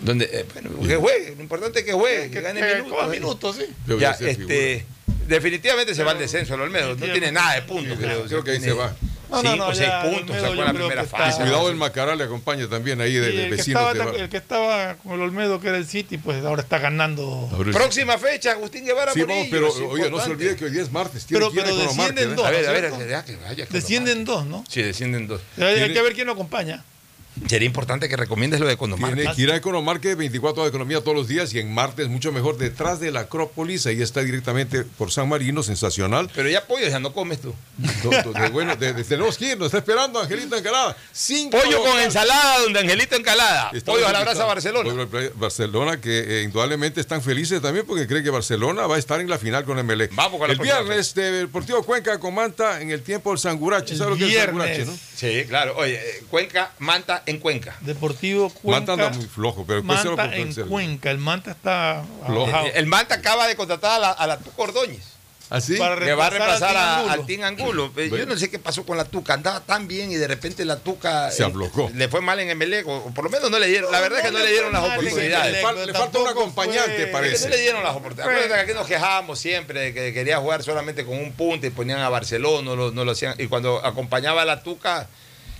Donde, 0.00 0.24
eh, 0.32 0.44
bueno, 0.52 0.70
que 0.86 0.96
juegue, 0.96 1.34
lo 1.36 1.42
importante 1.42 1.78
es 1.80 1.84
que 1.84 1.92
juegue, 1.92 2.30
que, 2.30 2.40
gane 2.40 2.60
que 2.60 2.74
minutos. 2.82 3.04
¿eh? 3.04 3.10
minutos, 3.10 3.56
sí. 3.56 3.96
Ya, 4.00 4.10
este, 4.10 4.84
definitivamente 5.28 5.94
se 5.94 6.02
va 6.02 6.10
al 6.12 6.18
descenso 6.18 6.54
el 6.54 6.62
Olmedo. 6.62 6.96
No 6.96 7.06
tiene 7.06 7.30
nada 7.30 7.54
de 7.54 7.62
puntos, 7.62 7.96
creo. 7.98 8.24
Creo 8.24 8.42
que 8.42 8.50
ahí 8.52 8.58
Tiene 8.58 8.72
se 8.72 8.78
va. 8.78 8.94
No, 9.34 9.42
no, 9.42 9.50
cinco 9.52 9.64
no, 9.64 9.70
o 9.70 9.74
seis 9.74 9.90
puntos, 10.02 10.36
Olmedo 10.36 10.48
sacó 10.50 10.62
la 10.64 10.72
primera 10.72 11.02
que 11.02 11.08
fase. 11.08 11.42
Cuidado 11.42 11.70
el 11.70 11.76
Macará 11.76 12.14
le 12.16 12.24
acompaña 12.24 12.68
también 12.68 13.00
ahí 13.00 13.14
de, 13.14 13.30
Y 13.32 13.36
de 13.36 13.42
el, 13.44 13.50
que 13.50 13.56
vecinos. 13.56 13.92
estaba, 13.92 14.10
el 14.16 14.28
que 14.28 14.36
estaba 14.36 14.94
con 14.96 15.12
el 15.12 15.20
Olmedo, 15.20 15.60
que 15.60 15.68
era 15.68 15.76
el 15.76 15.86
City, 15.86 16.18
pues 16.18 16.44
ahora 16.44 16.62
está 16.62 16.78
ganando. 16.78 17.48
Ahora 17.52 17.68
el- 17.68 17.74
Próxima 17.74 18.18
fecha, 18.18 18.52
Agustín 18.52 18.84
Guevara 18.84 19.12
Sí, 19.12 19.22
vamos, 19.22 19.46
pero 19.50 19.72
oye, 19.88 20.10
no 20.10 20.20
se 20.20 20.30
olvide 20.30 20.56
que 20.56 20.64
hoy 20.66 20.70
día 20.70 20.82
es 20.82 20.90
martes. 20.92 21.26
Tiene 21.26 21.40
Pero, 21.40 21.50
que 21.52 21.56
ir 21.56 21.62
a 21.62 21.64
pero 21.64 21.76
Economarket, 21.82 22.14
descienden 22.14 22.36
dos. 22.36 22.46
A 22.46 22.50
ver, 22.50 22.62
¿no 22.64 22.68
a 22.68 22.72
ver, 22.72 23.24
que 23.24 23.36
vaya. 23.36 23.66
que 23.66 23.72
Descienden 23.72 24.24
dos, 24.24 24.46
¿no? 24.46 24.64
Sí, 24.68 24.82
descienden 24.82 25.26
dos. 25.26 25.40
Hay, 25.58 25.74
Tiene- 25.74 25.92
que 25.92 26.02
ver 26.02 26.14
quién 26.14 26.26
lo 26.26 26.32
acompaña. 26.34 26.84
Sería 27.48 27.66
importante 27.66 28.08
que 28.08 28.16
recomiendes 28.16 28.60
lo 28.60 28.66
de 28.66 28.76
Condomar. 28.76 29.14
Tiene 29.14 29.34
que 29.34 29.42
ir 29.42 29.50
a 29.50 29.56
Economarket 29.56 30.16
24 30.16 30.62
horas 30.62 30.72
de 30.72 30.76
economía 30.76 31.00
todos 31.00 31.16
los 31.16 31.28
días 31.28 31.52
y 31.52 31.58
en 31.58 31.72
martes 31.74 32.08
mucho 32.08 32.30
mejor 32.32 32.56
detrás 32.58 33.00
de 33.00 33.10
la 33.10 33.20
Acrópolis. 33.20 33.86
Ahí 33.86 34.00
está 34.00 34.20
directamente 34.22 34.84
por 34.84 35.10
San 35.10 35.28
Marino, 35.28 35.62
sensacional. 35.62 36.30
Pero 36.34 36.48
ya 36.48 36.64
pollo 36.66 36.88
ya 36.88 37.00
no 37.00 37.12
comes 37.12 37.40
tú. 37.40 37.54
De- 37.78 38.48
bueno, 38.50 38.76
de- 38.76 38.92
de- 38.92 39.04
tenemos 39.04 39.36
que 39.36 39.52
ir, 39.52 39.58
nos 39.58 39.66
está 39.66 39.78
esperando 39.78 40.20
Angelito 40.20 40.56
Encalada. 40.56 40.96
Cinco 41.12 41.58
Pollo 41.58 41.82
con 41.82 41.98
ensalada, 42.00 42.60
donde 42.60 42.78
Angelito 42.80 43.16
Encalada. 43.16 43.70
Pollo 43.84 44.06
a 44.06 44.12
la 44.12 44.20
brasa. 44.20 44.44
Barcelona. 44.44 45.06
Barcelona, 45.34 46.00
que 46.00 46.40
eh, 46.40 46.42
indudablemente 46.44 47.00
están 47.00 47.20
felices 47.22 47.60
también 47.60 47.84
porque 47.86 48.06
creen 48.06 48.22
que 48.22 48.30
Barcelona 48.30 48.86
va 48.86 48.96
a 48.96 48.98
estar 48.98 49.20
en 49.20 49.28
la 49.28 49.38
final 49.38 49.64
con 49.64 49.78
Emelec. 49.78 50.14
Vamos 50.14 50.38
con 50.38 50.46
la 50.48 50.52
El 50.54 50.60
viernes 50.60 51.14
de 51.14 51.32
Deportivo 51.32 51.82
Cuenca 51.82 52.18
con 52.20 52.34
Manta 52.34 52.80
en 52.80 52.90
el 52.90 53.02
tiempo 53.02 53.30
del 53.30 53.38
Sangurache. 53.40 53.96
¿Sabes 53.96 54.12
lo 54.12 54.16
que 54.16 54.24
es 54.24 54.28
el 54.30 54.52
viernes. 54.52 54.76
Sangurache, 54.76 54.84
no? 54.84 54.98
Sí, 55.16 55.44
claro. 55.48 55.74
Oye, 55.76 55.94
eh, 55.96 56.22
Cuenca, 56.30 56.72
Manta 56.78 57.22
en 57.26 57.38
Cuenca. 57.38 57.76
Deportivo 57.80 58.50
Cuenca. 58.50 58.80
Manta 58.80 58.92
anda 59.06 59.10
muy 59.18 59.26
flojo, 59.26 59.64
pero 59.66 59.80
se 59.80 59.86
lo 60.04 60.16
Manta 60.16 60.36
en 60.36 60.48
el- 60.48 60.66
Cuenca. 60.66 61.10
El 61.10 61.18
Manta 61.18 61.50
está 61.52 62.04
Flojo. 62.26 62.50
El 62.74 62.86
Manta 62.86 63.16
acaba 63.16 63.46
de 63.46 63.56
contratar 63.56 63.92
a 63.92 63.98
la, 63.98 64.10
a 64.10 64.26
la 64.26 64.38
Tuca 64.38 64.62
Ordóñez. 64.62 65.14
¿Así? 65.50 65.74
Que 65.74 66.14
va 66.14 66.26
a 66.26 66.30
reemplazar 66.30 66.74
al 66.74 67.26
Team 67.26 67.42
Angulo. 67.42 67.92
Eh, 67.98 68.08
Yo 68.10 68.24
no 68.24 68.34
sé 68.36 68.50
qué 68.50 68.58
pasó 68.58 68.84
con 68.86 68.96
la 68.96 69.04
Tuca. 69.04 69.34
Andaba 69.34 69.60
tan 69.60 69.86
bien 69.86 70.10
y 70.10 70.14
de 70.16 70.26
repente 70.26 70.64
la 70.64 70.76
Tuca 70.78 71.30
Se 71.30 71.42
eh, 71.42 71.46
aflojó. 71.46 71.90
le 71.94 72.08
fue 72.08 72.22
mal 72.22 72.40
en 72.40 72.48
Emelec. 72.48 72.86
O, 72.88 72.96
o 72.96 73.10
por 73.12 73.24
lo 73.24 73.30
menos 73.30 73.50
no 73.50 73.58
le 73.58 73.68
dieron. 73.68 73.92
La 73.92 74.00
verdad 74.00 74.20
es 74.20 74.24
que 74.24 74.32
no 74.32 74.38
no 74.38 74.44
le 74.44 74.50
dieron 74.50 74.72
las 74.72 74.82
oportunidades. 74.82 75.52
Le, 75.52 75.62
fal- 75.62 75.84
le 75.86 75.92
falta 75.92 76.18
un 76.18 76.28
acompañante, 76.28 76.82
fue- 76.86 76.94
Es 76.96 77.04
que 77.04 77.12
parece. 77.12 77.44
no 77.44 77.54
le 77.54 77.60
dieron 77.60 77.82
las 77.84 77.94
oportunidades. 77.94 78.34
Acuérdate 78.36 78.54
que 78.64 78.70
aquí 78.72 78.78
nos 78.80 78.88
quejábamos 78.88 79.38
siempre 79.38 79.80
de 79.80 79.94
que 79.94 80.14
quería 80.14 80.38
jugar 80.38 80.62
solamente 80.62 81.04
con 81.04 81.18
un 81.18 81.32
punto 81.32 81.66
y 81.66 81.70
ponían 81.70 82.00
a 82.00 82.08
Barcelona, 82.08 82.62
no 82.64 82.74
lo, 82.74 82.90
no 82.90 83.04
lo 83.04 83.12
hacían. 83.12 83.34
Y 83.38 83.46
cuando 83.46 83.84
acompañaba 83.84 84.42
a 84.42 84.44
la 84.46 84.62
Tuca, 84.62 85.08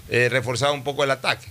eh, 0.08 0.28
reforzaba 0.30 0.72
un 0.72 0.82
poco 0.82 1.04
el 1.04 1.10
ataque. 1.10 1.46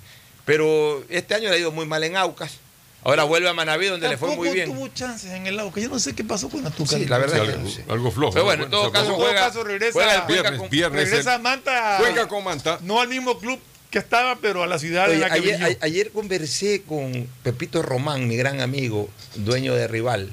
Pero 0.45 1.03
este 1.09 1.35
año 1.35 1.49
le 1.49 1.55
ha 1.55 1.59
ido 1.59 1.71
muy 1.71 1.85
mal 1.85 2.03
en 2.03 2.17
Aucas. 2.17 2.57
Ahora 3.05 3.25
vuelve 3.25 3.49
a 3.49 3.53
Manaví, 3.53 3.87
donde 3.87 4.07
le 4.07 4.17
fue 4.17 4.33
muy 4.35 4.49
bien. 4.49 4.71
tuvo 4.73 4.87
chances 4.87 5.31
en 5.31 5.45
el 5.45 5.59
Aucas. 5.59 5.83
Yo 5.83 5.89
no 5.89 5.99
sé 5.99 6.13
qué 6.15 6.23
pasó 6.23 6.49
con 6.49 6.63
la 6.63 6.69
Tuca. 6.69 6.97
Sí, 6.97 7.05
la 7.05 7.17
verdad 7.17 7.35
Sí, 7.35 7.41
es 7.41 7.47
que 7.47 7.51
algo, 7.53 7.63
no 7.63 7.69
sé. 7.69 7.85
algo 7.89 8.11
flojo. 8.11 8.31
Pero 8.33 8.43
¿no? 8.43 8.45
bueno, 8.47 8.63
en 8.65 8.69
todo 8.71 8.91
caso 8.91 9.03
En 9.05 9.11
aflojó. 9.11 9.19
todo 9.21 9.29
juega, 9.31 9.45
caso, 9.47 9.63
regresa- 9.65 9.91
juega 9.93 10.15
el 10.15 10.27
Viernes, 10.33 10.59
con- 10.59 10.69
viernes. 10.69 11.09
Regresa 11.09 11.35
el- 11.35 11.41
Manta. 11.41 11.97
Cuenca 11.99 12.27
con 12.29 12.43
Manta. 12.45 12.79
No 12.81 13.01
al 13.01 13.09
mismo 13.09 13.39
club 13.39 13.59
que 13.91 13.99
estaba, 13.99 14.37
pero 14.37 14.63
a 14.63 14.67
la 14.67 14.79
ciudad 14.79 15.05
Oye, 15.07 15.15
en 15.15 15.19
la 15.21 15.29
que 15.29 15.33
ayer, 15.39 15.77
a- 15.81 15.85
ayer 15.85 16.11
conversé 16.11 16.81
con 16.83 17.27
Pepito 17.43 17.81
Román, 17.81 18.27
mi 18.27 18.37
gran 18.37 18.61
amigo, 18.61 19.09
dueño 19.35 19.75
de 19.75 19.87
Rival. 19.87 20.31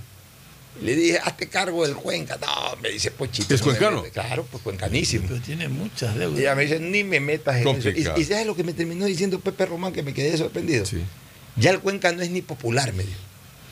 Le 0.82 0.94
dije, 0.96 1.18
hazte 1.22 1.48
cargo 1.48 1.86
del 1.86 1.94
Cuenca. 1.96 2.38
No, 2.40 2.76
me 2.82 2.88
dice 2.90 3.10
Pochito. 3.10 3.54
¿Es 3.54 3.60
no 3.60 3.66
cuencano? 3.66 4.02
metas". 4.02 4.24
Claro, 4.26 4.46
pues 4.50 4.62
cuencanísimo. 4.62 5.26
Pero 5.28 5.40
tiene 5.40 5.68
muchas 5.68 6.14
Y 6.16 6.18
deudas. 6.18 6.38
ella 6.40 6.54
me 6.54 6.62
dice, 6.62 6.78
ni 6.80 7.04
me 7.04 7.20
metas 7.20 7.56
en 7.58 7.64
Complicado. 7.64 8.14
eso. 8.16 8.18
Y, 8.18 8.22
y 8.22 8.24
¿sabes 8.24 8.46
lo 8.46 8.56
que 8.56 8.64
me 8.64 8.72
terminó 8.72 9.04
diciendo 9.04 9.40
Pepe 9.40 9.66
Román? 9.66 9.92
Que 9.92 10.02
me 10.02 10.14
quedé 10.14 10.36
sorprendido. 10.38 10.86
Sí. 10.86 11.02
Ya 11.56 11.70
el 11.70 11.80
Cuenca 11.80 12.12
no 12.12 12.22
es 12.22 12.30
ni 12.30 12.40
popular, 12.42 12.92
me 12.94 13.02
dijo. 13.04 13.18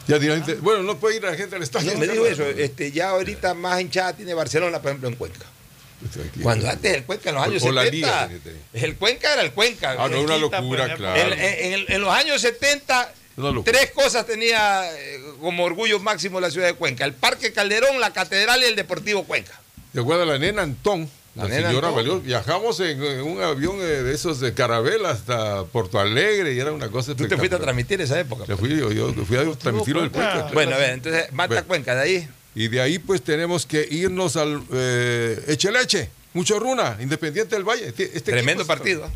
Ya 0.06 0.18
directamente- 0.18 0.60
bueno, 0.62 0.82
no 0.82 0.98
puede 0.98 1.16
ir 1.16 1.22
la 1.22 1.35
gente 1.35 1.56
al 1.56 1.62
estadio. 1.62 1.93
No, 1.93 1.98
me 1.98 2.06
dijo 2.09 2.26
eso. 2.26 2.44
Este, 2.44 2.93
ya 2.93 3.10
ahorita 3.10 3.55
más 3.55 3.80
hinchada 3.80 4.14
tiene 4.14 4.35
Barcelona, 4.35 4.80
por 4.80 4.90
ejemplo, 4.90 5.09
en 5.09 5.16
Cuenca. 5.16 5.47
Cuando 6.43 6.68
antes 6.70 6.94
el 6.94 7.05
Cuenca 7.05 7.30
en 7.30 7.35
los 7.35 7.44
años 7.44 7.62
o 7.64 7.72
la 7.72 7.82
70, 7.85 8.26
liga, 8.28 8.40
el 8.72 8.97
Cuenca 8.97 9.32
era 9.32 9.43
el 9.43 9.52
Cuenca. 9.52 9.97
Ah, 9.98 10.09
no, 10.09 10.20
una 10.22 10.35
Quita, 10.36 10.39
locura, 10.60 10.85
pues, 10.86 10.97
claro. 10.97 11.20
En, 11.20 11.32
en- 11.39 11.72
en- 11.74 11.85
en 11.93 12.01
los 12.01 12.10
años 12.14 12.40
70, 12.40 12.94
Una 12.94 13.02
locura. 13.02 13.18
Tres 13.65 13.90
cosas 13.93 14.27
tenía 14.27 14.82
eh, 14.98 15.20
como 15.40 15.65
orgullo 15.65 15.98
máximo 16.01 16.40
la 16.40 16.51
ciudad 16.51 16.66
de 16.66 16.74
Cuenca. 16.74 17.05
El 17.05 17.15
Parque 17.15 17.52
Calderón, 17.52 18.01
la 18.01 18.12
Catedral 18.12 18.60
y 18.62 18.66
el 18.66 18.77
Deportivo 18.77 19.24
Cuenca. 19.24 19.60
¿Te 19.93 20.01
acuerdas 20.01 20.27
la 20.27 20.39
nena 20.39 20.62
Antón? 20.62 21.09
La, 21.35 21.44
La 21.44 21.55
señora. 21.55 21.90
Valió. 21.90 22.20
Viajamos 22.20 22.81
en, 22.81 23.01
en 23.02 23.20
un 23.23 23.40
avión 23.40 23.77
eh, 23.81 23.85
de 23.85 24.12
esos 24.12 24.40
de 24.40 24.55
Carabela 24.55 25.10
hasta 25.10 25.65
Porto 25.66 26.01
Alegre 26.01 26.52
y 26.55 26.59
era 26.59 26.73
una 26.73 26.89
cosa 26.89 27.15
Tú 27.15 27.28
te 27.28 27.36
fuiste 27.36 27.55
a 27.55 27.60
transmitir 27.60 28.01
esa 28.01 28.19
época. 28.19 28.44
Yo 28.48 28.56
fui, 28.56 28.70
yo, 28.70 28.90
yo 28.90 29.12
fui 29.24 29.36
a 29.36 29.44
transmitirlo 29.52 30.02
del 30.02 30.10
Cuenca. 30.10 30.51
Bueno, 30.52 30.74
a 30.74 30.78
ver, 30.78 30.90
entonces, 30.90 31.31
Mata 31.32 31.48
Bueno. 31.55 31.66
Cuenca, 31.69 31.94
de 31.94 32.01
ahí. 32.02 32.28
Y 32.56 32.66
de 32.66 32.81
ahí 32.81 32.98
pues 32.98 33.23
tenemos 33.23 33.66
que 33.66 33.86
irnos 33.89 34.36
al 34.36 34.60
eh, 34.73 35.44
Echeleche, 35.47 36.10
mucho 36.32 36.59
runa, 36.59 36.97
Independiente 37.01 37.55
del 37.55 37.62
Valle. 37.62 37.86
Este- 37.89 38.10
este 38.16 38.32
Tremendo 38.32 38.66
partido. 38.66 39.09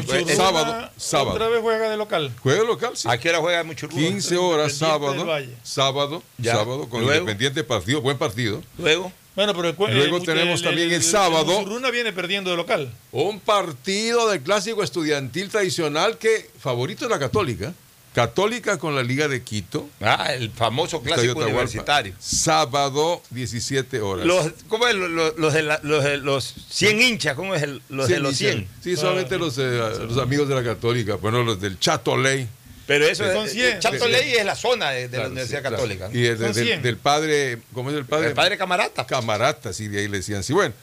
Mucho 0.00 0.16
Eh, 0.16 0.24
eh, 0.28 0.36
sábado, 0.36 0.90
sábado. 0.96 1.34
Otra 1.34 1.48
vez 1.48 1.60
juega 1.60 1.88
de 1.90 1.96
local. 1.96 2.32
Juega 2.42 2.62
local, 2.64 2.96
sí. 2.96 3.08
¿A 3.10 3.18
qué 3.18 3.28
hora 3.30 3.38
juega 3.40 3.64
mucho 3.64 3.88
15 3.88 4.36
horas 4.36 4.72
sábado, 4.74 5.26
sábado, 5.62 6.22
Ya. 6.38 6.52
sábado 6.54 6.88
con 6.88 7.02
Luego. 7.02 7.20
Independiente 7.20 7.62
partido, 7.64 8.00
buen 8.00 8.16
partido. 8.18 8.62
Luego. 8.78 9.12
Bueno, 9.34 9.54
pero 9.54 9.68
el 9.70 9.76
Luego 9.96 10.18
el- 10.18 10.22
tenemos 10.24 10.62
también 10.62 10.92
el 10.92 11.02
sábado. 11.02 11.46
Musurruna 11.60 11.90
viene 11.90 12.12
perdiendo 12.12 12.50
de 12.50 12.56
local. 12.56 12.92
Un 13.12 13.40
partido 13.40 14.28
del 14.28 14.42
clásico 14.42 14.82
estudiantil 14.82 15.48
tradicional 15.48 16.18
que 16.18 16.50
favorito 16.58 17.06
es 17.06 17.10
la 17.10 17.18
Católica. 17.18 17.72
Católica 18.14 18.78
con 18.78 18.94
la 18.94 19.02
Liga 19.02 19.26
de 19.28 19.42
Quito. 19.42 19.88
Ah, 20.00 20.32
el 20.34 20.50
famoso 20.50 21.00
clásico 21.02 21.38
universitario. 21.40 22.14
Sábado, 22.18 23.22
17 23.30 24.00
horas. 24.00 24.26
Los, 24.26 24.50
¿Cómo 24.68 24.86
es? 24.86 24.94
Los, 24.94 25.10
los- 25.10 25.38
los 25.38 25.54
de 25.54 25.62
la- 25.62 25.80
los, 25.82 26.04
de 26.04 26.18
los 26.18 26.54
100 26.68 27.00
hinchas, 27.00 27.34
¿cómo 27.34 27.54
es? 27.54 27.62
El- 27.62 27.80
los 27.88 28.08
de 28.08 28.20
los 28.20 28.36
100. 28.36 28.68
Sí, 28.82 28.96
solamente 28.96 29.38
los, 29.38 29.56
eh, 29.58 29.62
los 30.06 30.18
amigos 30.18 30.48
de 30.48 30.54
la 30.56 30.62
Católica, 30.62 31.14
bueno, 31.16 31.42
los 31.42 31.60
del 31.60 31.78
Chato 31.78 32.16
Ley. 32.16 32.46
Pero 32.86 33.06
eso 33.06 33.24
Son 33.32 33.46
es. 33.46 33.52
100. 33.52 33.80
Chato 33.80 34.06
Ley 34.08 34.34
es 34.34 34.44
la 34.44 34.56
zona 34.56 34.90
de, 34.90 35.02
de 35.02 35.08
Claro, 35.08 35.22
la 35.24 35.28
Universidad 35.30 35.60
sí. 35.60 35.70
Católica. 35.70 36.10
Y 36.12 36.26
el, 36.26 36.36
Son 36.38 36.52
del, 36.52 36.64
100. 36.66 36.82
del 36.82 36.96
padre, 36.98 37.58
¿cómo 37.72 37.90
es 37.90 37.96
el 37.96 38.04
padre? 38.04 38.28
El 38.28 38.34
padre 38.34 38.58
Camarata. 38.58 39.06
Camarata, 39.06 39.72
sí, 39.72 39.88
de 39.88 40.00
ahí 40.00 40.08
le 40.08 40.18
decían. 40.18 40.42
Sí, 40.42 40.52
bueno. 40.52 40.74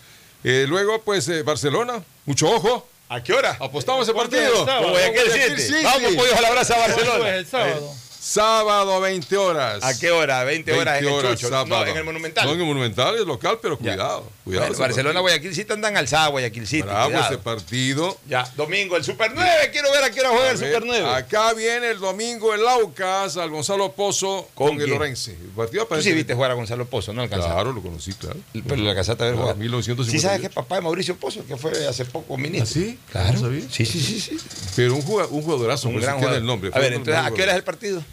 Eh, 0.44 0.66
luego, 0.68 1.02
pues, 1.04 1.28
eh, 1.28 1.44
Barcelona, 1.44 2.02
mucho 2.26 2.50
ojo. 2.50 2.90
¿A 3.12 3.24
qué 3.24 3.34
hora? 3.34 3.58
Apostamos 3.60 4.04
ese 4.08 4.14
¿Cuándo 4.14 4.36
es 4.38 4.44
partido. 4.44 4.66
el. 4.66 5.60
City. 5.60 5.84
Vamos, 5.84 6.14
pollos 6.16 6.36
a 6.38 6.42
la 6.42 6.52
brasa 6.52 6.76
¿Cuándo 6.76 6.96
Barcelona. 6.96 7.36
el 7.36 7.46
sábado? 7.48 7.96
Sábado, 8.22 9.00
20 9.00 9.38
horas. 9.38 9.82
¿A 9.84 9.98
qué 9.98 10.12
hora? 10.12 10.44
20 10.44 10.74
horas 10.74 11.02
en 11.02 11.08
el 11.08 11.22
Chucho. 11.22 11.48
sábado. 11.50 11.66
No, 11.68 11.86
en 11.86 11.96
el 11.98 12.04
Monumental. 12.04 12.46
No, 12.46 12.54
en 12.54 12.60
el 12.60 12.66
Monumental 12.66 13.16
es 13.16 13.26
local, 13.26 13.60
pero 13.62 13.78
Ya. 13.80 13.94
cuidado. 13.94 14.30
cuidado 14.44 14.68
Bueno, 14.68 14.80
Barcelona. 14.80 15.20
Guayaquil 15.22 15.56
City 15.56 15.72
andan 15.74 15.96
alzada, 15.96 16.28
Guayaquil 16.28 16.68
City. 16.68 16.82
Bravo 16.84 17.06
cuidado. 17.12 17.26
ese 17.28 17.38
partido. 17.38 18.18
Ya, 18.28 18.52
domingo, 18.58 18.98
el 18.98 19.04
Super 19.06 19.32
9. 19.34 19.70
Quiero 19.72 19.90
ver 19.92 20.04
a 20.04 20.12
qué 20.12 20.20
hora 20.20 20.30
juega 20.32 20.48
A 20.48 20.52
el 20.52 20.58
ver, 20.58 20.68
Super 20.74 20.86
9. 20.86 21.16
Acá 21.16 21.54
viene 21.54 21.92
el 21.92 22.00
domingo 22.00 22.54
el 22.54 22.68
Aucas 22.68 23.38
al 23.38 23.50
Gonzalo 23.50 23.94
Pozo 23.94 24.50
¿Con 24.54 24.70
con, 24.78 24.82
el? 24.82 24.92
Orense. 24.92 25.32
El 25.32 25.48
partido 25.56 25.88
Tú 25.88 26.02
sí 26.02 26.12
viste 26.12 26.34
jugar 26.34 26.52
a 26.52 26.56
Gonzalo 26.56 26.86
Pozo, 26.88 27.14
¿no 27.14 27.22
alcanzaste? 27.22 27.54
Claro, 27.54 27.72
lo 27.72 27.82
conocí, 27.82 28.12
claro. 28.14 28.38
Pero 28.54 28.76
lo 28.76 28.90
alcanzaste 28.90 29.24
a 29.24 29.26
ver 29.28 29.36
Claro, 29.36 29.44
jugar. 29.48 29.58
1958. 29.58 30.12
¿Sí 30.12 30.20
sabes 30.22 30.42
que 30.42 30.48
es 30.48 30.54
papá 30.54 30.76
de 30.76 30.82
Mauricio 30.82 31.16
Pozo, 31.16 31.46
que 31.48 31.56
fue 31.56 31.88
hace 31.88 32.04
poco 32.06 32.38
ministro? 32.38 32.70
¿Ah, 32.70 32.86
sí? 32.86 33.00
Claro. 33.12 33.34
No 33.34 33.40
sabía. 33.40 33.62
Sí, 33.72 33.86
sí, 33.86 34.00
sí. 34.02 34.20
sí. 34.20 34.38
Pero 34.76 34.96
un, 34.96 35.02
jugad- 35.02 35.28
un 35.32 35.42
jugadorazo, 35.42 35.88
Un 35.88 35.96
sé 35.96 36.02
gran 36.02 36.18
jugador. 36.18 36.38
el 36.38 36.46
nombre. 36.46 36.70
A 36.74 36.80
ver, 36.80 36.94
entonces, 36.94 37.24
¿a 37.24 37.32
qué 37.32 37.44
hora 37.44 37.52
es 37.54 37.58
el 37.58 37.64
partido? 37.64 38.04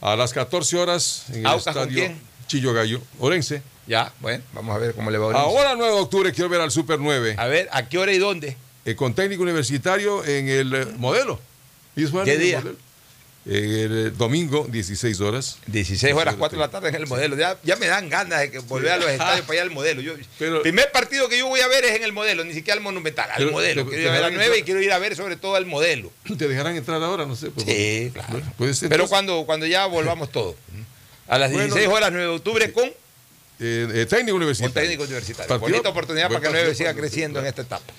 A 0.00 0.16
las 0.16 0.32
14 0.32 0.76
horas 0.76 1.24
en 1.30 1.40
el 1.40 1.46
Aucas, 1.46 1.74
¿con 1.74 1.88
estadio? 1.88 2.14
Chillo 2.46 2.72
Gallo, 2.72 3.00
Orense. 3.18 3.62
Ya, 3.86 4.12
bueno, 4.20 4.42
vamos 4.52 4.74
a 4.74 4.78
ver 4.78 4.94
cómo 4.94 5.10
le 5.10 5.18
va 5.18 5.24
a 5.26 5.28
Orense. 5.28 5.46
Ahora 5.46 5.74
9 5.76 5.94
de 5.94 6.00
octubre 6.00 6.32
quiero 6.32 6.48
ver 6.48 6.60
al 6.60 6.70
Super 6.70 6.98
9 6.98 7.36
A 7.38 7.46
ver, 7.46 7.68
¿a 7.72 7.88
qué 7.88 7.98
hora 7.98 8.12
y 8.12 8.18
dónde? 8.18 8.56
eh, 8.84 8.94
con 8.94 9.14
técnico 9.14 9.42
universitario 9.42 10.24
en 10.24 10.48
el 10.48 10.74
eh, 10.74 10.86
modelo. 10.96 11.40
¿Qué 11.94 12.02
en 12.02 12.28
el 12.28 12.38
día? 12.38 12.60
Modelo. 12.60 12.78
Eh, 13.48 13.82
el 13.84 14.06
eh, 14.08 14.10
domingo, 14.10 14.66
16 14.68 15.20
horas. 15.20 15.58
16 15.68 16.12
horas, 16.14 16.34
4 16.36 16.58
de 16.58 16.64
la 16.64 16.70
tarde 16.70 16.88
en 16.88 16.96
el 16.96 17.06
modelo. 17.06 17.36
Ya, 17.36 17.56
ya 17.62 17.76
me 17.76 17.86
dan 17.86 18.08
ganas 18.08 18.40
de 18.40 18.50
que 18.50 18.58
volver 18.58 18.90
a 18.90 18.96
los 18.96 19.08
estadios 19.08 19.42
para 19.46 19.52
allá 19.52 19.62
al 19.62 19.70
modelo. 19.70 20.00
Yo, 20.00 20.14
Pero- 20.38 20.62
primer 20.62 20.90
partido 20.90 21.28
que 21.28 21.38
yo 21.38 21.46
voy 21.46 21.60
a 21.60 21.68
ver 21.68 21.84
es 21.84 21.92
en 21.94 22.02
el 22.02 22.12
modelo, 22.12 22.42
ni 22.44 22.54
siquiera 22.54 22.76
al 22.76 22.82
monumental, 22.82 23.30
al 23.30 23.36
Pero- 23.38 23.52
modelo. 23.52 23.84
te- 23.84 23.88
Quiero 23.90 24.02
ir 24.02 24.08
a 24.08 24.12
ver 24.12 24.22
a 24.24 24.26
dejarán 24.30 24.48
9 24.48 24.58
y 24.58 24.62
quiero 24.64 24.82
ir 24.82 24.90
a 24.92 24.98
ver 24.98 25.14
sobre 25.14 25.36
todo 25.36 25.54
al 25.54 25.64
modelo. 25.64 26.10
¿Te 26.38 26.48
dejarán 26.48 26.74
entrar 26.76 27.00
ahora? 27.00 27.24
No 27.24 27.36
sé. 27.36 27.50
pues, 27.50 27.64
Sí, 27.66 28.10
claro. 28.12 28.32
Bueno, 28.32 28.52
pues, 28.58 28.80
Pero 28.80 28.94
entonces, 28.94 29.10
cuando, 29.10 29.44
cuando 29.46 29.66
ya 29.66 29.86
volvamos 29.86 30.32
todos. 30.32 30.56
A 31.28 31.38
las 31.38 31.50
Bueno, 31.52 31.66
16 31.66 31.88
horas, 31.88 32.10
9 32.10 32.26
de 32.28 32.34
octubre, 32.34 32.72
con 32.72 32.84
eh, 32.86 32.92
eh, 33.60 34.06
técnico 34.10 34.34
un 34.36 34.42
universitario. 34.42 34.74
técnico 34.74 35.04
universitario. 35.04 35.48
Partido- 35.48 35.70
Bonita 35.70 35.88
oportunidad 35.88 36.28
para 36.28 36.40
que 36.40 36.48
9 36.50 36.74
siga 36.74 36.94
creciendo 36.94 37.38
en 37.38 37.46
esta 37.46 37.62
etapa. 37.62 37.92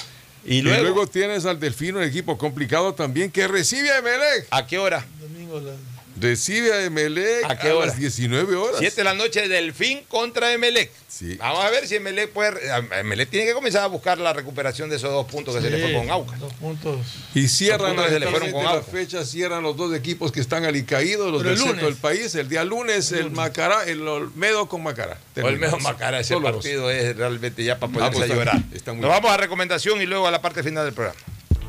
Y 0.45 0.60
Y 0.60 0.61
luego, 0.61 1.07
tienes 1.07 1.45
al 1.45 1.60
Delfino, 1.60 1.98
un 1.99 2.06
equipo 2.06 2.38
complicado 2.38 2.94
también, 2.94 3.32
que 3.32 3.48
recibe 3.49 3.91
a 3.91 3.98
Emelec. 3.98 4.48
¿a 4.49 4.65
qué 4.65 4.78
hora? 4.78 5.06
Domingo 5.48 5.60
la- 5.72 5.98
Recibe 6.19 6.74
a 6.74 6.84
Emelec 6.84 7.44
¿A 7.44 7.52
a, 7.52 7.60
qué 7.60 7.72
hora? 7.72 7.86
las 7.86 7.99
19 7.99 8.56
horas. 8.56 8.78
7 8.80 8.95
de 8.95 9.03
la 9.03 9.14
noche, 9.14 9.48
Delfín 9.48 10.02
contra 10.07 10.52
Emelec. 10.52 10.90
Vamos 11.38 11.64
a 11.64 11.69
ver 11.69 11.88
si 11.88 11.98
Emelec 11.98 12.32
puede. 12.32 12.60
Emelec 12.99 13.30
tiene 13.30 13.45
que 13.45 13.53
comenzar 13.53 13.84
a 13.84 13.88
buscar 13.88 14.18
la 14.18 14.34
recuperación 14.34 14.90
de 14.90 14.95
esos 14.95 15.11
dos 15.11 15.28
puntos 15.28 15.56
que 15.56 15.61
se 15.61 15.69
le 15.69 15.80
fue 15.80 15.94
con 15.94 16.10
Aucas. 16.10 16.40
Dos 16.40 16.53
puntos. 16.53 17.06
Y 17.36 17.48
cierran 17.48 17.80
Los 17.82 17.90
puntos 17.90 18.06
que 18.07 18.14
se 18.14 18.19
le 18.19 18.28
fueron 18.32 18.52
con 18.52 18.64
la 18.64 18.69
Aucas. 18.72 18.91
fecha, 18.91 19.24
cierran 19.26 19.61
los 19.61 19.78
dos 19.78 19.94
equipos 19.95 20.32
que 20.32 20.40
están 20.40 20.65
alicaídos, 20.65 21.32
los 21.32 21.44
Pero 21.44 21.52
del 21.56 21.60
el 21.61 21.68
centro 21.68 21.86
del 21.86 21.98
país. 21.98 22.34
El 22.34 22.49
día 22.49 22.64
lunes, 22.64 23.11
el 23.11 23.30
Macará, 23.30 23.84
el 23.86 24.07
Olmedo 24.07 24.68
con 24.68 24.82
Macará. 24.82 25.19
Olmedo 25.44 25.78
Macara, 25.78 26.19
ese 26.19 26.34
Solo 26.34 26.52
partido 26.52 26.90
es 26.90 27.15
realmente 27.15 27.64
ya 27.64 27.78
para 27.78 27.94
ponerse 27.94 28.22
a 28.22 28.24
está- 28.24 28.36
llorar. 28.36 28.61
está 28.74 28.91
muy 28.94 29.02
Nos 29.02 29.11
bien. 29.11 29.22
vamos 29.22 29.32
a 29.32 29.38
recomendación 29.38 30.02
y 30.02 30.07
luego 30.07 30.26
a 30.28 30.32
la 30.32 30.41
parte 30.41 30.64
final 30.64 30.84
del 30.86 30.95
programa. 30.95 31.19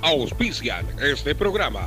Auspician 0.01 0.87
este 1.03 1.35
programa. 1.35 1.87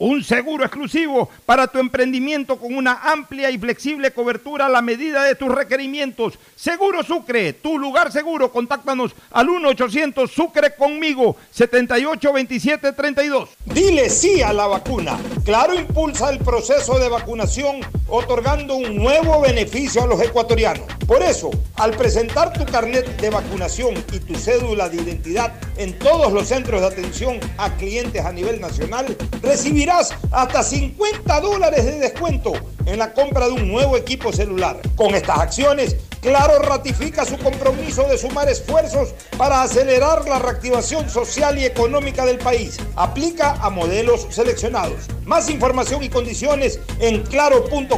un 0.00 0.24
seguro 0.24 0.64
exclusivo 0.64 1.28
para 1.44 1.66
tu 1.66 1.78
emprendimiento 1.78 2.56
con 2.56 2.74
una 2.74 3.12
amplia 3.12 3.50
y 3.50 3.58
flexible 3.58 4.12
cobertura 4.12 4.64
a 4.66 4.70
la 4.70 4.80
medida 4.80 5.24
de 5.24 5.34
tus 5.34 5.54
requerimientos. 5.54 6.38
Seguro 6.56 7.02
Sucre, 7.02 7.52
tu 7.52 7.78
lugar 7.78 8.10
seguro. 8.10 8.50
Contáctanos 8.50 9.14
al 9.30 9.48
1-800 9.48 10.26
Sucre 10.28 10.74
conmigo, 10.74 11.36
782732. 11.50 13.50
Dile 13.66 14.08
sí 14.08 14.40
a 14.40 14.54
la 14.54 14.66
vacuna. 14.66 15.18
Claro 15.44 15.74
impulsa 15.74 16.30
el 16.30 16.38
proceso 16.38 16.98
de 16.98 17.10
vacunación 17.10 17.80
otorgando 18.08 18.76
un 18.76 18.96
nuevo 18.96 19.42
beneficio 19.42 20.02
a 20.02 20.06
los 20.06 20.22
ecuatorianos. 20.22 20.86
Por 21.06 21.22
eso, 21.22 21.50
al 21.76 21.90
presentar 21.90 22.54
tu 22.54 22.64
carnet 22.64 23.20
de 23.20 23.28
vacunación 23.28 24.02
y 24.12 24.20
tu 24.20 24.34
cédula 24.34 24.88
de 24.88 25.02
identidad 25.02 25.52
en 25.76 25.98
todos 25.98 26.32
los 26.32 26.48
centros 26.48 26.80
de 26.80 26.86
atención 26.86 27.38
a 27.58 27.76
clientes 27.76 28.24
a 28.24 28.32
nivel 28.32 28.58
nacional, 28.60 29.14
recibirás 29.42 29.89
hasta 30.30 30.62
50 30.62 31.40
dólares 31.40 31.84
de 31.84 31.98
descuento 31.98 32.52
en 32.86 32.98
la 32.98 33.12
compra 33.12 33.46
de 33.46 33.52
un 33.52 33.68
nuevo 33.68 33.96
equipo 33.96 34.32
celular. 34.32 34.80
Con 34.96 35.14
estas 35.14 35.38
acciones, 35.38 35.96
Claro 36.20 36.58
ratifica 36.58 37.24
su 37.24 37.38
compromiso 37.38 38.06
de 38.06 38.18
sumar 38.18 38.46
esfuerzos 38.48 39.14
para 39.38 39.62
acelerar 39.62 40.28
la 40.28 40.38
reactivación 40.38 41.08
social 41.08 41.58
y 41.58 41.64
económica 41.64 42.26
del 42.26 42.36
país. 42.36 42.76
Aplica 42.94 43.52
a 43.54 43.70
modelos 43.70 44.26
seleccionados. 44.28 45.06
Más 45.24 45.48
información 45.48 46.02
y 46.02 46.10
condiciones 46.10 46.78
en 46.98 47.22
claro.com.es. 47.22 47.96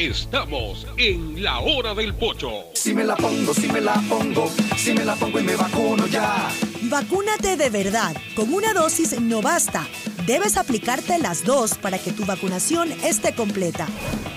Estamos 0.00 0.86
en 0.96 1.42
la 1.42 1.58
hora 1.58 1.92
del 1.92 2.14
pocho. 2.14 2.48
Si 2.72 2.94
me 2.94 3.04
la 3.04 3.16
pongo, 3.16 3.52
si 3.52 3.68
me 3.68 3.82
la 3.82 4.02
pongo, 4.08 4.50
si 4.74 4.94
me 4.94 5.04
la 5.04 5.14
pongo 5.14 5.38
y 5.38 5.42
me 5.42 5.54
vacuno 5.54 6.06
ya. 6.06 6.48
Vacúnate 6.84 7.58
de 7.58 7.68
verdad. 7.68 8.16
Con 8.34 8.54
una 8.54 8.72
dosis 8.72 9.20
no 9.20 9.42
basta. 9.42 9.86
Debes 10.24 10.56
aplicarte 10.56 11.18
las 11.18 11.44
dos 11.44 11.74
para 11.74 11.98
que 11.98 12.12
tu 12.12 12.24
vacunación 12.24 12.90
esté 13.04 13.34
completa. 13.34 13.86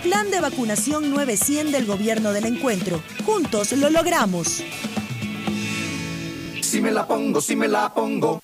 Plan 0.03 0.29
de 0.31 0.41
vacunación 0.41 1.09
900 1.11 1.71
del 1.71 1.85
Gobierno 1.85 2.33
del 2.33 2.43
Encuentro. 2.45 3.01
Juntos 3.25 3.71
lo 3.71 3.89
logramos. 3.89 4.61
Si 6.59 6.81
me 6.81 6.91
la 6.91 7.07
pongo, 7.07 7.39
si 7.39 7.55
me 7.55 7.69
la 7.69 7.93
pongo. 7.93 8.43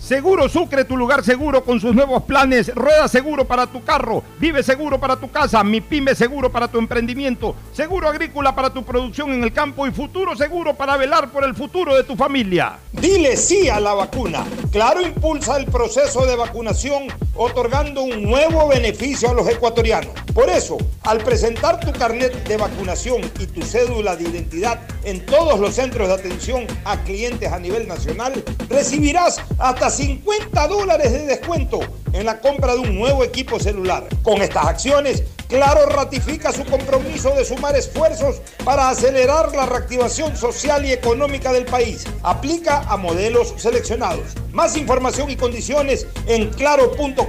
Seguro 0.00 0.48
Sucre, 0.48 0.84
tu 0.84 0.96
lugar 0.96 1.24
seguro 1.24 1.64
con 1.64 1.80
sus 1.80 1.94
nuevos 1.94 2.22
planes. 2.22 2.72
Rueda 2.74 3.08
seguro 3.08 3.44
para 3.44 3.66
tu 3.66 3.82
carro, 3.84 4.22
vive 4.38 4.62
seguro 4.62 4.98
para 4.98 5.16
tu 5.16 5.30
casa, 5.30 5.62
mi 5.64 5.80
pyme 5.80 6.14
seguro 6.14 6.50
para 6.50 6.68
tu 6.68 6.78
emprendimiento, 6.78 7.56
seguro 7.72 8.08
agrícola 8.08 8.54
para 8.54 8.70
tu 8.70 8.84
producción 8.84 9.32
en 9.32 9.42
el 9.42 9.52
campo 9.52 9.86
y 9.86 9.90
futuro 9.90 10.36
seguro 10.36 10.74
para 10.74 10.96
velar 10.96 11.30
por 11.30 11.44
el 11.44 11.54
futuro 11.54 11.96
de 11.96 12.04
tu 12.04 12.16
familia. 12.16 12.78
Dile 12.92 13.36
sí 13.36 13.68
a 13.68 13.80
la 13.80 13.92
vacuna. 13.92 14.44
Claro 14.70 15.02
impulsa 15.02 15.56
el 15.56 15.66
proceso 15.66 16.24
de 16.26 16.36
vacunación 16.36 17.08
otorgando 17.34 18.02
un 18.02 18.22
nuevo 18.22 18.68
beneficio 18.68 19.30
a 19.30 19.34
los 19.34 19.48
ecuatorianos. 19.48 20.12
Por 20.32 20.48
eso, 20.48 20.78
al 21.02 21.18
presentar 21.18 21.80
tu 21.80 21.92
carnet 21.92 22.46
de 22.46 22.56
vacunación 22.56 23.22
y 23.38 23.46
tu 23.46 23.62
cédula 23.62 24.16
de 24.16 24.24
identidad 24.24 24.80
en 25.04 25.24
todos 25.26 25.58
los 25.58 25.74
centros 25.74 26.08
de 26.08 26.14
atención 26.14 26.66
a 26.84 26.96
clientes 27.02 27.50
a 27.52 27.58
nivel 27.58 27.88
nacional, 27.88 28.44
recibirás 28.68 29.40
hasta 29.88 30.02
50 30.02 30.68
dólares 30.68 31.12
de 31.12 31.26
descuento 31.26 31.80
en 32.12 32.26
la 32.26 32.40
compra 32.40 32.74
de 32.74 32.80
un 32.80 32.94
nuevo 32.98 33.24
equipo 33.24 33.58
celular. 33.58 34.06
Con 34.22 34.42
estas 34.42 34.66
acciones, 34.66 35.22
Claro 35.48 35.86
ratifica 35.86 36.52
su 36.52 36.62
compromiso 36.66 37.30
de 37.30 37.42
sumar 37.42 37.74
esfuerzos 37.74 38.42
para 38.66 38.90
acelerar 38.90 39.56
la 39.56 39.64
reactivación 39.64 40.36
social 40.36 40.84
y 40.84 40.92
económica 40.92 41.54
del 41.54 41.64
país. 41.64 42.04
Aplica 42.22 42.80
a 42.80 42.98
modelos 42.98 43.54
seleccionados. 43.56 44.34
Más 44.52 44.76
información 44.76 45.30
y 45.30 45.36
condiciones 45.36 46.06
en 46.26 46.50
claro.com.es. 46.50 47.24